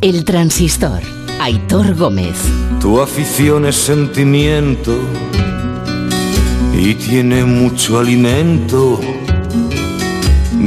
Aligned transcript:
El 0.00 0.24
transistor. 0.24 1.00
Aitor 1.40 1.94
Gómez. 1.94 2.36
Tu 2.80 3.00
afición 3.00 3.64
es 3.64 3.76
sentimiento 3.76 4.92
y 6.78 6.94
tiene 6.94 7.44
mucho 7.44 7.98
alimento. 7.98 9.00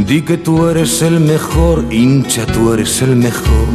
Di 0.08 0.24
que 0.24 0.38
tú 0.38 0.66
eres 0.68 1.02
el 1.04 1.20
mejor, 1.20 1.86
hincha, 1.92 2.46
tú 2.48 2.74
eres 2.74 3.02
el 3.04 3.16
mejor. 3.16 3.68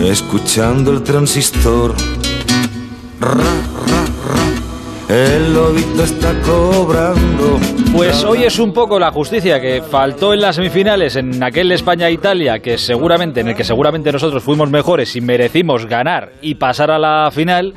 Escuchando 0.00 0.92
el 0.92 1.02
transistor. 1.02 1.94
Ra, 3.20 3.34
ra, 3.34 3.36
ra. 3.42 3.75
El 5.16 5.54
lobito 5.54 6.02
está 6.02 6.30
cobrando. 6.42 7.58
Pues 7.96 8.22
hoy 8.22 8.44
es 8.44 8.58
un 8.58 8.74
poco 8.74 8.98
la 8.98 9.10
justicia 9.10 9.58
que 9.58 9.80
faltó 9.80 10.34
en 10.34 10.42
las 10.42 10.56
semifinales 10.56 11.16
en 11.16 11.42
aquel 11.42 11.72
España-Italia, 11.72 12.58
que 12.58 12.76
seguramente, 12.76 13.40
en 13.40 13.48
el 13.48 13.54
que 13.56 13.64
seguramente 13.64 14.12
nosotros 14.12 14.42
fuimos 14.42 14.68
mejores 14.68 15.16
y 15.16 15.22
merecimos 15.22 15.86
ganar 15.86 16.32
y 16.42 16.56
pasar 16.56 16.90
a 16.90 16.98
la 16.98 17.30
final. 17.30 17.72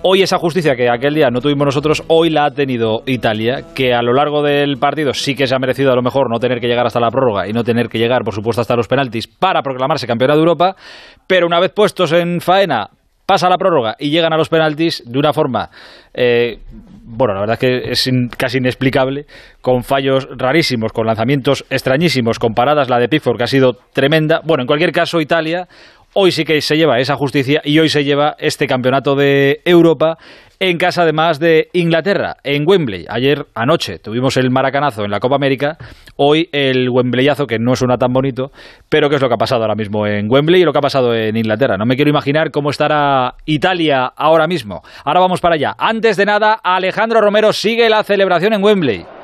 Hoy 0.00 0.22
esa 0.22 0.38
justicia 0.38 0.76
que 0.76 0.88
aquel 0.88 1.12
día 1.12 1.28
no 1.28 1.42
tuvimos 1.42 1.66
nosotros, 1.66 2.02
hoy 2.06 2.30
la 2.30 2.46
ha 2.46 2.50
tenido 2.52 3.02
Italia, 3.04 3.64
que 3.74 3.92
a 3.92 4.00
lo 4.00 4.14
largo 4.14 4.42
del 4.42 4.78
partido 4.78 5.12
sí 5.12 5.34
que 5.34 5.46
se 5.46 5.54
ha 5.54 5.58
merecido 5.58 5.92
a 5.92 5.96
lo 5.96 6.02
mejor 6.02 6.30
no 6.30 6.38
tener 6.38 6.58
que 6.58 6.68
llegar 6.68 6.86
hasta 6.86 7.00
la 7.00 7.10
prórroga 7.10 7.46
y 7.46 7.52
no 7.52 7.64
tener 7.64 7.90
que 7.90 7.98
llegar, 7.98 8.24
por 8.24 8.32
supuesto, 8.32 8.62
hasta 8.62 8.76
los 8.76 8.88
penaltis 8.88 9.26
para 9.26 9.60
proclamarse 9.60 10.06
campeona 10.06 10.32
de 10.32 10.40
Europa, 10.40 10.74
pero 11.26 11.46
una 11.46 11.60
vez 11.60 11.72
puestos 11.72 12.12
en 12.12 12.40
faena, 12.40 12.88
pasa 13.28 13.50
la 13.50 13.58
prórroga 13.58 13.94
y 13.98 14.08
llegan 14.08 14.32
a 14.32 14.38
los 14.38 14.48
penaltis 14.48 15.02
de 15.04 15.18
una 15.18 15.34
forma, 15.34 15.68
eh, 16.14 16.60
bueno, 17.04 17.34
la 17.34 17.40
verdad 17.40 17.58
es 17.60 17.60
que 17.60 17.90
es 17.90 18.10
casi 18.38 18.56
inexplicable, 18.56 19.26
con 19.60 19.84
fallos 19.84 20.26
rarísimos, 20.34 20.92
con 20.94 21.06
lanzamientos 21.06 21.66
extrañísimos, 21.68 22.38
con 22.38 22.54
paradas, 22.54 22.88
la 22.88 22.98
de 22.98 23.06
Pickford 23.06 23.36
que 23.36 23.44
ha 23.44 23.46
sido 23.46 23.74
tremenda. 23.92 24.40
Bueno, 24.44 24.62
en 24.62 24.66
cualquier 24.66 24.92
caso, 24.92 25.20
Italia 25.20 25.68
hoy 26.14 26.32
sí 26.32 26.44
que 26.44 26.60
se 26.60 26.76
lleva 26.76 26.98
esa 26.98 27.16
justicia 27.16 27.60
y 27.64 27.78
hoy 27.78 27.88
se 27.88 28.04
lleva 28.04 28.34
este 28.38 28.66
campeonato 28.66 29.14
de 29.14 29.60
Europa 29.64 30.16
en 30.60 30.76
casa 30.76 31.02
además 31.02 31.38
de 31.38 31.68
Inglaterra, 31.72 32.36
en 32.42 32.64
Wembley. 32.66 33.06
Ayer 33.08 33.46
anoche 33.54 33.98
tuvimos 33.98 34.36
el 34.36 34.50
maracanazo 34.50 35.04
en 35.04 35.10
la 35.10 35.20
Copa 35.20 35.36
América, 35.36 35.76
hoy 36.16 36.48
el 36.52 36.88
Wembleyazo, 36.90 37.46
que 37.46 37.58
no 37.60 37.76
suena 37.76 37.96
tan 37.96 38.12
bonito, 38.12 38.50
pero 38.88 39.08
que 39.08 39.16
es 39.16 39.22
lo 39.22 39.28
que 39.28 39.34
ha 39.34 39.38
pasado 39.38 39.62
ahora 39.62 39.76
mismo 39.76 40.06
en 40.06 40.26
Wembley 40.28 40.62
y 40.62 40.64
lo 40.64 40.72
que 40.72 40.78
ha 40.78 40.82
pasado 40.82 41.14
en 41.14 41.36
Inglaterra. 41.36 41.76
No 41.76 41.86
me 41.86 41.94
quiero 41.94 42.10
imaginar 42.10 42.50
cómo 42.50 42.70
estará 42.70 43.34
Italia 43.44 44.06
ahora 44.16 44.46
mismo. 44.48 44.82
Ahora 45.04 45.20
vamos 45.20 45.40
para 45.40 45.54
allá. 45.54 45.74
Antes 45.78 46.16
de 46.16 46.26
nada, 46.26 46.58
Alejandro 46.62 47.20
Romero 47.20 47.52
sigue 47.52 47.88
la 47.88 48.02
celebración 48.02 48.52
en 48.52 48.64
Wembley. 48.64 49.17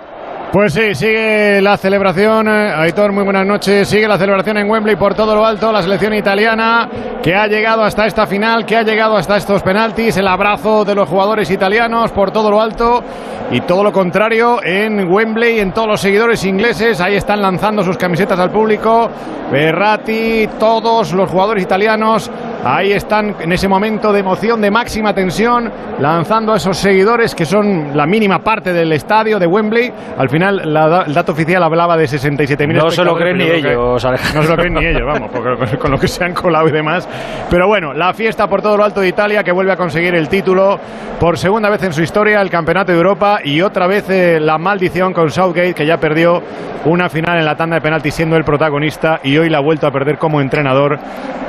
Pues 0.55 0.73
sí, 0.73 0.95
sigue 0.95 1.61
la 1.61 1.77
celebración. 1.77 2.47
eh, 2.47 2.73
Aitor, 2.77 3.11
muy 3.11 3.25
buenas 3.25 3.45
noches. 3.45 3.89
Sigue 3.89 4.07
la 4.07 4.17
celebración 4.17 4.57
en 4.57 4.71
Wembley 4.71 4.95
por 4.95 5.13
todo 5.13 5.35
lo 5.35 5.45
alto. 5.45 5.73
La 5.73 5.83
selección 5.83 6.15
italiana 6.15 6.89
que 7.21 7.35
ha 7.35 7.49
llegado 7.49 7.83
hasta 7.83 8.07
esta 8.07 8.25
final, 8.25 8.65
que 8.65 8.77
ha 8.77 8.85
llegado 8.85 9.17
hasta 9.17 9.37
estos 9.37 9.65
penaltis. 9.65 10.17
El 10.17 10.29
abrazo 10.29 10.85
de 10.85 10.95
los 10.95 11.09
jugadores 11.09 11.51
italianos 11.51 12.13
por 12.13 12.31
todo 12.31 12.53
lo 12.53 12.61
alto. 12.61 13.03
Y 13.51 13.63
todo 13.63 13.83
lo 13.83 13.91
contrario 13.91 14.63
en 14.63 15.11
Wembley, 15.11 15.59
en 15.59 15.73
todos 15.73 15.89
los 15.89 16.01
seguidores 16.01 16.45
ingleses. 16.45 17.01
Ahí 17.01 17.17
están 17.17 17.43
lanzando 17.43 17.83
sus 17.83 17.99
camisetas 17.99 18.39
al 18.39 18.51
público. 18.51 19.11
Berratti, 19.51 20.49
todos 20.61 21.13
los 21.15 21.29
jugadores 21.31 21.65
italianos. 21.65 22.31
Ahí 22.67 22.93
están 22.93 23.37
en 23.41 23.53
ese 23.53 23.69
momento 23.69 24.11
de 24.11 24.20
emoción, 24.20 24.61
de 24.62 24.70
máxima 24.70 25.12
tensión, 25.15 25.70
lanzando 26.01 26.55
a 26.55 26.57
esos 26.57 26.79
seguidores 26.79 27.34
que 27.34 27.45
son 27.45 27.95
la 27.95 28.07
mínima 28.07 28.39
parte 28.39 28.73
del 28.73 28.91
estadio 28.93 29.39
de 29.39 29.47
Wembley. 29.47 29.93
Al 30.17 30.31
final, 30.31 30.62
la 30.73 31.03
el 31.07 31.12
dato 31.12 31.33
oficial 31.33 31.62
hablaba 31.62 31.97
de 31.98 32.07
67.000 32.07 32.73
No 32.75 32.91
se 32.91 33.05
lo 33.05 33.17
creen 33.17 33.37
ni 33.37 33.45
ellos, 33.45 34.03
que- 34.03 34.09
Alejandro. 34.09 34.35
No 34.41 34.42
se 34.42 34.48
lo 34.48 34.57
creen 34.57 34.75
ni 34.75 34.87
ellos, 34.87 35.03
vamos, 35.05 35.31
porque 35.31 35.57
con, 35.73 35.79
con 35.79 35.91
lo 35.91 35.98
que 35.98 36.09
se 36.09 36.25
han 36.25 36.33
colado 36.33 36.67
y 36.67 36.73
demás. 36.73 37.07
Pero 37.51 37.67
bueno, 37.69 37.92
la 37.92 38.15
fiesta 38.15 38.48
por 38.48 38.62
todo 38.62 38.79
lo 38.79 38.85
alto 38.85 39.01
de 39.01 39.09
Italia 39.09 39.45
que 39.45 39.53
vuelve 39.53 39.73
a 39.73 39.77
conseguir 39.77 40.15
el 40.15 40.29
título 40.31 40.79
por 41.20 41.37
segunda 41.37 41.69
vez 41.69 41.83
en 41.83 41.92
su 41.92 42.03
historia, 42.03 42.41
el 42.41 42.48
Campeonato 42.51 42.92
de 42.92 42.97
Europa 42.98 43.41
y 43.45 43.61
otra 43.61 43.86
vez 43.86 44.08
eh, 44.08 44.39
la 44.41 44.57
maldición 44.57 45.13
con 45.13 45.31
Southgate 45.31 45.75
que 45.75 45.85
ya 45.86 45.98
perdió 45.98 46.42
una 46.86 47.08
final 47.08 47.39
en 47.39 47.45
la 47.45 47.57
tanda 47.57 47.77
de 47.77 47.83
penaltis 47.83 48.14
siendo 48.14 48.36
el 48.36 48.45
protagonista 48.45 49.20
y 49.23 49.36
hoy 49.39 49.48
la 49.51 49.58
ha 49.58 49.61
vuelto 49.63 49.86
a 49.86 49.91
perder 49.91 50.19
como 50.19 50.41
entrenador 50.41 50.98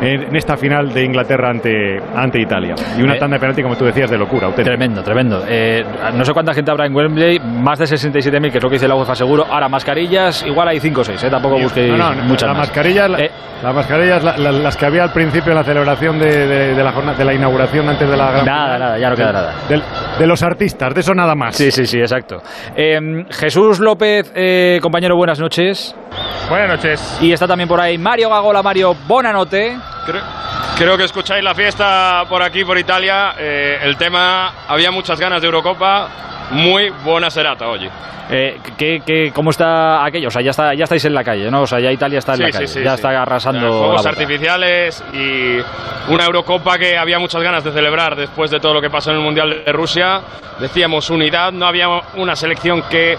en, 0.01 0.23
en 0.23 0.35
esta 0.35 0.55
final 0.55 0.93
de 0.93 1.04
Inglaterra 1.05 1.49
ante, 1.49 1.97
ante 2.15 2.39
Italia. 2.41 2.75
Y 2.97 3.01
una 3.03 3.15
Eh, 3.15 3.19
tanda 3.19 3.35
de 3.35 3.39
penalti, 3.39 3.61
como 3.63 3.75
tú 3.75 3.85
decías, 3.85 4.09
de 4.09 4.17
locura. 4.17 4.47
auténtica. 4.47 4.75
Tremendo, 4.75 5.01
tremendo. 5.03 5.43
Eh, 5.47 5.83
no 6.13 6.25
sé 6.25 6.33
cuánta 6.33 6.53
gente 6.53 6.71
habrá 6.71 6.85
en 6.85 6.95
Wembley, 6.95 7.39
más 7.39 7.79
de 7.79 7.85
67.000, 7.87 8.51
que 8.51 8.57
es 8.57 8.63
lo 8.63 8.69
que 8.69 8.75
dice 8.75 8.87
la 8.87 8.95
UEFA 8.95 9.15
seguro. 9.15 9.45
Ahora, 9.49 9.69
mascarillas, 9.69 10.43
igual 10.45 10.67
hay 10.67 10.79
5 10.79 11.01
o 11.01 11.03
6, 11.03 11.23
¿eh? 11.23 11.29
tampoco 11.29 11.57
busquéis 11.59 11.91
No, 11.97 12.13
no, 12.13 12.23
muchas 12.23 12.47
la 12.47 12.53
más. 12.53 12.67
mascarilla, 12.67 13.07
la- 13.07 13.19
Eh, 13.19 13.31
las 13.63 13.73
mascarillas, 13.75 14.23
la- 14.23 14.37
la- 14.37 14.51
las 14.51 14.75
que 14.77 14.85
había 14.85 15.03
al 15.03 15.11
principio 15.13 15.51
en 15.51 15.57
la 15.57 15.63
celebración 15.63 16.19
de, 16.19 16.47
de- 16.47 16.75
de 16.75 16.83
la 16.83 16.91
jornada, 16.91 17.17
de 17.17 17.25
la 17.25 17.33
inauguración 17.33 17.87
antes 17.89 18.09
de 18.09 18.17
la 18.17 18.31
gran 18.31 18.45
Nada, 18.45 18.65
final. 18.65 18.79
nada, 18.79 18.97
ya 18.99 19.09
no 19.09 19.15
queda 19.15 19.31
nada. 19.31 19.53
Del- 19.69 19.83
de 20.19 20.27
los 20.27 20.43
artistas, 20.43 20.93
de 20.93 21.01
eso 21.01 21.13
nada 21.13 21.35
más. 21.35 21.55
Sí, 21.55 21.71
sí, 21.71 21.85
sí, 21.85 21.99
exacto. 21.99 22.41
Eh, 22.75 23.25
Jesús 23.31 23.79
López, 23.79 24.31
eh, 24.35 24.79
compañero, 24.81 25.15
buenas 25.15 25.39
noches. 25.39 25.95
Buenas 26.49 26.69
noches. 26.69 27.17
Y 27.21 27.31
está 27.31 27.47
también 27.47 27.67
por 27.67 27.79
ahí 27.81 27.97
Mario 27.97 28.29
Gagola. 28.29 28.61
Mario, 28.61 28.95
bonanote. 29.07 29.75
Creo, 30.05 30.21
creo 30.75 30.97
que 30.97 31.05
escucháis 31.05 31.43
la 31.43 31.55
fiesta 31.55 32.25
por 32.27 32.43
aquí, 32.43 32.63
por 32.65 32.77
Italia. 32.77 33.35
Eh, 33.37 33.79
el 33.81 33.97
tema, 33.97 34.53
había 34.67 34.91
muchas 34.91 35.19
ganas 35.19 35.41
de 35.41 35.47
Eurocopa. 35.47 36.34
Muy 36.51 36.89
buena 37.03 37.29
serata, 37.29 37.67
oye. 37.67 37.89
Eh, 38.27 38.59
¿qué, 38.75 39.03
qué, 39.05 39.31
cómo 39.33 39.51
está 39.51 40.03
aquello? 40.03 40.29
O 40.29 40.31
sea, 40.31 40.41
ya, 40.41 40.49
está, 40.49 40.73
ya 40.73 40.85
estáis 40.85 41.05
en 41.05 41.13
la 41.13 41.23
calle, 41.23 41.51
¿no? 41.51 41.61
O 41.61 41.67
sea, 41.67 41.79
ya 41.79 41.91
Italia 41.91 42.17
está 42.19 42.33
en 42.33 42.41
la 42.41 42.49
calle, 42.49 42.83
ya 42.83 42.95
está 42.95 43.21
arrasando. 43.21 43.91
Boca. 43.91 44.09
artificiales 44.09 45.03
y 45.13 45.57
una 46.11 46.25
Eurocopa 46.25 46.79
que 46.79 46.97
había 46.97 47.19
muchas 47.19 47.43
ganas 47.43 47.63
de 47.63 47.71
celebrar 47.71 48.15
después 48.15 48.49
de 48.49 48.59
todo 48.59 48.73
lo 48.73 48.81
que 48.81 48.89
pasó 48.89 49.11
en 49.11 49.17
el 49.17 49.23
Mundial 49.23 49.63
de 49.63 49.71
Rusia. 49.71 50.21
Decíamos 50.59 51.09
unidad, 51.09 51.51
no 51.51 51.67
había 51.67 51.87
una 52.15 52.35
selección 52.35 52.81
que, 52.89 53.15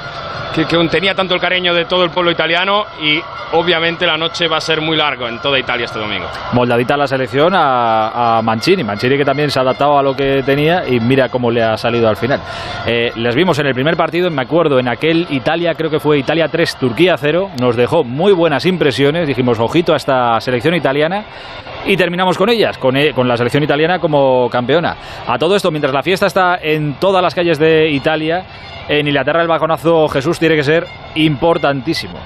que, 0.55 0.65
que 0.65 0.89
tenía 0.89 1.15
tanto 1.15 1.35
el 1.35 1.41
cariño 1.41 1.73
de 1.75 1.85
todo 1.85 2.03
el 2.03 2.11
pueblo 2.11 2.31
italiano 2.33 2.85
y 3.01 3.21
obviamente 3.53 4.07
la 4.07 4.17
noche 4.17 4.49
va 4.49 4.57
a 4.57 4.61
ser 4.61 4.81
muy 4.81 4.97
largo 4.97 5.29
en 5.29 5.39
toda 5.41 5.59
Italia 5.59 5.85
este 5.85 5.99
domingo. 5.99 6.27
Moldadita 6.53 6.97
la 6.97 7.07
selección 7.07 7.55
a, 7.55 8.39
a 8.39 8.43
Mancini. 8.43 8.83
Mancini 8.83 9.19
que 9.19 9.25
también 9.25 9.51
se 9.51 9.59
ha 9.59 9.63
adaptado 9.63 9.99
a 9.99 10.03
lo 10.03 10.17
que 10.17 10.43
tenía 10.45 10.89
y 10.89 10.99
mira 10.99 11.29
cómo 11.29 11.51
le 11.51 11.63
ha 11.63 11.77
salido 11.77 12.09
al 12.09 12.17
final. 12.17 12.41
Eh, 12.87 13.13
les 13.17 13.35
vimos 13.35 13.59
en 13.59 13.67
el 13.67 13.75
primer 13.75 13.97
partido, 13.97 14.31
me 14.31 14.43
acuerdo, 14.43 14.79
en 14.79 14.89
aquel 14.89 15.27
Italia, 15.31 15.75
creo 15.75 15.91
que 15.91 15.99
fue 15.99 16.19
Italia 16.19 16.49
3, 16.49 16.77
Turquía 16.77 17.17
0. 17.17 17.51
Nos 17.61 17.75
dejó 17.75 18.05
muy 18.05 18.33
buenas 18.33 18.67
impresiones. 18.67 19.27
Dijimos, 19.27 19.59
ojito 19.59 19.95
a 19.95 19.97
esta 19.97 20.39
selección 20.41 20.75
italiana. 20.75 21.25
Y 21.87 21.97
terminamos 21.97 22.37
con 22.37 22.51
ellas, 22.51 22.77
con, 22.77 22.97
eh, 22.97 23.13
con 23.15 23.27
la 23.27 23.37
selección 23.37 23.63
italiana 23.63 23.99
como 23.99 24.51
campeona. 24.51 24.97
A 25.27 25.39
todo 25.39 25.57
esto, 25.57 25.71
mientras 25.71 25.95
la 25.95 26.03
fiesta 26.03 26.27
está 26.27 26.59
en 26.61 26.95
todas 26.95 27.23
las 27.23 27.35
calles 27.35 27.59
de 27.59 27.89
Italia, 27.89 28.45
en 28.89 29.07
Inglaterra 29.07 29.41
el 29.41 29.49
bajonazo 29.49 30.09
Jesús 30.09 30.39
tiene 30.39 30.57
que 30.57 30.63
ser 30.63 30.85
importantísimo. 31.15 32.19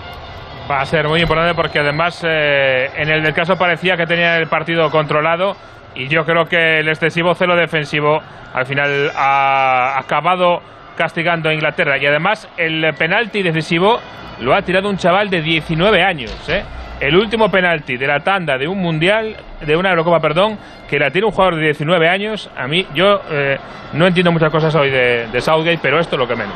Va 0.69 0.81
a 0.81 0.87
ser 0.87 1.07
muy 1.09 1.21
importante 1.21 1.55
porque 1.55 1.79
además 1.79 2.25
eh, 2.27 2.91
en 2.97 3.11
el 3.11 3.23
del 3.23 3.35
caso 3.35 3.57
parecía 3.57 3.97
que 3.97 4.07
tenía 4.07 4.39
el 4.39 4.49
partido 4.49 4.91
controlado 4.91 5.57
y 5.95 6.09
yo 6.09 6.25
creo 6.25 6.47
que 6.47 6.81
el 6.81 6.89
excesivo 6.89 7.35
celo 7.35 7.57
defensivo 7.57 8.21
al 8.55 8.67
final 8.67 9.11
ha 9.17 9.99
acabado 9.99 10.61
castigando 11.01 11.49
a 11.49 11.55
Inglaterra 11.55 11.97
y 11.97 12.05
además 12.05 12.47
el 12.59 12.93
penalti 12.93 13.43
decisivo 13.43 13.99
lo 14.41 14.55
ha 14.55 14.61
tirado 14.61 14.91
un 14.91 14.99
chaval 14.99 15.31
de 15.31 15.41
19 15.41 16.03
años, 16.03 16.31
¿eh? 16.47 16.63
El 17.01 17.17
último 17.17 17.51
penalti 17.51 17.97
de 17.97 18.07
la 18.07 18.21
tanda 18.21 18.59
de 18.59 18.69
un 18.69 18.77
mundial, 18.77 19.35
de 19.65 19.75
una 19.75 19.89
Eurocopa, 19.89 20.21
perdón, 20.21 20.59
que 20.87 20.99
la 20.99 21.11
tira 21.11 21.25
un 21.25 21.33
jugador 21.33 21.57
de 21.57 21.63
19 21.63 22.07
años. 22.07 22.51
A 22.55 22.67
mí, 22.67 22.87
yo 22.95 23.23
eh, 23.31 23.57
no 23.95 24.07
entiendo 24.07 24.31
muchas 24.31 24.51
cosas 24.51 24.75
hoy 24.75 24.91
de, 24.91 25.27
de 25.33 25.41
Southgate, 25.41 25.79
pero 25.81 25.99
esto 25.99 26.17
es 26.17 26.19
lo 26.21 26.29
que 26.29 26.37
menos. 26.37 26.53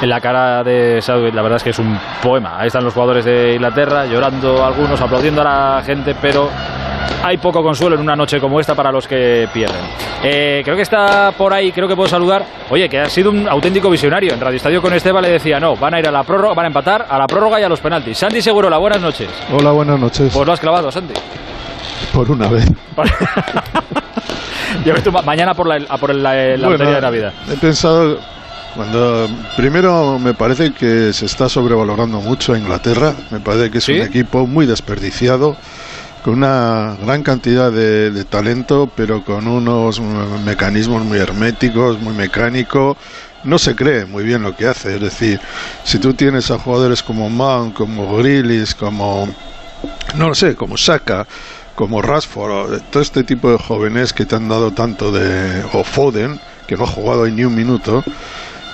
En 0.00 0.08
la 0.08 0.20
cara 0.20 0.62
de 0.62 1.02
Southgate, 1.02 1.34
la 1.34 1.42
verdad 1.42 1.56
es 1.56 1.64
que 1.64 1.70
es 1.70 1.78
un 1.80 1.98
poema. 2.22 2.60
Ahí 2.60 2.68
están 2.68 2.84
los 2.84 2.94
jugadores 2.94 3.24
de 3.24 3.54
Inglaterra, 3.54 4.06
llorando 4.06 4.64
algunos, 4.64 5.00
aplaudiendo 5.00 5.40
a 5.40 5.44
la 5.76 5.82
gente, 5.82 6.14
pero 6.22 6.48
hay 7.24 7.38
poco 7.38 7.64
consuelo 7.64 7.96
en 7.96 8.02
una 8.02 8.14
noche 8.14 8.38
como 8.38 8.60
esta 8.60 8.76
para 8.76 8.92
los 8.92 9.08
que 9.08 9.48
pierden. 9.52 10.07
Eh, 10.22 10.62
creo 10.64 10.74
que 10.74 10.82
está 10.82 11.30
por 11.36 11.52
ahí, 11.54 11.70
creo 11.70 11.86
que 11.86 11.94
puedo 11.94 12.08
saludar. 12.08 12.44
Oye, 12.70 12.88
que 12.88 12.98
ha 12.98 13.08
sido 13.08 13.30
un 13.30 13.48
auténtico 13.48 13.88
visionario. 13.88 14.34
En 14.34 14.40
Radio 14.40 14.56
Estadio 14.56 14.82
con 14.82 14.92
Esteban 14.92 15.22
le 15.22 15.30
decía, 15.30 15.60
no, 15.60 15.76
van 15.76 15.94
a 15.94 16.00
ir 16.00 16.08
a 16.08 16.10
la 16.10 16.24
prórroga, 16.24 16.54
van 16.54 16.64
a 16.64 16.68
empatar 16.68 17.06
a 17.08 17.18
la 17.18 17.26
prórroga 17.26 17.60
y 17.60 17.62
a 17.62 17.68
los 17.68 17.80
penaltis. 17.80 18.18
Santi 18.18 18.42
Segurola, 18.42 18.78
buenas 18.78 19.00
noches. 19.00 19.28
Hola, 19.52 19.70
buenas 19.70 19.98
noches. 20.00 20.32
Pues 20.34 20.46
lo 20.46 20.52
has 20.52 20.60
clavado, 20.60 20.90
Santi. 20.90 21.14
Por 22.12 22.30
una 22.30 22.48
vez. 22.48 22.66
Ves 24.84 25.02
tú, 25.04 25.12
ma- 25.12 25.22
mañana 25.22 25.54
por 25.54 25.66
la, 25.68 25.78
por 25.98 26.14
la, 26.14 26.34
la 26.56 26.68
Bueno, 26.68 26.90
de 26.90 27.00
Navidad. 27.00 27.32
He 27.52 27.56
pensado, 27.56 28.18
cuando 28.74 29.28
primero 29.56 30.18
me 30.18 30.34
parece 30.34 30.72
que 30.72 31.12
se 31.12 31.26
está 31.26 31.48
sobrevalorando 31.48 32.20
mucho 32.20 32.54
a 32.54 32.58
Inglaterra, 32.58 33.14
me 33.30 33.38
parece 33.40 33.70
que 33.70 33.78
es 33.78 33.84
¿Sí? 33.84 33.92
un 33.92 34.06
equipo 34.06 34.46
muy 34.46 34.66
desperdiciado, 34.66 35.56
con 36.22 36.34
una 36.34 36.96
gran 37.02 37.22
cantidad 37.22 37.70
de, 37.70 38.10
de 38.10 38.24
talento, 38.24 38.90
pero 38.94 39.24
con 39.24 39.46
unos 39.46 40.00
mecanismos 40.44 41.04
muy 41.04 41.18
herméticos, 41.18 42.00
muy 42.00 42.14
mecánico. 42.14 42.96
No 43.44 43.58
se 43.58 43.76
cree 43.76 44.04
muy 44.04 44.24
bien 44.24 44.42
lo 44.42 44.56
que 44.56 44.66
hace, 44.66 44.96
es 44.96 45.00
decir, 45.00 45.40
si 45.84 45.98
tú 45.98 46.12
tienes 46.14 46.50
a 46.50 46.58
jugadores 46.58 47.02
como 47.02 47.30
Mount, 47.30 47.74
como 47.74 48.16
Grealish, 48.16 48.74
como 48.74 49.28
no 50.16 50.28
lo 50.28 50.34
sé, 50.34 50.56
como 50.56 50.76
Saka, 50.76 51.26
como 51.74 52.02
Rashford, 52.02 52.80
todo 52.90 53.02
este 53.02 53.22
tipo 53.22 53.50
de 53.50 53.58
jóvenes 53.58 54.12
que 54.12 54.26
te 54.26 54.34
han 54.34 54.48
dado 54.48 54.72
tanto 54.72 55.12
de, 55.12 55.62
o 55.72 55.84
Foden, 55.84 56.40
que 56.66 56.76
no 56.76 56.84
ha 56.84 56.88
jugado 56.88 57.26
ni 57.28 57.44
un 57.44 57.54
minuto, 57.54 58.02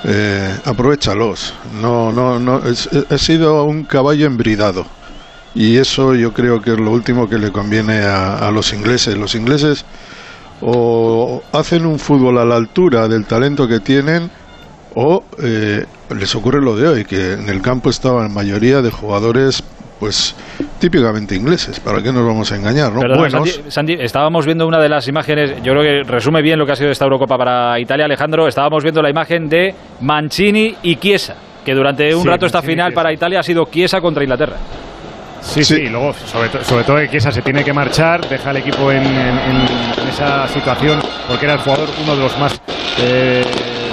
eh, 0.04 0.56
aprovechalos. 0.64 1.54
No, 1.80 2.12
no, 2.12 2.38
no, 2.38 2.62
ha 3.10 3.18
sido 3.18 3.64
un 3.64 3.84
caballo 3.84 4.26
embridado. 4.26 4.86
Y 5.54 5.78
eso 5.78 6.14
yo 6.14 6.32
creo 6.32 6.60
que 6.60 6.72
es 6.72 6.80
lo 6.80 6.90
último 6.90 7.28
que 7.28 7.38
le 7.38 7.52
conviene 7.52 8.00
a, 8.02 8.50
los 8.50 8.72
ingleses. 8.72 9.16
Los 9.16 9.34
ingleses 9.34 9.84
o 10.60 11.42
hacen 11.52 11.86
un 11.86 11.98
fútbol 11.98 12.38
a 12.38 12.44
la 12.44 12.56
altura 12.56 13.06
del 13.08 13.24
talento 13.24 13.68
que 13.68 13.80
tienen 13.80 14.30
o 14.94 15.24
eh, 15.42 15.84
les 16.16 16.34
ocurre 16.34 16.60
lo 16.60 16.76
de 16.76 16.88
hoy, 16.88 17.04
que 17.04 17.32
en 17.32 17.48
el 17.48 17.60
campo 17.60 17.90
estaban 17.90 18.32
mayoría 18.32 18.80
de 18.80 18.90
jugadores 18.90 19.62
pues 19.98 20.34
típicamente 20.78 21.34
ingleses, 21.34 21.80
¿para 21.80 22.02
qué 22.02 22.12
nos 22.12 22.26
vamos 22.26 22.50
a 22.52 22.56
engañar? 22.56 22.92
¿no? 22.92 23.00
Sandy, 23.68 23.96
estábamos 24.00 24.44
viendo 24.44 24.66
una 24.66 24.78
de 24.78 24.88
las 24.88 25.08
imágenes, 25.08 25.62
yo 25.62 25.72
creo 25.72 25.82
que 25.82 26.10
resume 26.10 26.42
bien 26.42 26.58
lo 26.58 26.66
que 26.66 26.72
ha 26.72 26.76
sido 26.76 26.90
esta 26.90 27.04
Eurocopa 27.04 27.38
para 27.38 27.80
Italia, 27.80 28.04
Alejandro, 28.04 28.46
estábamos 28.46 28.82
viendo 28.82 29.00
la 29.00 29.10
imagen 29.10 29.48
de 29.48 29.74
Mancini 30.00 30.74
y 30.82 30.96
Chiesa, 30.96 31.36
que 31.64 31.74
durante 31.74 32.14
un 32.14 32.26
rato 32.26 32.44
esta 32.44 32.60
final 32.60 32.92
para 32.92 33.12
Italia 33.12 33.40
ha 33.40 33.42
sido 33.42 33.64
Chiesa 33.66 34.00
contra 34.00 34.22
Inglaterra. 34.22 34.56
Sí, 35.44 35.62
sí, 35.62 35.74
y 35.74 35.88
luego 35.88 36.14
sobre, 36.14 36.64
sobre, 36.64 36.84
todo 36.84 36.96
que 36.96 37.10
Chiesa 37.10 37.30
se 37.30 37.42
tiene 37.42 37.62
que 37.62 37.72
marchar, 37.72 38.26
deja 38.28 38.50
al 38.50 38.56
equipo 38.56 38.90
en, 38.90 39.04
esa 40.08 40.48
situación, 40.48 41.00
porque 41.28 41.44
era 41.44 41.54
el 41.54 41.60
jugador 41.60 41.88
uno 42.02 42.16
de 42.16 42.22
los 42.22 42.38
más... 42.38 42.60
Eh, 42.98 43.44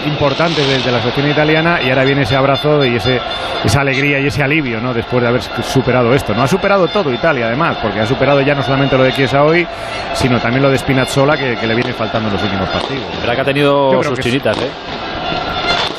importante 0.05 0.65
desde 0.65 0.91
la 0.91 0.99
selección 0.99 1.29
italiana 1.29 1.79
y 1.81 1.89
ahora 1.89 2.03
viene 2.03 2.23
ese 2.23 2.35
abrazo 2.35 2.83
y 2.85 2.95
ese, 2.95 3.19
esa 3.63 3.81
alegría 3.81 4.19
y 4.19 4.27
ese 4.27 4.43
alivio 4.43 4.79
¿no? 4.79 4.93
después 4.93 5.21
de 5.21 5.27
haber 5.27 5.41
superado 5.41 6.13
esto. 6.13 6.33
No 6.33 6.43
ha 6.43 6.47
superado 6.47 6.87
todo 6.87 7.13
Italia 7.13 7.47
además, 7.47 7.77
porque 7.81 7.99
ha 7.99 8.05
superado 8.05 8.41
ya 8.41 8.55
no 8.55 8.63
solamente 8.63 8.97
lo 8.97 9.03
de 9.03 9.13
Chiesa 9.13 9.43
hoy, 9.43 9.65
sino 10.13 10.39
también 10.39 10.63
lo 10.63 10.69
de 10.69 10.77
Spinazzola 10.77 11.37
que, 11.37 11.55
le 11.67 11.75
viene 11.75 11.93
faltando 11.93 12.29
en 12.29 12.33
los 12.33 12.43
últimos 12.43 12.69
partidos. 12.69 13.03
Verdad 13.19 13.35
que 13.35 13.41
ha 13.41 13.45
tenido 13.45 14.03
sus 14.03 14.19
chinitas, 14.19 14.57
¿eh? 14.57 14.69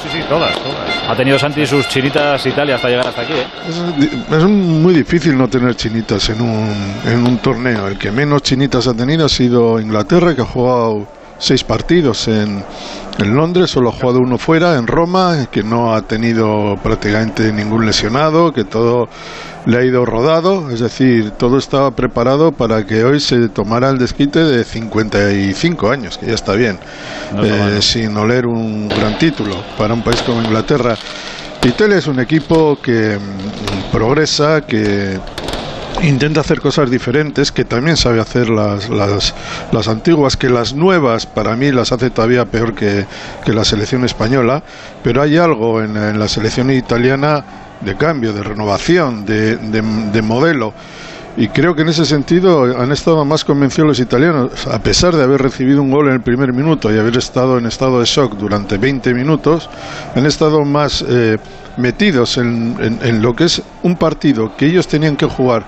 Sí, 0.02 0.08
sí, 0.12 0.19
todas, 0.28 0.52
todas. 0.58 1.08
Ha 1.08 1.14
tenido 1.14 1.38
Santi 1.38 1.66
sus 1.66 1.88
chinitas 1.88 2.44
Italia 2.46 2.75
hasta 2.75 2.88
llegar 2.88 3.06
hasta 3.06 3.22
aquí, 3.22 3.34
¿eh? 3.34 3.46
Es, 4.31 4.43
muy 4.44 4.94
difícil 4.94 5.38
no 5.38 5.49
tener 5.49 5.76
chinitas 5.76 6.28
en 6.31 6.40
un, 6.40 6.75
en 7.06 7.26
un 7.26 7.38
torneo. 7.38 7.87
El 7.87 7.99
que 7.99 8.10
menos 8.10 8.43
chinitas 8.43 8.87
ha 8.88 8.94
tenido 8.94 9.26
ha 9.26 9.28
sido 9.28 9.78
Inglaterra, 9.78 10.34
que 10.34 10.43
ha 10.43 10.46
jugado 10.46 11.06
seis 11.42 11.64
partidos 11.64 12.28
en, 12.28 12.64
en 13.18 13.34
Londres, 13.34 13.70
solo 13.70 13.90
ha 13.90 13.92
jugado 13.92 14.20
uno 14.20 14.38
fuera, 14.38 14.76
en 14.76 14.86
Roma, 14.86 15.48
que 15.50 15.64
no 15.64 15.92
ha 15.92 16.02
tenido 16.02 16.76
prácticamente 16.82 17.52
ningún 17.52 17.84
lesionado, 17.84 18.52
que 18.52 18.64
todo 18.64 19.08
le 19.66 19.78
ha 19.78 19.84
ido 19.84 20.04
rodado, 20.04 20.70
es 20.70 20.78
decir, 20.80 21.32
todo 21.32 21.58
estaba 21.58 21.90
preparado 21.90 22.52
para 22.52 22.84
que 22.86 23.04
hoy 23.04 23.18
se 23.18 23.48
tomara 23.48 23.90
el 23.90 23.98
desquite 23.98 24.38
de 24.38 24.62
55 24.62 25.90
años, 25.90 26.16
que 26.16 26.26
ya 26.26 26.34
está 26.34 26.54
bien, 26.54 26.78
eh, 27.42 27.78
sin 27.80 28.16
oler 28.16 28.46
un 28.46 28.88
gran 28.88 29.18
título 29.18 29.56
para 29.76 29.94
un 29.94 30.02
país 30.02 30.22
como 30.22 30.42
Inglaterra. 30.42 30.96
Italia 31.64 31.98
es 31.98 32.06
un 32.06 32.20
equipo 32.20 32.78
que 32.80 33.18
mm, 33.18 33.92
progresa, 33.92 34.60
que 34.62 35.18
intenta 36.02 36.40
hacer 36.40 36.60
cosas 36.60 36.90
diferentes, 36.90 37.52
que 37.52 37.64
también 37.64 37.96
sabe 37.96 38.20
hacer 38.20 38.49
las, 38.50 38.88
las, 38.88 39.34
las, 39.70 39.88
antiguas, 39.88 40.37
que 40.37 40.49
las 40.49 40.75
nuevas 40.75 41.26
para 41.26 41.56
mí 41.56 41.70
las 41.70 41.93
hace 41.93 42.10
todavía 42.10 42.44
peor 42.44 42.75
que, 42.75 43.06
que 43.44 43.52
la 43.52 43.64
selección 43.64 44.04
española, 44.04 44.62
pero 45.02 45.22
hay 45.22 45.37
algo 45.37 45.81
en, 45.82 46.19
la 46.19 46.28
selección 46.28 46.70
italiana 46.70 47.44
de 47.81 47.96
cambio, 47.96 48.32
de 48.32 48.43
renovación, 48.43 49.25
de, 49.25 49.56
de, 49.56 50.22
modelo. 50.22 50.72
Y 51.37 51.49
creo 51.49 51.75
que 51.75 51.82
en 51.82 51.88
ese 51.88 52.04
sentido 52.04 52.78
han 52.78 52.93
estado 52.93 53.25
más 53.25 53.44
convencidos 53.44 53.88
los 53.88 54.00
italianos, 54.00 54.66
a 54.66 54.78
pesar 54.81 55.16
de 55.16 55.22
haber 55.22 55.40
recibido 55.40 55.81
un 55.81 55.90
gol 55.90 56.08
en 56.08 56.14
el 56.14 56.20
primer 56.20 56.52
minuto 56.52 56.93
y 56.93 56.99
haber 56.99 57.16
estado 57.16 57.58
en 57.58 57.66
estado 57.66 58.00
de 58.00 58.04
shock 58.04 58.37
durante 58.37 58.76
20 58.76 59.14
minutos, 59.14 59.70
han 60.14 60.26
estado 60.26 60.62
más 60.64 61.02
eh, 61.08 61.38
metidos 61.76 62.36
en, 62.38 62.98
en, 63.02 63.22
lo 63.22 63.34
que 63.34 63.44
es 63.44 63.62
un 63.82 63.96
partido 63.96 64.56
que 64.56 64.66
ellos 64.66 64.86
tenían 64.86 65.16
que 65.16 65.26
jugar 65.26 65.64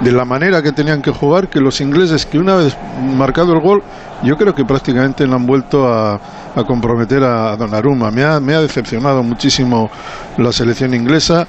de 0.00 0.10
la 0.10 0.24
manera 0.24 0.62
que 0.62 0.72
tenían 0.72 1.00
que 1.00 1.10
jugar 1.10 1.48
que 1.48 1.60
los 1.60 1.80
ingleses 1.80 2.26
que 2.26 2.38
una 2.38 2.56
vez 2.56 2.76
marcado 3.16 3.52
el 3.52 3.60
gol 3.60 3.82
yo 4.22 4.36
creo 4.36 4.54
que 4.54 4.64
prácticamente 4.64 5.26
no 5.26 5.36
han 5.36 5.46
vuelto 5.46 5.86
a, 5.86 6.20
a 6.54 6.64
comprometer 6.64 7.22
a 7.22 7.56
Donnarumma. 7.56 8.10
Me 8.10 8.24
ha, 8.24 8.40
me 8.40 8.54
ha 8.54 8.60
decepcionado 8.60 9.22
muchísimo 9.22 9.90
la 10.38 10.52
selección 10.52 10.94
inglesa. 10.94 11.46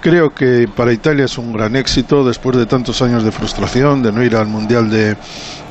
Creo 0.00 0.34
que 0.34 0.68
para 0.74 0.92
Italia 0.92 1.24
es 1.24 1.36
un 1.38 1.52
gran 1.52 1.76
éxito 1.76 2.24
después 2.24 2.56
de 2.56 2.66
tantos 2.66 3.02
años 3.02 3.24
de 3.24 3.32
frustración 3.32 4.02
de 4.02 4.12
no 4.12 4.22
ir 4.22 4.36
al 4.36 4.46
Mundial 4.46 4.88
de, 4.90 5.16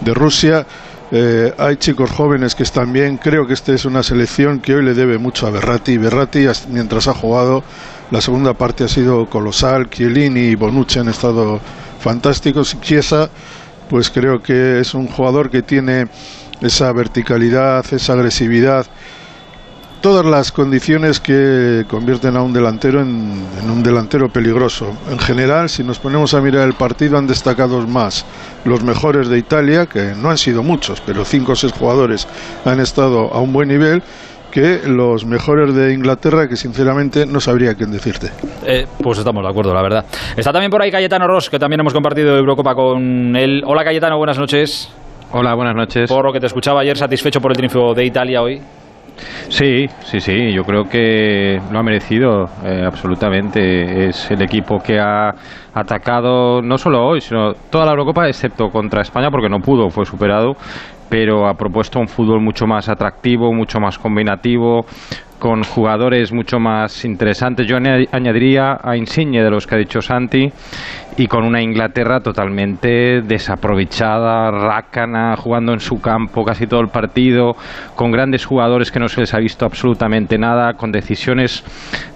de 0.02 0.14
Rusia 0.14 0.66
eh, 1.12 1.54
hay 1.58 1.78
chicos 1.78 2.10
jóvenes 2.12 2.56
que 2.56 2.64
están 2.64 2.92
bien. 2.92 3.18
Creo 3.18 3.46
que 3.46 3.54
esta 3.54 3.74
es 3.74 3.86
una 3.86 4.02
selección 4.02 4.60
que 4.60 4.76
hoy 4.76 4.84
le 4.84 4.94
debe 4.94 5.18
mucho 5.18 5.46
a 5.48 5.52
Berratti. 5.52 5.98
Berratti, 5.98 6.48
mientras 6.70 7.08
ha 7.08 7.14
jugado, 7.14 7.64
la 8.12 8.22
segunda 8.22 8.54
parte 8.54 8.86
ha 8.86 8.88
sido 8.88 9.30
colosal. 9.30 9.90
Chiellini 9.90 10.48
y 10.48 10.56
Bonucci 10.56 11.00
han 11.00 11.10
estado 11.10 11.60
fantásticos. 12.00 12.80
Chiesa, 12.82 13.30
pues 13.90 14.10
creo 14.10 14.42
que 14.42 14.80
es 14.80 14.94
un 14.94 15.08
jugador 15.08 15.50
que 15.50 15.62
tiene 15.62 16.08
esa 16.62 16.92
verticalidad, 16.92 17.86
esa 17.94 18.14
agresividad 18.14 18.86
todas 20.06 20.24
las 20.24 20.52
condiciones 20.52 21.20
que 21.20 21.84
convierten 21.88 22.38
a 22.38 22.44
un 22.44 22.54
delantero 22.54 23.02
en, 23.02 23.42
un 23.68 23.82
delantero 23.82 24.30
peligroso. 24.30 24.86
En 25.10 25.18
general, 25.18 25.68
si 25.68 25.84
nos 25.84 25.98
ponemos 25.98 26.36
a 26.36 26.42
mirar 26.42 26.68
el 26.68 26.76
partido, 26.76 27.18
han 27.18 27.26
destacado 27.26 27.82
más 27.88 28.24
los 28.66 28.84
mejores 28.84 29.30
de 29.30 29.40
Italia, 29.40 29.88
que 29.88 30.14
no 30.16 30.30
han 30.30 30.38
sido 30.38 30.62
muchos, 30.62 31.02
pero 31.02 31.26
cinco 31.26 31.54
o 31.54 31.56
seis 31.56 31.74
jugadores 31.74 32.28
han 32.66 32.80
estado 32.80 33.34
a 33.34 33.42
un 33.42 33.52
buen 33.52 33.68
nivel 33.68 34.04
que 34.52 34.82
los 34.86 35.26
mejores 35.26 35.74
de 35.74 35.96
Inglaterra, 35.96 36.48
que 36.48 36.56
sinceramente 36.56 37.26
no 37.26 37.40
sabría 37.40 37.74
quién 37.74 37.92
decirte. 37.92 38.30
Eh, 38.64 38.86
pues 39.02 39.18
estamos 39.18 39.42
de 39.42 39.50
acuerdo, 39.50 39.74
la 39.74 39.82
verdad. 39.82 40.06
Está 40.38 40.52
también 40.52 40.70
por 40.70 40.84
ahí 40.84 40.92
Cayetano 40.92 41.26
Ross, 41.26 41.50
que 41.50 41.58
también 41.58 41.80
hemos 41.80 41.94
compartido 41.94 42.38
Eurocopa 42.38 42.76
con 42.76 43.36
él. 43.36 43.64
Hola 43.66 43.84
Cayetano, 43.84 44.20
buenas 44.20 44.38
noches. 44.38 44.88
Hola, 45.32 45.56
buenas 45.56 45.74
noches. 45.74 46.08
Por 46.08 46.26
lo 46.26 46.32
que 46.32 46.40
te 46.40 46.46
escuchaba 46.46 46.82
ayer, 46.82 46.96
satisfecho 46.96 47.42
por 47.42 47.50
el 47.50 47.58
triunfo 47.58 47.96
de 47.96 48.06
Italia 48.06 48.44
hoy. 48.44 48.62
Sí, 49.50 49.88
sí, 50.04 50.20
sí, 50.20 50.52
yo 50.52 50.64
creo 50.64 50.84
que 50.90 51.62
lo 51.72 51.80
ha 51.80 51.84
merecido 51.84 52.50
eh, 52.64 52.84
absolutamente. 52.86 54.10
Es 54.10 54.30
el 54.32 54.42
equipo 54.42 54.80
que 54.80 55.00
ha 55.00 55.34
atacado 55.74 56.62
no 56.62 56.78
solo 56.78 57.06
hoy, 57.06 57.22
sino 57.22 57.54
toda 57.54 57.86
la 57.86 57.92
Eurocopa, 57.92 58.28
excepto 58.28 58.70
contra 58.70 59.02
España, 59.02 59.30
porque 59.32 59.50
no 59.50 59.60
pudo, 59.60 59.90
fue 59.90 60.06
superado, 60.06 60.56
pero 61.10 61.48
ha 61.48 61.54
propuesto 61.54 62.00
un 62.00 62.08
fútbol 62.08 62.42
mucho 62.42 62.66
más 62.66 62.90
atractivo, 62.90 63.54
mucho 63.54 63.80
más 63.80 63.98
combinativo, 63.98 64.86
con 65.40 65.64
jugadores 65.64 66.32
mucho 66.32 66.60
más 66.60 67.06
interesantes. 67.06 67.68
Yo 67.68 67.78
añadiría 67.78 68.80
a 68.82 68.96
Insigne 68.96 69.44
de 69.44 69.50
los 69.50 69.68
que 69.68 69.76
ha 69.76 69.78
dicho 69.78 70.02
Santi 70.02 70.52
y 71.18 71.28
con 71.28 71.46
una 71.46 71.62
Inglaterra 71.62 72.20
totalmente 72.20 73.22
desaprovechada, 73.22 74.52
rácana, 74.52 75.36
jugando 75.38 75.74
en 75.74 75.80
su 75.80 76.02
campo 76.02 76.44
casi 76.44 76.68
todo 76.68 76.82
el 76.82 76.90
partido, 76.90 77.56
con 77.96 78.12
grandes 78.12 78.46
jugadores 78.46 78.92
que 78.92 79.00
no 79.00 79.08
se 79.08 79.22
les 79.22 79.34
ha 79.34 79.40
visto 79.40 79.66
absolutamente 79.66 80.38
nada, 80.38 80.74
con 80.74 80.92
decisiones 80.92 81.64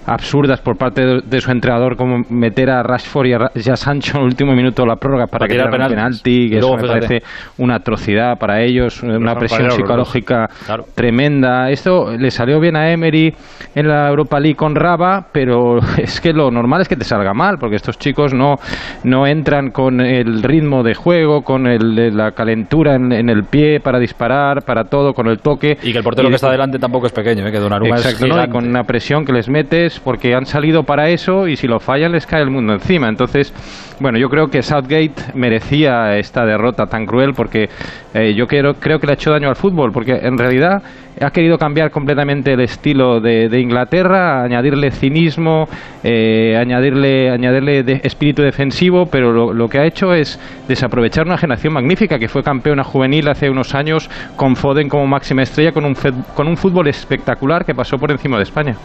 absurdas 0.06 0.60
por 0.60 0.76
parte 0.76 1.20
de, 1.22 1.40
su 1.40 1.50
entrenador 1.50 1.96
como 1.96 2.24
meter 2.28 2.70
a 2.70 2.82
Rashford 2.82 3.26
y 3.26 3.70
a, 3.70 3.76
Sancho 3.76 4.16
en 4.16 4.22
el 4.22 4.26
último 4.26 4.54
minuto 4.54 4.82
de 4.82 4.88
la 4.88 4.96
prórroga 4.96 5.26
para, 5.26 5.46
que 5.46 5.54
el 5.54 5.70
penalti, 5.70 6.50
que 6.50 6.58
eso 6.58 6.76
me 6.76 6.86
parece 6.86 7.22
una 7.58 7.76
atrocidad 7.76 8.36
para 8.38 8.60
ellos, 8.60 9.02
una 9.02 9.34
presión 9.36 9.70
psicológica 9.70 10.48
tremenda. 10.94 11.70
Esto 11.70 12.16
le 12.16 12.30
salió 12.30 12.58
bien 12.60 12.76
a 12.76 12.90
Emery 12.90 13.32
en 13.74 13.88
la 13.88 14.08
Europa 14.08 14.40
League 14.40 14.56
con 14.56 14.74
Raba, 14.74 15.26
pero 15.32 15.78
es 15.98 16.20
que 16.20 16.32
lo 16.32 16.50
normal 16.50 16.82
es 16.82 16.88
que 16.88 16.96
te 16.96 17.04
salga 17.04 17.32
mal, 17.32 17.58
porque 17.58 17.76
estos 17.76 17.98
chicos 17.98 18.34
no 18.34 18.56
no 19.04 19.26
entran 19.26 19.70
con 19.70 20.00
el 20.00 20.42
ritmo 20.42 20.82
de 20.82 20.94
juego, 20.94 21.42
con 21.42 21.66
el, 21.66 22.16
la 22.16 22.32
calentura 22.32 22.94
en, 22.94 23.28
el 23.28 23.44
pie 23.44 23.80
para 23.80 23.98
disparar, 23.98 24.62
para 24.62 24.84
todo, 24.84 25.14
con 25.14 25.26
el 25.26 25.38
toque. 25.38 25.78
Y 25.82 25.92
que 25.92 25.98
el 25.98 26.04
portero 26.04 26.28
que 26.28 26.34
está 26.34 26.50
delante 26.50 26.78
tampoco 26.78 27.06
es 27.06 27.12
pequeño, 27.12 27.46
¿eh? 27.46 27.52
que 27.52 27.58
Donnarumma 27.58 27.96
Exacto, 27.96 28.26
es 28.26 28.48
con 28.48 28.66
una 28.66 28.84
presión 28.84 29.24
que 29.24 29.32
les 29.32 29.48
metes 29.48 30.00
porque 30.00 30.34
han 30.34 30.46
salido 30.46 30.84
para 30.84 31.08
eso 31.08 31.48
y 31.48 31.56
si 31.56 31.66
lo 31.66 31.80
fallan 31.80 32.12
les 32.12 32.26
cae 32.26 32.42
el 32.42 32.50
mundo 32.50 32.72
encima. 32.72 33.08
Entonces, 33.08 33.52
bueno, 34.00 34.18
yo 34.18 34.28
creo 34.28 34.48
que 34.48 34.62
Southgate 34.62 35.14
merecía 35.34 36.16
esta 36.16 36.44
derrota 36.46 36.86
tan 36.86 37.04
cruel 37.06 37.34
porque 37.34 37.68
eh, 38.14 38.34
yo 38.34 38.46
creo, 38.46 38.74
creo 38.74 38.98
que 38.98 39.06
le 39.06 39.12
ha 39.12 39.14
hecho 39.14 39.30
daño 39.30 39.48
al 39.48 39.56
fútbol, 39.56 39.92
porque 39.92 40.12
en 40.12 40.38
realidad 40.38 40.82
ha 41.20 41.30
querido 41.30 41.58
cambiar 41.58 41.90
completamente 41.90 42.54
el 42.54 42.60
estilo 42.60 43.20
de, 43.20 43.60
Inglaterra, 43.60 44.42
añadirle 44.42 44.90
cinismo, 44.90 45.68
eh, 46.02 46.56
añadirle, 46.58 47.30
añadirle 47.30 47.82
de 47.82 48.00
espíritu 48.02 48.42
defensivo, 48.42 49.06
pero 49.06 49.52
lo, 49.52 49.68
que 49.68 49.78
ha 49.78 49.84
hecho 49.84 50.14
es 50.14 50.40
desaprovechar 50.66 51.26
una 51.26 51.36
generación 51.36 51.74
magnífica 51.74 52.18
que 52.18 52.28
fue 52.28 52.42
campeona 52.42 52.82
juvenil 52.84 53.28
hace 53.28 53.50
unos 53.50 53.74
años 53.74 54.08
con 54.36 54.56
Foden 54.56 54.88
como 54.88 55.06
máxima 55.06 55.42
estrella, 55.42 55.72
con 55.72 55.84
un, 55.84 55.94
con 56.34 56.48
un 56.48 56.56
fútbol 56.56 56.88
espectacular 56.88 57.66
que 57.66 57.74
pasó 57.74 57.98
por 57.98 58.10
encima 58.10 58.38
de 58.38 58.44
España. 58.44 58.76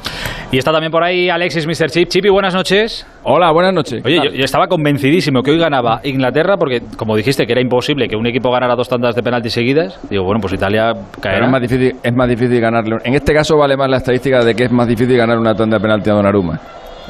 Y 0.52 0.58
está 0.58 0.72
también 0.72 0.92
por 0.92 1.04
ahí 1.04 1.30
Alexis 1.30 1.66
Mr. 1.66 1.90
Chip. 1.90 2.10
Chipi, 2.10 2.30
buenas 2.30 2.54
noches. 2.54 3.08
Hola, 3.24 3.52
buenas 3.52 3.74
noches. 3.74 4.04
Oye, 4.06 4.20
yo, 4.22 4.44
estaba 4.44 4.68
convencido 4.68 5.05
que 5.44 5.52
hoy 5.52 5.58
ganaba 5.58 6.02
Inglaterra, 6.04 6.58
porque 6.58 6.82
como 6.98 7.16
dijiste 7.16 7.46
que 7.46 7.52
era 7.52 7.62
imposible 7.62 8.08
que 8.08 8.16
un 8.16 8.26
equipo 8.26 8.52
ganara 8.52 8.76
dos 8.76 8.90
tandas 8.90 9.16
de 9.16 9.22
penalti 9.24 9.50
seguidas, 9.50 10.00
digo, 10.10 10.24
bueno, 10.24 10.40
pues 10.42 10.54
Italia 10.54 10.94
caerá. 11.22 11.38
Pero 11.38 11.46
es 11.46 11.52
más 11.52 11.62
difícil, 11.62 11.96
es 12.02 12.14
más 12.14 12.30
difícil 12.30 12.60
ganarle. 12.60 12.98
En 13.04 13.14
este 13.14 13.34
caso 13.34 13.58
vale 13.58 13.78
más 13.78 13.90
la 13.90 13.98
estadística 13.98 14.44
de 14.44 14.56
que 14.56 14.66
es 14.66 14.72
más 14.72 14.88
difícil 14.88 15.18
ganar 15.18 15.38
una 15.38 15.54
tanda 15.54 15.78
de 15.78 15.82
penalti 15.82 16.10
a 16.10 16.14
Donnarumma. 16.14 16.60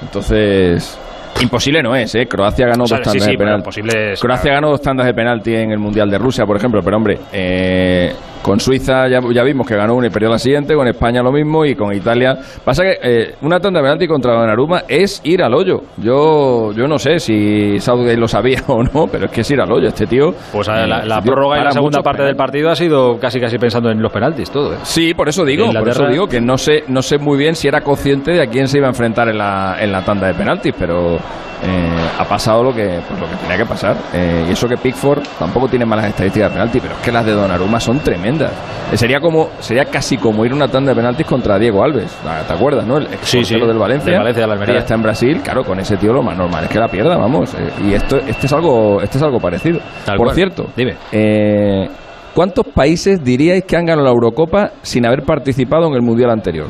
Entonces, 0.01 0.99
imposible 1.41 1.81
no 1.81 1.95
es, 1.95 2.13
¿eh? 2.15 2.27
Croacia 2.27 2.67
ganó 2.67 2.83
O 2.83 2.87
sea, 2.87 2.97
dos 2.97 3.07
sí, 3.07 3.19
tandas 3.19 3.25
sí, 3.25 3.31
de 3.31 3.37
pero 3.37 3.61
penalti. 3.63 4.19
Croacia 4.19 4.53
ganó 4.53 4.69
dos 4.69 4.81
tandas 4.81 5.05
de 5.05 5.13
penalti 5.13 5.55
en 5.55 5.71
el 5.71 5.79
Mundial 5.79 6.09
de 6.09 6.17
Rusia, 6.17 6.45
por 6.45 6.57
ejemplo, 6.57 6.81
pero 6.83 6.97
hombre, 6.97 7.19
eh, 7.31 8.13
con 8.45 8.59
Suiza 8.59 9.07
ya, 9.07 9.21
ya 9.33 9.41
vimos 9.41 9.65
que 9.65 9.75
ganó 9.75 9.95
una 9.95 10.05
y 10.05 10.11
perdió 10.11 10.29
la 10.29 10.37
siguiente, 10.37 10.75
con 10.75 10.87
España 10.87 11.23
lo 11.23 11.31
mismo 11.31 11.65
y 11.65 11.73
con 11.73 11.91
Italia. 11.91 12.37
Pasa 12.63 12.83
que 12.83 12.99
eh, 13.01 13.35
una 13.41 13.59
tanda 13.59 13.79
de 13.79 13.85
penalti 13.85 14.07
contra 14.07 14.33
Donnarumma 14.33 14.83
es 14.87 15.19
ir 15.23 15.41
al 15.41 15.55
hoyo. 15.55 15.81
Yo 15.97 16.71
yo 16.73 16.87
no 16.87 16.99
sé 16.99 17.17
si 17.17 17.79
Southgate 17.79 18.17
lo 18.17 18.27
sabía 18.27 18.61
o 18.67 18.83
no, 18.83 19.07
pero 19.07 19.25
es 19.25 19.31
que 19.31 19.41
es 19.41 19.49
ir 19.49 19.59
al 19.59 19.71
hoyo. 19.71 19.87
Este 19.87 20.05
tío. 20.05 20.31
Pues 20.53 20.67
eh, 20.67 20.85
la, 20.85 21.03
la 21.03 21.15
este 21.15 21.21
tío 21.23 21.33
prórroga 21.33 21.59
y 21.59 21.63
la 21.63 21.71
segunda 21.71 22.03
parte 22.03 22.21
del 22.21 22.35
partido 22.35 22.69
ha 22.69 22.75
sido 22.75 23.17
casi 23.17 23.39
casi 23.39 23.57
pensando 23.57 23.89
en 23.89 23.99
los 23.99 24.11
penaltis, 24.11 24.51
todo. 24.51 24.73
¿eh? 24.73 24.77
Sí, 24.83 25.15
por 25.15 25.27
eso 25.27 25.43
digo, 25.43 25.71
por 25.71 25.89
eso 25.89 26.05
digo 26.05 26.27
que 26.27 26.39
no 26.39 26.59
sé, 26.59 26.83
no 26.87 27.01
sé 27.01 27.17
muy 27.17 27.39
bien 27.39 27.55
si 27.55 27.67
era 27.67 27.81
consciente 27.81 28.31
de 28.33 28.43
a 28.43 28.45
quién 28.45 28.67
se 28.67 28.77
iba 28.77 28.85
a 28.85 28.91
enfrentar 28.91 29.27
en 29.27 29.39
la, 29.39 29.77
en 29.79 29.91
la 29.91 30.05
tanda 30.05 30.27
de 30.27 30.35
penaltis, 30.35 30.75
pero 30.77 31.17
eh, 31.63 32.09
ha 32.19 32.25
pasado 32.25 32.63
lo 32.63 32.74
que, 32.74 33.00
pues 33.07 33.19
lo 33.19 33.27
que 33.29 33.35
tenía 33.38 33.57
que 33.57 33.65
pasar. 33.65 33.95
Eh, 34.13 34.45
y 34.50 34.51
eso 34.51 34.67
que 34.67 34.77
Pickford 34.77 35.21
tampoco 35.39 35.67
tiene 35.67 35.85
malas 35.85 36.05
estadísticas 36.07 36.50
de 36.50 36.53
penalti, 36.55 36.79
pero 36.79 36.93
es 36.95 37.00
que 37.01 37.12
las 37.12 37.25
de 37.25 37.31
Donnarumma 37.33 37.79
son 37.79 38.00
tremendas. 38.00 38.51
Eh, 38.91 38.97
sería 38.97 39.19
como, 39.19 39.50
sería 39.59 39.85
casi 39.85 40.17
como 40.17 40.45
ir 40.45 40.53
una 40.53 40.67
tanda 40.67 40.91
de 40.91 40.95
penaltis 40.95 41.25
contra 41.25 41.57
Diego 41.57 41.83
Alves. 41.83 42.15
¿Te 42.47 42.53
acuerdas, 42.53 42.85
no? 42.85 42.97
El 42.97 43.05
ex 43.13 43.27
Sí, 43.27 43.38
del 43.43 43.77
Valencia. 43.77 44.12
del 44.12 44.19
Valencia, 44.19 44.41
de 44.43 44.47
la 44.47 44.53
Almería. 44.53 44.77
Está 44.79 44.95
en 44.95 45.01
Brasil, 45.01 45.41
claro, 45.43 45.63
con 45.63 45.79
ese 45.79 45.97
tío 45.97 46.13
lo 46.13 46.21
más 46.21 46.38
normal 46.38 46.63
es 46.65 46.69
que 46.69 46.79
la 46.79 46.88
pierda, 46.88 47.17
vamos. 47.17 47.53
Eh, 47.55 47.71
y 47.85 47.93
esto, 47.93 48.17
este 48.17 48.45
es 48.47 48.53
algo, 48.53 49.01
este 49.01 49.17
es 49.17 49.24
algo 49.24 49.39
parecido. 49.39 49.79
Tal 50.05 50.17
por 50.17 50.27
cual. 50.27 50.35
cierto, 50.35 50.67
Dime. 50.75 50.95
eh, 51.12 51.88
¿Cuántos 52.33 52.65
países 52.67 53.24
diríais 53.24 53.63
que 53.63 53.77
han 53.77 53.85
ganado 53.85 54.03
la 54.05 54.12
Eurocopa 54.12 54.71
sin 54.81 55.05
haber 55.05 55.24
participado 55.24 55.88
en 55.88 55.93
el 55.93 56.01
Mundial 56.01 56.31
anterior? 56.31 56.67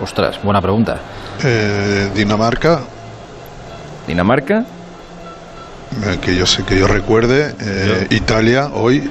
Ostras, 0.00 0.40
buena 0.42 0.60
pregunta. 0.60 0.96
Eh, 1.44 2.08
Dinamarca, 2.14 2.80
Dinamarca, 4.06 4.64
eh, 6.06 6.18
que 6.20 6.34
yo 6.36 6.46
sé 6.46 6.64
que 6.64 6.78
yo 6.78 6.86
recuerde, 6.86 7.54
eh, 7.60 8.06
Italia 8.10 8.70
hoy. 8.74 9.10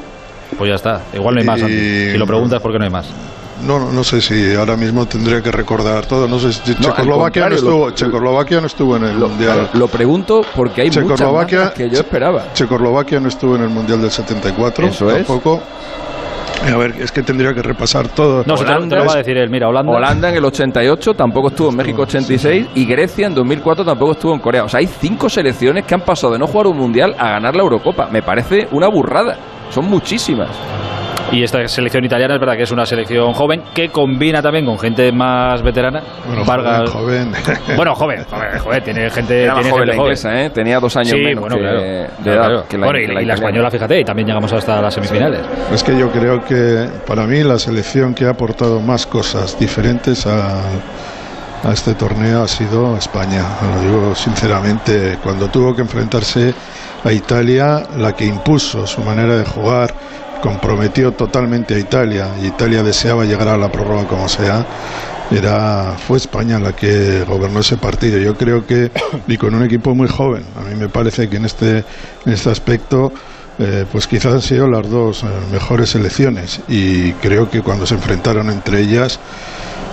Pues 0.58 0.70
ya 0.70 0.76
está. 0.76 1.02
Igual 1.14 1.36
no 1.36 1.42
hay 1.42 1.48
más. 1.48 1.60
Y-. 1.62 2.12
Si 2.12 2.18
lo 2.18 2.28
preguntas, 2.28 2.62
¿por 2.62 2.72
qué 2.72 2.78
no 2.80 2.84
hay 2.86 2.90
más? 2.92 3.06
No, 3.66 3.78
no, 3.80 3.92
no 3.92 4.04
sé 4.04 4.22
si 4.22 4.56
ahora 4.56 4.76
mismo 4.76 5.06
tendría 5.06 5.42
que 5.42 5.52
recordar 5.52 6.06
todo. 6.08 6.28
No 6.28 6.40
sé 6.40 6.52
si 6.52 6.72
No, 6.72 6.80
Checoslovaquia 6.90 7.48
no 7.48 7.56
estuvo, 7.56 7.90
lo- 7.90 7.92
Checoslovaquia 7.96 8.60
no 8.60 8.68
estuvo 8.68 8.98
en 8.98 9.04
el 9.06 9.20
lo, 9.20 9.30
mundial. 9.30 9.70
lo 9.74 9.88
pregunto 9.88 10.42
porque 10.56 10.82
hay 10.82 10.90
muchas 10.90 11.32
más 11.32 11.46
que 11.74 11.90
yo 11.90 12.00
esperaba. 12.00 12.52
Checoslovaquia 12.54 13.20
no 13.20 13.28
estuvo 13.30 13.56
en 13.56 13.62
el 13.64 13.70
mundial 13.70 14.02
del 14.02 14.10
74. 14.12 14.88
Eso 14.88 15.16
es. 15.16 15.28
A 16.74 16.78
ver, 16.78 16.94
es 17.00 17.12
que 17.12 17.24
tendría 17.24 17.54
que 17.54 17.62
repasar 17.64 18.08
todo. 18.10 18.44
No, 18.46 18.56
se 18.56 18.66
te, 18.66 18.72
lo- 18.74 18.88
te 18.88 18.96
lo 18.96 19.06
va 19.06 19.14
a 19.14 19.18
decir 19.18 19.36
él. 19.38 19.50
Mira, 19.50 19.68
Holanda. 19.68 19.92
Holanda 19.92 20.30
en 20.30 20.36
el 20.36 20.46
88 20.46 21.14
tampoco 21.16 21.48
estuvo 21.48 21.70
en 21.70 21.76
México 21.76 22.04
86 22.04 22.68
y 22.76 22.86
Grecia 22.86 23.28
en 23.28 23.34
2004 23.36 23.84
tampoco 23.84 24.12
estuvo 24.12 24.34
en 24.34 24.40
Corea. 24.40 24.64
O 24.66 24.70
sea, 24.70 24.80
hay 24.80 24.88
cinco 24.88 25.28
selecciones 25.30 25.86
que 25.86 25.96
han 25.96 26.02
pasado 26.02 26.34
de 26.34 26.40
no 26.40 26.48
jugar 26.48 26.68
un 26.68 26.78
mundial 26.78 27.16
a 27.18 27.32
ganar 27.32 27.56
la 27.56 27.64
Eurocopa. 27.64 28.08
Me 28.12 28.22
parece 28.22 28.68
una 28.72 28.88
burrada. 28.88 29.38
Son 29.72 29.86
muchísimas. 29.86 30.50
Y 31.32 31.44
esta 31.44 31.66
selección 31.68 32.04
italiana 32.04 32.34
es 32.36 32.40
verdad 32.40 32.56
que 32.58 32.64
es 32.64 32.72
una 32.72 32.86
selección 32.86 33.32
joven 33.34 33.64
que 33.74 33.90
combina 33.90 34.42
también 34.42 34.66
con 34.66 34.78
gente 34.78 35.12
más 35.12 35.62
veterana. 35.62 36.02
Bueno, 36.28 36.44
Vargas. 36.46 36.90
joven, 36.90 37.32
joven. 37.34 37.60
Bueno, 37.78 37.96
joven, 37.96 38.26
joven, 38.30 38.60
joven, 38.60 38.84
tiene 38.84 39.10
gente, 39.10 39.44
Era 39.44 39.54
más 39.54 39.62
tiene 39.64 39.72
joven 39.72 39.86
gente 39.88 39.98
la 39.98 40.04
inglesa, 40.04 40.42
¿eh? 40.42 40.50
Tenía 40.50 40.80
dos 40.80 40.96
años 40.98 41.12
Sí, 41.12 41.18
menos 41.24 41.40
bueno, 41.42 41.56
que- 41.56 41.62
claro. 41.62 41.82
de 41.82 42.08
Claro, 42.24 42.32
edad 42.32 42.48
claro. 42.48 42.66
que 42.68 42.78
la, 42.78 42.86
Bueno, 42.86 43.00
y, 43.00 43.06
que 43.08 43.22
y 43.22 43.26
la 43.26 43.34
española, 43.36 43.72
fíjate, 43.72 44.00
y 44.00 44.04
también 44.04 44.28
llegamos 44.28 44.52
hasta 44.54 44.82
las 44.82 44.94
semifinales. 44.94 45.40
Es 45.74 45.84
que 45.84 45.98
yo 45.98 46.12
creo 46.12 46.42
que 46.44 46.88
para 47.08 47.26
mí 47.26 47.44
la 47.44 47.58
selección 47.58 48.14
que 48.14 48.26
ha 48.26 48.32
aportado 48.32 48.82
más 48.82 49.06
cosas 49.08 49.58
diferentes 49.58 50.28
a, 50.28 50.60
a 51.64 51.72
este 51.72 51.94
torneo 51.94 52.44
ha 52.44 52.48
sido 52.48 52.98
España. 52.98 53.44
Lo 53.76 53.82
digo 53.82 54.16
sinceramente, 54.16 55.18
cuando 55.24 55.48
tuvo 55.48 55.74
que 55.76 55.82
enfrentarse 55.84 56.54
a 57.04 57.12
Italia, 57.12 57.84
la 57.98 58.12
que 58.14 58.26
impuso 58.26 58.86
su 58.86 59.02
manera 59.02 59.36
de 59.38 59.46
jugar, 59.46 59.94
comprometió 60.42 61.14
totalmente 61.14 61.76
a 61.76 61.80
Italia 61.80 62.28
y 62.42 62.48
Italia 62.48 62.84
deseaba 62.84 63.26
llegar 63.26 63.48
a 63.48 63.58
la 63.58 63.72
prórroga 63.72 64.06
como 64.06 64.28
sea. 64.28 64.66
Era, 65.32 65.96
fue 65.98 66.18
España 66.18 66.60
la 66.60 66.74
que 66.74 67.24
gobernó 67.26 67.62
ese 67.62 67.78
partido. 67.78 68.18
Yo 68.18 68.36
creo 68.36 68.66
que, 68.66 68.92
y 69.28 69.38
con 69.38 69.56
un 69.56 69.64
equipo 69.64 69.96
muy 69.96 70.10
joven, 70.10 70.44
a 70.58 70.62
mí 70.62 70.76
me 70.76 70.90
parece 70.90 71.30
que 71.30 71.38
en 71.38 71.46
este, 71.46 71.78
en 72.26 72.34
este 72.34 72.50
aspecto 72.50 73.14
eh, 73.60 73.86
pues 73.92 74.08
quizás 74.08 74.34
han 74.34 74.42
sido 74.42 74.68
las 74.68 74.90
dos 74.90 75.24
eh, 75.24 75.28
mejores 75.52 75.90
selecciones 75.92 76.62
y 76.68 77.12
creo 77.14 77.50
que 77.50 77.62
cuando 77.62 77.86
se 77.86 77.94
enfrentaron 77.96 78.50
entre 78.50 78.82
ellas 78.82 79.20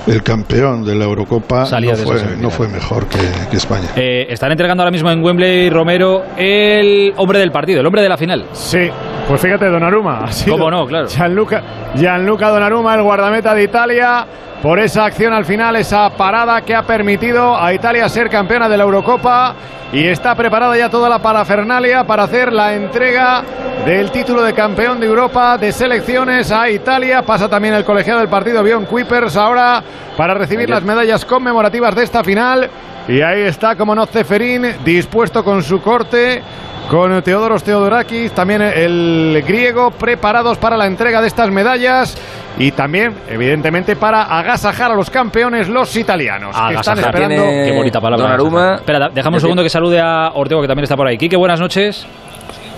el 0.06 0.22
campeón 0.22 0.84
de 0.84 0.94
la 0.94 1.04
Eurocopa 1.04 1.66
Salía 1.66 1.92
no 1.92 1.98
fue, 1.98 2.36
no 2.40 2.50
fue 2.50 2.68
mejor 2.68 3.06
que, 3.08 3.18
que 3.50 3.56
España. 3.56 3.88
Eh, 3.96 4.26
están 4.30 4.52
entregando 4.52 4.82
ahora 4.82 4.90
mismo 4.90 5.10
en 5.10 5.22
Wembley, 5.22 5.68
Romero, 5.68 6.24
el 6.36 7.12
hombre 7.16 7.38
del 7.40 7.50
partido, 7.50 7.80
el 7.80 7.86
hombre 7.86 8.00
de 8.00 8.08
la 8.08 8.16
final. 8.16 8.46
Sí, 8.52 8.88
pues 9.28 9.42
fíjate, 9.42 9.66
Donnarumma. 9.66 10.24
ha 10.24 10.32
sido 10.32 10.56
¿Cómo 10.56 10.70
no? 10.70 10.86
Claro. 10.86 11.06
Gianluca, 11.06 11.62
Gianluca 11.94 12.48
Donnarumma, 12.48 12.94
el 12.94 13.02
guardameta 13.02 13.54
de 13.54 13.62
Italia, 13.62 14.26
por 14.62 14.78
esa 14.80 15.04
acción 15.04 15.34
al 15.34 15.44
final, 15.44 15.76
esa 15.76 16.08
parada 16.10 16.62
que 16.62 16.74
ha 16.74 16.82
permitido 16.82 17.54
a 17.56 17.72
Italia 17.74 18.08
ser 18.08 18.30
campeona 18.30 18.70
de 18.70 18.78
la 18.78 18.84
Eurocopa 18.84 19.54
y 19.92 20.06
está 20.06 20.34
preparada 20.34 20.76
ya 20.76 20.88
toda 20.88 21.08
la 21.10 21.18
parafernalia 21.18 22.04
para 22.04 22.24
hacer 22.24 22.52
la 22.52 22.74
entrega 22.74 23.42
del 23.84 24.10
título 24.10 24.42
de 24.42 24.54
campeón 24.54 24.98
de 24.98 25.06
Europa 25.06 25.58
de 25.58 25.72
selecciones 25.72 26.50
a 26.50 26.68
Italia. 26.70 27.22
Pasa 27.22 27.48
también 27.48 27.74
el 27.74 27.84
colegiado 27.84 28.20
del 28.20 28.28
partido, 28.28 28.62
Bjorn 28.62 28.86
Kuipers, 28.86 29.36
ahora 29.36 29.82
para 30.16 30.34
recibir 30.34 30.68
las 30.68 30.82
medallas 30.82 31.24
conmemorativas 31.24 31.94
de 31.94 32.02
esta 32.02 32.24
final. 32.24 32.68
Y 33.08 33.22
ahí 33.22 33.42
está, 33.42 33.74
como 33.74 33.94
no, 33.94 34.04
Ceferín, 34.06 34.66
dispuesto 34.84 35.42
con 35.42 35.62
su 35.62 35.80
corte, 35.80 36.42
con 36.90 37.22
Teodoros 37.22 37.62
Teodorakis, 37.64 38.32
también 38.32 38.60
el 38.60 39.42
griego, 39.46 39.90
preparados 39.92 40.58
para 40.58 40.76
la 40.76 40.86
entrega 40.86 41.20
de 41.22 41.28
estas 41.28 41.50
medallas 41.50 42.16
y 42.58 42.70
también, 42.72 43.14
evidentemente, 43.28 43.96
para 43.96 44.24
agasajar 44.24 44.90
a 44.92 44.94
los 44.94 45.08
campeones, 45.08 45.68
los 45.68 45.96
italianos, 45.96 46.54
que 46.68 46.74
están 46.74 46.98
esperando. 46.98 47.42
Tiene- 47.42 47.64
Qué 47.70 47.76
bonita 47.76 47.98
palabra. 48.00 48.34
Agasajar. 48.34 48.74
Espera, 48.80 49.08
déjame 49.08 49.36
un 49.36 49.40
segundo 49.40 49.62
que 49.62 49.70
salude 49.70 50.00
a 50.00 50.32
Ortego, 50.34 50.60
que 50.60 50.68
también 50.68 50.84
está 50.84 50.96
por 50.96 51.06
ahí. 51.06 51.16
Quique, 51.16 51.36
buenas 51.36 51.60
noches. 51.60 52.06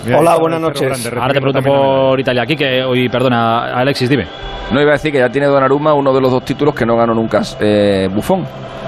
Mira, 0.05 0.17
Hola, 0.17 0.35
buenas 0.37 0.61
noches. 0.61 0.81
grande, 0.81 1.09
Ahora 1.21 1.33
te 1.33 1.41
pregunto 1.41 1.61
por 1.61 2.19
Italia. 2.19 2.45
Quique, 2.45 2.83
hoy, 2.83 3.09
perdona, 3.09 3.73
Alexis, 3.77 4.09
dime. 4.09 4.25
No 4.71 4.81
iba 4.81 4.91
a 4.91 4.93
decir 4.93 5.11
que 5.11 5.19
ya 5.19 5.29
tiene 5.29 5.47
Donnarumma 5.47 5.93
uno 5.93 6.13
de 6.13 6.21
los 6.21 6.31
dos 6.31 6.45
títulos 6.45 6.73
que 6.73 6.85
no 6.85 6.95
ganó 6.95 7.13
nunca 7.13 7.41
eh, 7.59 8.07
Buffon, 8.11 8.43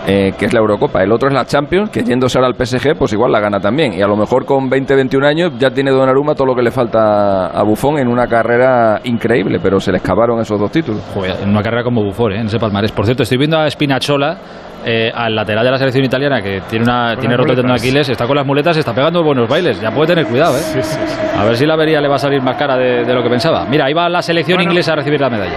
eh, 0.07 0.33
que 0.38 0.45
es 0.45 0.53
la 0.53 0.60
Eurocopa. 0.60 1.01
El 1.03 1.12
otro 1.12 1.27
es 1.29 1.33
la 1.33 1.45
Champions, 1.45 1.89
que 1.89 2.03
yéndose 2.03 2.38
ahora 2.38 2.48
al 2.50 2.55
PSG, 2.65 2.95
pues 2.98 3.13
igual 3.13 3.31
la 3.31 3.39
gana 3.39 3.60
también. 3.60 3.93
Y 3.93 4.01
a 4.01 4.07
lo 4.07 4.15
mejor 4.15 4.45
con 4.45 4.69
20-21 4.69 5.25
años 5.25 5.51
ya 5.57 5.69
tiene 5.69 5.91
Donnarumma 5.91 6.36
todo 6.36 6.48
lo 6.48 6.55
que 6.55 6.62
le 6.62 6.72
falta 6.72 7.48
a 7.48 7.63
Buffon 7.63 7.98
en 8.00 8.07
una 8.07 8.27
carrera 8.27 9.00
increíble, 9.03 9.60
pero 9.62 9.79
se 9.79 9.91
le 9.91 9.98
escaparon 9.98 10.39
esos 10.41 10.60
dos 10.60 10.72
títulos. 10.72 11.01
Joder, 11.13 11.36
en 11.41 11.50
una 11.50 11.62
carrera 11.62 11.83
como 11.83 12.03
Buffon, 12.03 12.33
¿eh? 12.33 12.39
en 12.41 12.48
ese 12.48 12.60
palmarés. 12.60 12.91
Por 12.91 13.05
cierto, 13.05 13.24
estoy 13.24 13.38
viendo 13.38 13.57
a 13.57 13.69
Spinazzola, 13.69 14.38
eh, 14.86 15.10
al 15.13 15.33
lateral 15.33 15.63
de 15.63 15.72
la 15.72 15.77
selección 15.77 16.03
italiana, 16.03 16.41
que 16.41 16.62
tiene 16.69 16.83
una 16.83 17.15
tiene 17.15 17.38
roto 17.38 17.53
tendón. 17.55 17.72
Aquiles, 17.72 18.10
está 18.10 18.27
con 18.27 18.36
las 18.36 18.45
muletas, 18.45 18.75
está 18.75 18.93
pegando 18.93 19.24
buenos 19.24 19.48
bailes. 19.48 19.79
Ya 19.79 19.91
puede 19.91 20.07
tener 20.07 20.25
cuidado, 20.25 20.57
¿eh? 20.57 20.62
Sí, 20.62 20.81
sí, 20.81 20.98
sí. 21.05 21.17
A 21.38 21.45
ver 21.45 21.55
si 21.55 21.65
la 21.65 21.75
avería 21.75 22.01
le 22.01 22.10
va 22.10 22.15
a 22.15 22.19
salir 22.19 22.41
más 22.41 22.57
cara 22.57 22.75
de, 22.77 23.05
de 23.05 23.13
lo 23.13 23.24
que 23.24 23.29
pensaba. 23.29 23.65
Mira, 23.69 23.86
ahí 23.86 23.93
va 23.93 24.10
la 24.10 24.22
selección 24.22 24.57
Bueno. 24.57 24.72
inglesa 24.72 24.91
a 24.91 24.95
recibir 24.98 25.22
la 25.22 25.29
medalla. 25.29 25.55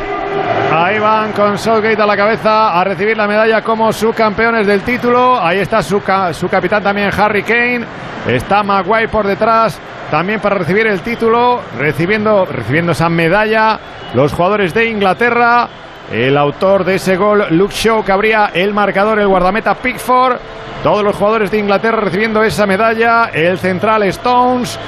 Ahí 0.70 0.98
van 0.98 1.32
con 1.32 1.56
Southgate 1.56 2.02
a 2.02 2.06
la 2.06 2.16
cabeza 2.16 2.78
a 2.78 2.84
recibir 2.84 3.16
la 3.16 3.26
medalla 3.26 3.62
como 3.62 3.92
subcampeones 3.92 4.66
del 4.66 4.82
título. 4.82 5.40
Ahí 5.40 5.58
está 5.58 5.82
su, 5.82 6.02
su 6.32 6.48
capitán 6.48 6.82
también, 6.82 7.10
Harry 7.16 7.42
Kane. 7.42 7.84
Está 8.26 8.62
Maguire 8.62 9.08
por 9.08 9.26
detrás 9.26 9.80
también 10.10 10.40
para 10.40 10.56
recibir 10.56 10.86
el 10.86 11.00
título, 11.00 11.62
recibiendo, 11.78 12.44
recibiendo 12.44 12.92
esa 12.92 13.08
medalla. 13.08 13.78
Los 14.14 14.32
jugadores 14.32 14.74
de 14.74 14.86
Inglaterra. 14.86 15.68
El 16.12 16.36
autor 16.38 16.84
de 16.84 16.94
ese 16.96 17.16
gol, 17.16 17.46
Luke 17.50 17.74
Shaw, 17.74 18.04
que 18.04 18.12
abría 18.12 18.50
el 18.54 18.72
marcador, 18.72 19.18
el 19.18 19.26
guardameta 19.26 19.74
Pickford. 19.74 20.36
Todos 20.82 21.02
los 21.02 21.16
jugadores 21.16 21.50
de 21.50 21.58
Inglaterra 21.58 22.00
recibiendo 22.00 22.42
esa 22.44 22.64
medalla. 22.66 23.30
El 23.32 23.58
central 23.58 24.04
Stones. 24.04 24.78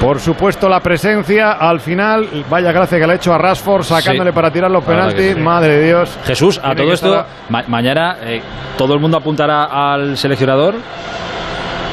Por 0.00 0.18
supuesto, 0.20 0.68
la 0.68 0.80
presencia 0.80 1.52
al 1.52 1.80
final. 1.80 2.44
Vaya 2.48 2.70
gracia 2.72 2.98
que 2.98 3.06
le 3.06 3.14
ha 3.14 3.16
hecho 3.16 3.34
a 3.34 3.38
Rashford 3.38 3.82
sacándole 3.82 4.30
Sí. 4.30 4.34
para 4.34 4.50
tirar 4.50 4.70
los 4.70 4.84
penaltis. 4.84 5.34
sí. 5.34 5.40
Madre 5.40 5.76
de 5.76 5.86
Dios. 5.86 6.18
Jesús, 6.24 6.58
a 6.62 6.74
todo 6.74 6.92
esto, 6.92 7.26
ma- 7.48 7.64
mañana 7.66 8.16
eh, 8.22 8.40
todo 8.78 8.94
el 8.94 9.00
mundo 9.00 9.16
apuntará 9.18 9.64
al 9.92 10.16
seleccionador. 10.16 10.76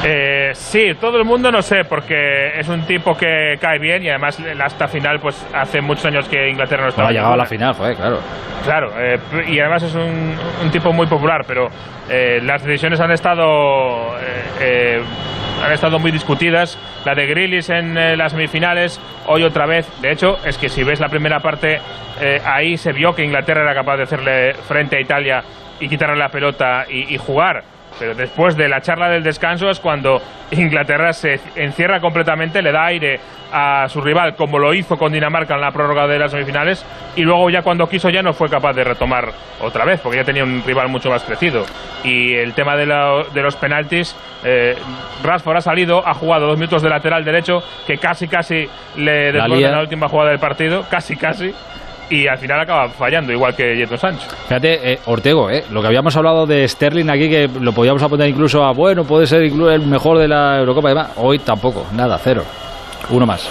Eh, 0.04 0.52
sí, 0.54 0.94
todo 1.02 1.18
el 1.18 1.26
mundo 1.26 1.52
no 1.52 1.62
sé, 1.62 1.84
porque 1.84 2.58
es 2.60 2.68
un 2.70 2.86
tipo 2.86 3.16
que 3.18 3.58
cae 3.60 3.80
bien 3.80 4.04
y 4.04 4.10
además 4.10 4.40
en 4.40 4.62
esta 4.62 4.88
final, 4.88 5.20
pues 5.20 5.46
hace 5.54 5.82
muchos 5.82 6.06
años 6.06 6.30
que 6.30 6.50
Inglaterra 6.50 6.84
no 6.84 6.90
estaba. 6.90 7.10
ha 7.10 7.12
llegado 7.12 7.34
a 7.34 7.38
la 7.38 7.46
final, 7.46 7.74
joder, 7.74 7.96
claro. 7.96 8.20
Claro, 8.64 8.92
eh, 9.00 9.18
y 9.48 9.60
además 9.60 9.84
es 9.84 9.96
un, 9.96 10.36
un 10.64 10.72
tipo 10.72 10.94
muy 10.94 11.08
popular, 11.08 11.44
pero 11.48 11.70
eh, 12.10 12.40
las 12.44 12.64
decisiones 12.64 13.00
han 13.00 13.12
estado 13.12 14.16
eh, 14.20 14.44
eh, 14.62 15.02
han 15.64 15.72
estado 15.72 15.98
muy 16.00 16.12
discutidas. 16.12 16.78
La 17.04 17.16
de 17.16 17.26
Grillis 17.26 17.70
en 17.70 17.98
eh, 17.98 18.16
las 18.16 18.32
semifinales, 18.34 19.00
hoy 19.26 19.44
otra 19.44 19.66
vez. 19.66 19.90
De 20.02 20.12
hecho, 20.12 20.38
es 20.46 20.58
que 20.58 20.70
si 20.70 20.84
ves 20.84 21.00
la 21.00 21.10
primera 21.10 21.40
parte, 21.40 21.80
eh, 22.22 22.40
ahí 22.46 22.78
se 22.78 22.92
vio 22.92 23.16
que 23.16 23.24
Inglaterra 23.24 23.62
era 23.64 23.74
capaz 23.74 23.98
de 23.98 24.04
hacerle 24.04 24.54
frente 24.54 24.98
a 24.98 25.02
Italia 25.02 25.44
y 25.80 25.88
quitarle 25.90 26.18
la 26.18 26.30
pelota 26.30 26.86
y, 26.90 27.14
y 27.14 27.18
jugar 27.18 27.64
pero 28.00 28.16
después 28.16 28.56
de 28.56 28.68
la 28.68 28.82
charla 28.82 29.10
del 29.10 29.24
descanso 29.24 29.70
es 29.70 29.80
cuando 29.80 30.22
Inglaterra 30.52 31.14
se 31.14 31.40
encierra 31.56 32.00
completamente, 32.00 32.62
le 32.62 32.72
da 32.72 32.86
aire 32.86 33.20
a 33.52 33.88
su 33.88 34.02
rival, 34.02 34.36
como 34.36 34.60
lo 34.60 34.74
hizo 34.74 34.98
con 34.98 35.12
Dinamarca 35.12 35.56
en 35.56 35.62
la 35.62 35.72
prórroga 35.72 36.08
de 36.08 36.20
las 36.20 36.32
semifinales, 36.32 36.86
y 37.16 37.22
luego 37.22 37.50
ya 37.50 37.62
cuando 37.62 37.88
quiso 37.88 38.10
ya 38.10 38.22
no 38.22 38.34
fue 38.34 38.50
capaz 38.50 38.74
de 38.74 38.84
retomar 38.84 39.32
otra 39.62 39.86
vez, 39.86 40.02
porque 40.02 40.18
ya 40.18 40.24
tenía 40.24 40.44
un 40.44 40.64
rival 40.66 40.90
mucho 40.90 41.10
más 41.10 41.24
crecido. 41.24 41.66
Y 42.04 42.34
el 42.34 42.54
tema 42.54 42.76
de, 42.76 42.86
la, 42.86 43.24
de 43.34 43.42
los 43.42 43.56
penaltis, 43.56 44.16
eh, 44.44 44.76
Rashford 45.24 45.58
ha 45.58 45.62
salido, 45.62 46.06
ha 46.06 46.14
jugado 46.14 46.48
dos 46.48 46.58
minutos 46.58 46.82
de 46.82 46.90
lateral 46.90 47.24
derecho, 47.24 47.60
que 47.86 47.98
casi 47.98 48.28
casi 48.28 48.68
le 48.98 49.32
desborda 49.32 49.68
en 49.68 49.72
la 49.72 49.82
última 49.82 50.08
jugada 50.08 50.32
del 50.32 50.40
partido, 50.40 50.86
casi 50.90 51.16
casi 51.16 51.54
y 52.10 52.28
al 52.28 52.38
final 52.38 52.62
acaba 52.62 52.90
fallando, 52.90 53.32
igual 53.32 53.56
que 53.56 53.76
Yeto 53.76 53.98
Sancho. 53.98 54.28
Fíjate, 54.48 54.94
eh, 54.94 55.00
Ortego, 55.06 55.50
eh, 55.50 55.64
lo 55.72 55.82
que 55.82 55.88
habíamos 55.88 56.16
hablado 56.16 56.46
de 56.46 56.68
Sterling 56.68 57.10
aquí, 57.10 57.30
que 57.30 57.48
lo 57.48 57.74
podíamos 57.74 58.02
apuntar 58.02 58.28
incluso 58.28 58.64
a, 58.64 58.72
bueno, 58.72 59.04
puede 59.04 59.28
ser 59.28 59.44
incluso 59.44 59.72
el 59.72 59.86
mejor 59.86 60.18
de 60.18 60.28
la 60.28 60.60
Eurocopa 60.60 60.90
y 60.90 60.92
demás. 60.92 61.12
Hoy 61.18 61.40
tampoco, 61.40 61.86
nada, 61.94 62.18
cero. 62.22 62.44
Uno 63.10 63.26
más. 63.26 63.50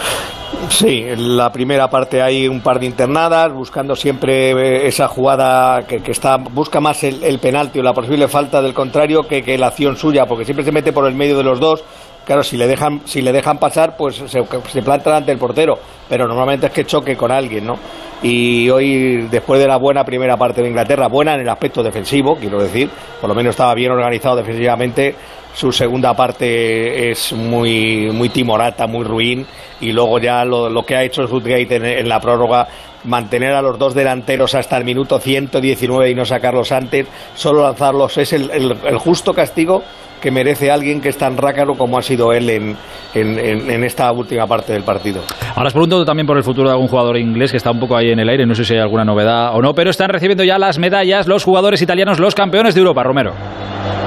Sí, 0.69 1.05
en 1.07 1.37
la 1.37 1.51
primera 1.51 1.89
parte 1.89 2.23
hay 2.23 2.49
un 2.49 2.61
par 2.61 2.79
de 2.79 2.87
internadas, 2.87 3.53
buscando 3.53 3.95
siempre 3.95 4.53
eh, 4.53 4.87
esa 4.87 5.09
jugada 5.09 5.87
que, 5.87 6.01
que 6.03 6.13
está 6.13 6.37
busca 6.37 6.81
más 6.81 7.03
el, 7.05 7.23
el, 7.23 7.39
penalti 7.39 7.81
o 7.81 7.83
la 7.83 7.93
posible 7.93 8.29
falta 8.29 8.63
del 8.63 8.73
contrario 8.73 9.25
que, 9.25 9.43
que 9.43 9.59
la 9.59 9.69
acción 9.69 9.97
suya, 9.97 10.25
porque 10.27 10.45
siempre 10.45 10.65
se 10.65 10.73
mete 10.73 10.93
por 10.93 11.07
el 11.07 11.15
medio 11.15 11.37
de 11.37 11.45
los 11.45 11.61
dos 11.61 11.85
claro, 12.27 12.43
si 12.43 12.59
le 12.59 12.67
dejan, 12.67 13.01
si 13.07 13.23
le 13.23 13.33
dejan 13.33 13.59
pasar, 13.59 13.97
pues 13.97 14.17
se, 14.17 14.45
se 14.45 14.83
planta 14.83 15.11
delante 15.11 15.31
del 15.31 15.39
portero, 15.39 15.79
pero 16.09 16.27
normalmente 16.27 16.67
es 16.67 16.73
que 16.73 16.85
choque 16.85 17.17
con 17.17 17.31
alguien, 17.31 17.67
¿no? 17.67 17.79
Y 18.23 18.69
hoy, 18.71 19.29
después 19.31 19.61
de 19.61 19.67
la 19.67 19.77
buena 19.77 20.05
primera 20.05 20.37
parte 20.37 20.63
de 20.63 20.69
Inglaterra, 20.69 21.07
buena 21.09 21.35
en 21.35 21.41
el 21.41 21.49
aspecto 21.49 21.83
defensivo, 21.83 22.37
quiero 22.37 22.63
decir, 22.63 22.89
por 23.21 23.29
lo 23.29 23.35
menos 23.35 23.51
estaba 23.51 23.75
bien 23.75 23.93
organizado 23.93 24.37
defensivamente, 24.37 25.15
su 25.55 25.73
segunda 25.73 26.15
parte 26.15 27.11
es 27.11 27.33
muy, 27.33 28.11
muy 28.13 28.29
timorata, 28.31 28.87
muy 28.87 29.05
ruin, 29.05 29.47
y 29.81 29.93
luego 29.93 30.19
ya 30.19 30.45
lo, 30.45 30.69
lo 30.69 30.85
que 30.85 30.97
ha 30.97 31.03
hecho 31.03 31.27
Southgate 31.27 31.77
en, 31.77 31.85
en 31.85 32.09
la 32.09 32.21
prórroga 32.21 32.69
mantener 33.05 33.53
a 33.53 33.63
los 33.63 33.79
dos 33.79 33.95
delanteros 33.95 34.55
hasta 34.55 34.77
el 34.77 34.85
minuto 34.85 35.19
119 35.19 36.11
y 36.11 36.15
no 36.15 36.25
sacarlos 36.25 36.73
antes, 36.73 37.07
solo 37.35 37.63
lanzarlos 37.63 38.19
es 38.19 38.33
el, 38.33 38.51
el, 38.51 38.77
el 38.85 38.99
justo 38.99 39.33
castigo 39.33 39.83
que 40.27 40.33
merece 40.33 40.73
alguien 40.73 41.01
que 41.01 41.09
es 41.11 41.17
tan 41.17 41.37
rácaro 41.37 41.77
como 41.77 41.97
ha 41.97 42.03
sido 42.03 42.33
él 42.33 42.51
en, 42.51 42.77
en, 43.15 43.71
en, 43.71 43.85
esta 43.85 44.11
última 44.11 44.45
parte 44.45 44.73
del 44.73 44.83
partido. 44.83 45.23
Ahora 45.55 45.69
os 45.69 45.73
pregunto 45.73 46.05
también 46.05 46.27
por 46.27 46.37
el 46.37 46.43
futuro 46.43 46.69
de 46.69 46.73
algún 46.73 46.89
jugador 46.89 47.17
inglés 47.17 47.53
que 47.53 47.59
está 47.59 47.71
un 47.71 47.79
poco 47.79 47.97
ahí 47.97 48.11
en 48.11 48.19
el 48.19 48.29
aire, 48.29 48.45
no 48.45 48.53
sé 48.57 48.65
si 48.65 48.75
hay 48.75 48.81
alguna 48.81 49.05
novedad 49.05 49.55
o 49.55 49.63
no, 49.63 49.73
pero 49.73 49.91
están 49.91 50.09
recibiendo 50.09 50.43
ya 50.43 50.59
las 50.59 50.81
medallas 50.81 51.29
los 51.29 51.45
jugadores 51.45 51.81
italianos, 51.81 52.19
los 52.19 52.35
campeones 52.35 52.75
de 52.75 52.81
Europa, 52.81 53.05
Romero. 53.05 53.35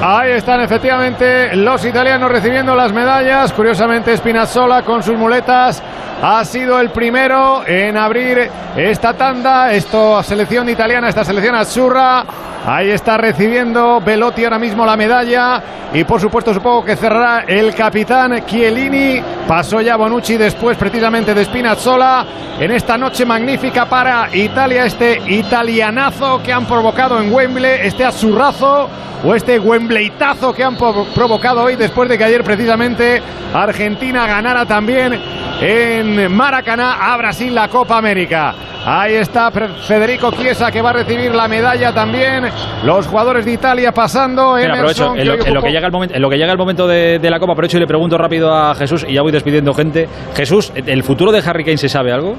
Ahí 0.01 0.31
están 0.31 0.59
efectivamente 0.59 1.55
los 1.55 1.85
italianos 1.85 2.29
recibiendo 2.29 2.75
las 2.75 2.91
medallas. 2.91 3.53
Curiosamente 3.53 4.17
Spinazzola 4.17 4.81
con 4.81 5.01
sus 5.01 5.17
muletas 5.17 5.81
ha 6.21 6.43
sido 6.43 6.81
el 6.81 6.89
primero 6.89 7.65
en 7.65 7.95
abrir 7.95 8.49
esta 8.75 9.13
tanda. 9.13 9.71
Esto 9.71 10.21
selección 10.21 10.67
italiana, 10.67 11.07
esta 11.07 11.23
selección 11.23 11.55
azurra. 11.55 12.25
Ahí 12.71 12.91
está 12.91 13.17
recibiendo 13.17 13.99
Velotti 13.99 14.43
ahora 14.43 14.59
mismo 14.59 14.85
la 14.85 14.95
medalla 14.95 15.63
y 15.91 16.03
por 16.03 16.21
supuesto 16.21 16.53
supongo 16.53 16.85
que 16.85 16.95
cerrará 16.95 17.45
el 17.47 17.73
capitán 17.73 18.45
Chiellini. 18.45 19.23
Pasó 19.47 19.81
ya 19.81 19.95
Bonucci 19.95 20.37
después 20.37 20.77
precisamente 20.77 21.33
de 21.33 21.45
Spinazzola 21.45 22.27
en 22.59 22.69
esta 22.69 22.95
noche 22.95 23.25
magnífica 23.25 23.89
para 23.89 24.29
Italia, 24.31 24.85
este 24.85 25.19
italianazo 25.31 26.43
que 26.43 26.53
han 26.53 26.67
provocado 26.67 27.19
en 27.19 27.33
Wembley, 27.33 27.79
este 27.87 28.05
azurrazo 28.05 28.87
o 29.23 29.33
este 29.33 29.57
Wembleytazo 29.57 30.53
que 30.53 30.63
han 30.63 30.77
provocado 30.77 31.63
hoy 31.63 31.75
después 31.75 32.07
de 32.07 32.19
que 32.19 32.23
ayer 32.25 32.43
precisamente 32.43 33.19
Argentina 33.51 34.27
ganara 34.27 34.67
también 34.67 35.19
en 35.61 36.31
Maracaná 36.33 37.13
a 37.13 37.17
Brasil 37.17 37.53
la 37.53 37.67
Copa 37.67 37.97
América. 37.97 38.53
Ahí 38.85 39.15
está 39.15 39.51
Federico 39.51 40.31
Chiesa 40.31 40.71
que 40.71 40.81
va 40.81 40.91
a 40.91 40.93
recibir 40.93 41.33
la 41.33 41.47
medalla 41.47 41.93
también. 41.93 42.45
Los 42.83 43.07
jugadores 43.07 43.45
de 43.45 43.53
Italia 43.53 43.91
pasando. 43.91 44.55
Mira, 44.55 44.73
aprovecho, 44.73 45.15
en, 45.15 45.27
lo, 45.27 45.33
en, 45.33 45.53
lo, 45.53 45.61
que 45.61 45.71
llega 45.71 45.85
el 45.85 45.91
momento, 45.91 46.15
en 46.15 46.21
lo 46.21 46.29
que 46.29 46.37
llega 46.37 46.51
el 46.51 46.57
momento 46.57 46.87
de, 46.87 47.19
de 47.19 47.29
la 47.29 47.39
Copa, 47.39 47.53
aprovecho 47.53 47.77
y 47.77 47.81
le 47.81 47.87
pregunto 47.87 48.17
rápido 48.17 48.53
a 48.53 48.73
Jesús 48.75 49.05
y 49.07 49.13
ya 49.13 49.21
voy 49.21 49.31
despidiendo 49.31 49.73
gente. 49.73 50.07
Jesús, 50.35 50.71
¿el 50.75 51.03
futuro 51.03 51.31
de 51.31 51.39
Harry 51.45 51.65
Kane 51.65 51.77
se 51.77 51.89
sabe 51.89 52.13
algo? 52.13 52.35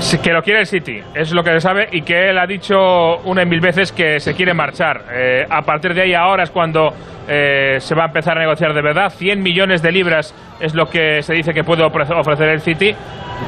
Sí, 0.00 0.18
que 0.18 0.30
lo 0.30 0.42
quiere 0.42 0.60
el 0.60 0.66
City, 0.66 1.00
es 1.14 1.32
lo 1.32 1.42
que 1.42 1.52
se 1.52 1.60
sabe 1.60 1.88
y 1.90 2.02
que 2.02 2.28
él 2.28 2.38
ha 2.38 2.46
dicho 2.46 3.16
una 3.24 3.42
y 3.42 3.46
mil 3.46 3.60
veces 3.60 3.92
que 3.92 4.20
se 4.20 4.34
quiere 4.34 4.52
marchar. 4.52 5.04
Eh, 5.10 5.46
a 5.48 5.62
partir 5.62 5.94
de 5.94 6.02
ahí 6.02 6.14
ahora 6.14 6.42
es 6.42 6.50
cuando 6.50 6.92
eh, 7.28 7.76
se 7.78 7.94
va 7.94 8.04
a 8.04 8.06
empezar 8.06 8.36
a 8.36 8.40
negociar 8.40 8.72
de 8.72 8.82
verdad. 8.82 9.10
100 9.10 9.42
millones 9.42 9.82
de 9.82 9.92
libras 9.92 10.34
es 10.60 10.74
lo 10.74 10.86
que 10.86 11.22
se 11.22 11.34
dice 11.34 11.52
que 11.52 11.64
puede 11.64 11.82
ofrecer 11.84 12.48
el 12.48 12.60
City. 12.60 12.94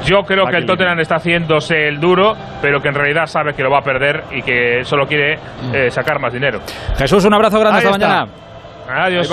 Yo 0.04 0.22
creo 0.22 0.46
que 0.46 0.56
el 0.56 0.66
Tottenham 0.66 1.00
está 1.00 1.16
haciéndose 1.16 1.88
el 1.88 1.98
duro, 1.98 2.34
pero 2.60 2.80
que 2.80 2.88
en 2.88 2.94
realidad 2.94 3.26
sabe 3.26 3.54
que 3.54 3.62
lo 3.62 3.70
va 3.70 3.78
a 3.78 3.82
perder 3.82 4.24
y 4.32 4.42
que 4.42 4.84
solo 4.84 5.06
quiere 5.06 5.38
eh, 5.72 5.90
sacar 5.90 6.18
más 6.20 6.32
dinero. 6.32 6.60
Jesús, 6.96 7.24
un 7.24 7.34
abrazo 7.34 7.58
grande 7.58 7.78
Ahí 7.80 7.84
esta 7.86 7.96
está. 7.96 8.08
mañana. 8.08 8.48
Adiós. 8.90 9.28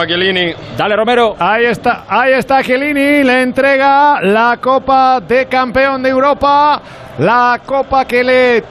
Dale, 0.77 0.95
Romero. 0.97 1.36
Ahí 1.39 1.65
está, 1.65 2.03
ahí 2.10 2.34
está 2.34 2.62
Chiellini, 2.62 3.23
le 3.23 3.41
entrega 3.41 4.19
la 4.21 4.58
Copa 4.62 5.21
de 5.21 5.45
Campeón 5.45 6.03
de 6.03 6.10
Europa, 6.10 6.81
la 7.19 7.62
Copa 7.65 8.03
que 8.03 8.21
le 8.23 8.63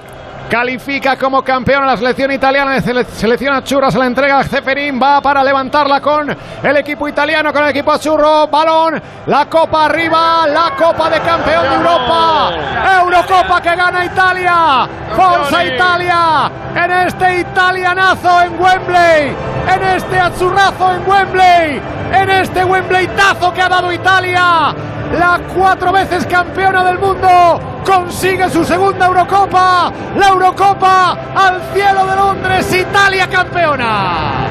califica 0.48 1.16
como 1.16 1.42
campeón 1.42 1.84
a 1.84 1.86
la 1.86 1.96
selección 1.96 2.30
italiana 2.32 2.80
selección 2.80 3.54
Achurra, 3.54 3.90
se 3.90 3.98
la 3.98 4.06
entrega 4.06 4.38
a 4.38 4.44
Ceferín, 4.44 5.00
va 5.00 5.20
para 5.20 5.42
levantarla 5.42 6.00
con 6.00 6.36
el 6.62 6.76
equipo 6.76 7.08
italiano, 7.08 7.52
con 7.52 7.62
el 7.64 7.70
equipo 7.70 7.92
Achurro, 7.92 8.46
balón, 8.48 9.00
la 9.26 9.46
Copa 9.46 9.86
arriba, 9.86 10.46
la 10.46 10.74
Copa 10.76 11.10
de 11.10 11.20
Campeón 11.20 11.68
de 11.68 11.74
Europa, 11.76 12.52
Eurocopa 13.00 13.60
que 13.62 13.76
gana 13.76 14.04
Italia, 14.04 14.88
Forza 15.14 15.64
Italia, 15.64 16.50
en 16.74 16.90
este 16.90 17.40
italianazo 17.40 18.42
en 18.42 18.60
Wembley, 18.60 19.36
en 19.74 19.82
este 19.96 20.20
Achurrazo 20.20 20.92
en 20.92 21.08
Wembley, 21.08 21.82
en 22.12 22.30
este 22.30 22.64
Wembleytazo 22.64 23.52
que 23.52 23.62
ha 23.62 23.68
dado 23.68 23.92
Italia, 23.92 24.74
la 25.12 25.40
cuatro 25.54 25.92
veces 25.92 26.26
campeona 26.26 26.84
del 26.84 26.98
mundo, 26.98 27.60
consigue 27.84 28.48
su 28.48 28.64
segunda 28.64 29.06
Eurocopa, 29.06 29.92
la 30.16 30.28
Eurocopa 30.28 31.18
al 31.34 31.60
cielo 31.72 32.06
de 32.06 32.16
Londres, 32.16 32.74
Italia 32.74 33.28
campeona. 33.28 34.48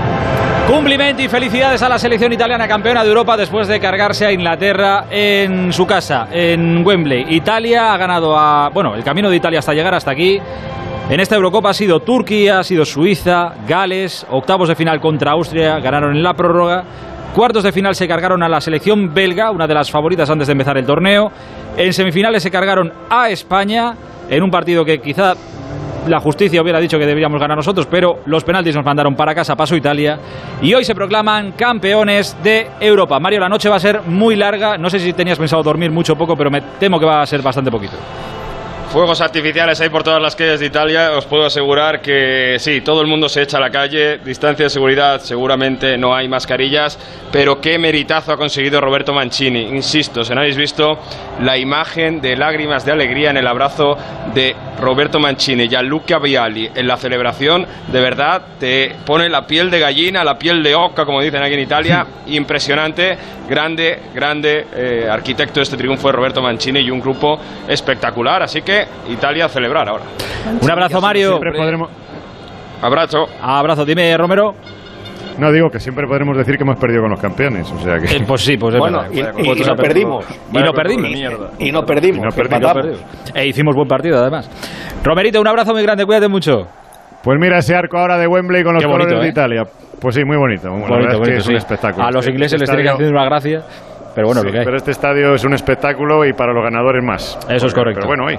Cumplimiento 0.68 1.22
y 1.22 1.28
felicidades 1.28 1.82
a 1.82 1.90
la 1.90 2.00
selección 2.00 2.32
italiana 2.32 2.68
campeona 2.68 3.04
de 3.04 3.10
Europa 3.10 3.36
después 3.36 3.68
de 3.68 3.82
cargarse 3.82 4.26
a 4.26 4.32
Inglaterra 4.32 5.06
en 5.10 5.74
su 5.74 5.86
casa, 5.86 6.28
en 6.32 6.86
Wembley. 6.86 7.36
Italia 7.36 7.94
ha 7.94 7.98
ganado 7.98 8.38
a. 8.38 8.70
Bueno, 8.70 8.96
el 8.96 9.04
camino 9.04 9.30
de 9.30 9.36
Italia 9.36 9.60
hasta 9.60 9.74
llegar 9.74 9.94
hasta 9.94 10.12
aquí. 10.12 10.42
En 11.10 11.20
esta 11.20 11.36
Eurocopa 11.36 11.72
ha 11.72 11.74
sido 11.74 12.00
Turquía, 12.00 12.60
ha 12.60 12.64
sido 12.64 12.86
Suiza, 12.86 13.56
Gales, 13.68 14.26
octavos 14.32 14.70
de 14.70 14.76
final 14.76 15.02
contra 15.02 15.32
Austria, 15.32 15.80
ganaron 15.80 16.16
en 16.16 16.24
la 16.24 16.34
prórroga. 16.34 16.86
Cuartos 17.34 17.64
de 17.64 17.72
final 17.72 17.96
se 17.96 18.08
cargaron 18.08 18.44
a 18.44 18.48
la 18.48 18.62
selección 18.62 19.12
belga, 19.12 19.50
una 19.50 19.66
de 19.66 19.74
las 19.74 19.90
favoritas 19.90 20.30
antes 20.30 20.46
de 20.48 20.52
empezar 20.52 20.78
el 20.78 20.86
torneo. 20.86 21.32
En 21.76 21.92
semifinales 21.92 22.44
se 22.44 22.52
cargaron 22.52 22.94
a 23.10 23.30
España 23.30 23.96
en 24.30 24.44
un 24.44 24.52
partido 24.52 24.86
que 24.86 25.02
quizá 25.02 25.34
la 26.08 26.20
justicia 26.20 26.62
hubiera 26.62 26.80
dicho 26.80 27.00
que 27.00 27.08
deberíamos 27.08 27.42
ganar 27.42 27.58
nosotros, 27.58 27.88
pero 27.90 28.20
los 28.28 28.44
penaltis 28.44 28.76
nos 28.76 28.86
mandaron 28.86 29.16
para 29.16 29.34
casa, 29.34 29.56
paso 29.56 29.76
Italia. 29.76 30.20
Y 30.62 30.76
hoy 30.76 30.86
se 30.86 30.94
proclaman 30.94 31.54
campeones 31.54 32.38
de 32.44 32.68
Europa. 32.80 33.20
Mario, 33.20 33.40
la 33.40 33.50
noche 33.50 33.68
va 33.68 33.78
a 33.78 33.80
ser 33.80 34.04
muy 34.04 34.36
larga. 34.36 34.78
No 34.78 34.92
sé 34.92 35.00
si 35.00 35.14
tenías 35.14 35.40
pensado 35.40 35.64
dormir 35.64 35.90
mucho 35.90 36.14
o 36.14 36.16
poco, 36.16 36.36
pero 36.36 36.52
me 36.52 36.62
temo 36.80 37.00
que 37.00 37.06
va 37.08 37.24
a 37.24 37.26
ser 37.26 37.42
bastante 37.42 37.72
poquito. 37.72 37.98
Fuegos 38.94 39.22
artificiales 39.22 39.82
hay 39.82 39.90
por 39.90 40.04
todas 40.04 40.22
las 40.22 40.36
calles 40.36 40.60
de 40.60 40.68
Italia. 40.68 41.18
Os 41.18 41.26
puedo 41.26 41.48
asegurar 41.48 42.00
que 42.00 42.58
sí, 42.60 42.82
todo 42.82 43.02
el 43.02 43.08
mundo 43.08 43.28
se 43.28 43.42
echa 43.42 43.58
a 43.58 43.60
la 43.60 43.72
calle. 43.72 44.20
Distancia 44.20 44.66
de 44.66 44.70
seguridad, 44.70 45.20
seguramente 45.20 45.98
no 45.98 46.14
hay 46.14 46.28
mascarillas. 46.28 47.00
Pero 47.32 47.60
qué 47.60 47.80
meritazo 47.80 48.34
ha 48.34 48.38
conseguido 48.38 48.80
Roberto 48.80 49.12
Mancini. 49.12 49.62
Insisto, 49.62 50.24
si 50.24 50.36
no 50.36 50.42
habéis 50.42 50.58
visto 50.58 51.00
la 51.42 51.58
imagen 51.58 52.22
de 52.22 52.36
lágrimas 52.36 52.86
de 52.86 52.92
alegría 52.92 53.32
en 53.32 53.38
el 53.38 53.48
abrazo 53.48 53.98
de 54.36 54.56
Roberto 54.80 55.20
Mancini 55.20 55.64
y 55.64 55.74
a 55.74 55.82
Luca 55.82 56.20
Vialli 56.20 56.70
en 56.76 56.88
la 56.88 56.98
celebración, 56.98 57.66
de 57.92 58.00
verdad 58.00 58.44
te 58.60 58.96
pone 59.08 59.28
la 59.28 59.48
piel 59.48 59.72
de 59.72 59.80
gallina, 59.80 60.24
la 60.24 60.38
piel 60.38 60.62
de 60.62 60.76
oca, 60.76 61.04
como 61.04 61.20
dicen 61.20 61.42
aquí 61.42 61.56
en 61.56 61.62
Italia. 61.62 62.06
Impresionante, 62.28 63.18
grande, 63.50 64.00
grande 64.14 64.68
eh, 64.76 65.08
arquitecto 65.10 65.60
de 65.60 65.64
este 65.64 65.78
triunfo 65.78 66.10
de 66.10 66.12
Roberto 66.12 66.44
Mancini 66.44 66.82
y 66.82 66.92
un 66.92 67.00
grupo 67.00 67.40
espectacular. 67.68 68.44
Así 68.44 68.62
que 68.62 68.83
Italia 69.10 69.46
a 69.46 69.50
celebrar 69.50 69.88
ahora. 69.90 70.04
Un 70.62 70.70
abrazo, 70.72 71.02
Mario. 71.02 71.30
Siempre 71.30 71.52
podremos... 71.54 71.90
Abrazo. 72.82 73.26
Abrazo, 73.42 73.86
dime, 73.86 74.16
Romero. 74.18 74.54
No 75.38 75.52
digo 75.52 75.70
que 75.70 75.80
siempre 75.80 76.06
podremos 76.06 76.38
decir 76.38 76.58
que 76.58 76.64
hemos 76.64 76.78
perdido 76.78 77.02
con 77.02 77.10
los 77.12 77.20
campeones, 77.20 77.72
o 77.72 77.80
sea 77.80 77.98
que... 77.98 78.18
Eh, 78.18 78.24
pues 78.28 78.42
sí, 78.42 78.56
pues 78.58 78.76
es 78.76 78.80
Bueno, 78.80 79.00
verdad. 79.10 79.34
y, 79.38 79.42
y- 79.42 79.42
y 79.42 79.46
Pues 79.56 79.68
no 79.68 79.76
perdimos. 79.76 80.26
Y 80.52 80.58
no 80.60 80.74
perdimos. 80.74 81.10
Y 81.60 81.72
no 81.72 81.82
perdimos. 81.86 82.20
Y 82.20 82.22
no 82.22 82.30
que 82.30 82.44
perdimos. 82.50 83.04
E 83.34 83.48
hicimos 83.48 83.76
buen 83.76 83.88
partido, 83.88 84.20
además. 84.20 84.48
Romerito, 85.04 85.42
un 85.42 85.48
abrazo 85.48 85.74
muy 85.74 85.82
grande, 85.82 86.06
cuídate 86.06 86.28
mucho. 86.28 86.68
Pues 87.24 87.40
mira 87.40 87.58
ese 87.58 87.76
arco 87.76 87.98
ahora 87.98 88.18
de 88.18 88.28
Wembley 88.28 88.64
con 88.64 88.74
los 88.76 88.84
bonito, 88.84 89.06
colores 89.06 89.20
de 89.22 89.28
¿eh? 89.28 89.32
Italia. 89.32 89.64
Pues 90.00 90.14
sí, 90.14 90.24
muy 90.26 90.38
bonito. 90.38 90.68
La 90.68 90.74
Bonito, 90.74 90.98
es 91.00 91.08
que 91.08 91.18
bonito, 91.18 91.38
es 91.38 91.46
un 91.48 91.52
sí. 91.52 91.56
espectáculo. 91.56 92.06
A 92.06 92.12
los 92.12 92.20
Este- 92.26 92.32
ingleses 92.32 92.62
este 92.62 92.66
les 92.66 92.70
tiene 92.70 92.84
que 92.84 92.90
hacer 93.04 93.14
una 93.14 93.26
gracia, 93.26 93.62
pero 94.16 94.28
bueno, 94.28 94.42
Sí, 94.42 94.48
lo 94.48 94.54
que 94.54 94.60
hay. 94.60 94.66
pero 94.66 94.78
este 94.78 94.92
estadio 94.92 95.34
es 95.34 95.44
un 95.44 95.54
espectáculo 95.54 96.26
y 96.26 96.34
para 96.34 96.54
los 96.54 96.64
ganadores 96.64 97.04
más. 97.04 97.38
Eso 97.50 97.68
es 97.68 97.74
correcto. 97.74 98.02
Pero 98.02 98.08
bueno, 98.08 98.26
hoy, 98.26 98.38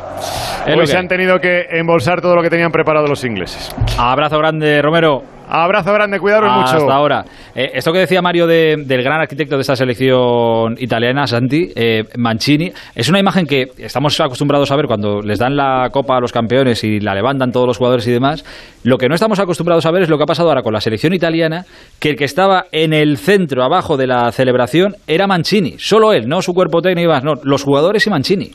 hoy 0.79 0.87
se 0.87 0.97
han 0.97 1.09
tenido 1.09 1.39
que 1.39 1.67
embolsar 1.71 2.21
todo 2.21 2.35
lo 2.37 2.43
que 2.43 2.51
tenían 2.51 2.71
preparado 2.71 3.07
los 3.07 3.25
ingleses. 3.25 3.75
Abrazo 3.99 4.39
grande, 4.39 4.81
Romero. 4.83 5.23
Abrazo 5.49 5.93
grande, 5.93 6.19
cuidaros 6.19 6.51
mucho. 6.53 6.77
Hasta 6.77 6.95
ahora. 6.95 7.25
Eh, 7.55 7.71
esto 7.75 7.93
que 7.93 7.99
decía 8.01 8.23
Mario 8.23 8.47
de- 8.47 8.77
del 8.85 9.03
gran 9.03 9.21
arquitecto 9.21 9.57
de 9.57 9.61
esta 9.61 9.77
selección 9.77 10.77
italiana, 10.79 11.27
Santi, 11.27 11.71
eh, 11.75 12.05
Mancini, 12.17 12.73
es 12.95 13.09
una 13.09 13.19
imagen 13.19 13.47
que 13.47 13.69
estamos 13.79 14.19
acostumbrados 14.21 14.71
a 14.71 14.77
ver 14.77 14.87
cuando 14.87 15.21
les 15.23 15.39
dan 15.39 15.57
la 15.57 15.89
copa 15.93 16.17
a 16.17 16.21
los 16.21 16.33
campeones 16.33 16.83
y 16.85 17.01
la 17.01 17.15
levantan 17.15 17.53
todos 17.53 17.67
los 17.67 17.79
jugadores 17.79 18.07
y 18.07 18.11
demás. 18.13 18.45
Lo 18.83 18.99
que 18.99 19.09
no 19.09 19.15
estamos 19.15 19.39
acostumbrados 19.39 19.87
a 19.87 19.91
ver 19.91 20.03
es 20.03 20.09
lo 20.09 20.17
que 20.17 20.25
ha 20.25 20.27
pasado 20.27 20.49
ahora 20.49 20.63
con 20.63 20.73
la 20.73 20.81
selección 20.81 21.13
italiana, 21.13 21.65
que 22.01 22.11
el 22.11 22.17
que 22.17 22.25
estaba 22.25 22.67
en 22.73 22.93
el 22.93 23.19
centro, 23.19 23.63
abajo 23.65 23.97
de 23.97 24.07
la 24.07 24.31
celebración, 24.33 24.97
era 25.07 25.27
Mancini. 25.27 25.75
Solo 25.79 26.13
él, 26.13 26.29
no 26.29 26.43
su 26.43 26.55
cuerpo 26.55 26.81
técnico 26.83 27.13
no, 27.21 27.35
los 27.43 27.63
jugadores 27.63 28.07
y 28.07 28.11
Mancini. 28.11 28.51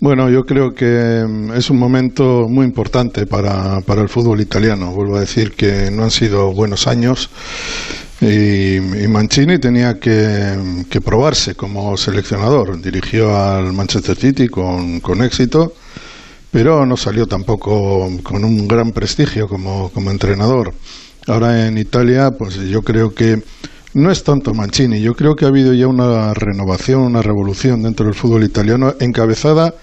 Bueno, 0.00 0.30
yo 0.30 0.46
creo 0.46 0.74
que 0.74 1.24
mm, 1.26 1.52
es 1.54 1.70
un 1.70 1.78
momento 1.78 2.46
muy 2.48 2.64
importante 2.64 3.26
para, 3.26 3.80
para 3.80 4.02
el 4.02 4.08
fútbol 4.08 4.40
italiano. 4.40 4.92
Vuelvo 4.92 5.16
a 5.16 5.20
decir 5.20 5.52
que 5.52 5.90
no 5.90 6.04
han 6.04 6.10
sido 6.10 6.52
buenos 6.52 6.86
años 6.86 7.30
y, 8.20 8.76
y 8.76 9.08
Mancini 9.08 9.58
tenía 9.58 9.98
que, 9.98 10.84
que 10.88 11.00
probarse 11.00 11.56
como 11.56 11.96
seleccionador. 11.96 12.80
Dirigió 12.80 13.36
al 13.36 13.72
Manchester 13.72 14.16
City 14.16 14.48
con, 14.48 15.00
con 15.00 15.22
éxito, 15.22 15.74
pero 16.52 16.86
no 16.86 16.96
salió 16.96 17.26
tampoco 17.26 18.08
con 18.22 18.44
un 18.44 18.68
gran 18.68 18.92
prestigio 18.92 19.48
como, 19.48 19.90
como 19.90 20.12
entrenador. 20.12 20.72
Ahora 21.26 21.66
en 21.66 21.78
Italia, 21.78 22.30
pues 22.32 22.56
yo 22.56 22.82
creo 22.82 23.14
que 23.14 23.42
no 23.94 24.10
es 24.10 24.24
tanto 24.24 24.54
Mancini, 24.54 25.00
yo 25.00 25.14
creo 25.14 25.34
que 25.34 25.44
ha 25.44 25.48
habido 25.48 25.74
ya 25.74 25.86
una 25.86 26.32
renovación, 26.34 27.02
una 27.02 27.22
revolución 27.22 27.82
dentro 27.82 28.06
del 28.06 28.14
fútbol 28.14 28.44
italiano 28.44 28.94
encabezada 29.00 29.74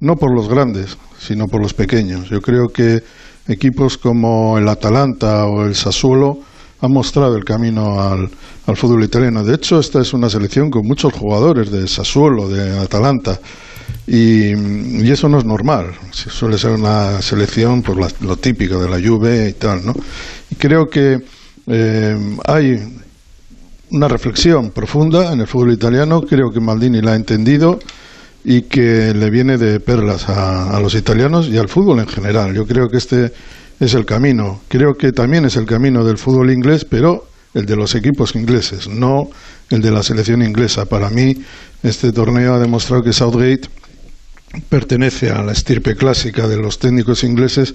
no 0.00 0.16
por 0.16 0.34
los 0.34 0.48
grandes, 0.48 0.98
sino 1.18 1.46
por 1.46 1.62
los 1.62 1.72
pequeños. 1.72 2.28
Yo 2.28 2.40
creo 2.40 2.68
que 2.68 3.02
equipos 3.48 3.96
como 3.96 4.58
el 4.58 4.68
Atalanta 4.68 5.46
o 5.46 5.64
el 5.64 5.74
Sassuolo 5.74 6.38
han 6.80 6.92
mostrado 6.92 7.36
el 7.36 7.44
camino 7.44 8.00
al, 8.02 8.28
al 8.66 8.76
fútbol 8.76 9.04
italiano. 9.04 9.42
De 9.42 9.54
hecho, 9.54 9.78
esta 9.80 10.00
es 10.02 10.12
una 10.12 10.28
selección 10.28 10.68
con 10.70 10.86
muchos 10.86 11.14
jugadores 11.14 11.70
de 11.70 11.88
Sassuolo, 11.88 12.48
de 12.50 12.78
Atalanta. 12.78 13.40
Y, 14.06 14.52
y 15.02 15.10
eso 15.10 15.28
no 15.30 15.38
es 15.38 15.44
normal. 15.46 15.92
Suele 16.10 16.58
ser 16.58 16.72
una 16.72 17.22
selección 17.22 17.80
por 17.82 17.98
la- 17.98 18.10
lo 18.20 18.36
típico 18.36 18.78
de 18.82 18.90
la 18.90 19.00
Juve 19.06 19.48
y 19.48 19.52
tal, 19.54 19.86
¿no? 19.86 19.94
Y 20.50 20.54
creo 20.56 20.86
que 20.90 21.18
eh, 21.66 22.36
hay 22.46 22.76
una 23.94 24.08
reflexión 24.08 24.70
profunda 24.70 25.32
en 25.32 25.40
el 25.40 25.46
fútbol 25.46 25.72
italiano. 25.72 26.20
Creo 26.22 26.50
que 26.50 26.58
Maldini 26.58 27.00
la 27.00 27.12
ha 27.12 27.16
entendido 27.16 27.78
y 28.44 28.62
que 28.62 29.14
le 29.14 29.30
viene 29.30 29.56
de 29.56 29.78
perlas 29.78 30.28
a, 30.28 30.76
a 30.76 30.80
los 30.80 30.96
italianos 30.96 31.46
y 31.48 31.56
al 31.58 31.68
fútbol 31.68 32.00
en 32.00 32.08
general. 32.08 32.52
Yo 32.54 32.66
creo 32.66 32.88
que 32.88 32.96
este 32.96 33.32
es 33.78 33.94
el 33.94 34.04
camino. 34.04 34.62
Creo 34.66 34.96
que 34.96 35.12
también 35.12 35.44
es 35.44 35.54
el 35.54 35.64
camino 35.64 36.04
del 36.04 36.18
fútbol 36.18 36.50
inglés, 36.50 36.84
pero 36.84 37.28
el 37.54 37.66
de 37.66 37.76
los 37.76 37.94
equipos 37.94 38.34
ingleses, 38.34 38.88
no 38.88 39.30
el 39.70 39.80
de 39.80 39.92
la 39.92 40.02
selección 40.02 40.42
inglesa. 40.42 40.86
Para 40.86 41.08
mí, 41.08 41.44
este 41.84 42.12
torneo 42.12 42.54
ha 42.54 42.58
demostrado 42.58 43.04
que 43.04 43.12
Southgate 43.12 43.68
pertenece 44.68 45.30
a 45.30 45.40
la 45.42 45.52
estirpe 45.52 45.94
clásica 45.94 46.48
de 46.48 46.56
los 46.56 46.80
técnicos 46.80 47.22
ingleses 47.22 47.74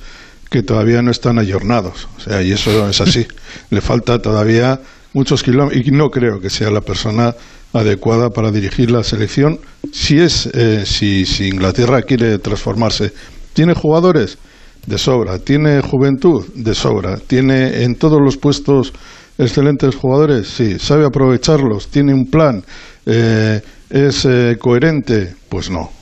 que 0.49 0.63
todavía 0.63 1.01
no 1.01 1.11
están 1.11 1.39
ayornados. 1.39 2.09
O 2.17 2.21
sea, 2.21 2.41
y 2.41 2.51
eso 2.51 2.89
es 2.89 2.99
así. 2.99 3.25
Le 3.69 3.79
falta 3.79 4.21
todavía 4.21 4.81
muchos 5.13 5.43
kilómetros 5.43 5.85
y 5.85 5.91
no 5.91 6.09
creo 6.09 6.39
que 6.39 6.49
sea 6.49 6.69
la 6.69 6.81
persona 6.81 7.35
adecuada 7.73 8.29
para 8.29 8.51
dirigir 8.51 8.91
la 8.91 9.03
selección. 9.03 9.59
Si 9.91 10.19
es 10.19 10.47
eh, 10.53 10.85
si, 10.85 11.25
si 11.25 11.47
Inglaterra 11.47 12.01
quiere 12.01 12.39
transformarse. 12.39 13.11
Tiene 13.53 13.73
jugadores 13.73 14.37
de 14.85 14.97
sobra, 14.97 15.39
tiene 15.39 15.81
juventud 15.81 16.45
de 16.55 16.73
sobra, 16.73 17.17
tiene 17.17 17.83
en 17.83 17.95
todos 17.95 18.19
los 18.21 18.37
puestos 18.37 18.93
excelentes 19.37 19.95
jugadores, 19.95 20.47
sí, 20.47 20.79
sabe 20.79 21.05
aprovecharlos, 21.05 21.87
tiene 21.87 22.13
un 22.13 22.25
plan, 22.25 22.63
eh, 23.05 23.61
es 23.89 24.25
eh, 24.25 24.57
coherente, 24.59 25.33
pues 25.47 25.69
no. 25.69 25.98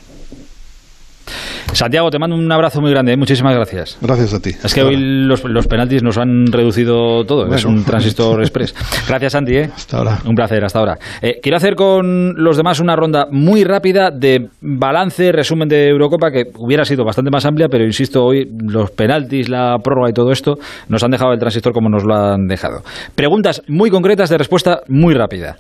Santiago, 1.74 2.10
te 2.10 2.20
mando 2.20 2.36
un 2.36 2.52
abrazo 2.52 2.82
muy 2.82 2.92
grande, 2.92 3.14
¿eh? 3.14 3.18
muchísimas 3.18 3.54
gracias. 3.56 3.98
Gracias 4.02 4.34
a 4.34 4.40
ti. 4.40 4.52
Es 4.64 4.74
que 4.74 4.82
hoy 4.82 4.96
los, 4.98 5.44
los 5.44 5.68
penaltis 5.68 6.04
nos 6.04 6.18
han 6.18 6.48
reducido 6.52 7.26
todo, 7.26 7.54
es 7.54 7.66
un 7.66 7.84
transistor 7.84 8.42
express. 8.42 8.74
Gracias, 9.08 9.34
Santi. 9.34 9.56
¿eh? 9.56 9.70
Hasta 9.74 9.98
ahora. 9.98 10.20
Un 10.26 10.36
placer, 10.36 10.64
hasta 10.64 10.80
ahora. 10.80 10.98
Eh, 11.22 11.40
quiero 11.42 11.58
hacer 11.58 11.76
con 11.76 12.34
los 12.36 12.58
demás 12.58 12.80
una 12.80 12.96
ronda 12.96 13.28
muy 13.32 13.64
rápida 13.64 14.10
de 14.12 14.50
balance, 14.62 15.32
resumen 15.32 15.68
de 15.68 15.90
Eurocopa, 15.90 16.32
que 16.32 16.46
hubiera 16.58 16.86
sido 16.86 17.04
bastante 17.06 17.32
más 17.32 17.46
amplia, 17.46 17.68
pero 17.70 17.86
insisto, 17.86 18.24
hoy 18.24 18.50
los 18.68 18.92
penaltis, 18.92 19.50
la 19.50 19.78
prórroga 19.84 20.10
y 20.10 20.14
todo 20.14 20.32
esto 20.32 20.56
nos 20.90 21.04
han 21.04 21.12
dejado 21.12 21.34
el 21.34 21.40
transistor 21.40 21.74
como 21.74 21.90
nos 21.90 22.04
lo 22.04 22.16
han 22.16 22.48
dejado. 22.48 22.82
Preguntas 23.16 23.62
muy 23.68 23.90
concretas 23.90 24.30
de 24.30 24.38
respuesta 24.38 24.82
muy 24.88 25.14
rápida. 25.14 25.58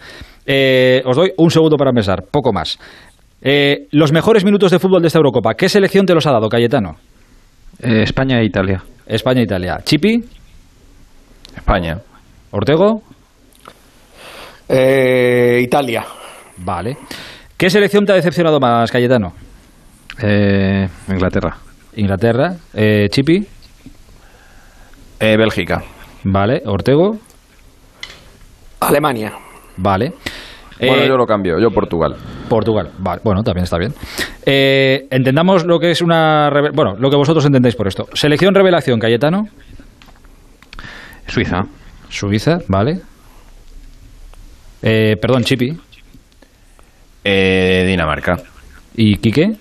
Eh, 0.49 1.03
os 1.05 1.17
doy 1.17 1.33
un 1.37 1.51
segundo 1.51 1.75
para 1.75 1.91
pensar, 1.91 2.23
poco 2.31 2.53
más. 2.53 2.79
Eh, 3.41 3.87
los 3.91 4.11
mejores 4.11 4.43
minutos 4.43 4.71
de 4.71 4.79
fútbol 4.79 5.01
de 5.01 5.07
esta 5.07 5.19
Eurocopa, 5.19 5.53
¿qué 5.53 5.69
selección 5.69 6.05
te 6.05 6.13
los 6.13 6.25
ha 6.25 6.31
dado, 6.31 6.49
Cayetano? 6.49 6.95
Eh, 7.79 8.01
España 8.03 8.39
e 8.41 8.45
Italia. 8.45 8.83
España, 9.05 9.41
Italia. 9.41 9.77
Chipi, 9.83 10.23
España. 11.55 11.99
Ortego, 12.51 13.03
Eh, 14.69 15.61
Italia. 15.63 16.05
vale. 16.57 16.97
¿Qué 17.55 17.69
selección 17.69 18.05
te 18.05 18.11
ha 18.11 18.15
decepcionado 18.15 18.59
más, 18.59 18.91
Cayetano? 18.91 19.33
Eh, 20.21 20.87
Inglaterra. 21.09 21.57
Inglaterra, 21.95 22.55
eh, 22.73 23.07
Chipi, 23.09 23.45
Eh, 25.19 25.37
Bélgica. 25.37 25.83
vale. 26.23 26.61
Ortego, 26.65 27.17
Alemania. 28.81 29.31
vale. 29.77 30.13
Bueno, 30.79 31.03
Eh, 31.03 31.07
yo 31.07 31.17
lo 31.17 31.25
cambio. 31.25 31.59
Yo 31.59 31.71
Portugal. 31.71 32.15
Portugal, 32.47 32.91
vale. 32.97 33.21
Bueno, 33.23 33.43
también 33.43 33.63
está 33.63 33.77
bien. 33.77 33.93
Eh, 34.45 35.07
entendamos 35.11 35.65
lo 35.65 35.79
que 35.79 35.91
es 35.91 36.01
una. 36.01 36.51
Bueno, 36.73 36.95
lo 36.97 37.09
que 37.09 37.15
vosotros 37.15 37.45
entendéis 37.45 37.75
por 37.75 37.87
esto. 37.87 38.07
Selección 38.13 38.55
revelación, 38.55 38.99
Cayetano, 38.99 39.49
Suiza. 41.27 41.65
Suiza, 42.09 42.59
vale. 42.67 43.01
Eh, 44.81 45.17
perdón, 45.21 45.43
Chipi. 45.43 45.77
Eh, 47.23 47.85
Dinamarca. 47.87 48.41
¿Y 48.95 49.17
Quique? 49.17 49.57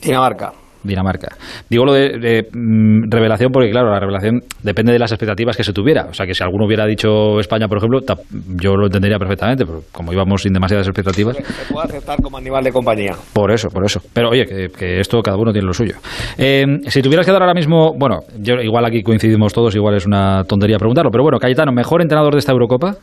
Dinamarca. 0.00 0.52
Dinamarca. 0.88 1.36
Digo 1.70 1.84
lo 1.84 1.92
de, 1.92 2.18
de, 2.18 2.48
mm, 2.52 3.10
revelación 3.10 3.50
porque, 3.52 3.70
claro, 3.70 3.90
la 3.90 4.00
revelación 4.00 4.40
depende 4.62 4.92
de 4.92 4.98
las 4.98 5.12
expectativas 5.12 5.56
que 5.56 5.62
se 5.62 5.72
tuviera. 5.72 6.06
O 6.10 6.14
sea, 6.14 6.26
que 6.26 6.34
si 6.34 6.42
alguno 6.42 6.66
hubiera 6.66 6.86
dicho 6.86 7.38
España, 7.38 7.68
por 7.68 7.78
ejemplo, 7.78 8.00
ta- 8.00 8.16
yo 8.60 8.74
lo 8.74 8.86
entendería 8.86 9.18
perfectamente, 9.18 9.64
pero 9.64 9.82
como 9.92 10.12
íbamos 10.12 10.42
sin 10.42 10.52
demasiadas 10.52 10.86
expectativas, 10.88 11.36
Se 11.36 11.72
puede 11.72 11.86
aceptar 11.86 12.20
como 12.22 12.38
animal 12.38 12.64
de 12.64 12.72
compañía. 12.72 13.12
por 13.32 13.52
eso, 13.52 13.68
por 13.68 13.84
eso. 13.84 14.00
Pero 14.12 14.30
oye, 14.30 14.44
que, 14.46 14.68
que 14.68 15.00
esto 15.00 15.20
cada 15.22 15.36
uno 15.36 15.52
tiene 15.52 15.66
lo 15.66 15.72
suyo. 15.74 15.94
Eh, 16.36 16.64
si 16.88 17.02
tuvieras 17.02 17.24
que 17.26 17.32
dar 17.32 17.42
ahora 17.42 17.54
mismo, 17.54 17.92
bueno, 17.96 18.20
yo 18.40 18.54
igual 18.62 18.84
aquí 18.86 19.02
coincidimos 19.02 19.52
todos, 19.52 19.74
igual 19.76 19.96
es 19.96 20.06
una 20.06 20.42
tontería 20.44 20.78
preguntarlo, 20.78 21.10
pero 21.10 21.22
bueno, 21.22 21.38
Cayetano, 21.38 21.72
¿mejor 21.72 22.02
entrenador 22.02 22.32
de 22.32 22.38
esta 22.38 22.52
Eurocopa? 22.52 22.96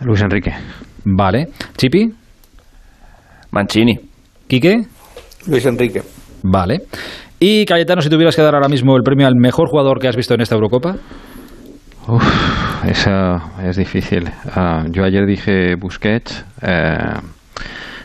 Luis 0.00 0.20
Enrique. 0.22 0.52
Vale. 1.04 1.48
¿Chipi? 1.76 2.08
Mancini. 3.50 3.98
¿Quique? 4.46 4.82
Luis 5.46 5.64
Enrique. 5.66 6.02
Vale. 6.42 6.82
Y 7.40 7.64
Cayetano, 7.64 8.02
si 8.02 8.08
tuvieras 8.08 8.34
que 8.34 8.42
dar 8.42 8.54
ahora 8.54 8.68
mismo 8.68 8.96
el 8.96 9.02
premio 9.02 9.26
al 9.26 9.36
mejor 9.36 9.68
jugador 9.68 9.98
que 10.00 10.08
has 10.08 10.16
visto 10.16 10.34
en 10.34 10.40
esta 10.40 10.54
Eurocopa, 10.54 10.96
Uf, 12.08 12.24
esa 12.86 13.36
es 13.62 13.76
difícil. 13.76 14.30
Ah, 14.56 14.82
yo 14.90 15.04
ayer 15.04 15.26
dije 15.26 15.74
Busquets, 15.76 16.42
eh, 16.62 16.96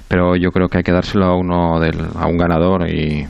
pero 0.10 0.36
yo 0.36 0.52
creo 0.52 0.68
que 0.68 0.80
hay 0.80 0.84
que 0.84 0.92
dárselo 0.92 1.26
a 1.26 1.38
uno 1.38 1.80
del, 1.80 1.96
a 2.20 2.28
un 2.28 2.38
ganador 2.38 2.90
y, 2.90 3.26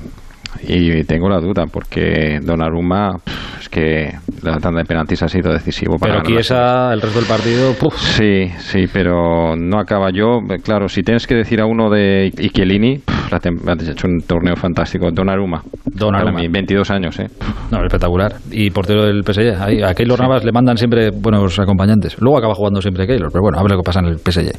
y 0.68 1.04
tengo 1.04 1.30
la 1.30 1.40
duda 1.40 1.66
porque 1.72 2.40
Donnarumma 2.42 3.20
pf, 3.24 3.60
es 3.62 3.70
que 3.70 4.12
la 4.44 4.58
tanda 4.58 4.80
de 4.80 4.86
penaltis 4.86 5.24
ha 5.24 5.28
sido 5.28 5.52
decisivo 5.52 5.98
para 5.98 6.14
pero 6.14 6.14
ganar 6.14 6.26
aquí 6.26 6.34
la 6.34 6.40
esa, 6.40 6.94
el 6.94 7.02
resto 7.02 7.20
del 7.20 7.28
partido, 7.28 7.74
puf, 7.74 7.96
Sí, 7.98 8.50
sí, 8.58 8.86
pero 8.92 9.56
no 9.56 9.80
acaba 9.80 10.10
yo. 10.12 10.40
Claro, 10.64 10.88
si 10.88 11.02
tienes 11.02 11.26
que 11.28 11.36
decir 11.36 11.62
a 11.62 11.66
uno 11.66 11.90
de 11.90 12.32
Ichiellini, 12.38 13.00
pf, 13.00 13.34
ha 13.34 13.74
hecho 13.74 14.08
un 14.08 14.20
torneo 14.22 14.56
fantástico. 14.56 15.10
Donnarumma. 15.12 15.62
Donnarumma. 15.86 16.34
Para 16.34 16.44
mí, 16.44 16.48
22 16.52 16.92
años, 16.92 17.20
¿eh? 17.20 17.28
No, 17.72 17.84
espectacular. 17.84 18.34
Y 18.52 18.70
portero 18.70 19.06
del 19.06 19.24
PSG. 19.24 19.62
Ahí, 19.62 19.82
a 19.82 19.94
Keylor 19.94 20.20
Navas 20.20 20.44
le 20.44 20.52
mandan 20.52 20.78
siempre 20.78 21.10
buenos 21.12 21.58
acompañantes. 21.60 22.20
Luego 22.20 22.38
acaba 22.38 22.54
jugando 22.54 22.82
siempre 22.82 23.08
Keylor, 23.08 23.30
pero 23.32 23.42
bueno, 23.42 23.60
a 23.60 23.64
ver 23.64 23.72
lo 23.72 23.78
que 23.78 23.84
pasa 23.84 24.00
en 24.02 24.08
el 24.08 24.18
PSG. 24.20 24.52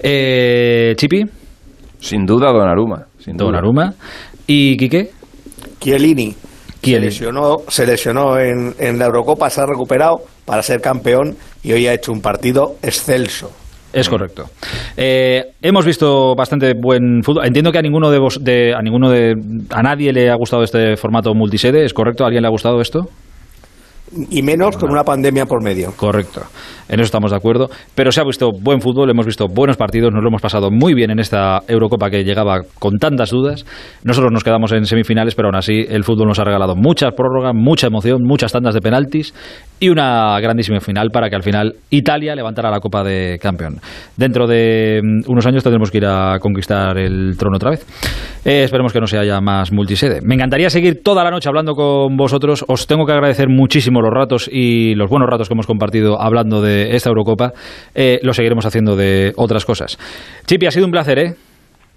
Eh, 0.00 0.94
Chipi. 0.96 1.24
Sin 1.98 2.26
duda, 2.26 2.52
Donnarumma. 2.52 3.06
Sin 3.18 3.36
duda. 3.36 3.46
Donnarumma. 3.46 3.94
¿Y 4.46 4.76
Quique? 4.76 5.10
Chiellini. 5.80 6.34
Se 6.92 7.00
lesionó, 7.00 7.56
se 7.68 7.86
lesionó 7.86 8.38
en, 8.38 8.74
en 8.78 8.98
la 8.98 9.06
Eurocopa, 9.06 9.50
se 9.50 9.60
ha 9.60 9.66
recuperado 9.66 10.22
para 10.44 10.62
ser 10.62 10.80
campeón 10.80 11.36
y 11.62 11.72
hoy 11.72 11.86
ha 11.86 11.94
hecho 11.94 12.12
un 12.12 12.20
partido 12.20 12.76
excelso. 12.82 13.50
Es 13.94 14.08
correcto. 14.08 14.46
Eh, 14.96 15.52
hemos 15.62 15.86
visto 15.86 16.34
bastante 16.34 16.72
buen 16.74 17.22
fútbol. 17.22 17.46
Entiendo 17.46 17.70
que 17.70 17.78
a 17.78 17.82
ninguno 17.82 18.10
de 18.10 18.18
vos, 18.18 18.42
de, 18.42 18.74
a 18.74 18.82
ninguno 18.82 19.08
de, 19.08 19.34
a 19.70 19.82
nadie 19.82 20.12
le 20.12 20.30
ha 20.30 20.34
gustado 20.34 20.64
este 20.64 20.96
formato 20.96 21.32
multisede. 21.32 21.84
¿Es 21.84 21.94
correcto? 21.94 22.24
¿A 22.24 22.26
alguien 22.26 22.42
le 22.42 22.48
ha 22.48 22.50
gustado 22.50 22.80
esto? 22.80 23.08
Y 24.30 24.42
menos 24.42 24.76
con 24.76 24.90
una 24.90 25.04
pandemia 25.04 25.46
por 25.46 25.62
medio. 25.62 25.92
Correcto. 25.96 26.42
En 26.88 27.00
eso 27.00 27.04
estamos 27.04 27.30
de 27.30 27.36
acuerdo. 27.36 27.68
Pero 27.94 28.12
se 28.12 28.20
ha 28.20 28.24
visto 28.24 28.50
buen 28.52 28.80
fútbol, 28.80 29.10
hemos 29.10 29.26
visto 29.26 29.46
buenos 29.48 29.76
partidos, 29.76 30.12
nos 30.12 30.22
lo 30.22 30.28
hemos 30.28 30.42
pasado 30.42 30.70
muy 30.70 30.94
bien 30.94 31.10
en 31.10 31.18
esta 31.18 31.60
Eurocopa 31.66 32.10
que 32.10 32.24
llegaba 32.24 32.60
con 32.78 32.98
tantas 32.98 33.30
dudas. 33.30 33.64
Nosotros 34.04 34.32
nos 34.32 34.44
quedamos 34.44 34.72
en 34.72 34.84
semifinales, 34.84 35.34
pero 35.34 35.48
aún 35.48 35.56
así 35.56 35.84
el 35.88 36.04
fútbol 36.04 36.28
nos 36.28 36.38
ha 36.38 36.44
regalado 36.44 36.74
muchas 36.76 37.12
prórrogas, 37.14 37.52
mucha 37.54 37.86
emoción, 37.86 38.22
muchas 38.22 38.52
tandas 38.52 38.74
de 38.74 38.80
penaltis 38.80 39.34
y 39.80 39.88
una 39.88 40.38
grandísima 40.40 40.80
final 40.80 41.10
para 41.10 41.28
que 41.28 41.36
al 41.36 41.42
final 41.42 41.74
Italia 41.90 42.34
levantara 42.34 42.70
la 42.70 42.80
Copa 42.80 43.02
de 43.02 43.38
Campeón. 43.40 43.80
Dentro 44.16 44.46
de 44.46 45.00
mm, 45.02 45.30
unos 45.30 45.46
años 45.46 45.62
tendremos 45.62 45.90
que 45.90 45.98
ir 45.98 46.06
a 46.06 46.38
conquistar 46.38 46.98
el 46.98 47.36
trono 47.38 47.56
otra 47.56 47.70
vez. 47.70 47.86
Eh, 48.44 48.64
esperemos 48.64 48.92
que 48.92 49.00
no 49.00 49.06
se 49.06 49.18
haya 49.18 49.40
más 49.40 49.72
multisede. 49.72 50.20
Me 50.22 50.34
encantaría 50.34 50.68
seguir 50.70 51.02
toda 51.02 51.24
la 51.24 51.30
noche 51.30 51.48
hablando 51.48 51.74
con 51.74 52.16
vosotros. 52.16 52.64
Os 52.68 52.86
tengo 52.86 53.06
que 53.06 53.12
agradecer 53.12 53.48
muchísimo 53.48 54.00
los 54.04 54.12
ratos 54.12 54.48
y 54.50 54.94
los 54.94 55.10
buenos 55.10 55.28
ratos 55.28 55.48
que 55.48 55.54
hemos 55.54 55.66
compartido 55.66 56.20
hablando 56.20 56.60
de 56.60 56.94
esta 56.94 57.08
Eurocopa. 57.08 57.52
Eh, 57.94 58.20
lo 58.22 58.32
seguiremos 58.32 58.66
haciendo 58.66 58.96
de 58.96 59.32
otras 59.36 59.64
cosas. 59.64 59.98
Chipi, 60.46 60.66
ha 60.66 60.70
sido 60.70 60.86
un 60.86 60.92
placer, 60.92 61.18
¿eh? 61.18 61.34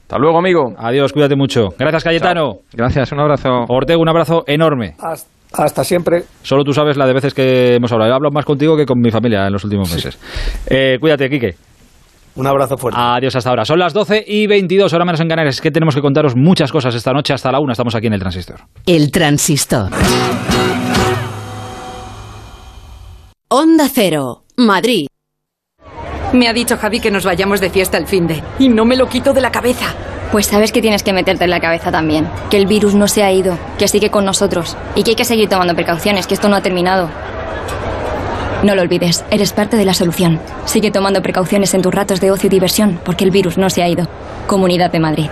Hasta 0.03 0.17
luego, 0.17 0.39
amigo. 0.39 0.73
Adiós, 0.77 1.11
cuídate 1.11 1.35
mucho. 1.35 1.67
Gracias, 1.77 2.03
Cayetano. 2.05 2.59
Gracias, 2.71 3.11
un 3.11 3.19
abrazo. 3.19 3.65
Ortega, 3.67 3.99
un 3.99 4.07
abrazo 4.07 4.43
enorme. 4.47 4.95
Hasta, 4.99 5.29
hasta 5.63 5.83
siempre. 5.83 6.23
Solo 6.43 6.63
tú 6.63 6.71
sabes 6.71 6.95
la 6.95 7.05
de 7.05 7.13
veces 7.13 7.33
que 7.33 7.75
hemos 7.75 7.91
hablado. 7.91 8.11
He 8.11 8.15
hablado 8.15 8.31
más 8.31 8.45
contigo 8.45 8.77
que 8.77 8.85
con 8.85 8.99
mi 8.99 9.11
familia 9.11 9.47
en 9.47 9.51
los 9.53 9.65
últimos 9.65 9.93
meses. 9.93 10.17
Eh, 10.69 10.97
cuídate, 11.01 11.29
Quique. 11.29 11.55
Un 12.37 12.45
abrazo 12.45 12.77
fuerte. 12.77 12.99
Adiós 13.01 13.35
hasta 13.35 13.49
ahora. 13.49 13.65
Son 13.65 13.79
las 13.79 13.93
12 13.93 14.23
y 14.27 14.47
22, 14.47 14.93
hora 14.93 15.05
menos 15.05 15.19
en 15.19 15.27
Canarias. 15.27 15.55
Es 15.55 15.61
que 15.61 15.71
tenemos 15.71 15.95
que 15.95 16.01
contaros 16.01 16.35
muchas 16.35 16.71
cosas 16.71 16.93
esta 16.93 17.11
noche. 17.11 17.33
Hasta 17.33 17.51
la 17.51 17.59
una 17.59 17.73
estamos 17.73 17.95
aquí 17.95 18.07
en 18.07 18.13
el 18.13 18.19
Transistor. 18.19 18.59
El 18.85 19.11
transistor. 19.11 19.89
Onda 23.49 23.87
Cero, 23.89 24.43
Madrid. 24.57 25.07
Me 26.33 26.49
ha 26.49 26.53
dicho 26.53 26.75
Javi 26.75 26.99
que 26.99 27.11
nos 27.11 27.23
vayamos 27.23 27.61
de 27.61 27.69
fiesta 27.69 27.97
el 27.97 28.05
fin 28.05 28.27
de. 28.27 28.43
Y 28.59 28.67
no 28.67 28.83
me 28.83 28.97
lo 28.97 29.07
quito 29.07 29.31
de 29.31 29.39
la 29.39 29.53
cabeza. 29.53 29.85
Pues 30.33 30.47
sabes 30.47 30.73
que 30.73 30.81
tienes 30.81 31.01
que 31.01 31.13
meterte 31.13 31.45
en 31.45 31.51
la 31.51 31.61
cabeza 31.61 31.89
también. 31.89 32.27
Que 32.49 32.57
el 32.57 32.67
virus 32.67 32.93
no 32.93 33.07
se 33.07 33.23
ha 33.23 33.31
ido, 33.31 33.57
que 33.79 33.87
sigue 33.87 34.11
con 34.11 34.25
nosotros. 34.25 34.75
Y 34.95 35.03
que 35.03 35.11
hay 35.11 35.15
que 35.15 35.23
seguir 35.23 35.47
tomando 35.47 35.75
precauciones, 35.75 36.27
que 36.27 36.33
esto 36.33 36.49
no 36.49 36.57
ha 36.57 36.61
terminado. 36.61 37.09
No 38.63 38.75
lo 38.75 38.81
olvides, 38.81 39.23
eres 39.31 39.53
parte 39.53 39.77
de 39.77 39.85
la 39.85 39.93
solución. 39.93 40.41
Sigue 40.65 40.91
tomando 40.91 41.21
precauciones 41.21 41.73
en 41.73 41.81
tus 41.81 41.95
ratos 41.95 42.19
de 42.19 42.31
ocio 42.31 42.47
y 42.47 42.49
diversión, 42.49 42.99
porque 43.05 43.23
el 43.23 43.31
virus 43.31 43.57
no 43.57 43.69
se 43.69 43.81
ha 43.81 43.87
ido. 43.87 44.09
Comunidad 44.47 44.91
de 44.91 44.99
Madrid. 44.99 45.29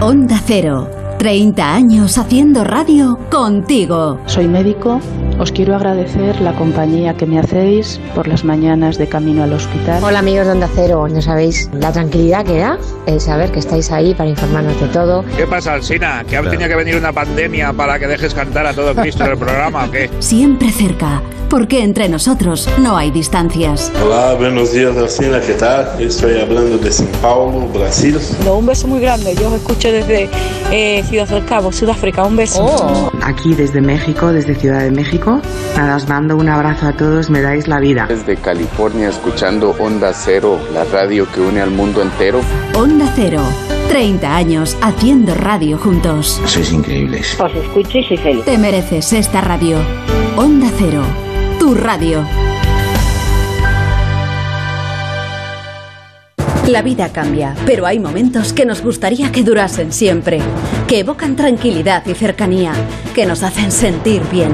Onda 0.00 0.40
Cero, 0.46 0.88
30 1.24 1.74
años 1.74 2.18
haciendo 2.18 2.64
radio 2.64 3.18
contigo. 3.30 4.20
Soy 4.26 4.46
médico. 4.46 5.00
Os 5.38 5.50
quiero 5.50 5.74
agradecer 5.74 6.38
la 6.42 6.54
compañía 6.54 7.14
que 7.14 7.24
me 7.24 7.40
hacéis 7.40 7.98
por 8.14 8.28
las 8.28 8.44
mañanas 8.44 8.98
de 8.98 9.08
camino 9.08 9.42
al 9.42 9.54
hospital. 9.54 10.04
Hola 10.04 10.18
amigos 10.18 10.44
de 10.46 10.52
Onda 10.52 10.68
Cero, 10.74 11.08
no 11.08 11.22
sabéis 11.22 11.70
la 11.72 11.92
tranquilidad 11.92 12.44
que 12.44 12.58
da 12.58 12.78
el 13.06 13.20
saber 13.20 13.50
que 13.50 13.58
estáis 13.58 13.90
ahí 13.90 14.14
para 14.14 14.28
informarnos 14.28 14.78
de 14.78 14.86
todo. 14.88 15.24
¿Qué 15.36 15.46
pasa, 15.46 15.72
Alsina? 15.72 16.24
¿Que 16.28 16.36
ahora 16.36 16.50
tenía 16.50 16.68
que 16.68 16.76
venir 16.76 16.94
una 16.94 17.12
pandemia 17.12 17.72
para 17.72 17.98
que 17.98 18.06
dejes 18.06 18.34
cantar 18.34 18.66
a 18.66 18.74
todo 18.74 18.94
Cristo 18.94 19.24
en 19.24 19.30
el 19.30 19.38
programa 19.38 19.86
o 19.86 19.90
qué? 19.90 20.10
Siempre 20.20 20.70
cerca, 20.70 21.22
porque 21.48 21.82
entre 21.82 22.08
nosotros 22.08 22.68
no 22.78 22.96
hay 22.96 23.10
distancias. 23.10 23.90
Hola, 24.04 24.34
buenos 24.34 24.72
días, 24.72 24.96
Alcina, 24.96 25.40
¿qué 25.40 25.54
tal? 25.54 25.88
Estoy 25.98 26.38
hablando 26.38 26.78
de 26.78 26.90
São 26.90 27.08
Paulo, 27.20 27.66
Brasil. 27.72 28.18
No, 28.44 28.58
un 28.58 28.66
beso 28.66 28.86
muy 28.86 29.00
grande. 29.00 29.34
Yo 29.34 29.48
os 29.48 29.54
escucho 29.54 29.90
desde 29.90 30.28
eh, 30.70 31.02
Ciudad 31.14 31.28
del 31.28 31.44
Cabo, 31.44 31.70
Sudáfrica. 31.70 32.24
Un 32.24 32.34
beso. 32.34 33.12
Aquí 33.22 33.54
desde 33.54 33.80
México, 33.80 34.32
desde 34.32 34.56
Ciudad 34.56 34.80
de 34.80 34.90
México. 34.90 35.40
Nada, 35.76 35.94
os 35.94 36.08
mando 36.08 36.36
un 36.36 36.48
abrazo 36.48 36.88
a 36.88 36.92
todos, 36.92 37.30
me 37.30 37.40
dais 37.40 37.68
la 37.68 37.78
vida. 37.78 38.06
Desde 38.08 38.34
California, 38.34 39.10
escuchando 39.10 39.76
Onda 39.78 40.12
Cero, 40.12 40.58
la 40.72 40.82
radio 40.82 41.30
que 41.30 41.40
une 41.40 41.60
al 41.60 41.70
mundo 41.70 42.02
entero. 42.02 42.40
Onda 42.74 43.08
Cero, 43.14 43.42
30 43.90 44.34
años 44.34 44.76
haciendo 44.82 45.36
radio 45.36 45.78
juntos. 45.78 46.42
Sois 46.46 46.72
increíbles. 46.72 47.40
Os 47.40 47.54
escucho 47.54 47.98
y 47.98 48.04
soy 48.06 48.16
feliz. 48.16 48.44
Te 48.44 48.58
mereces 48.58 49.12
esta 49.12 49.40
radio. 49.40 49.78
Onda 50.36 50.66
Cero, 50.76 51.04
tu 51.60 51.76
radio. 51.76 52.24
La 56.68 56.80
vida 56.80 57.10
cambia, 57.10 57.54
pero 57.66 57.84
hay 57.84 57.98
momentos 57.98 58.54
que 58.54 58.64
nos 58.64 58.80
gustaría 58.80 59.30
que 59.30 59.42
durasen 59.42 59.92
siempre, 59.92 60.40
que 60.88 61.00
evocan 61.00 61.36
tranquilidad 61.36 62.06
y 62.06 62.14
cercanía, 62.14 62.72
que 63.14 63.26
nos 63.26 63.42
hacen 63.42 63.70
sentir 63.70 64.22
bien. 64.32 64.52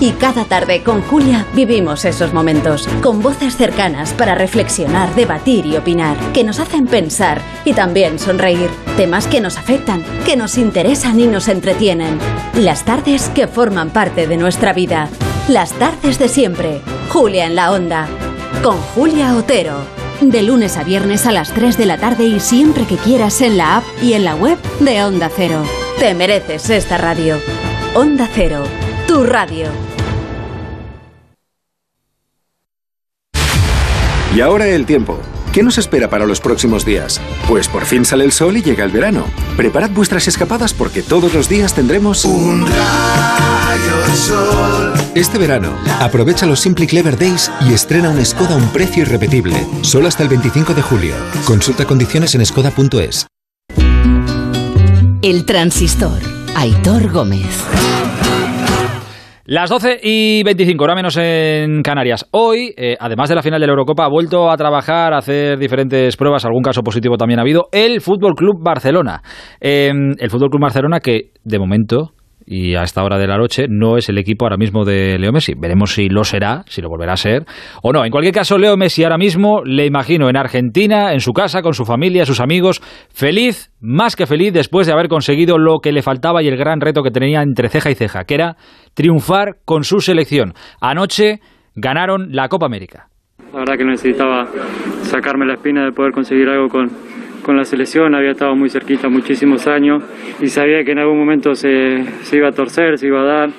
Y 0.00 0.12
cada 0.12 0.44
tarde 0.46 0.82
con 0.82 1.02
Julia 1.02 1.46
vivimos 1.54 2.06
esos 2.06 2.32
momentos, 2.32 2.88
con 3.02 3.20
voces 3.20 3.56
cercanas 3.56 4.14
para 4.14 4.34
reflexionar, 4.34 5.14
debatir 5.14 5.66
y 5.66 5.76
opinar, 5.76 6.16
que 6.32 6.44
nos 6.44 6.58
hacen 6.60 6.86
pensar 6.86 7.42
y 7.66 7.74
también 7.74 8.18
sonreír. 8.18 8.70
Temas 8.96 9.26
que 9.26 9.42
nos 9.42 9.58
afectan, 9.58 10.02
que 10.24 10.36
nos 10.36 10.56
interesan 10.56 11.20
y 11.20 11.26
nos 11.26 11.48
entretienen. 11.48 12.18
Las 12.54 12.84
tardes 12.84 13.28
que 13.28 13.46
forman 13.46 13.90
parte 13.90 14.26
de 14.26 14.38
nuestra 14.38 14.72
vida. 14.72 15.08
Las 15.46 15.72
tardes 15.74 16.18
de 16.18 16.28
siempre. 16.28 16.80
Julia 17.10 17.46
en 17.46 17.54
la 17.54 17.70
onda. 17.70 18.08
Con 18.62 18.78
Julia 18.78 19.36
Otero. 19.36 20.01
De 20.22 20.40
lunes 20.40 20.76
a 20.76 20.84
viernes 20.84 21.26
a 21.26 21.32
las 21.32 21.52
3 21.52 21.76
de 21.76 21.84
la 21.84 21.98
tarde 21.98 22.24
y 22.24 22.38
siempre 22.38 22.86
que 22.86 22.94
quieras 22.96 23.40
en 23.40 23.56
la 23.56 23.78
app 23.78 23.84
y 24.00 24.12
en 24.12 24.24
la 24.24 24.36
web 24.36 24.56
de 24.78 25.02
Onda 25.02 25.28
Cero. 25.34 25.64
Te 25.98 26.14
mereces 26.14 26.70
esta 26.70 26.96
radio. 26.96 27.38
Onda 27.94 28.28
Cero, 28.32 28.62
tu 29.08 29.24
radio. 29.24 29.66
Y 34.34 34.40
ahora 34.40 34.68
el 34.68 34.86
tiempo. 34.86 35.18
¿Qué 35.52 35.62
nos 35.62 35.76
espera 35.76 36.08
para 36.08 36.24
los 36.24 36.40
próximos 36.40 36.86
días? 36.86 37.20
Pues 37.46 37.68
por 37.68 37.84
fin 37.84 38.06
sale 38.06 38.24
el 38.24 38.32
sol 38.32 38.56
y 38.56 38.62
llega 38.62 38.84
el 38.84 38.90
verano. 38.90 39.26
Preparad 39.54 39.90
vuestras 39.90 40.26
escapadas 40.26 40.72
porque 40.72 41.02
todos 41.02 41.34
los 41.34 41.46
días 41.46 41.74
tendremos 41.74 42.24
un 42.24 42.66
rayo 42.66 43.96
de 44.08 44.16
sol. 44.16 44.94
Este 45.14 45.36
verano, 45.36 45.76
aprovecha 46.00 46.46
los 46.46 46.60
Simply 46.60 46.86
Clever 46.86 47.18
Days 47.18 47.50
y 47.68 47.74
estrena 47.74 48.08
un 48.08 48.24
Skoda 48.24 48.54
a 48.54 48.56
un 48.56 48.68
precio 48.70 49.02
irrepetible. 49.02 49.54
Solo 49.82 50.08
hasta 50.08 50.22
el 50.22 50.30
25 50.30 50.72
de 50.72 50.80
julio. 50.80 51.14
Consulta 51.44 51.84
condiciones 51.84 52.34
en 52.34 52.46
skoda.es. 52.46 53.26
El 55.20 55.44
transistor. 55.44 56.18
Aitor 56.54 57.12
Gómez. 57.12 57.62
Las 59.44 59.70
12 59.70 59.98
y 60.04 60.44
25, 60.44 60.84
hora 60.84 60.94
menos 60.94 61.16
en 61.16 61.82
Canarias. 61.82 62.28
Hoy, 62.30 62.72
eh, 62.76 62.96
además 63.00 63.28
de 63.28 63.34
la 63.34 63.42
final 63.42 63.60
de 63.60 63.66
la 63.66 63.72
Eurocopa, 63.72 64.04
ha 64.04 64.08
vuelto 64.08 64.48
a 64.48 64.56
trabajar, 64.56 65.12
a 65.12 65.18
hacer 65.18 65.58
diferentes 65.58 66.16
pruebas, 66.16 66.44
algún 66.44 66.62
caso 66.62 66.82
positivo 66.82 67.16
también 67.16 67.40
ha 67.40 67.42
habido, 67.42 67.64
el 67.72 68.00
Fútbol 68.00 68.34
Club 68.36 68.62
Barcelona. 68.62 69.20
Eh, 69.60 69.90
el 70.16 70.30
Fútbol 70.30 70.48
Club 70.48 70.62
Barcelona 70.62 71.00
que, 71.00 71.32
de 71.42 71.58
momento, 71.58 72.12
y 72.52 72.74
a 72.74 72.82
esta 72.82 73.02
hora 73.02 73.18
de 73.18 73.26
la 73.26 73.38
noche 73.38 73.64
no 73.66 73.96
es 73.96 74.10
el 74.10 74.18
equipo 74.18 74.44
ahora 74.44 74.58
mismo 74.58 74.84
de 74.84 75.18
Leo 75.18 75.32
Messi. 75.32 75.54
Veremos 75.58 75.94
si 75.94 76.10
lo 76.10 76.22
será, 76.22 76.64
si 76.66 76.82
lo 76.82 76.90
volverá 76.90 77.14
a 77.14 77.16
ser 77.16 77.46
o 77.82 77.92
no. 77.92 78.04
En 78.04 78.10
cualquier 78.10 78.34
caso, 78.34 78.58
Leo 78.58 78.76
Messi 78.76 79.04
ahora 79.04 79.16
mismo 79.16 79.62
le 79.64 79.86
imagino 79.86 80.28
en 80.28 80.36
Argentina, 80.36 81.14
en 81.14 81.20
su 81.20 81.32
casa, 81.32 81.62
con 81.62 81.72
su 81.72 81.86
familia, 81.86 82.26
sus 82.26 82.40
amigos, 82.40 82.82
feliz, 83.08 83.72
más 83.80 84.16
que 84.16 84.26
feliz, 84.26 84.52
después 84.52 84.86
de 84.86 84.92
haber 84.92 85.08
conseguido 85.08 85.56
lo 85.56 85.78
que 85.78 85.92
le 85.92 86.02
faltaba 86.02 86.42
y 86.42 86.48
el 86.48 86.58
gran 86.58 86.82
reto 86.82 87.02
que 87.02 87.10
tenía 87.10 87.40
entre 87.40 87.70
ceja 87.70 87.90
y 87.90 87.94
ceja, 87.94 88.24
que 88.24 88.34
era 88.34 88.56
triunfar 88.92 89.56
con 89.64 89.84
su 89.84 90.00
selección. 90.00 90.52
Anoche 90.78 91.40
ganaron 91.74 92.32
la 92.32 92.48
Copa 92.48 92.66
América. 92.66 93.08
La 93.52 93.60
verdad 93.60 93.76
que 93.78 93.84
necesitaba 93.84 94.46
sacarme 95.02 95.46
la 95.46 95.54
espina 95.54 95.84
de 95.84 95.92
poder 95.92 96.12
conseguir 96.12 96.48
algo 96.48 96.68
con, 96.68 96.90
con 97.42 97.56
la 97.56 97.64
selección, 97.64 98.14
había 98.14 98.32
estado 98.32 98.54
muy 98.54 98.70
cerquita 98.70 99.08
muchísimos 99.08 99.66
años 99.66 100.02
y 100.40 100.48
sabía 100.48 100.84
que 100.84 100.92
en 100.92 100.98
algún 101.00 101.18
momento 101.18 101.54
se, 101.54 102.04
se, 102.22 102.36
iba 102.36 102.48
a 102.48 102.52
torcer, 102.52 102.98
se 102.98 103.06
iba 103.08 103.20
a 103.20 103.24
dar 103.24 103.50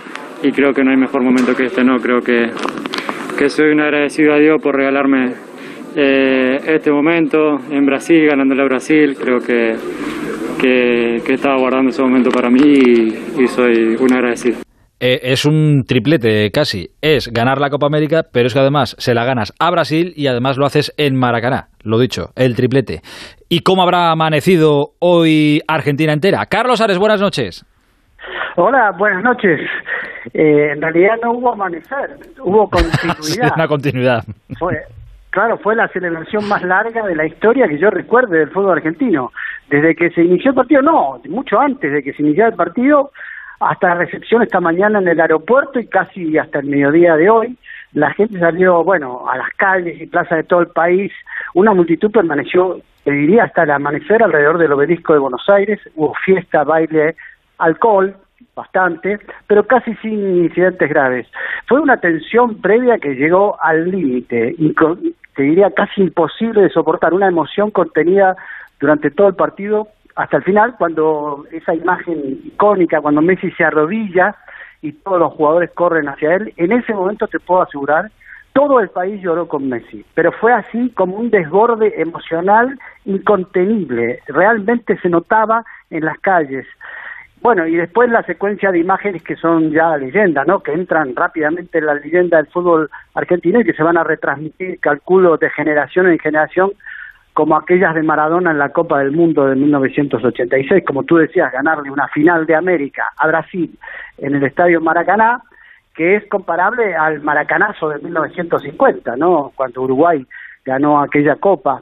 y 0.42 0.52
creo 0.52 0.74
que 0.74 0.84
no 0.84 0.92
hay 0.92 0.98
mejor 0.98 1.22
momento 1.22 1.56
que 1.56 1.66
este, 1.66 1.84
¿no? 1.84 2.00
Creo 2.00 2.22
que, 2.22 2.50
que 3.38 3.50
soy 3.50 3.72
un 3.72 3.82
agradecido 3.82 4.34
a 4.34 4.38
Dios 4.38 4.62
por 4.62 4.76
regalarme 4.76 5.34
eh, 5.96 6.60
este 6.66 6.92
momento 6.92 7.60
en 7.70 7.86
Brasil, 7.86 8.26
ganándole 8.26 8.62
a 8.62 8.66
Brasil, 8.66 9.16
creo 9.20 9.40
que, 9.40 9.76
que, 10.60 11.34
estaba 11.34 11.58
guardando 11.58 11.90
ese 11.92 12.02
momento 12.02 12.30
para 12.30 12.50
mí 12.50 12.62
y 12.62 13.48
soy 13.48 13.96
un 14.00 14.14
agradecido. 14.14 14.63
Eh, 15.06 15.34
es 15.34 15.44
un 15.44 15.84
triplete 15.86 16.50
casi. 16.50 16.88
Es 17.02 17.28
ganar 17.28 17.60
la 17.60 17.70
Copa 17.70 17.88
América, 17.88 18.22
pero 18.32 18.48
es 18.48 18.54
que 18.54 18.62
además 18.62 18.96
se 18.98 19.14
la 19.14 19.26
ganas 19.26 19.54
a 19.60 19.70
Brasil 19.70 20.14
y 20.16 20.28
además 20.28 20.58
lo 20.58 20.66
haces 20.66 20.94
en 20.96 21.20
Maracaná. 21.20 21.68
Lo 21.84 22.00
dicho, 22.00 22.30
el 22.38 22.56
triplete. 22.56 23.02
¿Y 23.50 23.64
cómo 23.64 23.84
habrá 23.84 24.12
amanecido 24.12 24.92
hoy 25.00 25.60
Argentina 25.68 26.14
entera? 26.14 26.46
Carlos 26.46 26.80
Ares, 26.80 26.98
buenas 27.00 27.20
noches. 27.20 27.66
Hola, 28.56 28.94
buenas 28.98 29.22
noches. 29.26 29.60
Eh, 30.34 30.72
en 30.72 30.82
realidad 30.82 31.16
no 31.22 31.34
hubo 31.34 31.52
amanecer, 31.52 32.16
hubo 32.40 32.70
continuidad. 32.72 33.52
Una 33.58 33.68
continuidad. 33.68 34.24
Fue, 34.58 34.84
claro, 35.32 35.58
fue 35.58 35.76
la 35.76 35.90
celebración 35.90 36.48
más 36.48 36.64
larga 36.64 37.06
de 37.06 37.18
la 37.18 37.26
historia 37.26 37.68
que 37.68 37.78
yo 37.78 37.90
recuerde 37.90 38.40
del 38.40 38.52
fútbol 38.52 38.78
argentino. 38.78 39.32
Desde 39.70 39.96
que 39.96 40.12
se 40.12 40.24
inició 40.24 40.52
el 40.52 40.56
partido, 40.56 40.82
no, 40.82 41.20
mucho 41.28 41.60
antes 41.60 41.92
de 41.92 42.02
que 42.02 42.14
se 42.14 42.22
iniciara 42.22 42.52
el 42.52 42.56
partido, 42.56 43.12
hasta 43.68 43.90
la 43.90 43.96
recepción 43.96 44.42
esta 44.42 44.60
mañana 44.60 45.00
en 45.00 45.08
el 45.08 45.20
aeropuerto 45.20 45.80
y 45.80 45.88
casi 45.88 46.38
hasta 46.38 46.60
el 46.60 46.68
mediodía 46.68 47.16
de 47.16 47.30
hoy. 47.30 47.58
La 47.94 48.12
gente 48.14 48.40
salió, 48.40 48.84
bueno, 48.84 49.30
a 49.30 49.38
las 49.38 49.50
calles 49.56 50.02
y 50.02 50.08
plazas 50.08 50.38
de 50.40 50.44
todo 50.44 50.62
el 50.62 50.68
país. 50.68 51.12
Una 51.54 51.74
multitud 51.74 52.12
permaneció, 52.12 52.80
te 53.04 53.12
diría, 53.12 53.44
hasta 53.44 53.64
el 53.64 53.72
amanecer 53.72 54.24
alrededor 54.24 54.58
del 54.58 54.72
obelisco 54.72 55.14
de 55.14 55.20
Buenos 55.20 55.48
Aires. 55.48 55.80
Hubo 55.96 56.14
fiesta, 56.26 56.64
baile, 56.64 57.16
alcohol, 57.60 58.16
bastante, 58.56 59.20
pero 59.48 59.66
casi 59.66 59.94
sin 59.96 60.44
incidentes 60.44 60.90
graves. 60.90 61.28
Fue 61.68 61.80
una 61.80 61.98
tensión 61.98 62.62
previa 62.62 62.98
que 62.98 63.16
llegó 63.16 63.58
al 63.62 63.90
límite, 63.90 64.56
y 64.58 64.74
te 65.36 65.44
diría 65.44 65.72
casi 65.72 66.02
imposible 66.02 66.62
de 66.62 66.70
soportar, 66.70 67.14
una 67.14 67.28
emoción 67.28 67.72
contenida 67.72 68.36
durante 68.80 69.12
todo 69.12 69.28
el 69.28 69.36
partido 69.36 69.88
hasta 70.16 70.38
el 70.38 70.44
final, 70.44 70.76
cuando 70.78 71.46
esa 71.52 71.74
imagen 71.74 72.42
icónica, 72.44 73.02
cuando 73.02 73.22
Messi 73.22 73.52
se 73.52 73.64
arrodilla 73.64 74.36
y 74.82 74.92
todos 74.92 75.20
los 75.20 75.34
jugadores 75.34 75.72
corren 75.72 76.08
hacia 76.08 76.36
él, 76.36 76.54
en 76.58 76.72
ese 76.72 76.94
momento 76.94 77.28
te 77.28 77.40
puedo 77.40 77.64
asegurar, 77.64 78.12
todo 78.54 78.80
el 78.80 78.90
país 78.90 79.22
lloró 79.22 79.48
con 79.48 79.68
Messi, 79.68 80.06
pero 80.14 80.32
fue 80.32 80.54
así 80.54 80.92
como 80.92 81.16
un 81.16 81.32
desborde 81.32 82.00
emocional 82.00 82.80
incontenible, 83.06 84.20
realmente 84.28 84.98
se 85.00 85.10
notaba 85.10 85.66
en 85.90 86.06
las 86.06 86.20
calles. 86.20 86.68
Bueno, 87.42 87.68
y 87.68 87.76
después 87.76 88.10
la 88.10 88.24
secuencia 88.24 88.72
de 88.72 88.80
imágenes 88.80 89.22
que 89.22 89.36
son 89.36 89.72
ya 89.72 89.98
leyenda, 89.98 90.46
¿no? 90.46 90.62
Que 90.62 90.72
entran 90.72 91.14
rápidamente 91.14 91.80
en 91.80 91.88
la 91.88 91.96
leyenda 91.96 92.38
del 92.38 92.48
fútbol 92.48 92.90
argentino 93.16 93.60
y 93.60 93.66
que 93.66 93.74
se 93.74 93.84
van 93.84 93.98
a 93.98 94.04
retransmitir, 94.04 94.80
calculo, 94.80 95.36
de 95.36 95.50
generación 95.50 96.08
en 96.08 96.20
generación 96.20 96.72
como 97.34 97.58
aquellas 97.58 97.96
de 97.96 98.04
Maradona 98.04 98.52
en 98.52 98.60
la 98.60 98.70
Copa 98.70 99.00
del 99.00 99.12
Mundo 99.12 99.46
de 99.46 99.56
1986, 99.56 100.84
como 100.86 101.04
tú 101.04 101.18
decías, 101.18 101.52
ganarle 101.52 101.90
una 101.90 102.08
final 102.08 102.46
de 102.46 102.56
América 102.56 103.10
a 103.18 103.28
Brasil 103.28 103.78
en 104.20 104.36
el 104.36 104.44
Estadio 104.44 104.80
Maracaná, 104.82 105.42
que 105.96 106.16
es 106.16 106.28
comparable 106.28 106.96
al 106.96 107.22
Maracanazo 107.22 107.90
de 107.90 108.00
1950, 108.00 109.16
¿no? 109.16 109.52
Cuando 109.56 109.82
Uruguay 109.82 110.26
ganó 110.64 111.02
aquella 111.02 111.36
Copa. 111.36 111.82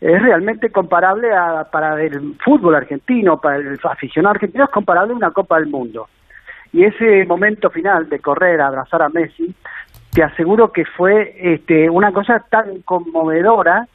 Es 0.00 0.22
realmente 0.22 0.70
comparable 0.70 1.32
a, 1.32 1.64
para 1.70 2.00
el 2.00 2.36
fútbol 2.44 2.74
argentino, 2.74 3.40
para 3.40 3.56
el 3.56 3.78
aficionado 3.82 4.34
argentino, 4.34 4.64
es 4.64 4.70
comparable 4.70 5.14
a 5.14 5.16
una 5.16 5.30
Copa 5.30 5.58
del 5.58 5.68
Mundo. 5.68 6.08
Y 6.72 6.84
ese 6.84 7.24
momento 7.24 7.70
final 7.70 8.08
de 8.08 8.20
correr, 8.20 8.60
abrazar 8.60 9.02
a 9.02 9.08
Messi, 9.08 9.54
te 10.12 10.22
aseguro 10.22 10.72
que 10.72 10.84
fue 10.84 11.34
este, 11.38 11.90
una 11.90 12.12
cosa 12.12 12.44
tan 12.50 12.82
conmovedora 12.82 13.88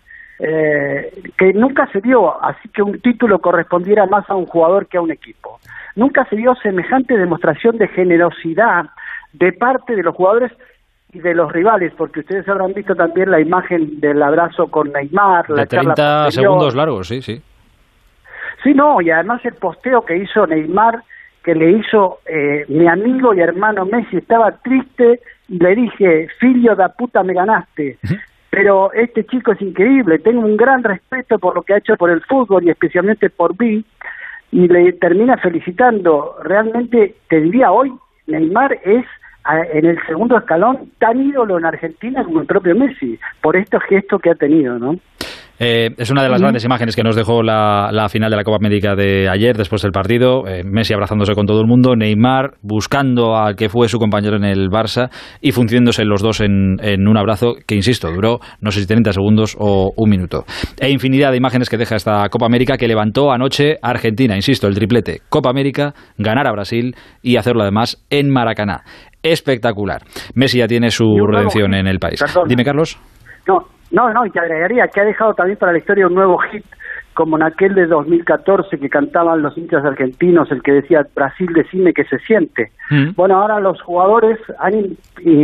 eh, 0.44 1.14
que 1.38 1.54
nunca 1.54 1.88
se 1.92 2.02
dio, 2.02 2.44
así 2.44 2.68
que 2.70 2.82
un 2.82 3.00
título 3.00 3.38
correspondiera 3.40 4.08
más 4.08 4.28
a 4.28 4.34
un 4.34 4.48
jugador 4.48 4.88
que 4.88 4.98
a 4.98 5.02
un 5.02 5.12
equipo. 5.12 5.60
Nunca 5.96 6.26
se 6.26 6.36
dio 6.36 6.56
semejante 6.56 7.16
demostración 7.16 7.78
de 7.78 7.88
generosidad 7.90 8.86
de 9.34 9.54
parte 9.54 9.96
de 9.96 10.02
los 10.02 10.16
jugadores 10.16 10.52
y 11.14 11.20
de 11.20 11.36
los 11.36 11.52
rivales, 11.52 11.94
porque 11.96 12.22
ustedes 12.22 12.48
habrán 12.50 12.74
visto 12.74 12.96
también 12.96 13.30
la 13.30 13.40
imagen 13.40 14.00
del 14.00 14.24
abrazo 14.24 14.66
con 14.68 14.92
Neymar. 14.92 15.46
De 15.48 15.68
30 15.68 16.32
segundos 16.32 16.74
largos, 16.74 17.08
sí, 17.10 17.22
sí. 17.22 17.40
Sí, 18.64 18.74
no, 18.74 19.00
y 19.00 19.12
además 19.12 19.46
el 19.46 19.54
posteo 19.54 20.04
que 20.04 20.18
hizo 20.18 20.48
Neymar, 20.48 21.04
que 21.44 21.54
le 21.54 21.72
hizo 21.72 22.20
eh, 22.26 22.66
mi 22.68 22.88
amigo 22.88 23.36
y 23.36 23.42
hermano 23.42 23.86
Messi, 23.86 24.18
estaba 24.18 24.52
triste 24.54 25.20
y 25.50 25.60
le 25.60 25.76
dije, 25.76 26.30
filio 26.40 26.76
da 26.76 26.90
puta, 26.90 27.22
me 27.22 27.34
ganaste 27.34 28.00
pero 28.52 28.92
este 28.92 29.26
chico 29.26 29.54
es 29.54 29.62
increíble, 29.62 30.20
tengo 30.20 30.42
un 30.42 30.58
gran 30.58 30.84
respeto 30.84 31.40
por 31.40 31.56
lo 31.56 31.64
que 31.64 31.74
ha 31.74 31.78
hecho 31.78 31.96
por 31.96 32.12
el 32.12 32.22
fútbol 32.22 32.66
y 32.66 32.70
especialmente 32.70 33.30
por 33.30 33.58
mí, 33.60 33.84
y 34.52 34.68
le 34.68 34.92
termina 34.92 35.38
felicitando. 35.38 36.36
Realmente, 36.44 37.16
te 37.30 37.40
diría 37.40 37.72
hoy, 37.72 37.94
Neymar 38.28 38.78
es 38.84 39.06
en 39.74 39.86
el 39.86 39.98
segundo 40.06 40.38
escalón 40.38 40.92
tan 41.00 41.22
ídolo 41.22 41.58
en 41.58 41.66
Argentina 41.66 42.26
como 42.26 42.42
el 42.42 42.46
propio 42.46 42.76
Messi, 42.76 43.18
por 43.42 43.56
estos 43.56 43.82
gestos 43.84 44.22
que 44.22 44.32
ha 44.32 44.36
tenido, 44.36 44.78
¿no? 44.78 44.98
Eh, 45.64 45.92
es 45.96 46.10
una 46.10 46.24
de 46.24 46.30
las 46.30 46.42
grandes 46.42 46.66
imágenes 46.66 46.96
que 46.96 47.04
nos 47.04 47.16
dejó 47.16 47.44
la, 47.44 48.08
final 48.10 48.32
de 48.32 48.36
la 48.36 48.44
Copa 48.44 48.58
América 48.58 48.96
de 48.96 49.30
ayer, 49.30 49.56
después 49.56 49.84
del 49.84 49.92
partido. 49.92 50.48
Eh, 50.48 50.64
Messi 50.66 50.92
abrazándose 50.96 51.36
con 51.36 51.46
todo 51.46 51.62
el 51.62 51.68
mundo, 51.68 51.96
Neymar 51.96 52.56
buscando 52.64 53.38
al 53.38 53.56
que 53.56 53.70
fue 53.70 53.88
su 53.88 54.00
compañero 54.00 54.38
en 54.38 54.44
el 54.44 54.70
Barça 54.70 55.12
y 55.40 55.52
fundiéndose 55.52 56.04
los 56.04 56.24
dos 56.24 56.42
en, 56.42 56.80
un 57.08 57.16
abrazo 57.16 57.54
que, 57.68 57.76
insisto, 57.76 58.12
duró 58.12 58.40
no 58.60 58.72
sé 58.72 58.80
si 58.80 58.88
30 58.88 59.14
segundos 59.14 59.56
o 59.60 59.94
un 59.96 60.10
minuto. 60.10 60.46
E 60.80 60.90
infinidad 60.90 61.30
de 61.30 61.38
imágenes 61.38 61.70
que 61.70 61.78
deja 61.78 61.96
esta 61.96 62.28
Copa 62.30 62.48
América 62.48 62.76
que 62.76 62.88
levantó 62.88 63.32
anoche 63.32 63.78
Argentina, 63.84 64.36
insisto, 64.36 64.66
el 64.66 64.74
triplete. 64.74 65.22
Copa 65.30 65.52
América, 65.52 65.94
ganar 66.18 66.48
a 66.48 66.52
Brasil 66.54 66.96
y 67.22 67.36
hacerlo 67.36 67.62
además 67.62 68.04
en 68.10 68.32
Maracaná. 68.32 68.82
Espectacular. 69.22 70.02
Messi 70.34 70.58
ya 70.58 70.66
tiene 70.66 70.90
su 70.90 71.06
redención 71.28 71.76
en 71.76 71.86
el 71.86 72.00
país. 72.00 72.20
Dime, 72.48 72.66
Carlos. 72.66 72.98
No, 73.48 73.60
no, 73.92 74.12
no, 74.14 74.26
y 74.26 74.32
te 74.32 74.40
agregaría 74.40 74.88
que 74.88 75.02
ha 75.02 75.06
dejado 75.06 75.34
también 75.34 75.58
para 75.58 75.74
la 75.74 75.78
historia 75.78 76.08
un 76.08 76.16
nuevo 76.16 76.38
hit, 76.38 76.66
como 77.14 77.36
en 77.36 77.44
aquel 77.44 77.76
de 77.76 77.88
2014 77.88 78.78
que 78.78 78.90
cantaban 78.90 79.42
los 79.42 79.58
hinchas 79.58 79.84
argentinos, 79.84 80.50
el 80.52 80.64
que 80.64 80.72
decía 80.72 81.06
Brasil, 81.14 81.52
decime 81.54 81.94
que 81.94 82.06
se 82.06 82.20
siente. 82.20 82.72
Mm. 82.90 83.12
Bueno, 83.16 83.42
ahora 83.42 83.60
los 83.60 83.82
jugadores 83.82 84.40
han, 84.60 84.98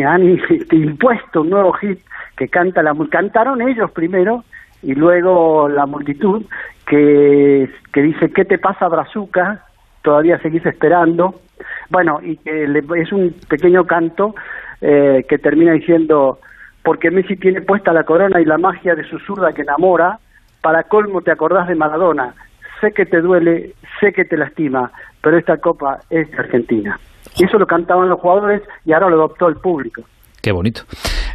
han 0.06 0.40
impuesto 0.72 1.42
un 1.42 1.50
nuevo 1.50 1.74
hit 1.74 2.00
que 2.38 2.48
canta 2.48 2.84
la 2.84 2.96
cantaron 3.10 3.62
ellos 3.62 3.92
primero 3.92 4.44
y 4.82 4.94
luego 4.94 5.68
la 5.68 5.86
multitud 5.86 6.44
que, 6.86 7.70
que 7.92 8.02
dice 8.02 8.32
¿qué 8.32 8.46
te 8.46 8.58
pasa 8.60 8.88
Brazuca? 8.88 9.64
Todavía 10.04 10.40
seguís 10.40 10.66
esperando. 10.66 11.36
Bueno, 11.90 12.20
y 12.22 12.38
que 12.38 12.64
es 12.96 13.12
un 13.12 13.36
pequeño 13.50 13.86
canto 13.86 14.36
eh, 14.80 15.26
que 15.28 15.38
termina 15.38 15.74
diciendo 15.74 16.40
porque 16.88 17.12
Messi 17.12 17.36
tiene 17.36 17.60
puesta 17.60 17.91
la 17.91 18.06
corona 18.06 18.39
y 18.39 18.45
la 18.45 18.58
magia 18.58 18.95
de 18.95 19.04
su 19.04 19.19
zurda 19.19 19.52
que 19.52 19.63
enamora, 19.63 20.19
para 20.62 20.84
colmo 20.84 21.21
te 21.21 21.32
acordás 21.32 21.67
de 21.67 21.76
Maradona, 21.76 22.34
sé 22.80 22.93
que 22.93 23.06
te 23.06 23.19
duele, 23.19 23.73
sé 24.00 24.13
que 24.13 24.23
te 24.23 24.38
lastima, 24.38 24.89
pero 25.21 25.38
esta 25.38 25.58
copa 25.58 26.00
es 26.10 26.32
de 26.32 26.38
Argentina. 26.38 26.97
Y 27.36 27.43
eso 27.43 27.58
lo 27.58 27.67
cantaban 27.67 28.08
los 28.08 28.21
jugadores 28.21 28.62
y 28.86 28.93
ahora 28.93 29.10
lo 29.10 29.17
adoptó 29.17 29.50
el 29.50 29.56
público. 29.56 30.04
Qué 30.41 30.54
bonito. 30.54 30.84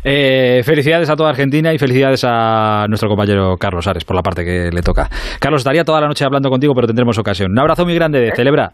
Eh, 0.02 0.62
felicidades 0.64 1.10
a 1.10 1.16
toda 1.16 1.28
Argentina 1.28 1.70
y 1.74 1.78
felicidades 1.78 2.24
a 2.26 2.86
nuestro 2.88 3.10
compañero 3.10 3.58
Carlos 3.58 3.86
Ares 3.86 4.06
por 4.06 4.16
la 4.16 4.22
parte 4.22 4.46
que 4.46 4.70
le 4.72 4.80
toca. 4.80 5.10
Carlos, 5.38 5.60
estaría 5.60 5.84
toda 5.84 6.00
la 6.00 6.08
noche 6.08 6.24
hablando 6.24 6.48
contigo, 6.48 6.74
pero 6.74 6.86
tendremos 6.86 7.18
ocasión. 7.18 7.52
Un 7.52 7.58
abrazo 7.58 7.84
muy 7.84 7.94
grande, 7.94 8.20
de 8.20 8.34
celebra 8.34 8.72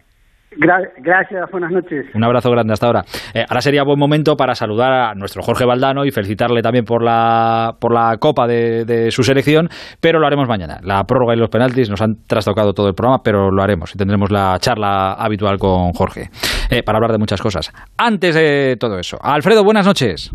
gracias, 0.57 1.51
buenas 1.51 1.71
noches. 1.71 2.07
Un 2.15 2.25
abrazo 2.25 2.51
grande 2.51 2.73
hasta 2.73 2.87
ahora. 2.87 3.05
Eh, 3.35 3.45
ahora 3.49 3.61
sería 3.61 3.83
buen 3.85 3.99
momento 3.99 4.37
para 4.37 4.55
saludar 4.55 4.93
a 4.93 5.15
nuestro 5.15 5.43
Jorge 5.43 5.65
Valdano 5.65 6.05
y 6.05 6.11
felicitarle 6.11 6.63
también 6.63 6.85
por 6.85 7.03
la, 7.03 7.77
por 7.81 7.93
la 7.93 8.17
copa 8.19 8.47
de, 8.47 9.09
su 9.11 9.23
selección, 9.23 9.69
pero 10.01 10.19
lo 10.19 10.27
haremos 10.27 10.49
mañana. 10.49 10.79
La 10.83 11.05
prórroga 11.05 11.35
y 11.35 11.39
los 11.39 11.49
penaltis 11.49 11.91
nos 11.91 12.01
han 12.03 12.17
trastocado 12.27 12.73
todo 12.73 12.89
el 12.89 12.95
programa, 12.95 13.23
pero 13.23 13.51
lo 13.51 13.63
haremos 13.63 13.95
y 13.95 13.99
tendremos 13.99 14.31
la 14.31 14.59
charla 14.59 15.13
habitual 15.13 15.59
con 15.59 15.93
Jorge 15.93 16.31
eh, 16.71 16.83
para 16.83 16.97
hablar 16.97 17.13
de 17.13 17.19
muchas 17.19 17.41
cosas. 17.41 17.71
Antes 17.97 18.35
de 18.35 18.77
todo 18.79 18.99
eso, 18.99 19.19
Alfredo, 19.23 19.65
buenas 19.65 19.87
noches. 19.87 20.33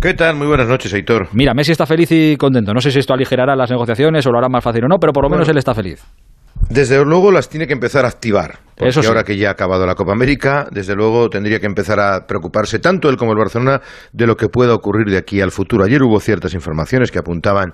¿Qué 0.00 0.14
tal? 0.14 0.36
Muy 0.36 0.46
buenas 0.46 0.68
noches, 0.68 0.92
Aitor. 0.94 1.28
Mira, 1.32 1.54
Messi 1.54 1.72
está 1.72 1.86
feliz 1.86 2.10
y 2.12 2.36
contento. 2.36 2.72
No 2.74 2.80
sé 2.80 2.90
si 2.90 2.98
esto 2.98 3.14
aligerará 3.14 3.54
las 3.56 3.70
negociaciones 3.70 4.26
o 4.26 4.32
lo 4.32 4.38
hará 4.38 4.48
más 4.48 4.64
fácil 4.64 4.84
o 4.84 4.88
no, 4.88 4.98
pero 4.98 5.12
por 5.12 5.24
lo 5.24 5.30
menos 5.30 5.48
él 5.48 5.58
está 5.58 5.74
feliz. 5.74 6.04
Desde 6.70 7.04
luego 7.04 7.32
las 7.32 7.48
tiene 7.48 7.66
que 7.66 7.72
empezar 7.72 8.04
a 8.04 8.08
activar. 8.08 8.60
Porque 8.76 9.06
ahora 9.06 9.24
que 9.24 9.36
ya 9.36 9.48
ha 9.48 9.52
acabado 9.52 9.84
la 9.84 9.96
Copa 9.96 10.12
América, 10.12 10.68
desde 10.70 10.94
luego 10.94 11.28
tendría 11.28 11.58
que 11.58 11.66
empezar 11.66 11.98
a 11.98 12.26
preocuparse 12.26 12.78
tanto 12.78 13.10
él 13.10 13.16
como 13.16 13.32
el 13.32 13.38
Barcelona 13.38 13.80
de 14.12 14.26
lo 14.26 14.36
que 14.36 14.48
pueda 14.48 14.72
ocurrir 14.72 15.10
de 15.10 15.18
aquí 15.18 15.40
al 15.40 15.50
futuro. 15.50 15.84
Ayer 15.84 16.00
hubo 16.02 16.20
ciertas 16.20 16.54
informaciones 16.54 17.10
que 17.10 17.18
apuntaban 17.18 17.72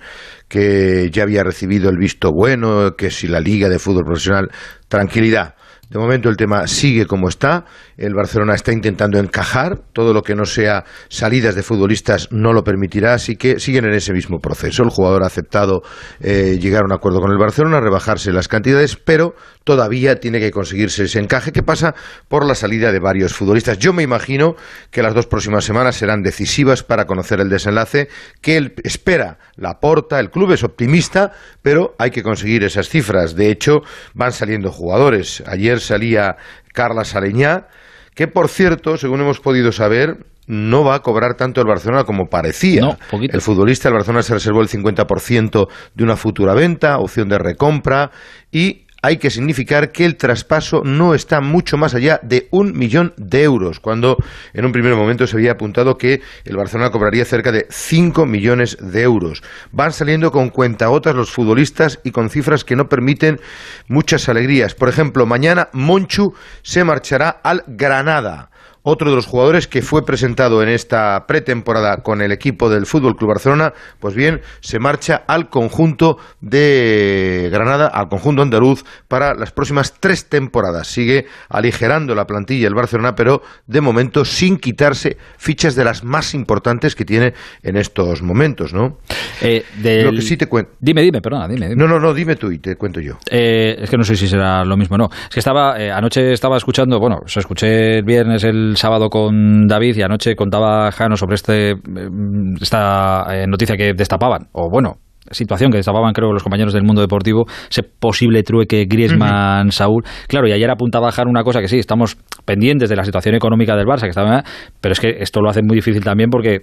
que 0.49 1.11
ya 1.13 1.25
había 1.25 1.45
recibido 1.45 1.91
el 1.91 1.99
visto 1.99 2.33
bueno, 2.33 2.97
que 2.97 3.11
si 3.11 3.29
la 3.29 3.39
Liga 3.39 3.69
de 3.69 3.79
Fútbol 3.79 4.05
Profesional, 4.05 4.49
tranquilidad 4.89 5.56
De 5.89 6.01
momento 6.01 6.29
el 6.29 6.37
tema 6.37 6.67
sigue 6.67 7.07
como 7.07 7.29
está. 7.29 7.65
El 7.97 8.13
Barcelona 8.13 8.55
está 8.55 8.73
intentando 8.73 9.21
encajar. 9.21 9.79
Todo 9.93 10.13
lo 10.13 10.23
que 10.23 10.35
no 10.35 10.45
sea 10.45 10.85
salidas 11.09 11.55
de 11.55 11.63
futbolistas 11.63 12.29
no 12.33 12.53
lo 12.53 12.65
permitirá. 12.65 13.15
Así 13.15 13.37
que 13.37 13.61
siguen 13.61 13.85
en 13.85 13.95
ese 13.95 14.13
mismo 14.13 14.39
proceso. 14.41 14.83
El 14.83 14.91
jugador 14.91 15.23
ha 15.23 15.27
aceptado 15.27 15.83
eh, 16.19 16.59
llegar 16.61 16.83
a 16.83 16.87
un 16.87 16.93
acuerdo 16.93 17.21
con 17.21 17.31
el 17.31 17.39
Barcelona, 17.39 17.81
rebajarse 17.81 18.33
las 18.33 18.49
cantidades, 18.49 18.97
pero 18.97 19.35
todavía 19.63 20.17
tiene 20.17 20.41
que 20.41 20.51
conseguirse 20.51 21.05
ese 21.05 21.21
encaje 21.21 21.53
que 21.53 21.63
pasa 21.63 21.95
por 22.29 22.45
la 22.45 22.57
salida 22.57 22.91
de 22.91 22.99
varios 22.99 23.33
futbolistas. 23.33 23.79
Yo 23.79 23.93
me 23.93 24.03
imagino 24.03 24.57
que 24.91 25.03
las 25.03 25.15
dos 25.15 25.27
próximas 25.27 25.65
semanas 25.65 25.95
serán 25.95 26.23
decisivas 26.23 26.83
para 26.83 27.05
conocer 27.05 27.41
el 27.41 27.49
desenlace 27.49 28.09
que 28.41 28.57
él 28.57 28.75
espera 28.83 29.39
la 29.55 29.79
porta. 29.79 30.19
El 30.19 30.31
club 30.31 30.51
es 30.51 30.65
optimista, 30.65 31.33
pero 31.63 31.95
hay 31.99 32.11
que 32.11 32.25
conseguir 32.25 32.65
esas 32.65 32.89
cifras. 32.89 33.37
De 33.37 33.51
hecho, 33.51 33.83
van 34.15 34.33
saliendo 34.33 34.73
jugadores. 34.73 35.45
Ayer 35.47 35.76
salía 35.81 36.37
Carla 36.73 37.05
Saleñá, 37.05 37.69
que 38.15 38.29
por 38.29 38.49
cierto, 38.49 38.97
según 38.97 39.21
hemos 39.21 39.41
podido 39.41 39.73
saber, 39.73 40.19
no 40.47 40.85
va 40.85 40.95
a 40.95 41.03
cobrar 41.03 41.35
tanto 41.35 41.61
el 41.61 41.67
Barcelona 41.67 42.05
como 42.05 42.29
parecía. 42.29 42.97
el 43.11 43.41
futbolista 43.41 43.89
del 43.89 43.95
Barcelona 43.95 44.23
se 44.23 44.35
reservó 44.35 44.63
el 44.63 44.69
50% 44.69 45.69
de 45.95 46.05
una 46.05 46.17
futura 46.17 46.55
venta, 46.55 46.99
opción 46.99 47.29
de 47.29 47.39
recompra 47.39 48.11
y 48.53 48.86
hay 49.03 49.19
que 49.19 49.31
significar 49.31 49.93
que 49.93 50.05
el 50.05 50.17
traspaso 50.17 50.83
no 50.85 51.15
está 51.15 51.41
mucho 51.41 51.77
más 51.77 51.95
allá 51.95 52.21
de 52.23 52.49
un 52.51 52.77
millón 52.77 53.15
de 53.17 53.43
euros, 53.43 53.81
cuando 53.81 54.17
en 54.53 54.65
un 54.65 54.73
primer 54.73 54.95
momento 54.95 55.27
se 55.27 55.37
había 55.37 55.53
apuntado 55.53 55.97
que 55.97 56.21
el 56.45 56.57
Barcelona 56.57 56.91
cobraría 56.91 57.25
cerca 57.25 57.53
de 57.53 57.67
5 57.69 58.27
millones 58.27 58.77
de 58.81 59.03
euros. 59.03 59.43
Van 59.73 59.93
saliendo 59.93 60.31
con 60.31 60.51
cuentagotas 60.51 61.15
los 61.15 61.31
futbolistas 61.31 62.01
y 62.05 62.11
con 62.11 62.31
cifras 62.31 62.65
que 62.65 62.77
no 62.77 62.89
permiten 62.89 63.41
muchas 63.89 64.29
alegrías. 64.29 64.75
Por 64.75 64.89
ejemplo, 64.89 65.27
mañana 65.27 65.69
Monchu 65.73 66.35
se 66.63 66.85
marchará 66.85 67.29
al 67.29 67.65
Granada 67.67 68.51
otro 68.89 69.11
de 69.11 69.17
los 69.17 69.27
jugadores 69.27 69.67
que 69.67 69.83
fue 69.83 70.07
presentado 70.07 70.63
en 70.63 70.69
esta 70.69 71.27
pretemporada 71.27 72.05
con 72.05 72.23
el 72.23 72.31
equipo 72.31 72.71
del 72.71 72.87
Fútbol 72.87 73.17
Club 73.17 73.31
Barcelona, 73.31 73.73
pues 73.99 74.15
bien, 74.15 74.43
se 74.61 74.79
marcha 74.79 75.25
al 75.27 75.51
conjunto 75.51 76.19
de 76.41 77.49
Granada, 77.51 77.89
al 77.89 78.09
conjunto 78.09 78.43
andaluz, 78.43 78.85
para 79.09 79.35
las 79.35 79.51
próximas 79.51 79.95
tres 79.99 80.29
temporadas. 80.29 80.87
Sigue 80.87 81.27
aligerando 81.49 82.15
la 82.15 82.27
plantilla 82.27 82.69
el 82.69 82.77
Barcelona, 82.77 83.17
pero 83.17 83.43
de 83.67 83.81
momento 83.81 84.25
sin 84.25 84.57
quitarse 84.57 85.17
fichas 85.37 85.75
de 85.75 85.83
las 85.83 86.05
más 86.05 86.33
importantes 86.33 86.95
que 86.95 87.05
tiene 87.05 87.35
en 87.65 87.77
estos 87.77 88.23
momentos, 88.23 88.73
¿no? 88.73 88.99
Eh, 89.43 89.65
Lo 90.05 90.13
que 90.13 90.23
sí 90.23 90.37
te 90.37 90.47
cuento. 90.47 90.75
Dime, 90.79 91.03
dime, 91.03 91.21
perdona, 91.21 91.49
dime, 91.49 91.75
No, 91.75 91.89
no, 91.89 91.99
no, 91.99 92.15
dime 92.15 92.37
tú 92.37 92.53
y 92.53 92.59
te 92.61 92.77
cuento 92.77 93.01
yo. 93.01 93.19
Eh, 93.29 93.79
es 93.81 93.91
que 93.91 93.97
no 93.97 94.05
sé 94.05 94.15
si 94.15 94.29
será 94.29 94.65
lo 94.65 94.77
mismo, 94.77 94.97
no. 94.97 95.09
Es 95.11 95.35
que 95.35 95.41
estaba, 95.41 95.77
eh, 95.83 95.91
anoche 95.91 96.33
estaba 96.33 96.57
escuchando, 96.57 97.01
bueno, 97.01 97.23
se 97.27 97.41
escuché 97.41 97.99
el 97.99 98.05
viernes 98.05 98.45
el 98.45 98.76
sábado 98.77 99.09
con 99.09 99.67
David 99.67 99.97
y 99.97 100.03
anoche 100.03 100.35
contaba 100.35 100.91
Jano 100.93 101.17
sobre 101.17 101.35
este 101.35 101.75
mm, 101.75 102.57
esta 102.61 103.25
eh, 103.31 103.47
noticia 103.47 103.77
que 103.77 103.93
destapaban, 103.95 104.49
o 104.53 104.69
bueno, 104.71 104.99
situación 105.31 105.71
que 105.71 105.79
destapaban 105.79 106.13
creo 106.13 106.33
los 106.33 106.43
compañeros 106.43 106.73
del 106.73 106.85
mundo 106.85 107.01
deportivo, 107.01 107.47
ese 107.69 107.83
posible 107.83 108.43
trueque 108.43 108.87
Griezmann-Saúl. 108.89 110.05
Claro, 110.29 110.49
y 110.49 110.53
ayer 110.53 110.71
apuntaba 110.71 111.11
Jano 111.11 111.31
una 111.31 111.43
cosa 111.43 111.61
que 111.61 111.69
sí, 111.69 111.79
estamos 111.79 112.17
pendientes 112.47 112.89
de 112.89 112.97
la 112.97 113.05
situación 113.05 113.35
económica 113.35 113.77
del 113.77 113.85
Barça, 113.85 114.03
que 114.03 114.11
está, 114.11 114.45
pero 114.81 114.93
es 114.93 115.01
que 115.01 115.17
esto 115.19 115.43
lo 115.43 115.51
hace 115.51 115.61
muy 115.63 115.77
difícil 115.77 116.03
también 116.03 116.31
porque 116.31 116.61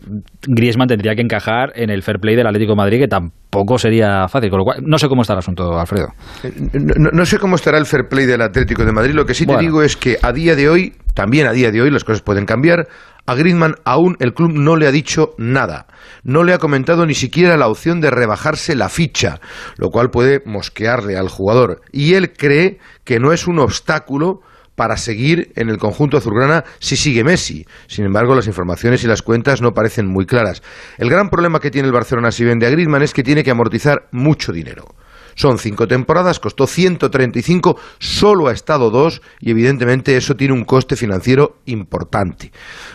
Griezmann 0.47 0.87
tendría 0.87 1.13
que 1.13 1.21
encajar 1.21 1.73
en 1.75 1.91
el 1.91 2.01
fair 2.01 2.19
play 2.19 2.35
del 2.35 2.47
Atlético 2.47 2.71
de 2.71 2.77
Madrid, 2.77 2.99
que 3.01 3.07
tampoco 3.07 3.77
sería 3.77 4.27
fácil. 4.27 4.49
Con 4.49 4.59
lo 4.59 4.65
cual, 4.65 4.79
no 4.81 4.97
sé 4.97 5.07
cómo 5.07 5.21
está 5.21 5.33
el 5.33 5.39
asunto, 5.39 5.79
Alfredo. 5.79 6.07
Eh, 6.43 6.51
no, 6.73 7.25
sé 7.25 7.37
cómo 7.37 7.55
estará 7.55 7.77
el 7.77 7.85
fair 7.85 8.07
play 8.09 8.25
del 8.25 8.41
Atlético 8.41 8.83
de 8.85 8.91
Madrid. 8.91 9.13
Lo 9.13 9.25
que 9.25 9.33
sí 9.33 9.45
te 9.45 9.57
digo 9.57 9.83
es 9.83 9.95
que 9.95 10.17
a 10.21 10.31
día 10.31 10.55
de 10.55 10.69
hoy 10.69 10.93
también 11.13 11.47
a 11.47 11.51
día 11.51 11.71
de 11.71 11.81
hoy 11.81 11.91
las 11.91 12.03
cosas 12.03 12.21
pueden 12.21 12.45
cambiar. 12.45 12.87
A 13.25 13.35
Griezmann 13.35 13.75
aún 13.85 14.17
el 14.19 14.33
club 14.33 14.51
no 14.53 14.75
le 14.75 14.87
ha 14.87 14.91
dicho 14.91 15.29
nada. 15.37 15.87
No 16.23 16.43
le 16.43 16.53
ha 16.53 16.57
comentado 16.57 17.05
ni 17.05 17.13
siquiera 17.13 17.55
la 17.55 17.67
opción 17.67 18.01
de 18.01 18.09
rebajarse 18.09 18.75
la 18.75 18.89
ficha, 18.89 19.39
lo 19.77 19.89
cual 19.89 20.09
puede 20.09 20.41
mosquearle 20.45 21.17
al 21.17 21.29
jugador. 21.29 21.81
Y 21.91 22.15
él 22.15 22.33
cree 22.33 22.79
que 23.05 23.19
no 23.19 23.31
es 23.31 23.47
un 23.47 23.59
obstáculo 23.59 24.41
para 24.75 24.97
seguir 24.97 25.51
en 25.55 25.69
el 25.69 25.77
conjunto 25.77 26.17
azulgrana 26.17 26.63
si 26.79 26.95
sigue 26.95 27.23
Messi. 27.23 27.65
Sin 27.87 28.05
embargo, 28.05 28.35
las 28.35 28.47
informaciones 28.47 29.03
y 29.03 29.07
las 29.07 29.21
cuentas 29.21 29.61
no 29.61 29.73
parecen 29.73 30.07
muy 30.07 30.25
claras. 30.25 30.63
El 30.97 31.09
gran 31.09 31.29
problema 31.29 31.59
que 31.59 31.71
tiene 31.71 31.87
el 31.87 31.93
Barcelona 31.93 32.31
si 32.31 32.43
vende 32.43 32.65
a 32.65 32.69
Griezmann 32.69 33.03
es 33.03 33.13
que 33.13 33.23
tiene 33.23 33.43
que 33.43 33.51
amortizar 33.51 34.07
mucho 34.11 34.51
dinero. 34.51 34.95
Son 35.35 35.57
cinco 35.57 35.87
temporadas, 35.87 36.39
costó 36.39 36.67
135, 36.67 37.79
solo 37.99 38.47
ha 38.47 38.51
estado 38.51 38.89
dos 38.89 39.21
y 39.39 39.51
evidentemente 39.51 40.15
eso 40.17 40.35
tiene 40.35 40.53
un 40.53 40.65
coste 40.65 40.95
financiero 40.95 41.57
importante. 41.65 42.51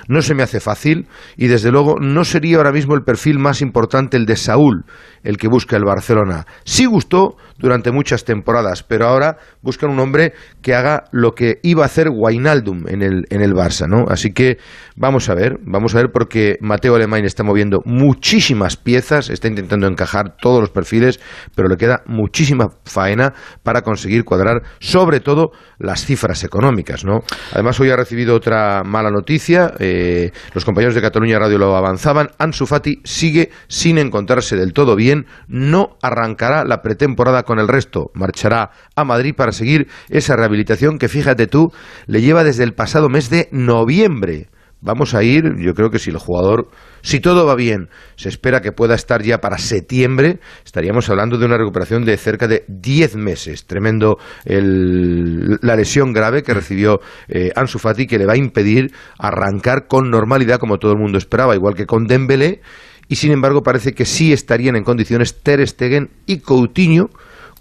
No 0.09 0.23
se 0.23 0.35
me 0.35 0.43
hace 0.43 0.61
fácil 0.61 1.07
y 1.37 1.49
desde 1.49 1.71
luego 1.71 1.97
no 2.01 2.25
sería 2.25 2.59
ahora 2.59 2.73
mismo 2.73 2.95
el 2.95 3.03
perfil 3.03 3.39
más 3.39 3.61
importante 3.63 4.17
el 4.17 4.27
de 4.27 4.37
Saúl, 4.37 4.85
el 5.23 5.37
que 5.37 5.49
busca 5.49 5.77
el 5.77 5.85
Barcelona. 5.85 6.47
Sí 6.65 6.87
gustó 6.87 7.37
durante 7.59 7.91
muchas 7.91 8.25
temporadas, 8.25 8.83
pero 8.83 9.07
ahora 9.07 9.39
buscan 9.63 9.91
un 9.91 9.99
hombre 9.99 10.33
que 10.63 10.75
haga 10.75 11.05
lo 11.13 11.33
que 11.33 11.59
iba 11.63 11.83
a 11.83 11.87
hacer 11.87 12.09
Wijnaldum 12.11 12.89
en 12.89 13.03
el, 13.03 13.25
en 13.31 13.43
el 13.43 13.53
Barça, 13.53 13.89
¿no? 13.89 14.07
Así 14.09 14.33
que 14.33 14.59
vamos 14.97 15.29
a 15.29 15.35
ver, 15.35 15.59
vamos 15.65 15.95
a 15.95 15.99
ver 15.99 16.11
porque 16.13 16.57
Mateo 16.61 16.95
Alemán 16.95 17.25
está 17.25 17.43
moviendo 17.43 17.81
muchísimas 17.85 18.77
piezas, 18.77 19.31
está 19.31 19.49
intentando 19.49 19.87
encajar 19.87 20.37
todos 20.41 20.61
los 20.61 20.71
perfiles, 20.71 21.21
pero 21.55 21.69
le 21.69 21.77
queda 21.77 22.03
muchísima 22.29 22.69
faena 22.85 23.33
para 23.63 23.81
conseguir 23.81 24.25
cuadrar 24.25 24.63
sobre 24.81 25.21
todo 25.21 25.51
las 25.79 26.05
cifras 26.05 26.45
económicas, 26.45 27.05
¿no? 27.05 27.21
Además 27.53 27.81
hoy 27.81 27.91
ha 27.91 27.97
recibido 27.97 28.37
otra 28.37 28.83
mala 28.85 29.11
noticia, 29.11 29.73
eh, 29.79 30.31
los 30.53 30.65
compañeros 30.67 30.95
de 30.95 31.01
Cataluña 31.01 31.39
Radio 31.39 31.57
lo 31.57 31.75
avanzaban, 31.75 32.29
Ansu 32.39 32.67
Fati 32.67 33.01
sigue 33.05 33.51
sin 33.69 33.97
encontrarse 33.97 34.57
del 34.57 34.75
todo 34.75 34.95
bien, 34.95 35.27
no 35.47 35.97
arrancará 36.03 36.65
la 36.65 36.83
pretemporada 36.83 37.45
con 37.45 37.59
el 37.59 37.69
resto, 37.69 38.11
marchará 38.13 38.73
a 38.95 39.05
Madrid 39.05 39.35
para 39.35 39.53
seguir 39.53 39.89
esa 40.11 40.37
rehabilitación 40.37 40.99
que 40.99 41.09
fíjate 41.09 41.47
tú 41.47 41.73
le 42.07 42.21
lleva 42.21 42.45
desde 42.45 42.65
el 42.65 42.75
pasado 42.75 43.09
mes 43.09 43.31
de 43.31 43.49
noviembre. 43.53 44.49
Vamos 44.81 45.15
a 45.15 45.25
ir, 45.25 45.57
yo 45.59 45.75
creo 45.75 45.91
que 45.91 45.99
si 45.99 46.11
el 46.11 46.19
jugador, 46.19 46.69
si 47.03 47.19
todo 47.19 47.45
va 47.45 47.57
bien, 47.57 47.89
se 48.15 48.29
espera 48.29 48.61
que 48.61 48.71
pueda 48.71 48.95
estar 48.95 49.23
ya 49.23 49.39
para 49.39 49.59
septiembre, 49.59 50.39
estaríamos 50.65 51.11
hablando 51.11 51.37
de 51.37 51.47
una 51.47 51.59
recuperación 51.59 52.05
de 52.05 52.17
cerca 52.17 52.47
de 52.47 52.65
10 52.69 53.17
meses. 53.17 53.67
Tremendo 53.67 54.19
la 54.45 55.75
lesión 55.75 56.13
grave 56.13 56.45
que 56.45 56.55
recibió 56.55 57.01
eh, 57.27 57.51
Ansu 57.57 57.81
Fati 57.81 58.07
que 58.07 58.19
le 58.19 58.27
va 58.27 58.35
a 58.35 58.39
impedir 58.39 58.93
arrancar 59.19 59.89
con 59.89 60.11
normalidad 60.11 60.59
como 60.61 60.79
todo 60.79 60.93
el 60.93 60.99
mundo 60.99 61.19
esperaba, 61.19 61.57
igual 61.57 61.75
que 61.75 61.87
con 61.87 62.07
Dembélé, 62.07 62.61
y 63.09 63.17
sin 63.17 63.33
embargo 63.33 63.63
parece 63.63 63.95
que 63.95 64.05
sí 64.05 64.33
estarían 64.33 64.77
en 64.77 64.85
condiciones 64.85 65.43
Ter 65.43 65.67
Stegen 65.67 66.11
y 66.27 66.39
Coutinho 66.39 67.09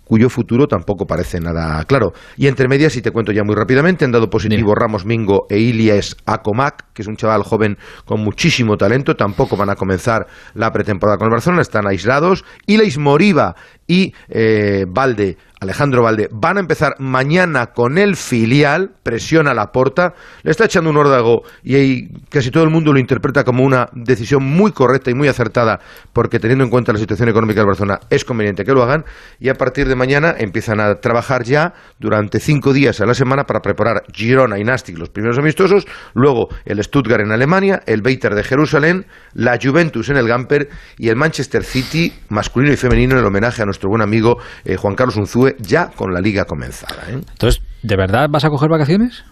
cuyo 0.07 0.29
futuro 0.29 0.67
tampoco 0.67 1.05
parece 1.05 1.39
nada 1.39 1.83
claro. 1.85 2.13
Y 2.37 2.47
entre 2.47 2.67
medias, 2.67 2.95
y 2.95 3.01
te 3.01 3.11
cuento 3.11 3.31
ya 3.31 3.43
muy 3.43 3.55
rápidamente, 3.55 4.05
han 4.05 4.11
dado 4.11 4.29
positivo 4.29 4.73
Ramos 4.73 5.05
Mingo 5.05 5.45
e 5.49 5.59
Ilias 5.59 6.15
Acomac, 6.25 6.93
que 6.93 7.01
es 7.01 7.07
un 7.07 7.15
chaval 7.15 7.43
joven 7.43 7.77
con 8.05 8.21
muchísimo 8.21 8.77
talento, 8.77 9.15
tampoco 9.15 9.57
van 9.57 9.69
a 9.69 9.75
comenzar 9.75 10.27
la 10.53 10.71
pretemporada 10.71 11.17
con 11.17 11.27
el 11.27 11.31
Barcelona, 11.31 11.61
están 11.61 11.87
aislados. 11.87 12.43
Ilais 12.65 12.97
Moriba 12.97 13.55
y 13.87 14.13
eh, 14.29 14.85
Valde 14.87 15.37
Alejandro 15.59 16.03
Valde, 16.03 16.29
van 16.31 16.57
a 16.57 16.59
empezar 16.59 16.95
mañana 16.99 17.67
con 17.67 17.97
el 17.97 18.15
filial, 18.15 18.91
presiona 19.01 19.55
la 19.55 19.71
porta, 19.71 20.13
le 20.43 20.51
está 20.51 20.65
echando 20.65 20.91
un 20.91 20.97
órdago 20.97 21.41
y 21.63 21.75
ahí 21.75 22.07
casi 22.29 22.51
todo 22.51 22.63
el 22.63 22.69
mundo 22.69 22.93
lo 22.93 22.99
interpreta 22.99 23.43
como 23.43 23.63
una 23.63 23.87
decisión 23.93 24.43
muy 24.43 24.71
correcta 24.71 25.09
y 25.09 25.15
muy 25.15 25.27
acertada, 25.27 25.79
porque 26.13 26.39
teniendo 26.39 26.63
en 26.63 26.69
cuenta 26.69 26.93
la 26.93 26.99
situación 26.99 27.29
económica 27.29 27.61
del 27.61 27.67
Barcelona 27.67 27.99
es 28.11 28.23
conveniente 28.23 28.63
que 28.63 28.71
lo 28.71 28.83
hagan, 28.83 29.03
y 29.39 29.49
a 29.49 29.55
partir 29.55 29.87
de 29.87 29.95
mañana 29.95 30.35
empiezan 30.37 30.79
a 30.79 30.95
trabajar 30.95 31.43
ya 31.43 31.73
durante 31.97 32.39
cinco 32.39 32.71
días 32.71 33.01
a 33.01 33.07
la 33.07 33.15
semana 33.15 33.45
para 33.45 33.61
preparar 33.61 34.03
Girona 34.13 34.59
y 34.59 34.63
Nastic, 34.63 34.97
los 34.99 35.09
primeros 35.09 35.39
amistosos, 35.39 35.87
luego 36.13 36.49
el 36.65 36.83
Stuttgart 36.83 37.23
en 37.23 37.31
Alemania, 37.31 37.81
el 37.87 38.03
Beiter 38.03 38.35
de 38.35 38.43
Jerusalén, 38.43 39.07
la 39.33 39.57
Juventus 39.61 40.09
en 40.09 40.17
el 40.17 40.27
Gamper 40.27 40.69
y 40.99 41.09
el 41.09 41.15
Manchester 41.15 41.63
City 41.63 42.13
masculino 42.29 42.73
y 42.73 42.77
femenino 42.77 43.13
en 43.13 43.19
el 43.19 43.25
homenaje 43.25 43.63
a 43.63 43.65
nuestro 43.65 43.89
buen 43.89 44.03
amigo 44.03 44.37
eh, 44.63 44.75
Juan 44.75 44.93
Carlos 44.93 45.15
Unzúe 45.15 45.46
ya 45.59 45.89
con 45.89 46.13
la 46.13 46.21
liga 46.21 46.45
comenzada. 46.45 47.03
¿eh? 47.09 47.13
Entonces, 47.13 47.61
¿de 47.83 47.95
verdad 47.95 48.27
vas 48.29 48.45
a 48.45 48.49
coger 48.49 48.69
vacaciones? 48.69 49.23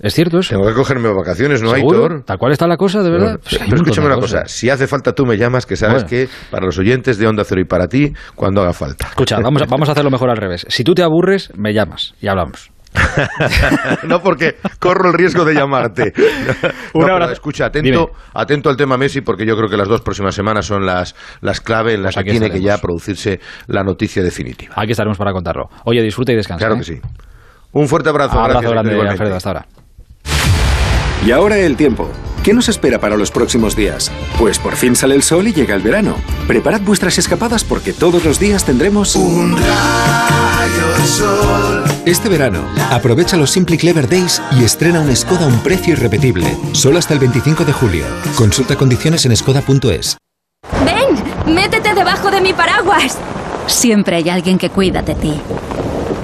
¿Es 0.00 0.12
cierto 0.12 0.40
eso? 0.40 0.50
Tengo 0.50 0.66
que 0.66 0.74
cogerme 0.74 1.08
vacaciones, 1.12 1.62
¿no, 1.62 1.72
hay 1.72 1.82
Aitor? 1.82 2.24
¿Tal 2.24 2.36
cual 2.36 2.52
está 2.52 2.66
la 2.66 2.76
cosa, 2.76 3.02
de 3.02 3.10
verdad? 3.10 3.38
Pues 3.42 3.58
pero, 3.58 3.76
escúchame 3.76 4.08
una 4.08 4.16
cosa. 4.16 4.44
Si 4.46 4.68
hace 4.68 4.86
falta 4.86 5.12
tú 5.12 5.24
me 5.24 5.36
llamas, 5.36 5.66
que 5.66 5.76
sabes 5.76 6.04
que 6.04 6.28
para 6.50 6.66
los 6.66 6.78
oyentes 6.78 7.16
de 7.16 7.26
Onda 7.26 7.44
Cero 7.44 7.60
y 7.60 7.64
para 7.64 7.86
ti, 7.86 8.12
cuando 8.34 8.60
haga 8.60 8.72
falta. 8.72 9.06
Escucha, 9.06 9.38
vamos 9.40 9.62
a, 9.62 9.66
vamos 9.66 9.88
a 9.88 9.92
hacerlo 9.92 10.10
mejor 10.10 10.30
al 10.30 10.36
revés. 10.36 10.66
Si 10.68 10.82
tú 10.82 10.94
te 10.94 11.02
aburres, 11.02 11.52
me 11.56 11.72
llamas 11.72 12.14
y 12.20 12.26
hablamos. 12.26 12.73
no 14.08 14.20
porque 14.20 14.56
corro 14.78 15.10
el 15.10 15.14
riesgo 15.14 15.44
de 15.44 15.54
llamarte. 15.54 16.12
Una 16.94 17.32
escucha, 17.32 17.66
atento, 17.66 18.12
atento 18.32 18.70
al 18.70 18.76
tema 18.76 18.96
Messi 18.96 19.20
porque 19.20 19.44
yo 19.46 19.56
creo 19.56 19.68
que 19.68 19.76
las 19.76 19.88
dos 19.88 20.00
próximas 20.00 20.34
semanas 20.34 20.66
son 20.66 20.86
las, 20.86 21.14
las 21.40 21.60
clave 21.60 21.94
en 21.94 22.02
las 22.02 22.14
pues 22.14 22.24
que 22.24 22.30
tiene 22.30 22.50
que 22.50 22.60
ya 22.60 22.78
producirse 22.78 23.40
la 23.66 23.82
noticia 23.82 24.22
definitiva. 24.22 24.74
Aquí 24.76 24.92
estaremos 24.92 25.18
para 25.18 25.32
contarlo. 25.32 25.68
Oye, 25.84 26.02
disfruta 26.02 26.32
y 26.32 26.36
descansa. 26.36 26.58
Claro 26.58 26.76
¿eh? 26.76 26.78
que 26.78 26.84
sí. 26.84 27.00
Un 27.72 27.88
fuerte 27.88 28.08
abrazo. 28.08 28.38
Abrazo 28.38 28.60
gracias, 28.60 28.72
grande. 28.72 29.08
Alfredo, 29.08 29.36
hasta 29.36 29.48
ahora. 29.48 29.66
Y 31.26 31.30
ahora 31.30 31.56
el 31.56 31.76
tiempo. 31.76 32.10
¿Qué 32.42 32.52
nos 32.52 32.68
espera 32.68 33.00
para 33.00 33.16
los 33.16 33.30
próximos 33.30 33.74
días? 33.74 34.12
Pues 34.38 34.58
por 34.58 34.76
fin 34.76 34.94
sale 34.94 35.14
el 35.14 35.22
sol 35.22 35.48
y 35.48 35.54
llega 35.54 35.74
el 35.74 35.80
verano. 35.80 36.16
Preparad 36.46 36.82
vuestras 36.82 37.16
escapadas 37.16 37.64
porque 37.64 37.94
todos 37.94 38.26
los 38.26 38.38
días 38.38 38.66
tendremos 38.66 39.16
un 39.16 39.56
rayo 39.56 41.06
sol. 41.06 41.84
Este 42.04 42.28
verano, 42.28 42.66
aprovecha 42.90 43.38
los 43.38 43.50
Simply 43.50 43.78
Clever 43.78 44.06
Days 44.06 44.42
y 44.60 44.64
estrena 44.64 45.00
un 45.00 45.16
Skoda 45.16 45.46
a 45.46 45.48
un 45.48 45.60
precio 45.60 45.94
irrepetible. 45.94 46.54
Solo 46.72 46.98
hasta 46.98 47.14
el 47.14 47.20
25 47.20 47.64
de 47.64 47.72
julio. 47.72 48.04
Consulta 48.36 48.76
condiciones 48.76 49.24
en 49.24 49.34
skoda.es. 49.34 50.18
¡Ven! 50.84 51.54
¡Métete 51.54 51.94
debajo 51.94 52.30
de 52.30 52.42
mi 52.42 52.52
paraguas! 52.52 53.16
Siempre 53.66 54.16
hay 54.16 54.28
alguien 54.28 54.58
que 54.58 54.68
cuida 54.68 55.00
de 55.00 55.14
ti. 55.14 55.40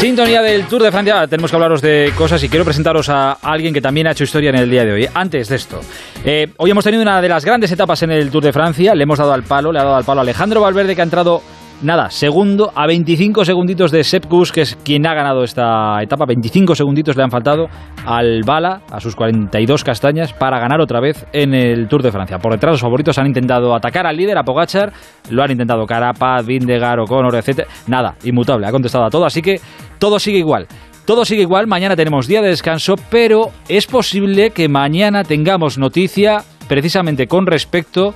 Sintonía 0.00 0.40
del 0.40 0.64
Tour 0.64 0.82
de 0.82 0.90
Francia. 0.90 1.26
Tenemos 1.26 1.50
que 1.50 1.56
hablaros 1.56 1.82
de 1.82 2.10
cosas 2.16 2.42
y 2.42 2.48
quiero 2.48 2.64
presentaros 2.64 3.10
a 3.10 3.32
alguien 3.32 3.74
que 3.74 3.82
también 3.82 4.06
ha 4.06 4.12
hecho 4.12 4.24
historia 4.24 4.48
en 4.48 4.56
el 4.56 4.70
día 4.70 4.82
de 4.82 4.92
hoy. 4.92 5.06
Antes 5.12 5.50
de 5.50 5.56
esto, 5.56 5.78
eh, 6.24 6.54
hoy 6.56 6.70
hemos 6.70 6.84
tenido 6.84 7.02
una 7.02 7.20
de 7.20 7.28
las 7.28 7.44
grandes 7.44 7.70
etapas 7.70 8.02
en 8.02 8.10
el 8.10 8.30
Tour 8.30 8.44
de 8.44 8.50
Francia. 8.50 8.94
Le 8.94 9.02
hemos 9.02 9.18
dado 9.18 9.34
al 9.34 9.42
palo, 9.42 9.70
le 9.70 9.78
ha 9.78 9.84
dado 9.84 9.96
al 9.96 10.04
palo 10.04 10.20
a 10.20 10.22
Alejandro 10.22 10.62
Valverde 10.62 10.94
que 10.94 11.02
ha 11.02 11.04
entrado 11.04 11.42
nada, 11.82 12.10
segundo 12.10 12.72
a 12.74 12.86
25 12.86 13.44
segunditos 13.44 13.90
de 13.90 14.04
Sepp 14.04 14.26
Kuss, 14.26 14.52
que 14.52 14.62
es 14.62 14.76
quien 14.76 15.06
ha 15.06 15.14
ganado 15.14 15.42
esta 15.42 16.02
etapa. 16.02 16.24
25 16.26 16.74
segunditos 16.74 17.16
le 17.16 17.22
han 17.22 17.30
faltado 17.30 17.66
al 18.04 18.42
Bala, 18.44 18.82
a 18.90 19.00
sus 19.00 19.14
42 19.16 19.84
castañas, 19.84 20.32
para 20.32 20.58
ganar 20.58 20.80
otra 20.80 21.00
vez 21.00 21.26
en 21.32 21.54
el 21.54 21.88
Tour 21.88 22.02
de 22.02 22.12
Francia. 22.12 22.38
Por 22.38 22.52
detrás, 22.52 22.72
los 22.72 22.80
favoritos 22.80 23.18
han 23.18 23.26
intentado 23.26 23.74
atacar 23.74 24.06
al 24.06 24.16
líder, 24.16 24.38
a 24.38 24.42
Pogachar. 24.42 24.92
Lo 25.30 25.42
han 25.42 25.50
intentado 25.50 25.86
Carapaz, 25.86 26.44
Vindegar, 26.46 27.00
O'Connor, 27.00 27.36
etc. 27.36 27.66
Nada, 27.86 28.14
inmutable, 28.24 28.66
ha 28.66 28.72
contestado 28.72 29.04
a 29.04 29.10
todo. 29.10 29.24
Así 29.24 29.42
que 29.42 29.60
todo 29.98 30.18
sigue 30.18 30.38
igual. 30.38 30.66
Todo 31.06 31.24
sigue 31.24 31.42
igual, 31.42 31.66
mañana 31.66 31.96
tenemos 31.96 32.28
día 32.28 32.40
de 32.40 32.48
descanso, 32.48 32.94
pero 33.10 33.50
es 33.68 33.86
posible 33.86 34.50
que 34.50 34.68
mañana 34.68 35.24
tengamos 35.24 35.76
noticia 35.76 36.44
precisamente 36.68 37.26
con 37.26 37.46
respecto 37.46 38.14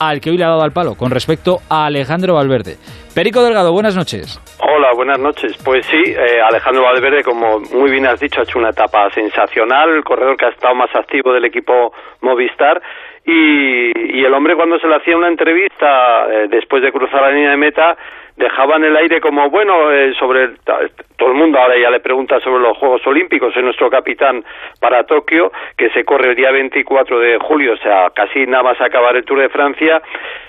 al 0.00 0.20
que 0.20 0.30
hoy 0.30 0.38
le 0.38 0.44
ha 0.44 0.48
dado 0.48 0.62
al 0.62 0.72
palo, 0.72 0.94
con 0.96 1.10
respecto 1.10 1.58
a 1.68 1.86
Alejandro 1.86 2.34
Valverde. 2.34 2.76
Perico 3.14 3.42
Delgado, 3.42 3.72
buenas 3.72 3.96
noches. 3.96 4.40
Hola, 4.60 4.92
buenas 4.94 5.18
noches. 5.18 5.56
Pues 5.64 5.86
sí, 5.86 6.02
eh, 6.06 6.40
Alejandro 6.40 6.82
Valverde, 6.82 7.22
como 7.22 7.60
muy 7.60 7.90
bien 7.90 8.06
has 8.06 8.20
dicho, 8.20 8.40
ha 8.40 8.44
hecho 8.44 8.58
una 8.58 8.70
etapa 8.70 9.10
sensacional, 9.10 9.90
el 9.90 10.04
corredor 10.04 10.36
que 10.36 10.46
ha 10.46 10.50
estado 10.50 10.74
más 10.74 10.94
activo 10.94 11.32
del 11.32 11.44
equipo 11.44 11.92
Movistar. 12.20 12.82
Y, 13.24 14.24
el 14.24 14.34
hombre 14.34 14.56
cuando 14.56 14.78
se 14.78 14.88
le 14.88 14.96
hacía 14.96 15.16
una 15.16 15.28
entrevista 15.28 16.26
eh, 16.28 16.46
después 16.48 16.82
de 16.82 16.90
cruzar 16.92 17.22
la 17.22 17.30
línea 17.30 17.50
de 17.50 17.56
meta 17.56 17.96
dejaba 18.36 18.76
en 18.76 18.84
el 18.84 18.96
aire 18.96 19.20
como 19.20 19.48
bueno 19.50 19.90
eh, 19.90 20.12
sobre 20.18 20.50
todo 21.16 21.28
el 21.30 21.34
mundo 21.34 21.58
ahora 21.58 21.78
ya 21.78 21.90
le 21.90 22.00
pregunta 22.00 22.38
sobre 22.40 22.62
los 22.62 22.76
Juegos 22.76 23.06
Olímpicos 23.06 23.56
es 23.56 23.62
nuestro 23.62 23.88
capitán 23.88 24.44
para 24.78 25.04
Tokio 25.04 25.50
que 25.76 25.90
se 25.90 26.04
corre 26.04 26.30
el 26.30 26.36
día 26.36 26.50
24 26.50 27.18
de 27.18 27.38
julio 27.38 27.72
o 27.72 27.76
sea 27.78 28.10
casi 28.14 28.46
nada 28.46 28.62
más 28.62 28.80
acabar 28.80 29.16
el 29.16 29.24
Tour 29.24 29.40
de 29.40 29.48
Francia 29.48 30.02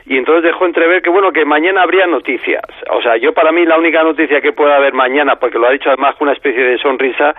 y 0.06 0.18
entonces 0.18 0.44
dejó 0.44 0.66
entrever 0.66 1.02
que 1.02 1.10
bueno 1.10 1.32
que 1.32 1.44
mañana 1.44 1.82
habría 1.82 2.08
noticias. 2.08 2.64
O 2.90 3.02
sea 3.02 3.18
yo 3.18 3.34
para 3.34 3.52
mí 3.52 3.66
la 3.66 3.78
única 3.78 4.04
noticia 4.04 4.42
que 4.42 4.54
pueda 4.54 4.76
haber 4.76 4.94
mañana 4.94 5.38
porque 5.38 5.58
lo 5.58 5.68
ha 5.68 5.72
dicho 5.72 5.90
además 5.90 6.16
con 6.16 6.28
una 6.28 6.36
especie 6.36 6.64
de 6.64 6.78
sonrisa 6.80 7.36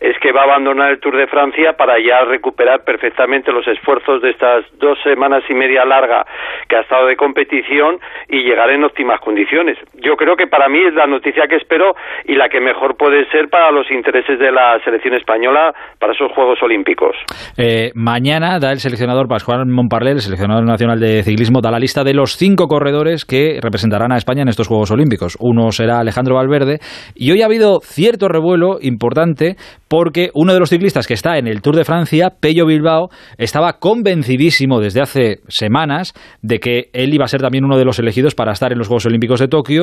es 0.00 0.18
que 0.18 0.32
va 0.32 0.42
a 0.42 0.44
abandonar 0.44 0.90
el 0.90 1.00
Tour 1.00 1.16
de 1.16 1.26
Francia 1.28 1.74
para 1.74 1.98
ya 2.00 2.24
recuperar 2.24 2.84
perfectamente 2.84 3.52
los 3.52 3.66
esfuerzos 3.68 4.20
de 4.22 4.30
estas 4.30 4.64
dos 4.78 4.98
semanas 5.02 5.44
y 5.48 5.54
media 5.54 5.84
larga 5.84 6.26
que 6.68 6.76
ha 6.76 6.80
estado 6.80 7.06
de 7.06 7.16
competición 7.16 8.00
y 8.28 8.42
llegar 8.42 8.70
en 8.70 8.84
óptimas 8.84 9.20
condiciones 9.20 9.78
yo 9.94 10.16
creo 10.16 10.36
que 10.36 10.46
para 10.46 10.68
mí 10.68 10.78
es 10.86 10.94
la 10.94 11.06
noticia 11.06 11.44
que 11.48 11.56
espero 11.56 11.94
y 12.24 12.34
la 12.34 12.48
que 12.48 12.60
mejor 12.60 12.96
puede 12.96 13.28
ser 13.30 13.48
para 13.48 13.70
los 13.70 13.90
intereses 13.90 14.38
de 14.38 14.50
la 14.50 14.78
selección 14.84 15.14
española 15.14 15.72
para 15.98 16.12
esos 16.12 16.32
Juegos 16.32 16.62
Olímpicos. 16.62 17.16
Eh, 17.56 17.90
mañana 17.94 18.58
da 18.58 18.72
el 18.72 18.78
seleccionador 18.78 19.28
Pascual 19.28 19.66
Montparler, 19.66 20.14
el 20.14 20.20
seleccionador 20.20 20.64
nacional 20.64 20.98
de 20.98 21.22
ciclismo, 21.22 21.60
da 21.60 21.70
la 21.70 21.78
lista 21.78 22.04
de 22.04 22.14
los 22.14 22.36
cinco 22.36 22.66
corredores 22.66 23.24
que 23.24 23.58
representarán 23.62 24.12
a 24.12 24.16
España 24.16 24.42
en 24.42 24.48
estos 24.48 24.68
Juegos 24.68 24.90
Olímpicos. 24.90 25.36
Uno 25.40 25.70
será 25.70 25.98
Alejandro 25.98 26.36
Valverde 26.36 26.78
y 27.14 27.30
hoy 27.30 27.42
ha 27.42 27.46
habido 27.46 27.80
cierto 27.80 28.28
revuelo 28.28 28.78
importante 28.80 29.56
porque 29.88 30.30
uno 30.34 30.54
de 30.54 30.60
los 30.60 30.70
ciclistas 30.70 31.06
que 31.06 31.14
está 31.14 31.36
en 31.36 31.46
el 31.46 31.60
Tour 31.60 31.76
de 31.76 31.84
Francia, 31.84 32.30
Pello 32.40 32.66
Bilbao, 32.66 33.08
estaba 33.36 33.74
convencidísimo 33.74 34.80
desde 34.80 35.02
hace 35.02 35.40
semanas 35.48 36.14
de 36.40 36.58
que 36.60 36.84
él 36.94 37.12
iba 37.12 37.24
a 37.24 37.28
ser 37.28 37.42
también 37.42 37.64
uno 37.64 37.76
de 37.76 37.84
los 37.84 37.98
elegidos 37.98 38.34
para 38.34 38.52
estar 38.52 38.72
en 38.72 38.78
los 38.78 38.88
Juegos 38.88 39.06
Olímpicos 39.06 39.40
de 39.40 39.48
Tokio, 39.48 39.81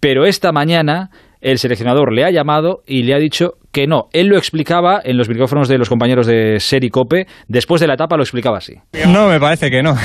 pero 0.00 0.26
esta 0.26 0.52
mañana 0.52 1.10
el 1.40 1.58
seleccionador 1.58 2.12
le 2.12 2.24
ha 2.24 2.30
llamado 2.30 2.82
y 2.86 3.02
le 3.02 3.14
ha 3.14 3.18
dicho 3.18 3.54
que 3.72 3.86
no. 3.86 4.08
Él 4.12 4.28
lo 4.28 4.38
explicaba 4.38 5.00
en 5.04 5.16
los 5.16 5.28
micrófonos 5.28 5.68
de 5.68 5.78
los 5.78 5.88
compañeros 5.88 6.26
de 6.26 6.58
Sericope. 6.58 7.26
Después 7.46 7.80
de 7.80 7.86
la 7.86 7.94
etapa 7.94 8.16
lo 8.16 8.22
explicaba 8.22 8.58
así. 8.58 8.74
No, 9.06 9.28
me 9.28 9.38
parece 9.38 9.70
que 9.70 9.82
no. 9.82 9.96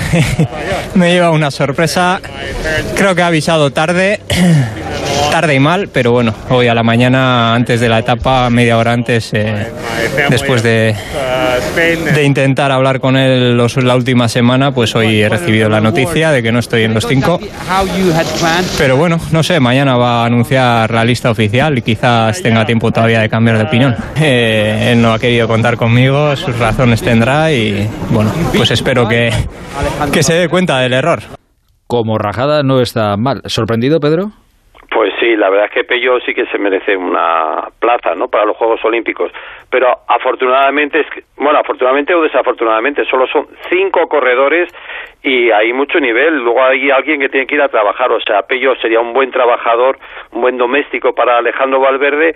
me 0.96 1.12
lleva 1.12 1.32
una 1.32 1.50
sorpresa. 1.50 2.22
Creo 2.96 3.16
que 3.16 3.22
ha 3.22 3.28
avisado 3.28 3.72
tarde. 3.72 4.20
tarde 5.32 5.56
y 5.56 5.60
mal, 5.60 5.90
pero 5.92 6.12
bueno, 6.12 6.32
hoy 6.50 6.68
a 6.68 6.76
la 6.76 6.84
mañana, 6.84 7.56
antes 7.56 7.80
de 7.80 7.90
la 7.90 8.00
etapa, 8.00 8.48
media 8.52 8.78
hora 8.78 8.94
antes, 8.94 9.34
eh, 9.34 9.72
después 10.30 10.62
de, 10.62 10.96
de 12.14 12.24
intentar 12.24 12.72
hablar 12.72 13.00
con 13.00 13.18
él 13.18 13.58
los, 13.58 13.76
la 13.78 13.96
última 13.96 14.30
semana, 14.30 14.74
pues 14.74 14.96
hoy 14.96 15.22
he 15.22 15.30
recibido 15.30 15.70
la 15.70 15.82
noticia 15.82 16.32
de 16.32 16.44
que 16.44 16.52
no 16.52 16.60
estoy 16.60 16.84
en 16.84 16.94
los 16.94 17.08
cinco. 17.08 17.40
Pero 18.78 18.98
bueno, 18.98 19.20
no 19.32 19.42
sé, 19.42 19.60
mañana 19.60 19.98
va 19.98 20.22
a 20.22 20.26
anunciar 20.26 20.92
la 20.92 21.04
lista 21.04 21.23
oficial 21.32 21.78
y 21.78 21.82
quizás 21.82 22.42
tenga 22.42 22.66
tiempo 22.66 22.92
todavía 22.92 23.22
de 23.22 23.30
cambiar 23.30 23.58
de 23.58 23.64
opinión. 23.64 23.96
Eh, 24.26 24.92
él 24.92 25.02
no 25.02 25.12
ha 25.12 25.20
querido 25.20 25.48
contar 25.48 25.76
conmigo, 25.76 26.36
sus 26.36 26.58
razones 26.58 27.02
tendrá 27.02 27.52
y 27.52 27.90
bueno, 28.12 28.32
pues 28.56 28.72
espero 28.72 29.08
que, 29.08 29.32
que 30.12 30.24
se 30.24 30.34
dé 30.34 30.50
cuenta 30.50 30.80
del 30.80 30.94
error. 30.94 31.24
Como 31.88 32.18
rajada 32.18 32.64
no 32.64 32.80
está 32.80 33.18
mal. 33.18 33.42
¿Sorprendido, 33.46 34.00
Pedro? 34.00 34.32
Pues 34.94 35.12
sí, 35.20 35.36
la 35.36 35.50
verdad 35.50 35.66
es 35.66 35.72
que 35.72 35.84
Pello 35.86 36.20
sí 36.20 36.36
que 36.36 36.46
se 36.46 36.60
merece 36.60 36.96
una 36.96 37.68
plaza, 37.80 38.14
¿no? 38.14 38.28
Para 38.28 38.46
los 38.46 38.56
Juegos 38.56 38.86
Olímpicos. 38.86 39.32
Pero 39.72 39.88
afortunadamente, 40.08 41.00
es 41.00 41.08
bueno, 41.36 41.58
afortunadamente 41.58 42.14
o 42.14 42.22
desafortunadamente, 42.22 43.04
solo 43.06 43.26
son 43.26 43.48
cinco 43.72 44.08
corredores 44.08 44.70
y 45.24 45.50
hay 45.50 45.74
mucho 45.74 46.00
nivel. 46.00 46.44
Luego 46.44 46.64
hay 46.64 46.92
alguien 46.92 47.20
que 47.20 47.30
tiene 47.30 47.48
que 47.48 47.56
ir 47.56 47.62
a 47.62 47.70
trabajar. 47.70 48.12
O 48.12 48.22
sea, 48.22 48.44
Pello 48.44 48.76
sería 48.76 49.00
un 49.00 49.14
buen 49.14 49.32
trabajador, 49.32 49.98
un 50.32 50.42
buen 50.42 50.58
doméstico 50.58 51.16
para 51.16 51.38
Alejandro 51.38 51.80
Valverde. 51.80 52.36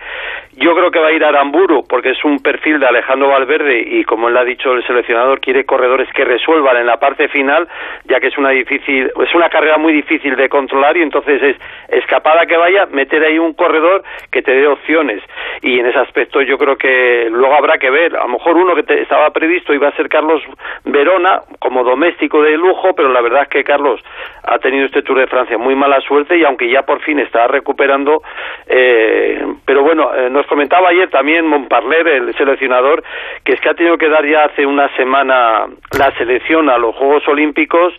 Yo 0.54 0.74
creo 0.74 0.90
que 0.90 1.00
va 1.00 1.10
a 1.10 1.12
ir 1.12 1.24
a 1.24 1.30
Aramburu 1.30 1.86
porque 1.88 2.10
es 2.10 2.26
un 2.26 2.40
perfil 2.40 2.80
de 2.80 2.88
Alejandro 2.88 3.28
Valverde 3.28 3.84
y, 3.86 4.04
como 4.04 4.30
él 4.30 4.38
ha 4.38 4.44
dicho 4.44 4.74
el 4.74 4.86
seleccionador, 4.88 5.42
quiere 5.42 5.64
corredores 5.64 6.12
que 6.12 6.26
resuelvan 6.26 6.78
en 6.78 6.88
la 6.88 6.98
parte 6.98 7.28
final, 7.28 7.68
ya 8.06 8.20
que 8.20 8.28
es 8.28 8.38
una 8.40 8.50
difícil, 8.50 9.12
es 9.24 9.36
una 9.36 9.50
carrera 9.50 9.78
muy 9.78 9.94
difícil 9.94 10.36
de 10.36 10.50
controlar 10.50 10.98
y 10.98 11.04
entonces 11.04 11.44
es 11.44 11.58
escapada 11.90 12.47
que 12.48 12.58
vaya, 12.58 12.88
meter 12.88 13.24
ahí 13.24 13.38
un 13.38 13.54
corredor 13.54 14.04
que 14.32 14.42
te 14.42 14.52
dé 14.52 14.68
opciones. 14.68 15.22
Y 15.62 15.80
en 15.80 15.86
ese 15.86 16.00
aspecto 16.00 16.42
yo 16.42 16.58
creo 16.58 16.78
que 16.78 17.28
luego 17.30 17.56
habrá 17.56 17.78
que 17.78 17.90
ver. 17.90 18.16
A 18.16 18.24
lo 18.24 18.30
mejor 18.30 18.58
uno 18.58 18.76
que 18.76 18.84
te 18.84 19.02
estaba 19.02 19.30
previsto 19.32 19.74
iba 19.74 19.90
a 19.90 19.96
ser 19.96 20.10
Carlos 20.10 20.42
Verona 20.86 21.42
como 21.60 21.84
doméstico 21.84 22.42
de 22.42 22.58
lujo, 22.58 22.94
pero 22.96 23.10
la 23.10 23.22
verdad 23.22 23.44
es 23.44 23.50
que 23.50 23.64
Carlos 23.64 24.02
ha 24.44 24.60
tenido 24.60 24.86
este 24.86 25.02
Tour 25.02 25.20
de 25.20 25.28
Francia 25.28 25.58
muy 25.58 25.76
mala 25.76 26.00
suerte 26.02 26.38
y 26.38 26.44
aunque 26.44 26.70
ya 26.70 26.84
por 26.84 27.02
fin 27.02 27.20
está 27.20 27.48
recuperando, 27.48 28.22
eh, 28.68 29.46
pero 29.66 29.84
bueno, 29.84 30.14
eh, 30.16 30.30
nos 30.30 30.46
comentaba 30.48 30.90
ayer 30.90 31.10
también 31.10 31.46
Montparler, 31.46 32.08
el 32.08 32.36
seleccionador, 32.36 33.04
que 33.44 33.54
es 33.54 33.62
que 33.62 33.70
ha 33.70 33.74
tenido 33.74 33.98
que 33.98 34.10
dar 34.10 34.26
ya 34.26 34.46
hace 34.46 34.66
una 34.66 34.88
semana 34.96 35.68
la 35.98 36.12
selección 36.18 36.70
a 36.70 36.78
los 36.78 36.96
Juegos 36.96 37.28
Olímpicos 37.28 37.94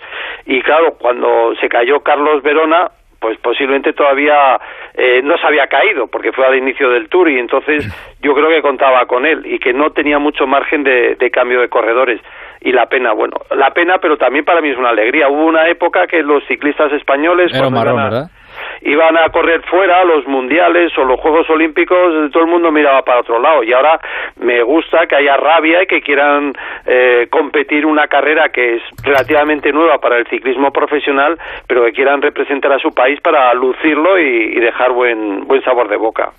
y 0.47 0.63
claro, 0.63 0.95
cuando 0.99 1.55
se 1.61 1.69
cayó 1.69 2.01
Carlos 2.01 2.43
Verona, 2.43 2.91
pues 3.21 3.37
posiblemente 3.39 3.93
todavía 3.93 4.61
eh, 4.95 5.21
no 5.25 5.37
se 5.39 5.47
había 5.47 5.67
caído 5.67 6.07
porque 6.07 6.33
fue 6.33 6.47
al 6.47 6.57
inicio 6.57 6.89
del 6.91 7.09
tour 7.09 7.29
y 7.31 7.39
entonces 7.39 7.85
yo 8.23 8.33
creo 8.35 8.49
que 8.49 8.63
contaba 8.63 9.07
con 9.07 9.27
él 9.27 9.45
y 9.45 9.59
que 9.59 9.73
no 9.73 9.91
tenía 9.91 10.19
mucho 10.19 10.47
margen 10.47 10.85
de, 10.85 11.17
de 11.17 11.31
cambio 11.31 11.61
de 11.61 11.69
corredores 11.69 12.21
y 12.61 12.73
la 12.73 12.87
pena, 12.87 13.13
bueno, 13.13 13.37
la 13.57 13.71
pena, 13.73 13.99
pero 13.99 14.17
también 14.17 14.45
para 14.45 14.61
mí 14.61 14.69
es 14.71 14.77
una 14.79 14.89
alegría. 14.91 15.29
Hubo 15.29 15.45
una 15.47 15.69
época 15.69 16.07
que 16.09 16.23
los 16.23 16.45
ciclistas 16.47 16.93
españoles 16.93 17.53
Era 17.55 17.69
un 17.69 17.73
cuando 17.75 17.79
marrón, 17.79 17.95
iban 17.95 18.07
a- 18.07 18.11
¿verdad? 18.11 18.31
Iban 18.83 19.17
a 19.17 19.29
correr 19.31 19.63
fuera 19.71 20.05
los 20.05 20.27
mundiales 20.27 20.93
o 20.99 21.05
los 21.05 21.21
Juegos 21.21 21.49
Olímpicos, 21.51 22.31
todo 22.33 22.45
el 22.45 22.51
mundo 22.51 22.71
miraba 22.71 23.03
para 23.03 23.21
otro 23.21 23.39
lado. 23.41 23.63
Y 23.63 23.73
ahora 23.73 23.99
me 24.37 24.63
gusta 24.63 25.07
que 25.09 25.17
haya 25.17 25.37
rabia 25.37 25.83
y 25.83 25.87
que 25.87 26.01
quieran 26.01 26.53
eh, 26.87 27.27
competir 27.31 27.87
una 27.87 28.07
carrera 28.07 28.49
que 28.51 28.77
es 28.77 28.83
relativamente 29.03 29.73
nueva 29.73 29.99
para 29.99 30.19
el 30.19 30.27
ciclismo 30.27 30.71
profesional, 30.71 31.37
pero 31.67 31.85
que 31.85 31.93
quieran 31.93 32.23
representar 32.23 32.73
a 32.73 32.79
su 32.79 32.91
país 32.91 33.21
para 33.21 33.53
lucirlo 33.55 34.19
y, 34.19 34.57
y 34.57 34.61
dejar 34.61 34.93
buen, 34.93 35.47
buen 35.47 35.63
sabor 35.63 35.89
de 35.89 35.97
boca. 35.97 36.31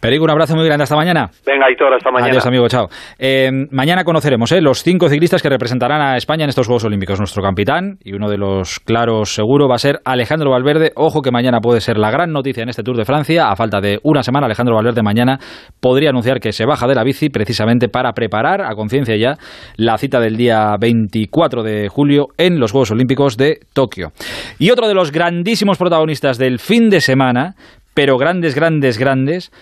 Perico, 0.00 0.24
un 0.24 0.30
abrazo 0.30 0.56
muy 0.56 0.66
grande. 0.66 0.82
Hasta 0.82 0.96
mañana. 0.96 1.28
Venga, 1.46 1.70
Hitor, 1.70 1.94
hasta 1.94 2.10
mañana. 2.10 2.30
Adiós, 2.30 2.46
amigo, 2.46 2.66
chao. 2.68 2.86
Eh, 3.18 3.50
mañana 3.70 4.04
conoceremos 4.04 4.50
eh, 4.52 4.60
los 4.60 4.82
cinco 4.82 5.08
ciclistas 5.08 5.42
que 5.42 5.48
representarán 5.48 6.02
a 6.02 6.16
España 6.16 6.44
en 6.44 6.50
estos 6.50 6.66
Juegos 6.66 6.84
Olímpicos. 6.84 7.18
Nuestro 7.18 7.42
capitán 7.42 7.98
y 8.02 8.14
uno 8.14 8.28
de 8.28 8.38
los 8.38 8.80
claros 8.80 9.34
seguro 9.34 9.68
va 9.68 9.76
a 9.76 9.78
ser 9.78 10.00
Alejandro 10.04 10.50
Valverde. 10.50 10.90
Ojo 10.96 11.22
que 11.22 11.30
mañana 11.30 11.60
puede 11.60 11.80
ser 11.80 11.83
la 11.92 12.10
gran 12.10 12.32
noticia 12.32 12.62
en 12.62 12.68
este 12.68 12.82
Tour 12.82 12.96
de 12.96 13.04
Francia. 13.04 13.50
A 13.50 13.56
falta 13.56 13.80
de 13.80 13.98
una 14.02 14.22
semana, 14.22 14.46
Alejandro 14.46 14.74
Valverde 14.74 15.02
mañana 15.02 15.38
podría 15.80 16.10
anunciar 16.10 16.40
que 16.40 16.52
se 16.52 16.64
baja 16.64 16.86
de 16.86 16.94
la 16.94 17.04
bici 17.04 17.28
precisamente 17.28 17.88
para 17.88 18.12
preparar 18.12 18.62
a 18.62 18.74
conciencia 18.74 19.16
ya 19.16 19.36
la 19.76 19.98
cita 19.98 20.20
del 20.20 20.36
día 20.36 20.74
24 20.80 21.62
de 21.62 21.88
julio 21.88 22.28
en 22.38 22.58
los 22.58 22.72
Juegos 22.72 22.90
Olímpicos 22.90 23.36
de 23.36 23.60
Tokio. 23.72 24.12
Y 24.58 24.70
otro 24.70 24.88
de 24.88 24.94
los 24.94 25.12
grandísimos 25.12 25.78
protagonistas 25.78 26.38
del 26.38 26.58
fin 26.58 26.88
de 26.88 27.00
semana, 27.00 27.54
pero 27.94 28.16
grandes, 28.16 28.54
grandes, 28.54 28.98
grandes, 28.98 29.52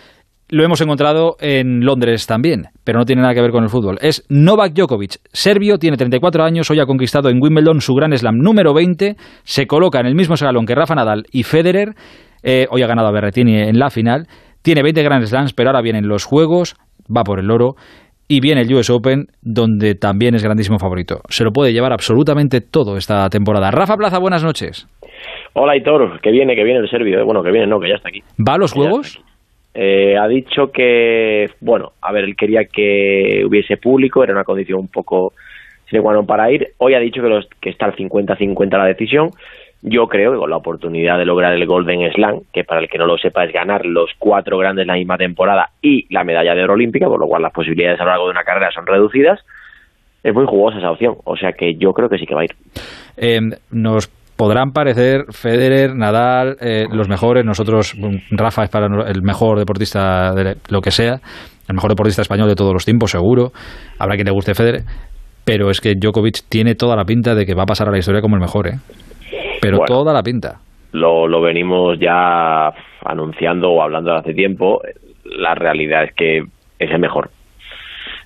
lo 0.53 0.63
hemos 0.65 0.83
encontrado 0.83 1.37
en 1.41 1.81
Londres 1.81 2.27
también, 2.27 2.65
pero 2.85 2.99
no 2.99 3.07
tiene 3.07 3.23
nada 3.23 3.33
que 3.33 3.41
ver 3.41 3.53
con 3.53 3.65
el 3.65 3.71
fútbol. 3.71 3.97
Es 4.03 4.23
Novak 4.29 4.75
Djokovic, 4.75 5.15
serbio, 5.33 5.79
tiene 5.79 5.97
34 5.97 6.45
años, 6.45 6.71
hoy 6.71 6.79
ha 6.79 6.85
conquistado 6.85 7.31
en 7.31 7.39
Wimbledon 7.43 7.81
su 7.81 7.95
Gran 7.95 8.15
Slam 8.15 8.37
número 8.37 8.75
20, 8.75 9.17
se 9.45 9.67
coloca 9.67 9.99
en 9.99 10.07
el 10.07 10.15
mismo 10.15 10.35
escalón 10.35 10.67
que 10.67 10.75
Rafa 10.75 10.95
Nadal 10.95 11.25
y 11.33 11.45
Federer, 11.45 11.95
eh, 12.43 12.67
hoy 12.71 12.83
ha 12.83 12.87
ganado 12.87 13.09
a 13.09 13.13
Berrettini 13.13 13.63
en 13.63 13.79
la 13.79 13.89
final, 13.89 14.27
tiene 14.61 14.83
20 14.83 15.03
Grand 15.03 15.25
Slams, 15.25 15.55
pero 15.55 15.71
ahora 15.71 15.81
vienen 15.81 16.07
los 16.07 16.27
Juegos, 16.27 16.77
va 17.05 17.25
por 17.25 17.41
el 17.41 17.51
oro, 17.51 17.75
y 18.29 18.41
viene 18.41 18.61
el 18.61 18.75
US 18.75 18.91
Open, 18.91 19.29
donde 19.41 19.95
también 19.95 20.35
es 20.35 20.45
grandísimo 20.45 20.79
favorito. 20.79 21.21
Se 21.31 21.45
lo 21.45 21.51
puede 21.51 21.73
llevar 21.73 21.93
absolutamente 21.93 22.61
todo 22.61 22.99
esta 22.99 23.27
temporada. 23.31 23.71
Rafa 23.71 23.97
Plaza, 23.97 24.19
buenas 24.19 24.45
noches. 24.45 24.87
Hola, 25.55 25.77
Hitor, 25.77 26.21
que 26.21 26.31
viene, 26.31 26.55
que 26.55 26.65
viene 26.65 26.81
el 26.81 26.91
serbio. 26.91 27.21
eh. 27.21 27.25
Bueno, 27.25 27.43
que 27.43 27.51
viene, 27.51 27.67
no, 27.67 27.81
que 27.81 27.89
ya 27.89 27.97
está 27.97 28.11
aquí. 28.11 28.21
¿Va 28.39 28.55
a 28.55 28.59
los 28.59 28.73
Juegos? 28.73 29.19
Eh, 29.75 30.17
ha 30.19 30.29
dicho 30.29 30.71
que, 30.71 31.51
bueno, 31.61 31.93
a 32.01 32.13
ver, 32.13 32.25
él 32.25 32.37
quería 32.37 32.65
que 32.65 33.43
hubiese 33.47 33.77
público, 33.79 34.23
era 34.23 34.35
una 34.35 34.45
condición 34.45 34.81
un 34.81 34.89
poco 34.89 35.33
sine 35.93 36.03
qua 36.03 36.17
non 36.17 36.27
para 36.27 36.51
ir. 36.51 36.73
Hoy 36.79 36.95
ha 36.95 37.01
dicho 37.01 37.23
que, 37.23 37.29
los, 37.29 37.47
que 37.61 37.71
está 37.71 37.87
al 37.87 37.95
50-50 37.95 38.79
la 38.79 38.87
decisión. 38.87 39.31
Yo 39.83 40.07
creo 40.07 40.33
que 40.33 40.39
con 40.39 40.49
la 40.49 40.57
oportunidad 40.57 41.19
de 41.19 41.25
lograr 41.25 41.53
el 41.53 41.67
Golden 41.67 42.11
Slam, 42.13 42.41
que 42.53 42.65
para 42.65 42.81
el 42.81 42.89
que 42.89 42.99
no 42.99 43.07
lo 43.07 43.19
sepa 43.19 43.45
es 43.45 43.53
ganar 43.53 43.85
los 43.85 44.11
cuatro 44.19 44.57
grandes 44.57 44.87
la 44.87 44.95
misma 44.95 45.19
temporada 45.19 45.71
y 45.83 46.07
la 46.15 46.25
medalla 46.25 46.55
de 46.55 46.63
oro 46.63 46.75
olímpica, 46.75 47.09
por 47.09 47.19
lo 47.19 47.27
cual 47.27 47.43
las 47.43 47.53
posibilidades 47.53 48.01
a 48.01 48.05
lo 48.05 48.11
largo 48.11 48.25
de 48.27 48.31
una 48.31 48.45
carrera 48.45 48.71
son 48.71 48.87
reducidas, 48.87 49.41
es 50.23 50.33
muy 50.33 50.47
jugosa 50.47 50.79
esa 50.79 50.93
opción. 50.93 51.17
O 51.25 51.37
sea 51.37 51.53
que 51.53 51.75
yo 51.75 51.93
creo 51.93 52.09
que 52.09 52.19
sí 52.19 52.27
que 52.27 52.35
va 52.35 52.43
a 52.43 52.45
ir. 52.45 52.55
Eh, 53.17 53.41
nos 53.73 54.09
podrán 54.43 54.73
parecer 54.73 55.27
Federer, 55.31 55.95
Nadal, 55.95 56.57
eh, 56.61 56.87
los 56.91 57.09
mejores. 57.09 57.45
Nosotros, 57.45 57.95
bueno, 57.97 58.19
Rafa 58.33 58.65
es 58.65 58.71
para 58.71 58.87
el 58.87 59.23
mejor 59.23 59.57
deportista 59.57 60.35
de 60.35 60.57
lo 60.69 60.81
que 60.81 60.91
sea, 60.91 61.21
el 61.69 61.75
mejor 61.77 61.91
deportista 61.91 62.23
español 62.23 62.49
de 62.49 62.57
todos 62.57 62.73
los 62.73 62.85
tiempos, 62.85 63.13
seguro. 63.13 63.53
Habrá 64.01 64.17
quien 64.17 64.27
le 64.27 64.33
guste 64.33 64.55
Federer, 64.55 64.81
pero 65.45 65.71
es 65.71 65.81
que 65.81 65.95
Djokovic 65.95 66.49
tiene 66.49 66.75
toda 66.75 66.97
la 66.97 67.05
pinta 67.05 67.37
de 67.37 67.47
que 67.47 67.55
va 67.55 67.63
a 67.63 67.67
pasar 67.67 67.87
a 67.87 67.93
la 67.93 67.99
historia 67.99 68.21
como 68.21 68.35
el 68.35 68.41
mejor, 68.41 68.67
¿eh? 68.67 68.79
Pero 69.61 69.77
Bueno. 69.77 69.95
toda 69.95 70.13
la 70.13 70.25
pinta. 70.25 70.57
lo, 70.91 71.29
lo 71.29 71.41
venimos 71.41 72.01
ya 72.01 72.69
anunciando 73.05 73.71
o 73.71 73.81
hablando 73.81 74.13
hace 74.13 74.35
tiempo. 74.35 74.81
La 75.25 75.55
realidad 75.55 76.03
es 76.03 76.15
que 76.17 76.39
es 76.81 76.91
el 76.91 76.99
mejor. 76.99 77.31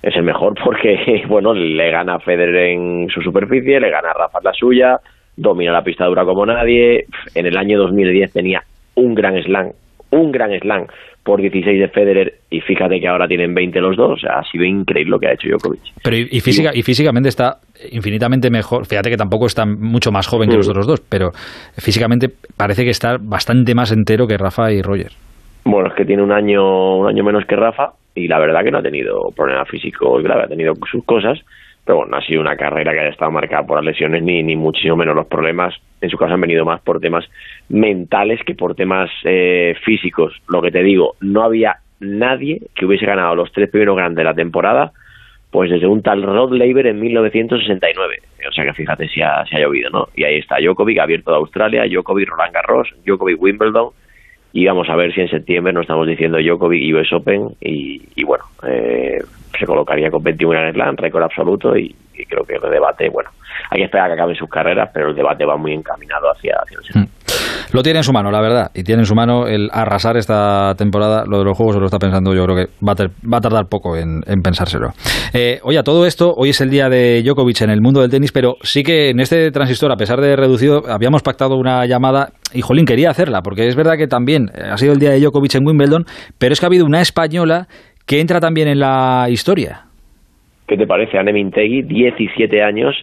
Es 0.01 0.15
el 0.15 0.23
mejor 0.23 0.55
porque, 0.65 1.21
bueno, 1.29 1.53
le 1.53 1.91
gana 1.91 2.15
a 2.15 2.19
Federer 2.19 2.71
en 2.71 3.07
su 3.09 3.21
superficie, 3.21 3.79
le 3.79 3.91
gana 3.91 4.09
a 4.09 4.13
Rafa 4.13 4.39
en 4.39 4.45
la 4.45 4.53
suya, 4.53 4.99
domina 5.37 5.71
la 5.71 5.83
pista 5.83 6.05
dura 6.05 6.25
como 6.25 6.45
nadie. 6.45 7.05
En 7.35 7.45
el 7.45 7.55
año 7.57 7.77
2010 7.79 8.33
tenía 8.33 8.61
un 8.95 9.13
gran 9.15 9.41
slam, 9.41 9.71
un 10.11 10.31
gran 10.31 10.51
slam 10.59 10.87
por 11.23 11.41
16 11.41 11.79
de 11.79 11.87
Federer 11.89 12.33
y 12.49 12.61
fíjate 12.61 12.99
que 13.01 13.07
ahora 13.07 13.27
tienen 13.27 13.53
20 13.53 13.79
los 13.81 13.95
dos. 13.97 14.11
O 14.13 14.17
sea, 14.17 14.39
ha 14.39 14.43
sido 14.49 14.63
increíble 14.63 15.11
lo 15.11 15.19
que 15.19 15.27
ha 15.27 15.33
hecho 15.33 15.49
Djokovic. 15.49 15.81
Pero 16.03 16.15
y, 16.15 16.27
y 16.31 16.39
física, 16.39 16.71
y 16.73 16.81
físicamente 16.81 17.29
está 17.29 17.57
infinitamente 17.91 18.49
mejor. 18.49 18.85
Fíjate 18.85 19.09
que 19.09 19.17
tampoco 19.17 19.45
está 19.45 19.65
mucho 19.65 20.11
más 20.11 20.25
joven 20.27 20.49
que 20.49 20.55
los 20.57 20.67
Mm. 20.67 20.71
otros 20.71 20.87
dos, 20.87 21.01
pero 21.09 21.31
físicamente 21.77 22.29
parece 22.55 22.83
que 22.83 22.89
está 22.91 23.17
bastante 23.19 23.75
más 23.75 23.91
entero 23.91 24.25
que 24.25 24.37
Rafa 24.37 24.71
y 24.71 24.81
Roger. 24.81 25.11
Bueno, 25.65 25.89
es 25.89 25.95
que 25.95 26.05
tiene 26.05 26.23
un 26.23 26.31
año, 26.31 26.99
un 26.99 27.07
año 27.09 27.23
menos 27.25 27.43
que 27.45 27.57
Rafa 27.57 27.91
y 28.15 28.27
la 28.29 28.39
verdad 28.39 28.63
que 28.63 28.71
no 28.71 28.77
ha 28.79 28.81
tenido 28.81 29.29
problemas 29.35 29.67
físicos 29.69 30.23
graves, 30.23 30.45
ha 30.45 30.49
tenido 30.49 30.73
sus 30.89 31.03
cosas, 31.03 31.39
pero 31.87 31.99
bueno, 31.99 32.11
no 32.11 32.17
ha 32.17 32.21
sido 32.21 32.41
una 32.41 32.57
carrera 32.57 32.91
que 32.91 32.99
haya 32.99 33.09
estado 33.11 33.31
marcada 33.31 33.65
por 33.65 33.77
las 33.77 33.85
lesiones 33.85 34.21
ni, 34.21 34.43
ni 34.43 34.57
muchísimo 34.57 34.97
menos 34.97 35.15
los 35.15 35.25
problemas. 35.27 35.73
En 36.01 36.09
su 36.09 36.17
caso 36.17 36.33
han 36.33 36.41
venido 36.41 36.65
más 36.65 36.81
por 36.81 36.99
temas 36.99 37.23
mentales 37.69 38.41
que 38.45 38.55
por 38.55 38.75
temas 38.75 39.09
eh, 39.23 39.73
físicos. 39.85 40.33
Lo 40.49 40.61
que 40.61 40.69
te 40.69 40.83
digo, 40.83 41.15
no 41.21 41.43
había 41.43 41.77
nadie 42.01 42.61
que 42.75 42.85
hubiese 42.85 43.05
ganado 43.05 43.35
los 43.35 43.53
tres 43.53 43.69
primeros 43.69 43.95
grandes 43.95 44.17
de 44.17 44.23
la 44.25 44.33
temporada, 44.33 44.91
pues 45.49 45.71
desde 45.71 45.87
un 45.87 46.01
tal 46.01 46.23
Rod 46.23 46.51
Laver 46.51 46.87
en 46.87 46.99
1969. 46.99 48.19
O 48.49 48.51
sea 48.51 48.65
que 48.65 48.73
fíjate 48.73 49.07
si 49.07 49.21
ha, 49.21 49.45
si 49.45 49.55
ha 49.55 49.59
llovido, 49.61 49.89
¿no? 49.89 50.09
Y 50.13 50.25
ahí 50.25 50.39
está 50.39 50.57
Djokovic, 50.59 50.99
abierto 50.99 51.31
de 51.31 51.37
Australia, 51.37 51.85
Djokovic 51.87 52.27
Roland 52.27 52.53
Garros, 52.53 52.93
Djokovic 53.05 53.41
Wimbledon, 53.41 53.91
y 54.51 54.65
vamos 54.65 54.89
a 54.89 54.95
ver 54.97 55.13
si 55.13 55.21
en 55.21 55.29
septiembre 55.29 55.71
nos 55.71 55.83
estamos 55.83 56.05
diciendo 56.05 56.37
Djokovic 56.37 56.81
y 56.81 56.93
US 56.93 57.13
Open 57.13 57.55
y, 57.61 58.01
y 58.13 58.25
bueno, 58.25 58.43
eh, 58.67 59.19
se 59.57 59.65
colocaría 59.65 60.09
con 60.09 60.23
21 60.23 60.67
en 60.67 60.73
Slam, 60.73 60.95
récord 60.97 61.23
absoluto 61.23 61.77
y, 61.77 61.95
creo 62.29 62.43
que 62.43 62.55
el 62.55 62.71
debate, 62.71 63.09
bueno, 63.09 63.29
hay 63.69 63.79
que 63.79 63.85
esperar 63.85 64.07
a 64.07 64.09
que 64.09 64.19
acaben 64.19 64.35
sus 64.35 64.49
carreras, 64.49 64.89
pero 64.93 65.09
el 65.09 65.15
debate 65.15 65.45
va 65.45 65.55
muy 65.55 65.73
encaminado 65.73 66.31
hacia, 66.31 66.57
el 66.71 66.83
Slam. 66.83 67.07
Lo 67.73 67.83
tiene 67.83 67.99
en 67.99 68.03
su 68.03 68.13
mano, 68.13 68.31
la 68.31 68.41
verdad. 68.41 68.71
Y 68.73 68.83
tiene 68.83 69.01
en 69.01 69.05
su 69.05 69.13
mano 69.13 69.45
el 69.45 69.69
arrasar 69.73 70.15
esta 70.15 70.73
temporada. 70.77 71.25
Lo 71.27 71.39
de 71.39 71.43
los 71.43 71.57
juegos 71.57 71.75
se 71.75 71.79
lo 71.79 71.85
está 71.85 71.99
pensando, 71.99 72.33
yo 72.33 72.45
creo 72.45 72.55
que 72.55 72.65
va 72.85 72.93
a, 72.93 73.07
va 73.27 73.37
a 73.37 73.41
tardar 73.41 73.65
poco 73.67 73.97
en, 73.97 74.21
en 74.25 74.41
pensárselo. 74.41 74.91
Eh, 75.33 75.59
oye, 75.63 75.77
a 75.77 75.83
todo 75.83 76.05
esto, 76.05 76.33
hoy 76.35 76.49
es 76.49 76.61
el 76.61 76.69
día 76.69 76.89
de 76.89 77.21
Djokovic 77.23 77.61
en 77.61 77.69
el 77.69 77.81
mundo 77.81 78.01
del 78.01 78.09
tenis, 78.09 78.31
pero 78.31 78.55
sí 78.61 78.83
que 78.83 79.09
en 79.09 79.19
este 79.19 79.51
transistor, 79.51 79.91
a 79.91 79.97
pesar 79.97 80.21
de 80.21 80.35
reducido, 80.35 80.83
habíamos 80.87 81.23
pactado 81.23 81.55
una 81.55 81.85
llamada 81.85 82.29
y 82.53 82.61
Jolín 82.61 82.85
quería 82.85 83.09
hacerla, 83.09 83.41
porque 83.41 83.67
es 83.67 83.75
verdad 83.75 83.97
que 83.97 84.07
también 84.07 84.49
eh, 84.55 84.69
ha 84.71 84.77
sido 84.77 84.93
el 84.93 84.99
día 84.99 85.11
de 85.11 85.19
Djokovic 85.19 85.55
en 85.55 85.67
Wimbledon, 85.67 86.05
pero 86.37 86.53
es 86.53 86.59
que 86.59 86.65
ha 86.65 86.69
habido 86.69 86.85
una 86.85 87.01
española 87.01 87.67
que 88.07 88.19
entra 88.21 88.39
también 88.39 88.69
en 88.69 88.79
la 88.79 89.27
historia. 89.29 89.81
¿Qué 90.67 90.77
te 90.77 90.87
parece? 90.87 91.17
Anne 91.17 91.33
Mintegui, 91.33 91.83
17 91.83 92.63
años, 92.63 92.95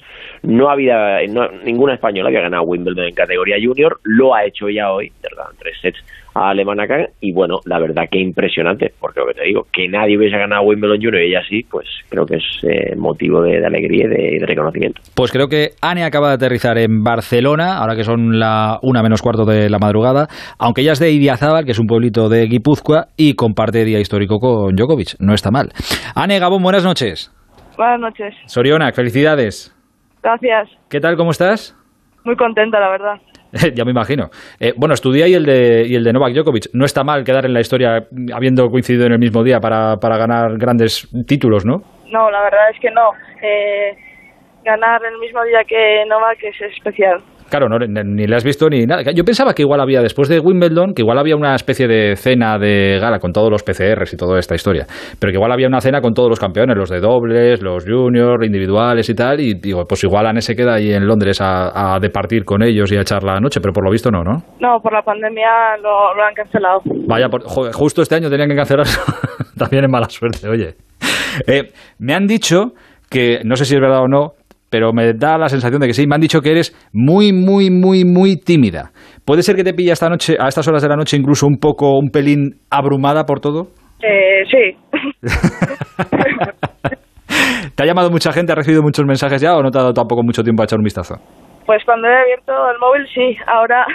no 0.45 0.69
había 0.71 1.19
no- 1.29 1.49
ninguna 1.65 1.95
española 1.95 2.31
que 2.31 2.39
ha 2.39 2.43
ganado 2.43 2.63
Wimbledon 2.65 3.07
en 3.07 3.15
categoría 3.15 3.57
junior, 3.63 3.99
lo 4.05 4.35
ha 4.35 4.45
hecho 4.45 4.69
ya 4.69 4.93
hoy, 4.93 5.11
¿verdad? 5.23 5.47
En 5.53 5.59
tres 5.59 5.77
sets 5.81 5.99
a 6.37 6.51
Alemana 6.51 6.89
Kahn, 6.89 7.07
y 7.21 7.33
bueno, 7.33 7.61
la 7.65 7.79
verdad 7.79 8.09
que 8.11 8.19
impresionante, 8.19 8.93
porque 8.99 9.21
lo 9.21 9.27
que 9.27 9.35
te 9.35 9.45
digo, 9.45 9.69
que 9.73 9.89
nadie 9.89 10.19
hubiese 10.19 10.37
ganado 10.37 10.63
Wimbledon 10.63 10.97
junior 10.97 11.23
y 11.23 11.29
ella 11.29 11.43
sí, 11.49 11.63
pues 11.71 11.87
creo 12.09 12.27
que 12.27 12.37
es 12.37 12.43
eh, 12.65 12.97
motivo 12.97 13.41
de, 13.41 13.61
de 13.61 13.67
alegría 13.67 14.07
y 14.07 14.39
de, 14.41 14.47
reconocimiento. 14.47 15.01
Pues 15.15 15.31
creo 15.31 15.47
que 15.49 15.71
Ane 15.81 16.03
acaba 16.05 16.29
de 16.31 16.35
aterrizar 16.35 16.77
en 16.79 17.05
Barcelona, 17.05 17.79
ahora 17.79 17.95
que 17.95 18.03
son 18.03 18.41
la 18.41 18.81
una 18.83 19.03
menos 19.03 19.23
cuarto 19.23 19.45
de 19.45 19.71
la 19.71 19.79
madrugada, 19.79 20.27
aunque 20.59 20.81
ella 20.81 20.93
es 20.93 20.99
de 20.99 21.13
Idiazábal, 21.13 21.65
que 21.65 21.71
es 21.73 21.79
un 21.79 21.87
pueblito 21.87 22.29
de 22.29 22.47
Guipúzcoa, 22.47 23.07
y 23.17 23.35
comparte 23.35 23.85
día 23.85 24.01
histórico 24.01 24.41
con 24.41 24.75
Djokovic. 24.75 25.15
No 25.21 25.35
está 25.35 25.51
mal. 25.53 25.71
Ane 26.17 26.41
Gabón, 26.41 26.63
buenas 26.65 26.83
noches. 26.85 27.31
Buenas 27.77 28.01
noches. 28.01 28.35
Sorionak, 28.47 28.95
felicidades. 28.95 29.74
Gracias. 30.25 30.71
¿Qué 30.89 31.01
tal, 31.01 31.19
cómo 31.19 31.33
estás? 31.33 31.77
Muy 32.25 32.35
contenta, 32.35 32.81
la 32.81 32.89
verdad. 32.89 33.21
ya 33.75 33.85
me 33.85 33.91
imagino. 33.91 34.31
Eh, 34.59 34.73
bueno, 34.75 34.95
estudia 34.95 35.29
y 35.29 35.35
el, 35.35 35.45
de, 35.45 35.85
y 35.87 35.95
el 35.95 36.03
de 36.03 36.15
Novak 36.15 36.33
Djokovic. 36.33 36.71
No 36.73 36.87
está 36.87 37.05
mal 37.05 37.25
quedar 37.25 37.45
en 37.45 37.53
la 37.53 37.61
historia 37.61 38.09
habiendo 38.33 38.71
coincidido 38.71 39.05
en 39.05 39.13
el 39.13 39.19
mismo 39.19 39.45
día 39.45 39.61
para, 39.61 39.99
para 39.99 40.17
ganar 40.17 40.57
grandes 40.57 41.07
títulos, 41.27 41.67
¿no? 41.67 41.83
No, 42.11 42.31
la 42.31 42.43
verdad 42.43 42.71
es 42.73 42.81
que 42.81 42.91
no. 42.91 43.11
Eh, 43.43 43.99
ganar 44.65 45.03
el 45.05 45.19
mismo 45.19 45.45
día 45.45 45.63
que 45.65 46.05
Novak 46.09 46.43
es 46.43 46.59
especial. 46.75 47.23
Claro, 47.55 47.69
no, 47.69 47.79
ni 47.79 48.27
le 48.27 48.35
has 48.35 48.43
visto 48.43 48.69
ni 48.69 48.85
nada. 48.85 49.03
Yo 49.15 49.23
pensaba 49.23 49.55
que 49.55 49.63
igual 49.63 49.81
había, 49.81 50.01
después 50.03 50.29
de 50.29 50.41
Wimbledon, 50.41 50.93
que 50.93 51.03
igual 51.03 51.19
había 51.19 51.37
una 51.37 51.55
especie 51.55 51.87
de 51.87 52.17
cena 52.17 52.59
de 52.59 52.99
gala 53.01 53.21
con 53.21 53.33
todos 53.33 53.49
los 53.49 53.63
PCRs 53.63 54.13
y 54.13 54.17
toda 54.17 54.41
esta 54.41 54.57
historia. 54.57 54.87
Pero 55.21 55.31
que 55.31 55.37
igual 55.37 55.53
había 55.53 55.69
una 55.69 55.81
cena 55.81 56.01
con 56.01 56.15
todos 56.15 56.29
los 56.29 56.41
campeones, 56.41 56.77
los 56.77 56.91
de 56.91 56.99
dobles, 56.99 57.63
los 57.63 57.85
juniors, 57.85 58.45
individuales 58.45 59.09
y 59.09 59.15
tal. 59.15 59.39
Y 59.39 59.55
digo, 59.55 59.85
pues 59.89 60.03
igual 60.03 60.27
Anne 60.27 60.41
se 60.41 60.57
queda 60.57 60.75
ahí 60.75 60.93
en 60.93 61.07
Londres 61.07 61.39
a, 61.41 61.97
departir 62.01 62.45
con 62.45 62.63
ellos 62.63 62.91
y 62.91 62.97
a 62.97 63.03
echar 63.03 63.23
la 63.23 63.39
noche, 63.39 63.61
pero 63.61 63.73
por 63.73 63.85
lo 63.85 63.91
visto 63.93 64.11
no, 64.11 64.25
¿no? 64.25 64.43
No, 64.59 64.81
por 64.81 64.93
la 64.93 65.03
pandemia 65.03 65.77
lo, 65.81 66.21
han 66.25 66.35
cancelado. 66.35 66.81
Vaya, 67.07 67.29
justo 67.73 68.03
este 68.03 68.17
año 68.17 68.29
tenían 68.29 68.49
que 68.49 68.57
cancelar. 68.57 68.87
También 69.57 69.85
es 69.85 69.91
mala 69.91 70.09
suerte, 70.09 70.49
oye. 70.49 70.75
Eh, 71.47 71.71
me 72.01 72.15
han 72.15 72.27
dicho 72.27 72.73
que, 73.09 73.43
no 73.45 73.55
sé 73.55 73.65
si 73.65 73.77
es 73.77 73.81
verdad 73.81 74.03
o 74.03 74.09
no, 74.09 74.33
pero 74.75 74.93
me 74.93 75.13
da 75.13 75.39
la 75.39 75.49
sensación 75.49 75.81
de 75.81 75.87
que 75.87 75.93
sí. 75.93 76.05
Me 76.05 76.17
han 76.17 76.21
dicho 76.21 76.41
que 76.41 76.51
eres 76.51 76.75
muy, 76.93 77.33
muy, 77.33 77.71
muy, 77.71 78.05
muy 78.05 78.35
tímida. 78.35 78.91
¿Puede 79.25 79.43
ser 79.43 79.55
que 79.55 79.63
te 79.63 79.73
pilla 79.73 79.93
esta 79.93 80.09
noche, 80.09 80.35
a 80.37 80.49
estas 80.49 80.67
horas 80.67 80.83
de 80.83 80.89
la 80.89 80.97
noche, 80.97 81.17
incluso 81.17 81.47
un 81.47 81.59
poco, 81.59 81.97
un 81.97 82.11
pelín 82.11 82.57
abrumada 82.71 83.23
por 83.23 83.39
todo? 83.39 83.69
Eh, 84.03 84.43
sí. 84.51 84.77
¿Te 87.77 87.85
ha 87.85 87.87
llamado 87.87 88.11
mucha 88.11 88.33
gente? 88.33 88.51
¿Ha 88.51 88.57
recibido 88.57 88.83
muchos 88.83 89.07
mensajes 89.07 89.41
ya 89.41 89.55
o 89.55 89.63
no 89.63 89.71
te 89.71 89.79
ha 89.79 89.83
dado 89.83 89.95
tampoco 89.95 90.25
mucho 90.25 90.43
tiempo 90.43 90.63
a 90.63 90.65
echar 90.65 90.81
un 90.81 90.85
vistazo? 90.85 91.15
Pues 91.67 91.85
cuando 91.85 92.09
he 92.09 92.17
abierto 92.17 92.53
el 92.69 92.79
móvil, 92.81 93.07
sí. 93.15 93.37
Ahora 93.47 93.87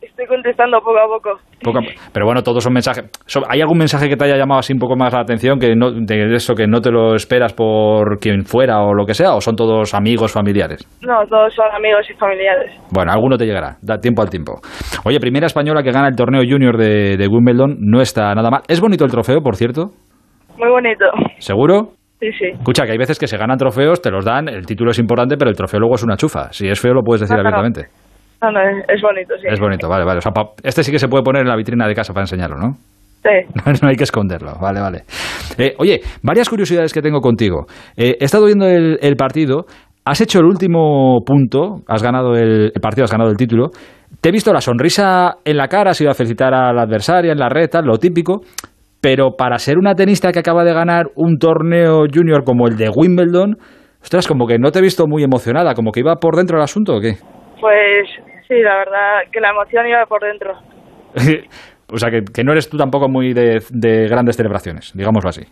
estoy 0.00 0.26
contestando 0.26 0.78
poco 0.78 0.98
a 0.98 1.06
poco. 1.06 1.80
pero 2.12 2.26
bueno, 2.26 2.42
todos 2.42 2.62
son 2.62 2.72
mensajes. 2.72 3.04
¿Hay 3.48 3.60
algún 3.60 3.78
mensaje 3.78 4.08
que 4.08 4.16
te 4.16 4.24
haya 4.24 4.36
llamado 4.36 4.60
así 4.60 4.72
un 4.72 4.78
poco 4.78 4.96
más 4.96 5.12
la 5.12 5.20
atención, 5.20 5.58
que 5.58 5.74
no, 5.74 5.90
de 5.92 6.34
eso 6.34 6.54
que 6.54 6.66
no 6.66 6.80
te 6.80 6.90
lo 6.90 7.14
esperas 7.14 7.52
por 7.52 8.18
quien 8.18 8.44
fuera 8.44 8.80
o 8.82 8.94
lo 8.94 9.04
que 9.06 9.14
sea, 9.14 9.34
o 9.34 9.40
son 9.40 9.56
todos 9.56 9.94
amigos, 9.94 10.32
familiares? 10.32 10.86
No, 11.02 11.26
todos 11.28 11.54
son 11.54 11.66
amigos 11.74 12.06
y 12.10 12.14
familiares. 12.14 12.72
Bueno, 12.92 13.12
alguno 13.12 13.36
te 13.36 13.46
llegará, 13.46 13.76
da 13.82 13.98
tiempo 13.98 14.22
al 14.22 14.30
tiempo. 14.30 14.60
Oye, 15.04 15.20
primera 15.20 15.46
española 15.46 15.82
que 15.82 15.92
gana 15.92 16.08
el 16.08 16.16
torneo 16.16 16.42
junior 16.48 16.76
de, 16.76 17.16
de 17.16 17.28
Wimbledon, 17.28 17.76
no 17.80 18.00
está 18.00 18.34
nada 18.34 18.50
mal. 18.50 18.62
¿Es 18.68 18.80
bonito 18.80 19.04
el 19.04 19.10
trofeo, 19.10 19.40
por 19.40 19.56
cierto? 19.56 19.90
Muy 20.56 20.70
bonito. 20.70 21.06
¿Seguro? 21.38 21.92
Sí, 22.20 22.32
sí. 22.32 22.46
Escucha, 22.46 22.84
que 22.84 22.92
hay 22.92 22.98
veces 22.98 23.18
que 23.18 23.28
se 23.28 23.36
ganan 23.36 23.56
trofeos, 23.56 24.02
te 24.02 24.10
los 24.10 24.24
dan, 24.24 24.48
el 24.48 24.66
título 24.66 24.90
es 24.90 24.98
importante, 24.98 25.36
pero 25.36 25.50
el 25.50 25.56
trofeo 25.56 25.78
luego 25.78 25.94
es 25.94 26.02
una 26.02 26.16
chufa. 26.16 26.52
Si 26.52 26.68
es 26.68 26.80
feo, 26.80 26.92
lo 26.92 27.02
puedes 27.02 27.20
decir 27.20 27.38
abiertamente. 27.38 27.82
No, 27.82 28.07
no, 28.42 28.60
es 28.88 29.02
bonito, 29.02 29.34
sí. 29.40 29.46
Es 29.48 29.58
bonito, 29.58 29.88
vale, 29.88 30.04
vale. 30.04 30.20
este 30.62 30.84
sí 30.84 30.92
que 30.92 30.98
se 30.98 31.08
puede 31.08 31.24
poner 31.24 31.42
en 31.42 31.48
la 31.48 31.56
vitrina 31.56 31.86
de 31.86 31.94
casa 31.94 32.12
para 32.12 32.22
enseñarlo, 32.22 32.56
¿no? 32.56 32.76
Sí. 33.22 33.62
No, 33.82 33.88
hay 33.88 33.96
que 33.96 34.04
esconderlo, 34.04 34.52
vale, 34.60 34.80
vale. 34.80 35.02
Eh, 35.58 35.74
oye, 35.78 36.00
varias 36.22 36.48
curiosidades 36.48 36.92
que 36.92 37.02
tengo 37.02 37.20
contigo. 37.20 37.66
Eh, 37.96 38.16
he 38.20 38.24
estado 38.24 38.46
viendo 38.46 38.66
el, 38.66 39.16
partido, 39.16 39.66
has 40.04 40.20
hecho 40.20 40.38
el 40.38 40.46
último 40.46 41.18
punto, 41.26 41.82
has 41.88 42.02
ganado 42.02 42.34
el, 42.34 42.72
partido, 42.80 43.04
has 43.04 43.12
ganado 43.12 43.30
el 43.30 43.36
título. 43.36 43.70
Te 44.20 44.28
he 44.28 44.32
visto 44.32 44.52
la 44.52 44.60
sonrisa 44.60 45.36
en 45.44 45.56
la 45.56 45.68
cara, 45.68 45.90
has 45.90 46.00
ido 46.00 46.10
a 46.10 46.14
felicitar 46.14 46.54
a 46.54 46.72
la 46.72 46.82
adversaria 46.82 47.32
en 47.32 47.38
la 47.38 47.48
reta, 47.48 47.82
lo 47.82 47.98
típico. 47.98 48.40
Pero 49.00 49.36
para 49.36 49.58
ser 49.58 49.78
una 49.78 49.94
tenista 49.94 50.32
que 50.32 50.40
acaba 50.40 50.64
de 50.64 50.72
ganar 50.72 51.06
un 51.14 51.38
torneo 51.38 52.06
junior 52.12 52.42
como 52.44 52.66
el 52.66 52.76
de 52.76 52.88
Wimbledon, 52.88 53.56
ostras, 54.02 54.26
como 54.26 54.46
que 54.46 54.58
no 54.58 54.72
te 54.72 54.80
he 54.80 54.82
visto 54.82 55.06
muy 55.06 55.22
emocionada, 55.22 55.74
como 55.74 55.92
que 55.92 56.00
iba 56.00 56.16
por 56.16 56.36
dentro 56.36 56.56
el 56.56 56.64
asunto 56.64 56.96
o 56.96 57.00
qué? 57.00 57.16
Pues 57.60 58.08
sí, 58.46 58.54
la 58.62 58.76
verdad 58.76 59.20
que 59.32 59.40
la 59.40 59.50
emoción 59.50 59.86
iba 59.86 60.04
por 60.06 60.22
dentro. 60.22 60.54
o 61.92 61.98
sea, 61.98 62.10
que, 62.10 62.22
que, 62.24 62.44
no 62.44 62.52
eres 62.52 62.68
tú 62.68 62.76
tampoco 62.76 63.08
muy 63.08 63.32
de, 63.32 63.60
grandes 64.08 64.36
celebraciones, 64.36 64.92
digámoslo 64.94 65.30
así. 65.30 65.42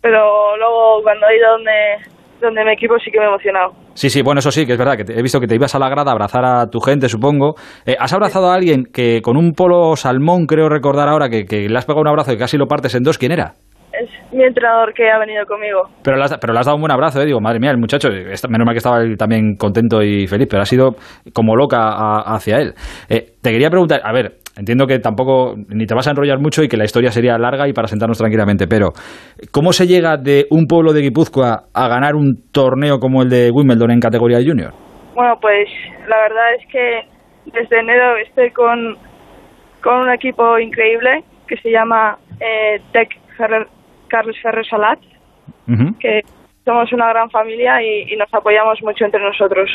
Pero 0.00 0.56
luego 0.56 1.02
cuando 1.02 1.26
he 1.28 1.36
ido 1.36 1.50
donde, 1.52 2.40
donde 2.40 2.64
mi 2.64 2.72
equipo 2.72 2.98
sí 2.98 3.10
que 3.10 3.18
me 3.18 3.24
he 3.24 3.28
emocionado. 3.28 3.72
Sí, 3.94 4.10
sí, 4.10 4.22
bueno, 4.22 4.40
eso 4.40 4.50
sí, 4.50 4.66
que 4.66 4.72
es 4.72 4.78
verdad, 4.78 4.96
que 4.96 5.12
he 5.12 5.22
visto 5.22 5.40
que 5.40 5.46
te 5.46 5.54
ibas 5.54 5.74
a 5.74 5.78
la 5.78 5.88
grada 5.88 6.10
a 6.10 6.14
abrazar 6.14 6.44
a 6.44 6.66
tu 6.68 6.80
gente, 6.80 7.08
supongo. 7.08 7.54
Eh, 7.86 7.96
¿Has 7.98 8.12
abrazado 8.12 8.50
a 8.50 8.54
alguien 8.54 8.84
que 8.92 9.20
con 9.22 9.36
un 9.36 9.52
polo 9.52 9.96
salmón, 9.96 10.46
creo 10.46 10.68
recordar 10.68 11.08
ahora, 11.08 11.28
que, 11.28 11.44
que 11.44 11.68
le 11.68 11.78
has 11.78 11.86
pegado 11.86 12.02
un 12.02 12.08
abrazo 12.08 12.32
y 12.32 12.38
casi 12.38 12.58
lo 12.58 12.66
partes 12.66 12.94
en 12.94 13.02
dos? 13.02 13.18
¿Quién 13.18 13.32
era? 13.32 13.54
Es 14.00 14.32
mi 14.32 14.44
entrenador 14.44 14.92
que 14.94 15.10
ha 15.10 15.18
venido 15.18 15.44
conmigo. 15.46 15.88
Pero 16.02 16.16
le 16.16 16.24
has, 16.24 16.36
pero 16.38 16.52
le 16.52 16.58
has 16.58 16.66
dado 16.66 16.76
un 16.76 16.82
buen 16.82 16.92
abrazo, 16.92 17.20
¿eh? 17.20 17.26
Digo, 17.26 17.40
madre 17.40 17.60
mía, 17.60 17.70
el 17.70 17.78
muchacho, 17.78 18.08
menos 18.10 18.66
mal 18.66 18.74
que 18.74 18.78
estaba 18.78 18.98
también 19.16 19.56
contento 19.56 20.02
y 20.02 20.26
feliz, 20.26 20.48
pero 20.50 20.62
ha 20.62 20.66
sido 20.66 20.96
como 21.32 21.56
loca 21.56 22.22
hacia 22.26 22.58
él. 22.58 22.74
Eh, 23.08 23.34
te 23.42 23.50
quería 23.50 23.70
preguntar, 23.70 24.00
a 24.04 24.12
ver, 24.12 24.38
entiendo 24.56 24.86
que 24.86 24.98
tampoco 24.98 25.54
ni 25.68 25.86
te 25.86 25.94
vas 25.94 26.06
a 26.06 26.10
enrollar 26.10 26.38
mucho 26.38 26.62
y 26.62 26.68
que 26.68 26.76
la 26.76 26.84
historia 26.84 27.10
sería 27.10 27.38
larga 27.38 27.68
y 27.68 27.72
para 27.72 27.88
sentarnos 27.88 28.18
tranquilamente, 28.18 28.66
pero 28.66 28.90
¿cómo 29.52 29.72
se 29.72 29.86
llega 29.86 30.16
de 30.16 30.46
un 30.50 30.66
pueblo 30.66 30.92
de 30.92 31.02
Guipúzcoa 31.02 31.64
a 31.72 31.88
ganar 31.88 32.14
un 32.14 32.34
torneo 32.52 32.98
como 32.98 33.22
el 33.22 33.28
de 33.28 33.50
Wimbledon 33.52 33.90
en 33.90 34.00
categoría 34.00 34.38
junior? 34.38 34.72
Bueno, 35.14 35.36
pues 35.40 35.68
la 36.08 36.16
verdad 36.22 36.54
es 36.58 36.66
que 36.70 37.00
desde 37.52 37.80
enero 37.80 38.16
estoy 38.16 38.50
con, 38.50 38.96
con 39.82 40.00
un 40.00 40.12
equipo 40.12 40.58
increíble 40.58 41.24
que 41.46 41.56
se 41.58 41.70
llama 41.70 42.18
eh, 42.40 42.80
Tech 42.92 43.08
Ferrer 43.36 43.66
Carlos 44.14 44.36
Ferrer 44.40 44.64
Salat, 44.64 45.00
que 45.98 46.20
somos 46.64 46.92
una 46.92 47.08
gran 47.08 47.28
familia 47.30 47.82
y, 47.82 48.14
nos 48.16 48.32
apoyamos 48.32 48.78
mucho 48.80 49.04
entre 49.04 49.20
nosotros. 49.20 49.68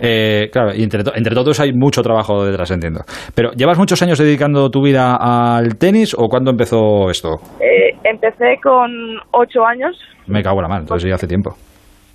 Eh, 0.00 0.48
claro, 0.50 0.74
y 0.74 0.82
entre, 0.82 1.02
entre, 1.14 1.34
todos 1.36 1.60
hay 1.60 1.72
mucho 1.72 2.02
trabajo 2.02 2.44
detrás, 2.44 2.68
entiendo. 2.72 3.02
Pero, 3.36 3.52
¿llevas 3.52 3.78
muchos 3.78 4.02
años 4.02 4.18
dedicando 4.18 4.70
tu 4.70 4.82
vida 4.82 5.16
al 5.20 5.78
tenis 5.78 6.16
o 6.18 6.26
cuándo 6.26 6.50
empezó 6.50 7.08
esto? 7.10 7.36
Eh, 7.60 7.96
empecé 8.02 8.58
con 8.60 8.90
ocho 9.30 9.64
años. 9.64 9.96
Me 10.26 10.42
cago 10.42 10.56
en 10.56 10.62
la 10.62 10.68
mano, 10.68 10.80
entonces 10.80 11.08
ya 11.08 11.14
hace 11.14 11.28
tiempo. 11.28 11.54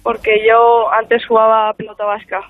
Porque 0.04 0.32
yo 0.46 0.92
antes 0.92 1.26
jugaba 1.26 1.72
pelota 1.72 2.04
vasca. 2.04 2.42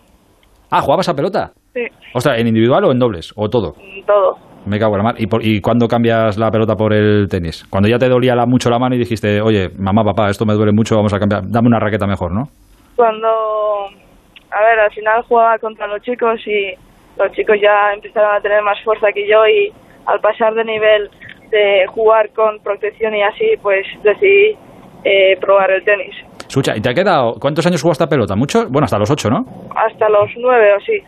Ah, 0.72 0.82
¿jugabas 0.82 1.10
a 1.10 1.14
pelota? 1.14 1.52
Sí. 1.76 1.86
O 2.16 2.20
sea, 2.20 2.38
¿en 2.38 2.48
individual 2.48 2.86
o 2.86 2.92
en 2.92 2.98
dobles? 2.98 3.32
¿O 3.36 3.50
todo? 3.50 3.76
Todo. 4.08 4.51
Me 4.66 4.78
cago 4.80 4.94
en 4.94 4.98
la 5.00 5.04
mano. 5.04 5.18
¿Y, 5.20 5.28
por, 5.28 5.44
¿Y 5.44 5.60
cuándo 5.60 5.88
cambias 5.88 6.38
la 6.38 6.52
pelota 6.52 6.76
por 6.76 6.94
el 6.94 7.28
tenis? 7.30 7.66
Cuando 7.70 7.90
ya 7.90 7.98
te 7.98 8.08
dolía 8.08 8.36
mucho 8.46 8.70
la 8.70 8.80
mano 8.80 8.96
y 8.96 9.00
dijiste, 9.00 9.42
oye, 9.42 9.70
mamá, 9.78 10.04
papá, 10.04 10.30
esto 10.30 10.46
me 10.46 10.54
duele 10.54 10.72
mucho, 10.72 10.96
vamos 10.96 11.14
a 11.14 11.20
cambiar, 11.20 11.42
dame 11.48 11.68
una 11.68 11.80
raqueta 11.80 12.06
mejor, 12.06 12.32
¿no? 12.32 12.44
Cuando, 12.96 13.28
a 13.28 14.62
ver, 14.62 14.80
al 14.80 14.92
final 14.92 15.24
jugaba 15.24 15.58
contra 15.58 15.88
los 15.88 16.02
chicos 16.02 16.40
y 16.46 16.74
los 17.18 17.32
chicos 17.32 17.58
ya 17.62 17.94
empezaron 17.94 18.36
a 18.36 18.42
tener 18.42 18.62
más 18.62 18.82
fuerza 18.84 19.08
que 19.14 19.28
yo 19.28 19.46
y 19.48 19.72
al 20.06 20.20
pasar 20.20 20.54
de 20.54 20.64
nivel 20.64 21.10
de 21.50 21.86
jugar 21.88 22.30
con 22.30 22.60
protección 22.60 23.16
y 23.16 23.24
así, 23.24 23.56
pues 23.62 23.86
decidí 24.04 24.56
eh, 25.04 25.38
probar 25.40 25.72
el 25.72 25.84
tenis. 25.84 26.16
Escucha, 26.52 26.76
¿y 26.76 26.82
te 26.82 26.90
ha 26.90 26.94
quedado? 26.94 27.36
¿Cuántos 27.40 27.66
años 27.66 27.82
jugaste 27.82 28.04
a 28.04 28.08
pelota? 28.08 28.36
¿Mucho? 28.36 28.68
Bueno, 28.70 28.84
hasta 28.84 29.00
los 29.00 29.10
ocho, 29.10 29.30
¿no? 29.30 29.46
Hasta 29.74 30.10
los 30.10 30.30
nueve 30.36 30.74
o 30.76 30.80
sí. 30.82 31.00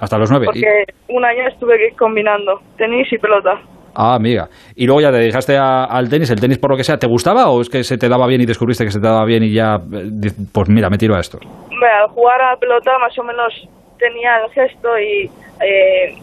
Hasta, 0.00 0.18
los 0.18 0.28
nueve. 0.32 0.46
Porque 0.46 0.82
un 1.10 1.24
año 1.24 1.46
estuve 1.46 1.94
combinando 1.96 2.58
tenis 2.76 3.06
y 3.12 3.18
pelota. 3.18 3.52
Ah, 3.94 4.16
amiga. 4.16 4.48
Y 4.74 4.86
luego 4.86 5.00
ya 5.00 5.12
te 5.12 5.18
dejaste 5.18 5.56
al 5.56 6.08
tenis, 6.08 6.28
el 6.32 6.40
tenis 6.40 6.58
por 6.58 6.72
lo 6.72 6.76
que 6.76 6.82
sea, 6.82 6.96
¿te 6.96 7.06
gustaba 7.06 7.50
o 7.50 7.60
es 7.60 7.70
que 7.70 7.84
se 7.84 7.98
te 7.98 8.08
daba 8.08 8.26
bien 8.26 8.40
y 8.40 8.46
descubriste 8.46 8.84
que 8.84 8.90
se 8.90 8.98
te 8.98 9.06
daba 9.06 9.24
bien 9.24 9.44
y 9.44 9.54
ya, 9.54 9.76
eh, 9.76 10.30
pues 10.52 10.68
mira, 10.68 10.90
me 10.90 10.98
tiro 10.98 11.14
a 11.14 11.20
esto? 11.20 11.38
al 11.38 12.08
jugar 12.08 12.42
a 12.42 12.56
pelota 12.56 12.90
más 12.98 13.16
o 13.16 13.22
menos 13.22 13.54
tenía 13.96 14.38
el 14.42 14.50
gesto 14.50 14.98
y 14.98 15.30
eh, 15.64 16.18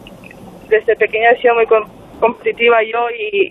desde 0.68 0.93
pequeña 0.97 1.32
he 1.32 1.41
sido 1.41 1.55
muy 1.55 1.65
competitiva 2.20 2.80
yo 2.84 2.99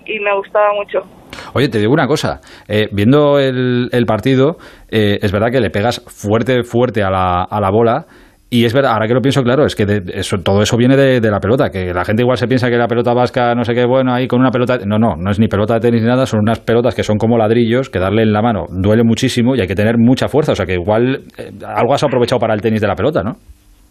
y 0.05 0.21
me 0.21 0.37
gustaba 0.37 0.75
mucho. 0.75 1.09
Oye, 1.57 1.71
te 1.71 1.79
digo 1.79 1.93
una 1.93 2.07
cosa, 2.07 2.41
eh, 2.69 2.89
viendo 2.93 3.39
el, 3.39 4.05
partido, 4.07 4.57
eh, 4.91 5.19
es 5.21 5.33
verdad 5.33 5.49
que 5.51 5.61
le 5.61 5.71
pegas 5.71 6.03
fuerte, 6.07 6.63
fuerte 6.63 7.03
a 7.03 7.11
la, 7.11 7.43
a 7.43 7.61
la 7.61 7.71
bola. 7.71 8.07
Y 8.49 8.65
es 8.65 8.73
verdad, 8.73 8.93
ahora 8.93 9.09
que 9.09 9.15
lo 9.15 9.21
pienso 9.21 9.43
claro, 9.43 9.67
es 9.67 9.75
que 9.75 9.85
eso, 10.15 10.39
todo 10.39 10.63
eso 10.63 10.77
viene 10.77 10.97
de, 10.97 11.31
la 11.31 11.41
pelota, 11.41 11.69
que 11.69 11.93
la 11.93 12.05
gente 12.05 12.23
igual 12.23 12.37
se 12.37 12.47
piensa 12.47 12.71
que 12.71 12.77
la 12.77 12.87
pelota 12.87 13.13
vasca, 13.13 13.57
no 13.57 13.65
sé 13.65 13.75
qué, 13.75 13.85
bueno, 13.85 14.15
ahí 14.15 14.29
con 14.29 14.41
una 14.41 14.51
pelota... 14.51 14.79
No, 14.87 14.99
no, 14.99 15.17
no 15.17 15.31
es 15.33 15.41
ni 15.41 15.49
pelota 15.49 15.75
de 15.75 15.81
tenis 15.81 16.03
ni 16.03 16.07
nada, 16.07 16.27
son 16.27 16.41
unas 16.41 16.61
pelotas 16.61 16.95
que 16.95 17.03
son 17.03 17.19
como 17.19 17.37
ladrillos, 17.37 17.91
que 17.91 17.99
darle 17.99 18.23
en 18.23 18.33
la 18.33 18.43
mano 18.43 18.67
duele 18.71 19.03
muchísimo 19.03 19.57
y 19.57 19.61
hay 19.61 19.67
que 19.67 19.75
tener 19.75 19.99
mucha 19.99 20.29
fuerza, 20.29 20.53
o 20.53 20.55
sea 20.55 20.65
que 20.65 20.75
igual 20.75 21.23
eh, 21.39 21.51
algo 21.67 21.93
has 21.93 22.05
aprovechado 22.05 22.39
para 22.39 22.55
el 22.55 22.61
tenis 22.61 22.81
de 22.81 22.87
la 22.87 22.95
pelota, 22.95 23.25
¿no? 23.25 23.33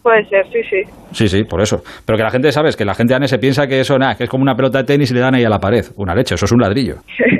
Puede 0.02 0.24
ser, 0.26 0.46
sí, 0.50 0.60
sí. 0.70 0.82
Sí, 1.12 1.28
sí, 1.28 1.44
por 1.44 1.60
eso. 1.60 1.82
Pero 2.06 2.16
que 2.16 2.22
la 2.22 2.30
gente, 2.30 2.50
¿sabes? 2.50 2.76
Que 2.76 2.84
la 2.84 2.94
gente 2.94 3.14
ane 3.14 3.28
se 3.28 3.38
piensa 3.38 3.66
que 3.66 3.80
eso, 3.80 3.98
nada, 3.98 4.14
que 4.14 4.24
es 4.24 4.30
como 4.30 4.42
una 4.42 4.54
pelota 4.54 4.78
de 4.78 4.84
tenis 4.84 5.10
y 5.10 5.14
le 5.14 5.20
dan 5.20 5.34
ahí 5.34 5.44
a 5.44 5.50
la 5.50 5.58
pared. 5.58 5.84
Una 5.96 6.14
leche, 6.14 6.36
eso 6.36 6.44
es 6.46 6.52
un 6.52 6.60
ladrillo. 6.60 6.94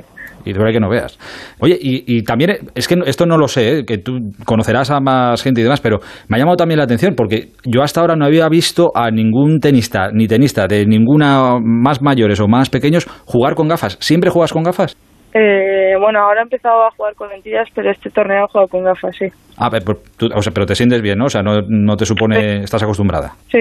y 0.47 0.53
de 0.53 0.59
verdad 0.59 0.73
que 0.73 0.81
no 0.81 0.89
veas. 0.89 1.19
Oye, 1.61 1.77
y, 1.79 2.23
también, 2.23 2.59
es 2.75 2.89
que 2.89 2.97
esto 3.05 3.27
no 3.27 3.37
lo 3.37 3.49
sé, 3.49 3.81
¿eh? 3.81 3.85
que 3.85 3.99
tú 3.99 4.19
conocerás 4.45 4.91
a 4.91 5.01
más 5.01 5.43
gente 5.43 5.61
y 5.61 5.65
demás, 5.65 5.81
pero 5.81 5.99
me 6.29 6.37
ha 6.37 6.39
llamado 6.39 6.57
también 6.57 6.79
la 6.79 6.85
atención 6.85 7.15
porque 7.15 7.49
yo 7.65 7.83
hasta 7.83 8.01
ahora 8.01 8.17
no 8.17 8.25
había 8.25 8.49
visto 8.49 8.93
a 8.95 9.11
ningún 9.11 9.59
tenista, 9.59 10.11
ni 10.13 10.27
tenista 10.27 10.67
de 10.67 10.87
ninguna 10.87 11.59
más 11.61 12.01
mayores 12.01 12.41
o 12.41 12.49
más 12.49 12.71
pequeños 12.71 13.07
jugar 13.27 13.55
con 13.55 13.69
gafas. 13.69 13.99
¿Siempre 14.01 14.31
juegas 14.31 14.53
con 14.53 14.63
gafas? 14.63 14.97
Eh, 15.35 15.95
bueno, 16.01 16.21
ahora 16.21 16.41
he 16.41 16.45
empezado 16.45 16.87
a 16.87 16.91
jugar 16.93 17.15
con 17.15 17.29
lentillas, 17.29 17.69
pero 17.75 17.91
este 17.91 18.09
torneo 18.09 18.45
he 18.45 18.49
jugado 18.49 18.69
con 18.69 18.85
gafas, 18.85 19.15
sí. 19.19 19.27
Ah, 19.59 19.69
pero, 19.71 20.01
o 20.35 20.43
sea, 20.43 20.53
pero 20.53 20.65
te 20.65 20.75
sientes 20.75 21.03
bien, 21.03 21.19
¿no? 21.19 21.27
O 21.27 21.29
sea, 21.29 21.43
no, 21.43 21.61
no 21.69 21.97
te 21.97 22.07
supone, 22.07 22.63
estás 22.63 22.83
acostumbrada. 22.83 23.33
Sí. 23.49 23.59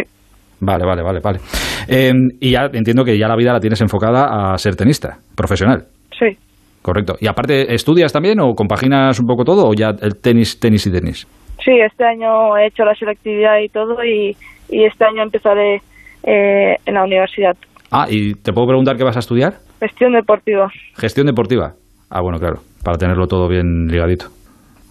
Vale, 0.60 0.86
vale, 0.86 1.04
vale, 1.04 1.20
vale. 1.20 1.40
Em, 1.88 2.30
y 2.40 2.52
ya 2.52 2.70
entiendo 2.72 3.04
que 3.04 3.18
ya 3.18 3.28
la 3.28 3.36
vida 3.36 3.52
la 3.52 3.60
tienes 3.60 3.82
enfocada 3.82 4.54
a 4.54 4.58
ser 4.58 4.76
tenista, 4.76 5.18
profesional. 5.36 5.84
Sí. 6.18 6.38
Correcto. 6.86 7.16
¿Y 7.20 7.26
aparte 7.26 7.74
estudias 7.74 8.14
también 8.14 8.40
o 8.40 8.54
compaginas 8.54 9.20
un 9.20 9.26
poco 9.26 9.44
todo 9.44 9.68
o 9.68 9.74
ya 9.74 9.90
el 10.00 10.22
tenis, 10.22 10.60
tenis 10.60 10.86
y 10.86 10.92
tenis? 10.92 11.26
Sí, 11.64 11.72
este 11.72 12.06
año 12.06 12.56
he 12.56 12.68
hecho 12.68 12.86
la 12.86 12.94
selectividad 12.94 13.58
y 13.58 13.70
todo 13.70 14.06
y, 14.06 14.38
y 14.70 14.86
este 14.86 15.04
año 15.04 15.24
empezaré 15.24 15.78
eh, 16.22 16.76
en 16.86 16.94
la 16.94 17.04
universidad. 17.04 17.58
Ah, 17.90 18.06
¿y 18.08 18.36
te 18.36 18.54
puedo 18.54 18.68
preguntar 18.68 18.98
qué 18.98 19.04
vas 19.04 19.16
a 19.16 19.22
estudiar? 19.22 19.54
Gestión 19.80 20.14
deportiva. 20.14 20.68
Gestión 20.96 21.26
deportiva. 21.26 21.74
Ah, 22.12 22.22
bueno, 22.22 22.38
claro, 22.38 22.58
para 22.84 23.00
tenerlo 23.00 23.26
todo 23.26 23.48
bien 23.50 23.88
ligadito. 23.88 24.28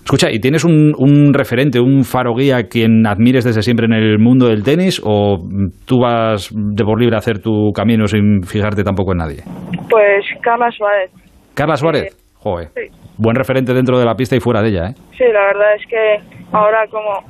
Escucha, 0.02 0.32
¿y 0.32 0.40
tienes 0.40 0.64
un, 0.64 0.94
un, 0.98 1.32
referente, 1.32 1.78
un 1.78 2.02
faro 2.02 2.34
guía 2.34 2.64
quien 2.64 3.06
admires 3.06 3.44
desde 3.44 3.62
siempre 3.62 3.86
en 3.86 3.92
el 3.92 4.18
mundo 4.18 4.48
del 4.48 4.64
tenis 4.64 5.00
o 5.04 5.38
tú 5.86 6.00
vas 6.00 6.50
de 6.52 6.84
por 6.84 7.00
libre 7.00 7.14
a 7.14 7.18
hacer 7.18 7.38
tu 7.38 7.70
camino 7.72 8.08
sin 8.08 8.42
fijarte 8.42 8.82
tampoco 8.82 9.12
en 9.12 9.18
nadie? 9.18 9.44
Pues 9.88 10.24
Carla 10.42 10.72
Suárez. 10.72 11.12
¿Carla 11.54 11.76
Suárez? 11.76 12.16
Joder. 12.34 12.68
Buen 13.16 13.36
referente 13.36 13.72
dentro 13.72 13.98
de 13.98 14.04
la 14.04 14.14
pista 14.14 14.36
y 14.36 14.40
fuera 14.40 14.60
de 14.60 14.68
ella, 14.68 14.88
¿eh? 14.88 14.94
Sí, 15.16 15.24
la 15.32 15.46
verdad 15.46 15.74
es 15.76 15.86
que 15.86 16.20
ahora 16.52 16.86
como 16.88 17.24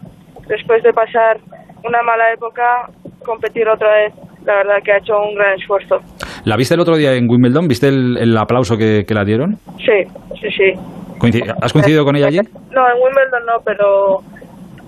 después 0.49 0.83
de 0.83 0.93
pasar 0.93 1.39
una 1.85 2.03
mala 2.03 2.33
época, 2.33 2.89
competir 3.25 3.69
otra 3.69 3.89
vez, 3.95 4.15
la 4.45 4.57
verdad 4.57 4.77
que 4.83 4.93
ha 4.93 4.99
hecho 4.99 5.21
un 5.21 5.35
gran 5.35 5.59
esfuerzo. 5.59 6.01
¿La 6.45 6.57
viste 6.57 6.75
el 6.75 6.81
otro 6.81 6.97
día 6.97 7.13
en 7.15 7.29
Wimbledon? 7.29 7.69
¿Viste 7.69 7.89
el, 7.89 8.37
aplauso 8.37 8.77
que, 8.77 9.05
que, 9.07 9.15
la 9.15 9.25
dieron? 9.25 9.59
Sí, 9.79 10.05
sí, 10.41 10.49
sí. 10.51 11.43
¿Has 11.61 11.73
coincidido 11.73 12.05
con 12.05 12.17
ella 12.17 12.27
allí? 12.27 12.41
No, 12.71 12.89
en 12.89 13.03
Wimbledon 13.03 13.47
no, 13.47 13.61
pero 13.65 14.23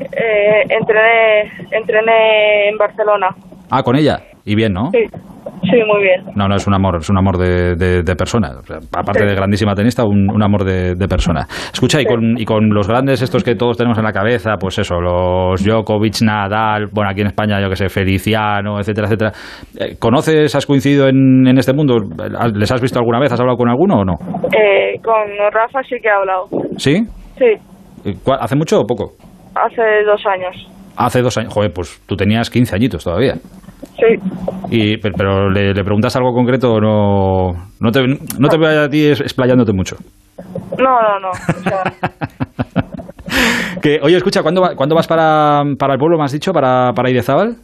eh, 0.01 0.65
entrené, 0.69 1.53
entrené 1.71 2.69
en 2.69 2.79
Barcelona. 2.79 3.29
Ah, 3.71 3.83
con 3.83 3.97
ella. 3.97 4.23
Y 4.45 4.55
bien, 4.55 4.73
¿no? 4.73 4.91
Sí. 4.91 5.05
Sí, 5.71 5.83
muy 5.87 6.03
bien. 6.03 6.23
No, 6.35 6.49
no, 6.49 6.57
es 6.57 6.67
un 6.67 6.75
amor, 6.75 6.97
es 7.01 7.11
un 7.11 7.19
amor 7.19 7.39
de, 7.39 7.75
de, 7.75 8.17
persona. 8.17 8.51
aparte 8.97 9.25
de 9.25 9.35
grandísima 9.35 9.75
tenista, 9.75 10.05
un, 10.05 10.43
amor 10.43 10.65
de, 10.65 11.09
persona. 11.09 11.47
Escucha, 11.73 12.01
y, 12.01 12.05
con, 12.05 12.39
y 12.39 12.45
con 12.45 12.69
los 12.71 12.89
grandes 12.89 13.23
estos 13.23 13.43
que 13.43 13.55
todos 13.55 13.77
tenemos 13.77 13.99
en 13.99 14.05
la 14.05 14.13
cabeza, 14.13 14.57
pues 14.59 14.79
eso, 14.79 15.01
los 15.01 15.65
Djokovic, 15.65 16.23
Nadal, 16.23 16.87
bueno, 16.93 17.11
aquí 17.11 17.21
en 17.21 17.29
España, 17.29 17.61
yo 17.61 17.69
que 17.69 17.77
sé, 17.77 17.89
Feliciano, 17.89 18.79
etcétera, 18.79 19.07
etcétera. 19.07 19.33
Eh, 19.79 19.97
¿Conoces, 19.99 20.55
has 20.55 20.67
coincidido 20.67 21.09
en, 21.09 21.47
en 21.47 21.59
este 21.59 21.73
mundo? 21.73 21.97
¿Les 22.55 22.71
has 22.71 22.81
visto 22.81 22.99
alguna 22.99 23.19
vez? 23.19 23.33
¿Has 23.33 23.41
hablado 23.41 23.57
con 23.57 23.69
alguno 23.69 24.01
o 24.01 24.05
no? 24.05 24.15
Eh, 24.57 24.99
con 25.03 25.53
Rafa 25.53 25.83
sí 25.89 25.97
que 26.01 26.09
he 26.09 26.13
hablado. 26.13 26.49
¿Sí? 26.77 27.03
Sí. 27.39 28.15
¿Hace 28.39 28.57
mucho 28.57 28.81
o 28.81 28.87
poco? 28.87 29.13
Hace 29.55 30.05
dos 30.05 30.23
años. 30.27 30.69
Hace 30.97 31.23
dos 31.23 31.37
años. 31.39 31.53
Joder, 31.53 31.73
pues 31.73 32.01
tú 32.07 32.17
tenías 32.17 32.51
15 32.51 32.77
añitos 32.77 33.05
todavía. 33.05 33.35
Sí. 33.99 34.19
Y, 34.71 34.99
pero, 34.99 35.51
¿le, 35.51 35.73
preguntas 35.73 36.15
algo 36.17 36.35
concreto 36.35 36.75
o 36.75 36.81
no? 36.81 37.53
No 37.81 37.91
te, 37.91 38.07
no 38.39 38.49
te 38.49 38.59
veo 38.59 38.85
a 38.85 38.89
ti 38.89 39.07
explayándote 39.07 39.73
mucho. 39.73 39.97
No, 40.79 41.01
no, 41.01 41.21
no. 41.21 41.31
que, 43.83 43.99
oye, 44.03 44.17
escucha, 44.17 44.43
¿cuándo, 44.43 44.63
¿cuándo 44.77 44.95
vas 44.95 45.07
para, 45.07 45.63
para 45.79 45.95
el 45.95 45.99
pueblo, 45.99 46.19
me 46.19 46.25
has 46.25 46.33
dicho, 46.33 46.53
para, 46.53 46.93
para 46.93 47.11
Idezábal? 47.11 47.57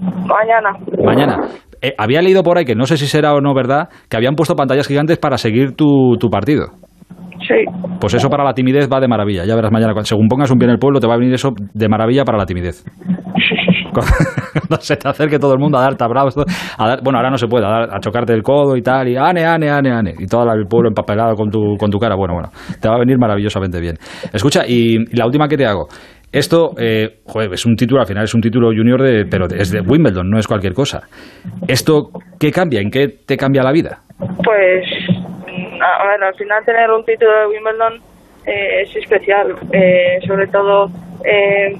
Mañana. 0.00 0.72
Mañana. 1.02 1.48
Eh, 1.80 1.94
había 1.96 2.20
leído 2.20 2.42
por 2.42 2.58
ahí, 2.58 2.64
que 2.64 2.74
no 2.74 2.84
sé 2.84 2.96
si 2.96 3.06
será 3.06 3.34
o 3.34 3.40
no 3.40 3.54
verdad, 3.54 3.88
que 4.10 4.16
habían 4.16 4.34
puesto 4.34 4.56
pantallas 4.56 4.86
gigantes 4.86 5.18
para 5.18 5.38
seguir 5.38 5.74
tu, 5.74 6.16
tu 6.18 6.28
partido. 6.28 6.66
Sí. 7.46 7.64
Pues 8.00 8.14
eso 8.14 8.28
para 8.28 8.44
la 8.44 8.52
timidez 8.52 8.88
va 8.92 9.00
de 9.00 9.08
maravilla. 9.08 9.44
Ya 9.44 9.54
verás 9.54 9.72
mañana, 9.72 9.94
según 10.02 10.28
pongas 10.28 10.50
un 10.50 10.58
pie 10.58 10.66
en 10.66 10.72
el 10.72 10.78
pueblo, 10.78 11.00
te 11.00 11.06
va 11.06 11.14
a 11.14 11.18
venir 11.18 11.34
eso 11.34 11.52
de 11.56 11.88
maravilla 11.88 12.24
para 12.24 12.36
la 12.36 12.46
timidez. 12.46 12.84
Cuando 14.00 14.76
se 14.80 14.96
te 14.96 15.08
acerque 15.08 15.38
todo 15.38 15.52
el 15.52 15.58
mundo 15.58 15.78
a 15.78 15.82
darte 15.82 16.04
abrazos, 16.04 16.44
a 16.78 16.88
dar, 16.88 17.00
bueno, 17.02 17.18
ahora 17.18 17.30
no 17.30 17.36
se 17.36 17.46
puede, 17.46 17.66
a, 17.66 17.98
chocarte 18.00 18.32
el 18.32 18.42
codo 18.42 18.76
y 18.76 18.82
tal, 18.82 19.08
y 19.08 19.16
ane, 19.16 19.44
ane, 19.44 19.70
ane, 19.70 19.90
ane, 19.90 20.14
y 20.18 20.26
todo 20.26 20.50
el 20.52 20.66
pueblo 20.66 20.88
empapelado 20.88 21.34
con 21.34 21.50
tu, 21.50 21.76
con 21.78 21.90
tu 21.90 21.98
cara. 21.98 22.14
Bueno, 22.16 22.34
bueno, 22.34 22.50
te 22.80 22.88
va 22.88 22.96
a 22.96 22.98
venir 22.98 23.18
maravillosamente 23.18 23.80
bien. 23.80 23.96
Escucha, 24.32 24.62
y, 24.66 24.98
la 25.16 25.26
última 25.26 25.48
que 25.48 25.56
te 25.56 25.66
hago. 25.66 25.88
Esto, 26.30 26.72
eh, 26.78 27.20
joder, 27.24 27.54
es 27.54 27.64
un 27.64 27.74
título, 27.74 28.00
al 28.00 28.06
final 28.06 28.24
es 28.24 28.34
un 28.34 28.42
título 28.42 28.68
junior, 28.68 29.02
de, 29.02 29.24
pero 29.24 29.46
es 29.46 29.70
de 29.70 29.80
Wimbledon, 29.80 30.28
no 30.28 30.38
es 30.38 30.46
cualquier 30.46 30.74
cosa. 30.74 31.00
¿Esto 31.66 32.10
qué 32.38 32.50
cambia? 32.52 32.80
¿En 32.80 32.90
qué 32.90 33.08
te 33.08 33.36
cambia 33.38 33.62
la 33.62 33.72
vida? 33.72 34.00
Pues, 34.18 34.84
ver, 36.08 36.24
al 36.24 36.34
final 36.34 36.64
tener 36.64 36.90
un 36.90 37.04
título 37.04 37.30
de 37.32 37.46
Wimbledon 37.46 37.94
eh, 38.46 38.82
es 38.82 38.96
especial, 38.96 39.54
eh, 39.72 40.18
sobre 40.26 40.46
todo 40.46 40.86
eh, 41.24 41.76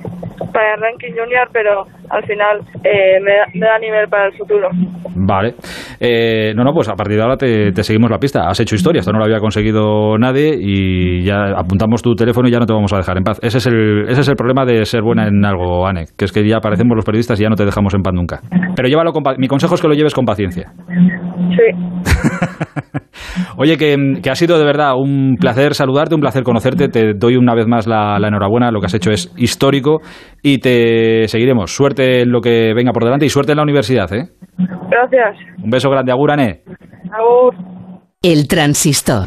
para 0.52 0.74
el 0.74 0.80
ranking 0.80 1.12
junior, 1.12 1.48
pero 1.52 1.86
al 2.10 2.24
final 2.24 2.60
eh, 2.84 3.18
me, 3.20 3.60
da, 3.60 3.78
nivel 3.78 4.08
para 4.08 4.26
el 4.26 4.32
futuro. 4.36 4.68
Vale. 5.14 5.54
Eh, 6.00 6.52
no, 6.54 6.64
no, 6.64 6.72
pues 6.72 6.88
a 6.88 6.94
partir 6.94 7.16
de 7.16 7.22
ahora 7.22 7.36
te, 7.36 7.72
seguimos 7.82 8.10
la 8.10 8.18
pista. 8.18 8.48
Has 8.48 8.60
hecho 8.60 8.74
historia, 8.74 9.00
esto 9.00 9.12
no 9.12 9.18
lo 9.18 9.24
había 9.24 9.40
conseguido 9.40 10.16
nadie 10.18 10.56
y 10.58 11.22
ya 11.22 11.52
apuntamos 11.56 12.02
tu 12.02 12.14
teléfono 12.14 12.48
y 12.48 12.52
ya 12.52 12.58
no 12.58 12.66
te 12.66 12.72
vamos 12.72 12.92
a 12.92 12.96
dejar 12.96 13.16
en 13.18 13.24
paz. 13.24 13.38
Ese 13.42 13.58
es 13.58 13.66
el, 13.66 14.08
ese 14.08 14.20
es 14.20 14.28
el 14.28 14.36
problema 14.36 14.64
de 14.64 14.84
ser 14.84 15.02
buena 15.02 15.26
en 15.26 15.44
algo, 15.44 15.86
Anne, 15.86 16.06
que 16.16 16.24
es 16.24 16.32
que 16.32 16.46
ya 16.46 16.56
aparecemos 16.58 16.94
los 16.94 17.04
periodistas 17.04 17.38
y 17.40 17.42
ya 17.42 17.48
no 17.48 17.56
te 17.56 17.64
dejamos 17.64 17.94
en 17.94 18.02
paz 18.02 18.14
nunca. 18.14 18.40
Pero 18.74 18.88
llévalo 18.88 19.12
con, 19.12 19.22
mi 19.38 19.48
consejo 19.48 19.74
es 19.74 19.82
que 19.82 19.88
lo 19.88 19.94
lleves 19.94 20.14
con 20.14 20.24
paciencia. 20.24 20.72
Sí. 21.50 21.68
Oye, 23.56 23.76
que, 23.76 24.30
ha 24.30 24.34
sido 24.34 24.58
de 24.58 24.64
verdad 24.64 24.94
un 24.96 25.36
placer 25.38 25.74
saludarte, 25.74 26.14
un 26.14 26.20
placer 26.20 26.44
conocerte. 26.44 26.88
Te 26.88 27.14
doy 27.14 27.36
una 27.36 27.54
vez 27.54 27.66
más 27.66 27.86
la 27.86 28.16
enhorabuena. 28.16 28.70
Lo 28.70 28.80
que 28.80 28.86
has 28.86 28.94
hecho 28.94 29.10
es 29.10 29.32
histórico 29.36 30.00
y 30.42 30.58
te 30.58 31.26
seguiremos. 31.28 31.74
Suerte 31.74 31.97
en 31.98 32.30
lo 32.30 32.40
que 32.40 32.72
venga 32.74 32.92
por 32.92 33.04
delante 33.04 33.26
y 33.26 33.28
suerte 33.28 33.52
en 33.52 33.56
la 33.56 33.62
universidad, 33.62 34.12
¿eh? 34.12 34.30
Gracias. 34.56 35.36
Un 35.62 35.70
beso 35.70 35.90
grande, 35.90 36.12
Agurane. 36.12 36.62
Agur. 37.12 37.54
El 38.22 38.48
transistor. 38.48 39.26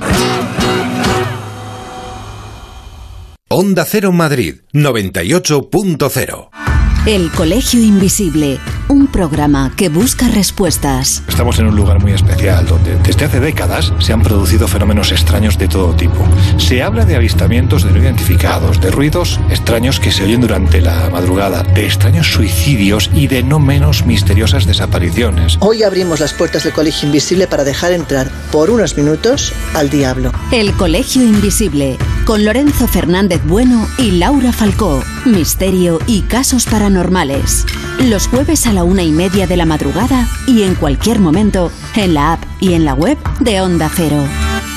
Onda 3.49 3.83
Cero 3.85 4.11
Madrid 4.11 4.61
98.0 4.73 6.70
el 7.07 7.31
Colegio 7.31 7.79
Invisible, 7.79 8.59
un 8.87 9.07
programa 9.07 9.71
que 9.75 9.89
busca 9.89 10.27
respuestas. 10.27 11.23
Estamos 11.27 11.57
en 11.57 11.65
un 11.65 11.75
lugar 11.75 11.99
muy 11.99 12.11
especial 12.11 12.67
donde 12.67 12.95
desde 12.97 13.25
hace 13.25 13.39
décadas 13.39 13.91
se 13.97 14.13
han 14.13 14.21
producido 14.21 14.67
fenómenos 14.67 15.11
extraños 15.11 15.57
de 15.57 15.67
todo 15.67 15.95
tipo. 15.95 16.23
Se 16.57 16.83
habla 16.83 17.03
de 17.03 17.15
avistamientos 17.15 17.83
de 17.83 17.91
no 17.91 17.97
identificados, 17.97 18.79
de 18.79 18.91
ruidos 18.91 19.39
extraños 19.49 19.99
que 19.99 20.11
se 20.11 20.25
oyen 20.25 20.41
durante 20.41 20.79
la 20.79 21.09
madrugada, 21.09 21.63
de 21.63 21.87
extraños 21.87 22.31
suicidios 22.31 23.09
y 23.15 23.25
de 23.25 23.41
no 23.41 23.57
menos 23.57 24.05
misteriosas 24.05 24.67
desapariciones. 24.67 25.57
Hoy 25.59 25.81
abrimos 25.81 26.19
las 26.19 26.33
puertas 26.33 26.65
del 26.65 26.73
Colegio 26.73 27.07
Invisible 27.07 27.47
para 27.47 27.63
dejar 27.63 27.93
entrar 27.93 28.29
por 28.51 28.69
unos 28.69 28.95
minutos 28.95 29.53
al 29.73 29.89
diablo. 29.89 30.31
El 30.51 30.73
Colegio 30.73 31.23
Invisible, 31.23 31.97
con 32.25 32.45
Lorenzo 32.45 32.87
Fernández 32.87 33.41
Bueno 33.43 33.87
y 33.97 34.11
Laura 34.11 34.53
Falcó. 34.53 35.03
Misterio 35.25 35.99
y 36.05 36.21
casos 36.21 36.65
para 36.65 36.90
normales. 36.93 37.65
Los 37.99 38.27
jueves 38.27 38.65
a 38.67 38.73
la 38.73 38.83
una 38.83 39.03
y 39.03 39.11
media 39.11 39.47
de 39.47 39.57
la 39.57 39.65
madrugada 39.65 40.27
y 40.47 40.63
en 40.63 40.75
cualquier 40.75 41.19
momento 41.19 41.71
en 41.95 42.13
la 42.13 42.33
app 42.33 42.43
y 42.59 42.73
en 42.73 42.85
la 42.85 42.93
web 42.93 43.17
de 43.39 43.61
Onda 43.61 43.89
Cero. 43.93 44.23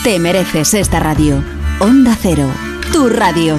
Te 0.03 0.19
mereces 0.19 0.75
esta 0.75 1.01
radio. 1.01 1.43
Onda 1.81 2.17
Cero, 2.21 2.49
tu 2.93 3.09
radio. 3.09 3.59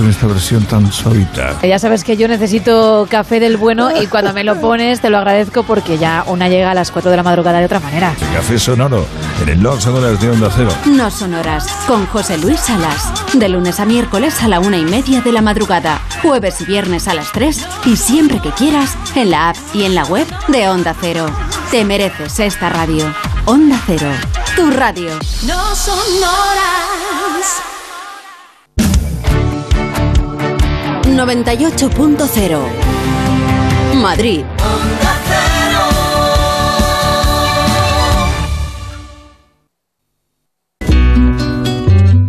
Con 0.01 0.09
esta 0.09 0.25
versión 0.25 0.65
tan 0.65 0.91
suavita. 0.91 1.59
Ya 1.61 1.77
sabes 1.77 2.03
que 2.03 2.17
yo 2.17 2.27
necesito 2.27 3.05
café 3.07 3.39
del 3.39 3.55
bueno 3.55 3.91
y 4.01 4.07
cuando 4.07 4.33
me 4.33 4.43
lo 4.43 4.59
pones 4.59 4.99
te 4.99 5.11
lo 5.11 5.19
agradezco 5.19 5.61
porque 5.61 5.99
ya 5.99 6.23
una 6.25 6.49
llega 6.49 6.71
a 6.71 6.73
las 6.73 6.89
4 6.89 7.11
de 7.11 7.17
la 7.17 7.23
madrugada 7.23 7.59
de 7.59 7.65
otra 7.65 7.79
manera. 7.79 8.15
café 8.33 8.57
sonoro 8.57 9.05
en 9.43 9.49
el 9.49 9.61
No 9.61 9.79
Sonoras 9.79 10.19
de 10.19 10.31
Onda 10.31 10.49
Cero. 10.55 10.71
No 10.87 11.11
Sonoras 11.11 11.67
con 11.85 12.07
José 12.07 12.39
Luis 12.39 12.59
Salas. 12.61 13.11
De 13.33 13.47
lunes 13.47 13.79
a 13.79 13.85
miércoles 13.85 14.41
a 14.41 14.47
la 14.47 14.59
una 14.59 14.77
y 14.77 14.85
media 14.85 15.21
de 15.21 15.31
la 15.31 15.43
madrugada. 15.43 16.01
Jueves 16.23 16.59
y 16.61 16.65
viernes 16.65 17.07
a 17.07 17.13
las 17.13 17.31
3 17.31 17.63
y 17.85 17.95
siempre 17.95 18.41
que 18.41 18.49
quieras 18.49 18.97
en 19.13 19.29
la 19.29 19.49
app 19.49 19.57
y 19.75 19.83
en 19.83 19.93
la 19.93 20.05
web 20.05 20.25
de 20.47 20.67
Onda 20.67 20.95
Cero. 20.99 21.27
Te 21.69 21.85
mereces 21.85 22.39
esta 22.39 22.69
radio. 22.69 23.05
Onda 23.45 23.79
Cero. 23.85 24.09
Tu 24.55 24.71
radio. 24.71 25.11
No 25.45 25.75
Sonoras. 25.75 27.70
98.0 31.17 32.59
Madrid. 33.95 34.43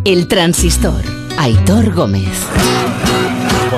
El 0.04 0.26
transistor 0.28 1.02
Aitor 1.38 1.94
Gómez. 1.94 2.46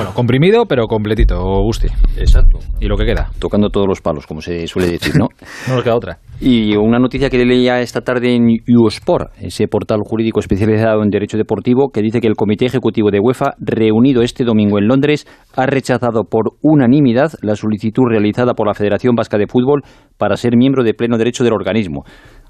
Bueno, 0.05 0.17
comprimido, 0.17 0.65
pero 0.67 0.85
completito, 0.85 1.35
Gusti. 1.63 1.87
Exacto. 2.15 2.59
¿Y 2.79 2.85
lo 2.85 2.95
que 2.95 3.05
queda? 3.05 3.31
Tocando 3.39 3.69
todos 3.69 3.87
los 3.87 4.01
palos, 4.01 4.27
como 4.27 4.39
se 4.39 4.67
suele 4.67 4.91
decir, 4.91 5.15
¿no? 5.15 5.29
no 5.67 5.73
nos 5.73 5.83
queda 5.83 5.95
otra. 5.95 6.19
Y 6.39 6.75
una 6.75 6.99
noticia 6.99 7.31
que 7.31 7.43
leía 7.43 7.81
esta 7.81 8.01
tarde 8.01 8.35
en 8.35 8.45
USport, 8.67 9.31
ese 9.41 9.67
portal 9.67 10.01
jurídico 10.03 10.39
especializado 10.39 11.01
en 11.01 11.09
derecho 11.09 11.37
deportivo, 11.37 11.89
que 11.91 12.03
dice 12.03 12.21
que 12.21 12.27
el 12.27 12.35
Comité 12.35 12.67
Ejecutivo 12.67 13.09
de 13.09 13.19
UEFA, 13.19 13.55
reunido 13.57 14.21
este 14.21 14.43
domingo 14.43 14.77
en 14.77 14.87
Londres, 14.87 15.25
ha 15.55 15.65
rechazado 15.65 16.25
por 16.25 16.51
unanimidad 16.61 17.31
la 17.41 17.55
solicitud 17.55 18.03
realizada 18.07 18.53
por 18.53 18.67
la 18.67 18.75
Federación 18.75 19.15
Vasca 19.15 19.39
de 19.39 19.47
Fútbol 19.47 19.81
para 20.19 20.37
ser 20.37 20.55
miembro 20.55 20.83
de 20.83 20.93
pleno 20.93 21.17
derecho 21.17 21.43
del 21.43 21.53
organismo. 21.53 22.03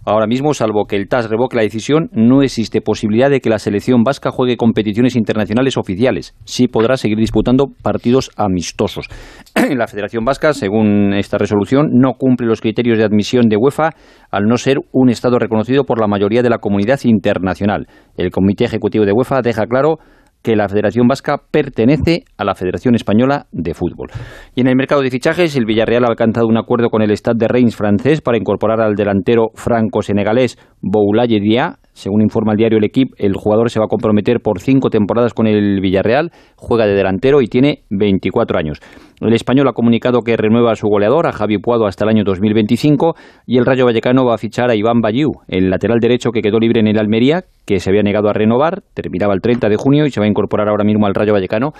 Ahora 0.08 0.28
mismo, 0.28 0.54
salvo 0.54 0.86
que 0.86 0.96
el 0.96 1.08
TAS 1.08 1.32
revoque 1.32 1.56
la 1.56 1.64
decisión, 1.64 2.10
no 2.14 2.44
existe 2.44 2.80
posibilidad 2.80 3.32
de 3.32 3.40
que 3.40 3.50
la 3.50 3.58
selección 3.58 4.04
vasca 4.04 4.30
juegue 4.30 4.56
competiciones 4.56 5.16
internacionales 5.16 5.78
oficiales. 5.78 6.36
Sí 6.46 6.68
podrá 6.68 6.96
seguir 6.96 7.18
disputando 7.18 7.66
partidos 7.82 8.30
amistosos. 8.38 9.08
la 9.76 9.88
Federación 9.88 10.24
Vasca, 10.24 10.54
según 10.54 11.14
esta 11.14 11.40
resolución, 11.40 11.90
no 11.94 12.14
cumple 12.20 12.46
los 12.46 12.62
criterios 12.62 13.00
de 13.00 13.04
admisión 13.04 13.50
de 13.50 13.58
UEFA 13.58 13.90
al 14.30 14.44
no 14.44 14.58
ser 14.58 14.78
un 14.92 15.10
Estado 15.10 15.40
reconocido 15.40 15.86
por 15.86 16.00
la 16.00 16.08
mayoría 16.08 16.44
de 16.44 16.52
la 16.52 16.60
comunidad 16.60 17.00
internacional. 17.04 17.88
El 18.16 18.30
Comité 18.30 18.66
Ejecutivo 18.66 19.06
de 19.06 19.12
UEFA 19.12 19.42
deja 19.42 19.66
claro 19.66 19.98
que 20.46 20.56
la 20.56 20.70
Federación 20.70 21.08
Vasca 21.08 21.42
pertenece 21.50 22.24
a 22.38 22.46
la 22.46 22.54
Federación 22.54 22.94
Española 22.94 23.48
de 23.52 23.74
Fútbol. 23.74 24.10
Y 24.54 24.62
en 24.62 24.68
el 24.68 24.76
mercado 24.76 25.02
de 25.02 25.10
fichajes, 25.10 25.56
el 25.56 25.66
Villarreal 25.66 26.06
ha 26.06 26.08
alcanzado 26.08 26.46
un 26.46 26.56
acuerdo 26.56 26.90
con 26.90 27.02
el 27.02 27.10
Stade 27.18 27.40
de 27.40 27.48
Reims 27.48 27.76
francés 27.76 28.22
para 28.22 28.38
incorporar 28.38 28.80
al 28.80 28.94
delantero 28.94 29.48
franco-senegalés 29.56 30.60
Boulaye 30.84 31.40
Dia. 31.40 31.80
Según 31.96 32.22
informa 32.22 32.52
el 32.52 32.58
diario 32.58 32.78
El 32.78 32.84
Equipo, 32.84 33.16
el 33.18 33.34
jugador 33.36 33.70
se 33.72 33.80
va 33.80 33.86
a 33.86 33.88
comprometer 33.88 34.42
por 34.42 34.60
cinco 34.60 34.90
temporadas 34.90 35.34
con 35.34 35.48
el 35.48 35.80
Villarreal, 35.80 36.32
juega 36.58 36.86
de 36.86 36.94
delantero 36.94 37.42
y 37.42 37.48
tiene 37.48 37.84
24 37.90 38.60
años. 38.60 38.80
El 39.22 39.34
español 39.34 39.70
ha 39.70 39.72
comunicado 39.72 40.20
que 40.20 40.36
renueva 40.36 40.74
a 40.74 40.76
su 40.76 40.88
goleador, 40.88 41.26
a 41.26 41.32
Javi 41.32 41.58
Puado, 41.58 41.88
hasta 41.88 42.04
el 42.04 42.10
año 42.10 42.24
2025 42.26 43.16
y 43.48 43.58
el 43.58 43.66
Rayo 43.66 43.86
Vallecano 43.86 44.26
va 44.26 44.36
a 44.36 44.38
fichar 44.38 44.70
a 44.70 44.76
Iván 44.76 45.00
Bayú, 45.00 45.32
el 45.48 45.70
lateral 45.70 46.00
derecho 46.02 46.32
que 46.32 46.42
quedó 46.42 46.60
libre 46.60 46.82
en 46.82 46.88
el 46.88 47.00
Almería, 47.00 47.46
que 47.66 47.80
se 47.80 47.90
había 47.90 48.04
negado 48.04 48.28
a 48.28 48.34
renovar, 48.34 48.82
terminaba 48.94 49.34
el 49.34 49.40
30 49.40 49.70
de 49.70 49.78
junio 49.78 50.06
y 50.06 50.12
se 50.12 50.20
va 50.20 50.26
a 50.26 50.30
incorporar 50.30 50.68
ahora 50.68 50.84
mismo 50.84 51.08
al 51.08 51.16
Rayo 51.16 51.32
Vallecano. 51.32 51.72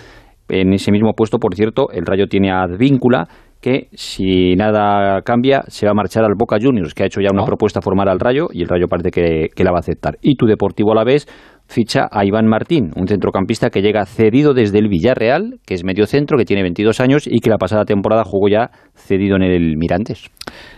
En 0.48 0.72
ese 0.74 0.92
mismo 0.92 1.14
puesto, 1.14 1.40
por 1.40 1.56
cierto, 1.56 1.90
el 1.92 2.06
Rayo 2.06 2.28
tiene 2.28 2.52
a 2.52 2.62
Advíncula, 2.62 3.28
que 3.62 3.88
si 3.94 4.56
nada 4.56 5.22
cambia 5.24 5.64
se 5.68 5.86
va 5.86 5.92
a 5.92 5.96
marchar 5.96 6.24
al 6.24 6.36
Boca 6.38 6.58
Juniors, 6.62 6.94
que 6.94 7.04
ha 7.04 7.06
hecho 7.08 7.22
ya 7.22 7.30
una 7.32 7.46
propuesta 7.46 7.82
formal 7.82 8.10
al 8.10 8.20
Rayo 8.20 8.48
y 8.52 8.62
el 8.62 8.68
Rayo 8.68 8.88
parece 8.88 9.12
que, 9.12 9.50
que 9.56 9.64
la 9.64 9.72
va 9.72 9.78
a 9.78 9.80
aceptar. 9.80 10.18
Y 10.22 10.36
tu 10.36 10.46
Deportivo 10.46 10.92
a 10.92 10.96
la 10.96 11.04
vez 11.04 11.28
ficha 11.68 12.08
a 12.12 12.26
Iván 12.26 12.48
Martín, 12.48 12.92
un 12.96 13.08
centrocampista 13.08 13.70
que 13.70 13.82
llega 13.82 14.06
cedido 14.06 14.54
desde 14.54 14.80
el 14.80 14.88
Villarreal, 14.88 15.60
que 15.66 15.74
es 15.74 15.84
medio 15.84 16.06
centro, 16.06 16.38
que 16.38 16.46
tiene 16.46 16.62
22 16.62 17.00
años 17.00 17.28
y 17.28 17.40
que 17.40 17.50
la 17.50 17.58
pasada 17.58 17.86
temporada 17.86 18.24
jugó 18.24 18.48
ya 18.50 18.70
cedido 18.96 19.36
en 19.36 19.44
el 19.44 19.78
Mirantes. 19.78 20.30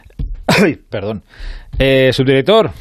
Ay, 0.48 0.78
perdón. 0.90 1.24
Eh, 1.78 2.12
subdirector. 2.14 2.72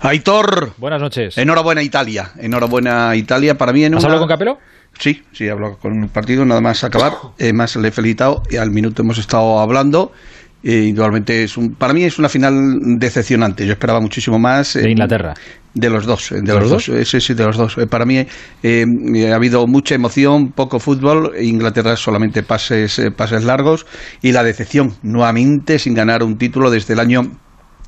Aitor. 0.00 0.72
Buenas 0.76 1.00
noches. 1.00 1.38
Enhorabuena 1.38 1.82
Italia. 1.82 2.30
Enhorabuena 2.38 3.16
Italia. 3.16 3.54
Para 3.54 3.72
mí 3.72 3.84
en 3.84 3.94
¿Has 3.94 4.04
una... 4.04 4.14
hablado 4.14 4.26
con 4.26 4.28
Capelo? 4.28 4.58
Sí, 4.98 5.22
sí, 5.32 5.44
he 5.44 5.50
hablado 5.50 5.78
con 5.78 6.02
el 6.02 6.08
partido, 6.08 6.44
nada 6.44 6.60
más 6.60 6.84
acabar. 6.84 7.12
Eh, 7.38 7.52
más 7.52 7.76
le 7.76 7.88
he 7.88 7.92
felicitado 7.92 8.42
y 8.50 8.56
al 8.56 8.70
minuto 8.70 9.02
hemos 9.02 9.18
estado 9.18 9.60
hablando. 9.60 10.12
Eh, 10.62 10.86
indudablemente 10.88 11.44
es 11.44 11.56
un, 11.56 11.74
para 11.74 11.92
mí 11.92 12.02
es 12.02 12.18
una 12.18 12.28
final 12.28 12.98
decepcionante. 12.98 13.64
Yo 13.66 13.72
esperaba 13.72 14.00
muchísimo 14.00 14.38
más. 14.38 14.74
De 14.74 14.90
Inglaterra. 14.90 15.34
De 15.74 15.90
los 15.90 16.06
dos, 16.06 16.30
de, 16.30 16.40
¿De 16.40 16.54
los, 16.54 16.62
los 16.62 16.70
dos, 16.70 16.88
Eh, 16.88 17.04
sí, 17.04 17.20
sí, 17.20 17.34
de 17.34 17.44
los 17.44 17.56
dos. 17.56 17.76
Eh, 17.76 17.86
para 17.86 18.06
mí 18.06 18.26
eh, 18.62 18.86
ha 19.30 19.34
habido 19.36 19.66
mucha 19.66 19.94
emoción, 19.94 20.52
poco 20.52 20.80
fútbol. 20.80 21.34
Inglaterra 21.38 21.96
solamente 21.96 22.42
pases, 22.42 22.98
eh, 22.98 23.10
pases 23.10 23.44
largos 23.44 23.86
y 24.22 24.32
la 24.32 24.42
decepción 24.42 24.94
nuevamente 25.02 25.78
sin 25.78 25.92
ganar 25.94 26.22
un 26.22 26.38
título 26.38 26.70
desde 26.70 26.94
el 26.94 27.00
año 27.00 27.30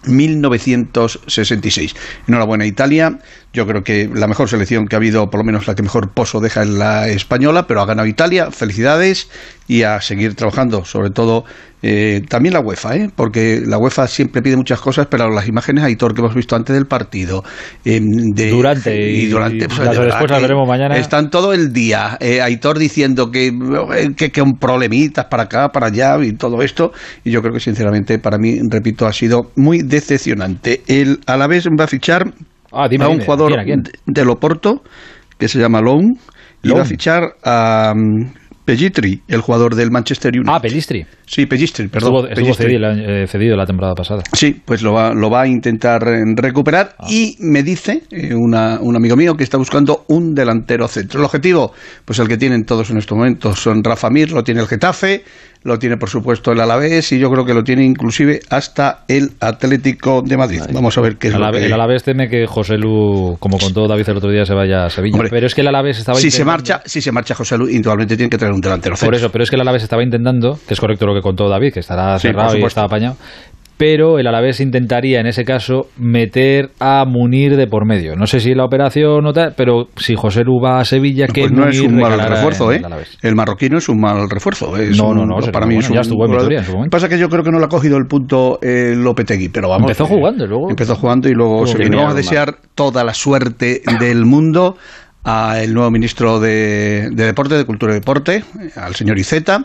1966. 0.07 1.95
Enhorabuena 2.29 2.67
Italia. 2.67 3.19
Yo 3.53 3.67
creo 3.67 3.83
que 3.83 4.09
la 4.13 4.27
mejor 4.27 4.49
selección 4.49 4.87
que 4.87 4.95
ha 4.95 4.99
habido, 4.99 5.31
por 5.31 5.41
lo 5.41 5.45
menos 5.45 5.67
la 5.67 5.75
que 5.75 5.83
mejor 5.83 6.11
pozo 6.13 6.39
deja 6.39 6.63
es 6.63 6.69
la 6.69 7.09
española, 7.09 7.67
pero 7.67 7.81
ha 7.81 7.87
ganado 7.87 8.07
Italia. 8.07 8.51
Felicidades 8.51 9.31
y 9.67 9.83
a 9.85 10.01
seguir 10.03 10.35
trabajando, 10.35 10.85
sobre 10.85 11.11
todo 11.11 11.45
eh, 11.83 12.21
también 12.29 12.53
la 12.53 12.61
UEFA, 12.61 12.97
¿eh? 12.97 13.11
porque 13.15 13.63
la 13.65 13.79
UEFA 13.79 14.07
siempre 14.07 14.43
pide 14.43 14.57
muchas 14.57 14.81
cosas, 14.81 15.07
pero 15.11 15.31
las 15.31 15.49
imágenes 15.49 15.83
Aitor 15.85 16.13
que 16.15 16.21
hemos 16.21 16.35
visto 16.35 16.57
antes 16.57 16.75
del 16.75 16.87
partido, 16.87 17.43
eh, 17.87 18.01
de, 18.03 18.51
Durante 18.51 19.11
y- 19.11 19.27
durante, 19.29 19.65
y 19.65 19.69
pues, 19.69 19.79
las 19.79 19.91
de 19.93 19.99
verdad 19.99 20.05
después 20.19 20.31
las 20.31 20.43
veremos 20.43 20.69
mañana. 20.69 20.97
Están 20.99 21.31
todo 21.31 21.53
el 21.55 21.73
día. 21.73 22.19
Eh, 22.21 22.43
Aitor 22.43 22.79
diciendo 22.79 23.31
que, 23.31 23.47
eh, 23.49 24.11
que, 24.15 24.31
que 24.31 24.43
un 24.43 24.59
problemitas 24.59 25.25
para 25.27 25.45
acá, 25.45 25.69
para 25.71 25.87
allá 25.87 26.23
y 26.23 26.33
todo 26.35 26.61
esto. 26.63 26.93
Y 27.25 27.31
yo 27.31 27.41
creo 27.41 27.55
que 27.55 27.61
sinceramente 27.61 28.19
para 28.19 28.37
mí, 28.39 28.59
repito, 28.69 29.07
ha 29.07 29.13
sido 29.13 29.53
muy 29.57 29.79
decepcionante. 29.83 30.83
El 30.87 31.21
Alavés 31.27 31.67
va 31.69 31.85
a 31.85 31.89
fichar 31.89 32.33
Ah, 32.73 32.89
dime, 32.89 33.05
a 33.05 33.09
un 33.09 33.15
dime, 33.15 33.25
jugador 33.25 33.49
¿quién, 33.53 33.61
a 33.61 33.65
quién? 33.65 33.83
de, 34.07 34.25
Loporto 34.25 34.83
que 35.39 35.49
se 35.49 35.59
llama 35.59 35.81
Loun 35.81 36.19
y 36.63 36.71
va 36.71 36.83
a 36.83 36.85
fichar 36.85 37.23
a 37.45 37.93
um, 37.95 38.33
Pellistri, 38.65 39.23
el 39.29 39.41
jugador 39.41 39.75
del 39.75 39.91
Manchester 39.91 40.31
United. 40.35 40.53
Ah, 40.53 40.61
Pelistri. 40.61 41.07
Sí, 41.25 41.47
Pellistri, 41.47 41.89
perdón. 41.89 42.27
Estuvo, 42.27 42.29
estuvo 42.29 42.45
Pellistri. 42.57 42.67
cedido, 42.67 42.91
eh, 43.23 43.27
cedido 43.27 43.57
la 43.57 43.65
temporada 43.65 43.95
pasada. 43.95 44.23
Sí, 44.35 44.61
pues 44.63 44.83
lo 44.83 44.93
va, 44.93 45.15
lo 45.15 45.31
va 45.31 45.43
a 45.43 45.47
intentar 45.47 46.03
eh, 46.07 46.21
recuperar 46.37 46.95
Ah. 46.99 47.07
y 47.09 47.37
me 47.41 47.63
dice 47.63 48.03
eh, 48.11 48.35
una- 48.35 48.79
un 48.83 48.95
amigo 48.95 49.17
mío 49.17 49.35
que 49.37 49.45
está 49.45 49.57
buscando 49.57 50.05
un 50.09 50.35
delantero 50.35 50.87
centro. 50.87 51.21
El 51.21 51.25
objetivo, 51.25 51.73
pues 52.05 52.19
el 52.19 52.29
que 52.29 52.37
tienen 52.37 52.65
todos 52.65 52.91
en 52.91 52.99
estos 52.99 53.17
momentos 53.17 53.59
son 53.59 53.83
Rafa 53.83 54.11
Mir, 54.11 54.33
lo 54.33 54.43
tiene 54.43 54.61
el 54.61 54.67
Getafe, 54.67 55.25
lo 55.65 55.79
tiene 55.79 55.97
por 55.97 56.09
supuesto 56.09 56.53
el 56.53 56.61
Alavés 56.61 57.11
y 57.13 57.19
yo 57.19 57.31
creo 57.31 57.45
que 57.45 57.53
lo 57.53 57.63
tiene 57.65 57.85
inclusive 57.85 58.41
hasta 58.49 59.05
el 59.09 59.33
Atlético 59.41 60.23
de 60.25 60.37
Madrid. 60.37 60.63
Vamos 60.73 60.97
a 60.97 61.01
ver 61.01 61.17
qué 61.17 61.29
es 61.29 61.35
El, 61.35 61.41
lo 61.41 61.47
Alave- 61.47 61.59
que... 61.61 61.67
el 61.67 61.73
Alavés 61.73 62.05
teme 62.05 62.29
que 62.29 62.47
José 62.47 62.79
Lu, 62.79 63.37
como 63.41 63.59
contó 63.59 63.87
David 63.89 64.09
el 64.09 64.17
otro 64.17 64.31
día, 64.31 64.45
se 64.45 64.55
vaya 64.55 64.87
a 64.87 64.91
Sevilla. 64.91 65.15
Hombre, 65.17 65.31
pero 65.31 65.47
es 65.47 65.55
que 65.55 65.61
el 65.63 65.69
Alavés 65.69 65.99
estaba 65.99 66.17
si 66.19 66.31
se 66.31 66.43
intentando- 66.43 66.53
marcha, 66.53 66.83
si 66.87 67.01
se 67.03 67.13
marcha 67.13 67.35
José 67.35 67.59
Luis, 67.59 67.75
indudablemente 67.75 68.17
tiene 68.17 68.31
que 68.31 68.39
traer 68.39 68.55
un 68.55 68.61
delantero 68.61 68.95
Por 68.97 69.15
eso, 69.15 69.31
pero 69.31 69.45
es 69.45 69.51
que 69.51 69.57
el 69.57 69.63
Alavés 69.63 69.83
estaba 69.83 70.03
intentando, 70.03 70.59
que 70.67 70.75
es 70.75 70.81
correcto 70.81 71.07
lo 71.07 71.15
que 71.15 71.21
contó 71.23 71.49
David, 71.49 71.73
que 71.75 71.81
estará 71.81 72.19
Sí, 72.19 72.29
cerrado 72.29 72.51
por 72.53 72.61
y 72.61 72.65
está 72.65 72.85
apañado, 72.85 73.17
pero 73.79 74.19
el 74.19 74.27
Alavés 74.27 74.61
intentaría 74.61 75.21
en 75.21 75.27
ese 75.27 75.45
caso 75.45 75.87
meter 75.97 76.71
a 76.81 77.05
Munir 77.07 77.57
de 77.57 77.67
por 77.69 77.87
medio. 77.87 78.17
No 78.17 78.27
sé 78.27 78.41
si 78.41 78.53
la 78.53 78.65
operación 78.65 79.25
o 79.25 79.33
tal, 79.33 79.55
pero 79.57 79.87
si 79.97 80.17
José 80.17 80.43
Lu 80.45 80.61
va 80.61 80.81
a 80.81 80.85
Sevilla, 80.85 81.27
que 81.29 81.43
Pues 81.43 81.53
no 81.53 81.67
es 81.69 81.81
un 81.81 81.95
mal 81.97 82.19
refuerzo, 82.19 82.73
¿eh? 82.73 82.77
el 82.79 82.85
Alavés. 82.85 83.17
El 83.23 83.37
marroquí 83.37 83.69
no 83.71 83.79
es 83.79 83.89
un 83.89 84.01
mal 84.01 84.29
refuerzo. 84.29 84.77
Es 84.77 84.97
No, 84.99 85.11
un- 85.11 85.17
no, 85.19 85.27
no, 85.27 85.37
para 85.53 85.65
mí 85.67 85.75
bueno, 85.77 85.81
es 85.87 85.89
un 85.91 85.95
ya 85.95 86.01
estuvo 86.03 86.25
en 86.25 86.31
jugador- 86.33 86.41
Vitoria 86.49 86.59
en 86.59 86.65
su 86.65 86.73
momento. 86.73 86.91
Pasa 86.97 87.09
que 87.09 87.19
yo 87.19 87.29
creo 87.29 87.45
que 87.45 87.51
no 87.53 87.59
le 87.61 87.65
ha 87.67 87.69
cogido 87.69 87.97
el 87.97 88.07
punto 88.07 88.59
eh, 88.63 88.95
Lopetegui, 88.97 89.49
pero 89.49 89.69
vamos. 89.69 89.91
Empezó 89.91 90.05
eh, 90.05 90.09
jugando 90.09 90.45
y 90.45 90.49
luego- 90.49 90.71
Empezó 90.71 90.95
jugando 90.97 91.29
y 91.29 91.33
luego 91.35 91.67
se 91.67 91.79
vino. 91.79 91.99
Vamos 91.99 92.13
a 92.15 92.17
desear 92.17 92.57
toda 92.75 93.05
la 93.05 93.15
suerte 93.15 93.81
del 94.01 94.25
mundo 94.25 94.77
al 95.25 95.73
nuevo 95.75 95.91
ministro 95.91 96.41
de, 96.41 97.11
de 97.13 97.25
Deporte, 97.27 97.55
de 97.55 97.65
Cultura 97.65 97.93
y 97.93 97.97
Deporte, 97.97 98.37
eh, 98.37 98.71
al 98.77 98.95
señor 98.97 99.19
Iceta. 99.19 99.65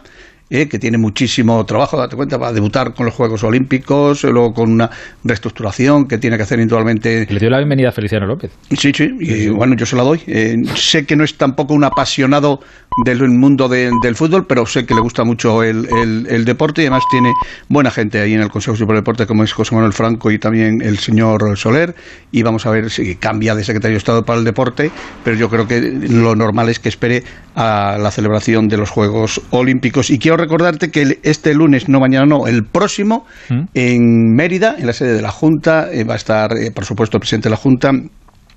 Eh, 0.53 0.67
que 0.67 0.77
tiene 0.77 0.99
muchísimo 0.99 1.65
trabajo, 1.65 1.97
date 1.97 2.15
cuenta, 2.15 2.37
va 2.37 2.49
a 2.49 2.53
debutar 2.53 2.93
con 2.93 3.07
los 3.07 3.15
Juegos 3.15 3.43
Olímpicos, 3.43 4.23
eh, 4.23 4.29
luego 4.29 4.53
con 4.53 4.71
una 4.71 4.87
reestructuración 5.23 6.07
que 6.07 6.19
tiene 6.19 6.37
que 6.37 6.43
hacer 6.43 6.59
indudablemente 6.59 7.25
Le 7.27 7.39
dio 7.39 7.49
la 7.49 7.57
bienvenida 7.57 7.89
a 7.89 7.91
Feliciano 7.91 8.27
López. 8.27 8.51
Sí, 8.77 8.91
sí, 8.93 9.17
y 9.19 9.49
bueno, 9.49 9.75
yo 9.75 9.87
se 9.87 9.95
la 9.95 10.03
doy. 10.03 10.21
Eh, 10.27 10.61
sé 10.75 11.07
que 11.07 11.15
no 11.15 11.23
es 11.23 11.37
tampoco 11.37 11.73
un 11.73 11.83
apasionado 11.83 12.59
del 13.03 13.27
mundo 13.29 13.67
de- 13.67 13.91
del 14.01 14.15
fútbol, 14.15 14.45
pero 14.45 14.65
sé 14.65 14.85
que 14.85 14.93
le 14.93 15.01
gusta 15.01 15.23
mucho 15.23 15.63
el, 15.63 15.87
el- 15.89 16.27
el 16.29 16.45
deporte 16.45 16.81
y 16.81 16.85
además 16.85 17.03
tiene 17.09 17.33
buena 17.69 17.89
gente 17.91 18.19
ahí 18.19 18.33
en 18.33 18.41
el 18.41 18.49
Consejo 18.49 18.75
Superior 18.75 18.97
de 18.97 19.01
Deporte, 19.01 19.25
como 19.27 19.43
es 19.43 19.51
José 19.53 19.73
Manuel 19.75 19.93
Franco 19.93 20.29
y 20.31 20.37
también 20.39 20.81
el 20.81 20.99
señor 20.99 21.57
Soler. 21.57 21.95
Y 22.31 22.43
vamos 22.43 22.65
a 22.65 22.71
ver 22.71 22.89
si 22.89 23.15
cambia 23.15 23.55
de 23.55 23.63
secretario 23.63 23.95
de 23.95 23.99
Estado 23.99 24.23
para 24.25 24.39
el 24.39 24.45
deporte, 24.45 24.91
pero 25.23 25.35
yo 25.35 25.49
creo 25.49 25.67
que 25.67 25.81
lo 25.81 26.35
normal 26.35 26.69
es 26.69 26.79
que 26.79 26.89
espere 26.89 27.23
a 27.55 27.97
la 27.99 28.11
celebración 28.11 28.67
de 28.67 28.77
los 28.77 28.89
Juegos 28.89 29.41
Olímpicos. 29.51 30.09
Y 30.09 30.19
quiero 30.19 30.37
recordarte 30.37 30.91
que 30.91 31.19
este 31.23 31.53
lunes, 31.53 31.89
no 31.89 31.99
mañana, 31.99 32.25
no, 32.25 32.47
el 32.47 32.63
próximo, 32.63 33.25
en 33.73 34.33
Mérida, 34.35 34.75
en 34.77 34.87
la 34.87 34.93
sede 34.93 35.13
de 35.13 35.21
la 35.21 35.31
Junta, 35.31 35.89
eh, 35.91 36.03
va 36.03 36.13
a 36.13 36.17
estar, 36.17 36.51
eh, 36.57 36.71
por 36.71 36.85
supuesto, 36.85 37.17
el 37.17 37.21
presidente 37.21 37.49
de 37.49 37.51
la 37.51 37.57
Junta 37.57 37.91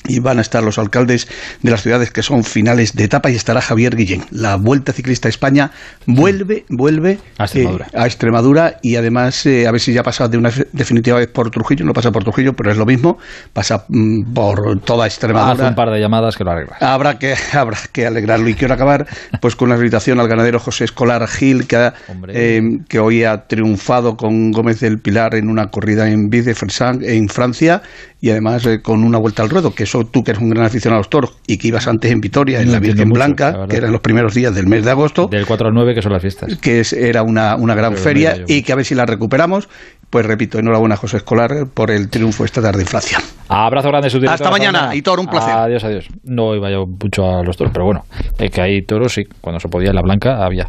y 0.09 0.19
van 0.21 0.39
a 0.39 0.43
estar 0.43 0.63
los 0.63 0.79
alcaldes 0.79 1.29
de 1.63 1.71
las 1.71 1.83
ciudades 1.83 2.11
que 2.11 2.23
son 2.23 2.45
finales 2.45 2.95
de 2.95 3.05
etapa 3.05 3.31
y 3.31 3.35
estará 3.37 3.61
Javier 3.61 3.97
Guillén. 3.97 4.25
La 4.31 4.57
Vuelta 4.57 4.93
Ciclista 4.93 5.29
a 5.29 5.31
España 5.31 5.71
vuelve, 6.07 6.65
vuelve 6.69 7.19
A 7.39 7.45
Extremadura. 7.45 7.87
eh, 7.93 7.99
a 7.99 8.07
Extremadura 8.07 8.77
y 8.83 8.97
además 8.97 9.45
eh, 9.47 9.67
a 9.67 9.71
ver 9.73 9.81
si 9.81 9.93
ya 9.93 10.03
pasa 10.03 10.29
de 10.29 10.39
una 10.39 10.51
definitiva 10.73 11.19
vez 11.19 11.29
por 11.29 11.51
Trujillo, 11.51 11.85
no 11.85 11.93
pasa 11.93 12.13
por 12.13 12.23
Trujillo, 12.25 12.55
pero 12.55 12.71
es 12.71 12.77
lo 12.77 12.87
mismo, 12.87 13.19
pasa 13.53 13.85
mm, 13.89 14.33
por 14.35 14.81
toda 14.81 15.07
Extremadura. 15.07 15.53
Hace 15.53 15.65
un 15.69 15.75
par 15.75 15.91
de 15.91 16.01
llamadas 16.01 16.37
que 16.37 16.45
lo 16.45 16.51
arregla. 16.53 16.77
Habrá 16.81 17.19
que, 17.19 17.35
habrá 17.53 17.79
que 17.93 18.07
alegrarlo. 18.07 18.49
Y 18.49 18.55
quiero 18.55 18.75
acabar 18.75 19.07
pues 19.41 19.57
con 19.57 19.69
una 19.69 19.77
felicitación 19.77 20.21
al 20.21 20.29
ganadero 20.29 20.59
José 20.61 20.85
Escolar 20.85 21.27
Gil, 21.29 21.67
que, 21.67 21.77
ha- 21.77 21.95
eh, 22.29 22.79
que 22.89 22.99
hoy 22.99 23.25
ha 23.25 23.47
triunfado 23.47 24.17
con 24.17 24.53
Gómez 24.53 24.81
del 24.81 24.99
Pilar 24.99 25.35
en 25.35 25.49
una 25.49 25.71
corrida 25.71 26.09
en 26.09 26.31
Vide 26.31 26.55
en 27.03 27.29
Francia 27.29 27.83
y 28.21 28.31
además 28.31 28.67
con 28.83 29.05
una 29.05 29.19
vuelta 29.19 29.43
al 29.43 29.51
ruedo, 29.51 29.75
que 29.75 29.85
eso 29.85 29.96
caso 29.97 30.07
tú 30.11 30.23
que 30.23 30.33
eres 30.33 30.43
un 30.43 30.51
gran 30.51 30.65
aficionado 30.65 30.99
a 30.99 31.01
los 31.01 31.11
toros 31.11 31.35
y 31.47 31.59
que 31.59 31.69
ibas 31.69 31.87
antes 31.87 32.11
en 32.11 32.21
Vitoria, 32.21 32.61
en 32.61 32.73
la 32.73 32.81
Virgen 32.81 33.11
Blanca, 33.11 33.67
que 33.69 33.77
eran 33.77 33.93
los 33.93 34.01
primeros 34.01 34.35
días 34.35 34.55
del 34.55 34.67
mes 34.67 34.85
de 34.85 34.91
agosto. 34.91 35.29
Del 35.29 35.47
4 35.47 35.69
al 35.69 35.75
9, 35.75 35.95
que 35.95 36.03
son 36.03 36.13
las 36.13 36.23
fiestas. 36.23 36.57
Que 36.57 36.83
era 36.97 37.23
una, 37.23 37.57
una 37.57 37.75
gran 37.75 37.97
feria 37.97 38.39
y 38.47 38.63
que 38.63 38.73
a 38.73 38.77
ver 38.77 38.85
si 38.85 38.95
la 38.95 39.07
recuperamos. 39.07 39.69
Pues 40.11 40.25
repito, 40.25 40.59
enhorabuena 40.59 40.97
José 40.97 41.19
Escolar 41.19 41.51
por 41.75 41.91
el 41.91 42.09
triunfo 42.09 42.45
esta 42.45 42.63
tarde 42.63 42.83
en 42.83 42.87
Francia. 42.87 43.19
Abrazo 43.49 43.89
grande, 43.89 44.09
su 44.09 44.19
Hasta 44.29 44.51
mañana, 44.51 44.95
y 44.95 45.03
todo 45.03 45.21
un 45.21 45.27
placer. 45.27 45.55
Adiós, 45.55 45.85
adiós. 45.85 46.09
No 46.25 46.55
iba 46.55 46.71
yo 46.71 46.85
mucho 46.87 47.25
a 47.25 47.43
los 47.45 47.57
toros, 47.57 47.73
pero 47.73 47.85
bueno, 47.85 48.03
es 48.39 48.51
que 48.51 48.61
hay 48.61 48.83
toros, 48.83 49.13
sí, 49.13 49.23
cuando 49.41 49.61
se 49.61 49.69
podía 49.69 49.91
en 49.91 49.97
la 49.97 50.03
blanca 50.03 50.45
había. 50.45 50.67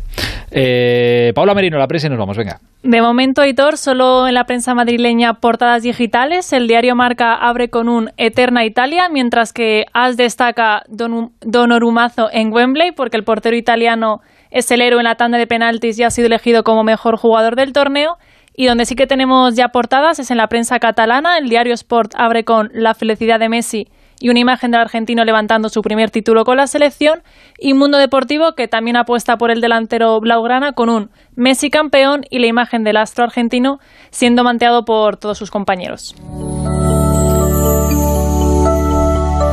Eh, 0.51 1.31
Paula 1.35 1.53
Merino, 1.53 1.77
la 1.77 1.87
prensa 1.87 2.07
y 2.07 2.09
nos 2.09 2.19
vamos, 2.19 2.37
venga. 2.37 2.59
De 2.83 3.01
momento, 3.01 3.43
Hitor, 3.45 3.77
solo 3.77 4.27
en 4.27 4.33
la 4.33 4.45
prensa 4.45 4.73
madrileña 4.73 5.35
portadas 5.35 5.83
digitales. 5.83 6.53
El 6.53 6.67
diario 6.67 6.95
Marca 6.95 7.33
abre 7.33 7.69
con 7.69 7.89
un 7.89 8.11
Eterna 8.17 8.65
Italia, 8.65 9.07
mientras 9.11 9.53
que 9.53 9.85
As 9.93 10.17
destaca 10.17 10.83
Don, 10.87 11.31
Don 11.41 11.71
Orumazo 11.71 12.29
en 12.31 12.51
Wembley, 12.53 12.91
porque 12.91 13.17
el 13.17 13.23
portero 13.23 13.55
italiano 13.55 14.19
es 14.51 14.71
el 14.71 14.81
héroe 14.81 14.99
en 14.99 15.05
la 15.05 15.15
tanda 15.15 15.37
de 15.37 15.47
penaltis 15.47 15.99
y 15.99 16.03
ha 16.03 16.09
sido 16.09 16.27
elegido 16.27 16.63
como 16.63 16.83
mejor 16.83 17.17
jugador 17.17 17.55
del 17.55 17.73
torneo. 17.73 18.17
Y 18.59 18.65
donde 18.65 18.85
sí 18.85 18.95
que 18.95 19.05
tenemos 19.05 19.53
ya 19.53 19.67
portadas 19.67 20.17
es 20.17 20.31
en 20.31 20.37
la 20.37 20.47
prensa 20.47 20.79
catalana. 20.79 21.37
El 21.37 21.47
diario 21.47 21.75
Sport 21.75 22.13
abre 22.17 22.43
con 22.43 22.71
la 22.73 22.95
felicidad 22.95 23.39
de 23.39 23.49
Messi 23.49 23.87
y 24.19 24.29
una 24.29 24.39
imagen 24.39 24.71
del 24.71 24.81
argentino 24.81 25.23
levantando 25.23 25.69
su 25.69 25.83
primer 25.83 26.09
título 26.09 26.43
con 26.43 26.57
la 26.57 26.65
selección. 26.65 27.21
Y 27.59 27.75
Mundo 27.75 27.99
Deportivo, 27.99 28.55
que 28.55 28.67
también 28.67 28.97
apuesta 28.97 29.37
por 29.37 29.51
el 29.51 29.61
delantero 29.61 30.19
Blaugrana 30.19 30.71
con 30.71 30.89
un 30.89 31.11
Messi 31.35 31.69
campeón 31.69 32.25
y 32.31 32.39
la 32.39 32.47
imagen 32.47 32.83
del 32.83 32.97
astro 32.97 33.25
argentino 33.25 33.79
siendo 34.09 34.43
manteado 34.43 34.85
por 34.85 35.17
todos 35.17 35.37
sus 35.37 35.51
compañeros. 35.51 36.15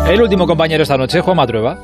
El 0.09 0.23
último 0.23 0.47
compañero 0.47 0.83
esta 0.83 0.97
noche, 0.97 1.21
Juan 1.21 1.37
Matrueva. 1.37 1.79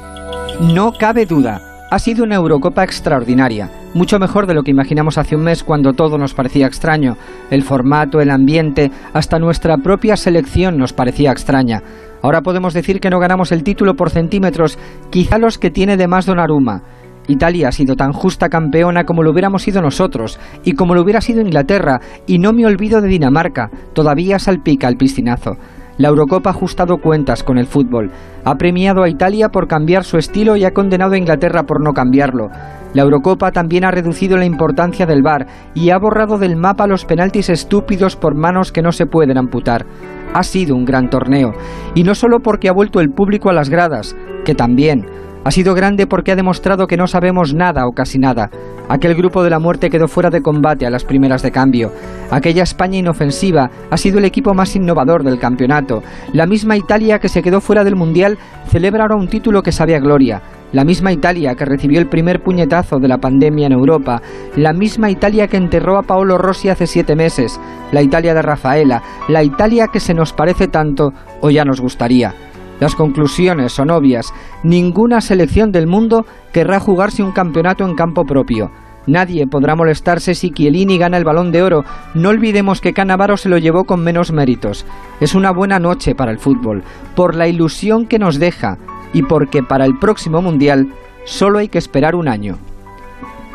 No 0.59 0.95
cabe 0.95 1.27
duda. 1.27 1.70
Ha 1.91 1.99
sido 1.99 2.23
una 2.23 2.37
Eurocopa 2.37 2.85
extraordinaria, 2.85 3.69
mucho 3.95 4.21
mejor 4.21 4.47
de 4.47 4.55
lo 4.55 4.63
que 4.63 4.71
imaginamos 4.71 5.19
hace 5.19 5.35
un 5.35 5.43
mes 5.43 5.65
cuando 5.65 5.93
todo 5.93 6.19
nos 6.19 6.35
parecía 6.35 6.69
extraño. 6.69 7.17
El 7.51 7.65
formato, 7.65 8.21
el 8.21 8.31
ambiente, 8.31 8.93
hasta 9.13 9.41
nuestra 9.41 9.77
propia 9.79 10.17
selección 10.17 10.79
nos 10.79 10.93
parecía 10.93 11.33
extraña. 11.33 11.83
Ahora 12.23 12.43
podemos 12.43 12.75
decir 12.75 13.01
que 13.01 13.11
no 13.11 13.19
ganamos 13.19 13.51
el 13.51 13.65
título 13.65 13.97
por 13.97 14.11
centímetros, 14.11 14.79
quizá 15.11 15.39
los 15.39 15.59
que 15.59 15.73
tiene 15.73 15.97
de 15.97 16.07
más 16.07 16.27
Donnarumma. 16.27 16.85
Italia 17.27 17.69
ha 17.69 17.73
sido 17.73 17.97
tan 17.97 18.13
justa 18.13 18.49
campeona 18.49 19.03
como 19.03 19.25
lo 19.25 19.33
hubiéramos 19.33 19.65
sido 19.65 19.83
nosotros, 19.83 20.39
y 20.63 20.75
como 20.75 20.95
lo 20.95 21.03
hubiera 21.03 21.21
sido 21.21 21.41
Inglaterra, 21.41 22.01
y 22.25 22.39
no 22.39 22.53
me 22.53 22.67
olvido 22.67 23.01
de 23.01 23.09
Dinamarca, 23.09 23.69
todavía 23.95 24.39
salpica 24.39 24.87
el 24.87 24.97
piscinazo. 24.97 25.57
La 26.01 26.09
Eurocopa 26.09 26.49
ha 26.49 26.53
ajustado 26.55 26.97
cuentas 26.97 27.45
con 27.45 27.59
el 27.59 27.67
fútbol. 27.67 28.11
Ha 28.47 28.55
premiado 28.55 29.03
a 29.03 29.11
Italia 29.11 29.51
por 29.51 29.69
cambiar 29.69 30.03
su 30.03 30.17
estilo 30.17 30.57
y 30.57 30.65
ha 30.65 30.73
condenado 30.73 31.13
a 31.13 31.19
Inglaterra 31.19 31.65
por 31.65 31.85
no 31.85 31.93
cambiarlo. 31.93 32.49
La 32.95 33.03
Eurocopa 33.03 33.53
también 33.53 33.85
ha 33.85 33.91
reducido 33.91 34.39
la 34.39 34.47
importancia 34.47 35.05
del 35.05 35.21
VAR 35.21 35.47
y 35.75 35.91
ha 35.91 35.99
borrado 35.99 36.39
del 36.39 36.57
mapa 36.57 36.87
los 36.87 37.05
penaltis 37.05 37.51
estúpidos 37.51 38.17
por 38.17 38.35
manos 38.35 38.73
que 38.73 38.81
no 38.81 38.93
se 38.93 39.05
pueden 39.05 39.37
amputar. 39.37 39.85
Ha 40.33 40.43
sido 40.43 40.75
un 40.75 40.87
gran 40.87 41.11
torneo, 41.11 41.53
y 41.95 42.03
no 42.03 42.15
solo 42.15 42.41
porque 42.41 42.71
ha 42.71 42.73
vuelto 42.73 43.01
el 43.01 43.11
público 43.11 43.51
a 43.51 43.53
las 43.53 43.69
gradas, 43.69 44.17
que 44.47 44.55
también, 44.55 45.05
ha 45.45 45.51
sido 45.51 45.75
grande 45.75 46.07
porque 46.07 46.33
ha 46.33 46.37
demostrado 46.37 46.87
que 46.87 46.97
no 46.97 47.07
sabemos 47.07 47.55
nada 47.55 47.87
o 47.87 47.93
casi 47.93 48.19
nada. 48.19 48.51
Aquel 48.89 49.15
grupo 49.15 49.45
de 49.45 49.51
la 49.51 49.61
muerte 49.61 49.89
quedó 49.89 50.09
fuera 50.09 50.31
de 50.31 50.43
combate 50.43 50.85
a 50.85 50.91
las 50.91 51.05
primeras 51.05 51.43
de 51.43 51.53
cambio. 51.53 51.93
Aquella 52.31 52.65
España 52.65 52.99
inofensiva 52.99 53.71
ha 53.89 53.97
sido 53.97 54.19
el 54.19 54.25
equipo 54.25 54.53
más 54.53 54.75
innovador 54.75 55.23
del 55.23 55.39
campeonato. 55.39 56.03
La 56.33 56.47
misma 56.47 56.77
Italia 56.77 57.21
que 57.21 57.29
se 57.29 57.41
quedó 57.41 57.61
fuera 57.61 57.85
del 57.85 57.95
Mundial 57.97 58.37
celebra 58.69 59.05
ahora 59.05 59.15
un 59.15 59.29
título 59.29 59.63
que 59.63 59.73
sabe 59.73 59.95
a 59.95 60.01
gloria. 60.01 60.43
La 60.73 60.85
misma 60.85 61.13
Italia 61.13 61.55
que 61.55 61.65
recibió 61.65 62.01
el 62.01 62.09
primer 62.09 62.43
puñetazo 62.43 62.99
de 62.99 63.09
la 63.09 63.19
pandemia 63.19 63.67
en 63.67 63.73
Europa. 63.73 64.23
La 64.57 64.73
misma 64.73 65.11
Italia 65.11 65.49
que 65.49 65.57
enterró 65.57 65.97
a 65.97 66.03
Paolo 66.03 66.37
Rossi 66.37 66.69
hace 66.69 66.87
siete 66.87 67.17
meses. 67.17 67.61
La 67.93 68.03
Italia 68.03 68.35
de 68.35 68.43
Rafaela. 68.43 69.03
La 69.29 69.43
Italia 69.43 69.87
que 69.93 70.01
se 70.01 70.15
nos 70.15 70.33
parece 70.33 70.69
tanto 70.69 71.13
o 71.41 71.51
ya 71.51 71.65
nos 71.65 71.81
gustaría. 71.81 72.35
Las 72.81 72.95
conclusiones 72.95 73.73
son 73.73 73.91
obvias. 73.91 74.33
Ninguna 74.65 75.21
selección 75.21 75.71
del 75.71 75.87
mundo 75.87 76.25
querrá 76.53 76.81
jugarse 76.81 77.23
un 77.23 77.33
campeonato 77.33 77.85
en 77.85 77.95
campo 77.95 78.25
propio. 78.25 78.71
Nadie 79.07 79.47
podrá 79.47 79.77
molestarse 79.77 80.35
si 80.35 80.51
Chiellini 80.51 80.99
gana 80.99 81.17
el 81.17 81.25
balón 81.25 81.53
de 81.53 81.63
oro. 81.63 81.85
No 82.15 82.31
olvidemos 82.31 82.81
que 82.81 82.93
Canavaro 82.93 83.37
se 83.37 83.49
lo 83.49 83.59
llevó 83.59 83.85
con 83.85 84.03
menos 84.03 84.33
méritos. 84.33 84.87
Es 85.21 85.35
una 85.35 85.53
buena 85.53 85.79
noche 85.79 86.15
para 86.15 86.31
el 86.31 86.39
fútbol, 86.39 86.83
por 87.15 87.35
la 87.35 87.49
ilusión 87.49 88.07
que 88.07 88.19
nos 88.19 88.39
deja 88.39 88.79
y 89.13 89.23
porque 89.23 89.63
para 89.63 89.85
el 89.85 89.99
próximo 89.99 90.43
Mundial 90.43 90.89
solo 91.25 91.59
hay 91.59 91.69
que 91.69 91.79
esperar 91.79 92.15
un 92.15 92.29
año. 92.29 92.59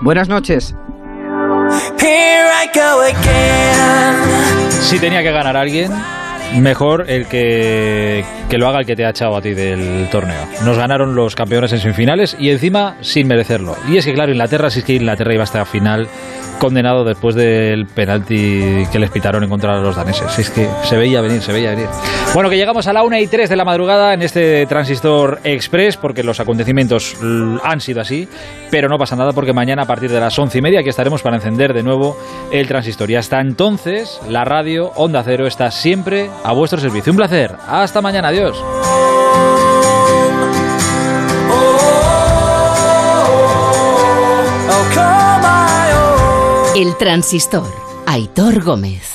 Buenas 0.02 0.30
noches. 0.30 0.76
Si 4.70 5.00
tenía 5.00 5.24
que 5.24 5.32
ganar 5.32 5.56
alguien, 5.56 5.92
mejor 6.60 7.06
el 7.10 7.28
que, 7.28 8.24
que, 8.50 8.58
lo 8.58 8.68
haga 8.68 8.80
el 8.80 8.86
que 8.86 8.96
te 8.96 9.06
ha 9.06 9.10
echado 9.10 9.36
a 9.36 9.42
ti 9.42 9.54
del 9.54 10.10
torneo. 10.10 10.42
Nos 10.64 10.78
ganaron 10.78 11.16
los 11.16 11.36
campeones 11.36 11.72
en 11.74 11.80
semifinales 11.80 12.36
y 12.40 12.50
encima 12.50 12.96
sin 13.02 13.28
merecerlo. 13.28 13.76
Y 13.90 13.98
es 13.98 14.06
que, 14.06 14.14
claro, 14.14 14.32
Inglaterra, 14.32 14.70
si 14.70 14.80
es 14.80 14.86
que 14.86 14.94
Inglaterra 14.94 15.34
iba 15.34 15.44
hasta 15.44 15.66
final 15.66 16.08
condenado 16.56 17.04
después 17.04 17.36
del 17.36 17.86
penalti 17.86 18.86
que 18.92 19.00
les 19.00 19.10
pitaron 19.12 19.44
en 19.44 19.50
contra 19.50 19.78
de 19.78 19.82
los 19.82 19.96
daneses. 19.96 20.38
Es 20.40 20.50
que 20.50 20.68
se 20.84 20.98
veía 20.98 21.22
venir, 21.22 21.42
se 21.42 21.52
veía 21.52 21.72
venir. 21.72 21.88
Bueno, 22.34 22.50
que 22.50 22.58
llegamos 22.58 22.88
a 22.88 22.94
la 22.94 23.04
1 23.04 23.18
y 23.20 23.28
3 23.28 23.50
de 23.50 23.56
la 23.56 23.66
madrugada 23.66 24.14
en 24.14 24.22
este 24.22 24.66
Transistor 24.66 25.40
Express, 25.44 25.98
porque 25.98 26.24
los 26.24 26.40
acontecimientos 26.40 27.16
han 27.64 27.82
sido 27.82 28.02
así, 28.02 28.28
pero 28.72 28.90
no 28.90 28.98
pasa 28.98 29.16
nada 29.16 29.34
porque 29.34 29.54
mañana 29.54 29.84
a 29.84 29.86
partir 29.86 30.12
de 30.12 30.20
las 30.20 30.38
once 30.40 30.58
y 30.58 30.62
media 30.62 30.80
aquí 30.80 30.90
estaremos 30.90 31.22
para 31.22 31.38
encender 31.38 31.74
de 31.74 31.84
nuevo 31.84 32.18
el 32.52 32.68
transistor. 32.68 33.10
Y 33.12 33.16
hasta 33.16 33.40
entonces, 33.40 34.20
la 34.30 34.44
radio 34.46 34.92
Onda 34.96 35.24
Cero 35.24 35.48
está 35.48 35.72
siempre 35.72 36.30
a 36.44 36.52
vuestro 36.54 36.80
servicio. 36.80 37.12
Un 37.12 37.18
placer. 37.18 37.56
Hasta 37.68 38.02
mañana. 38.02 38.30
Adiós. 38.30 38.64
El 46.76 46.98
transistor. 46.98 47.74
Aitor 48.06 48.62
Gómez. 48.62 49.06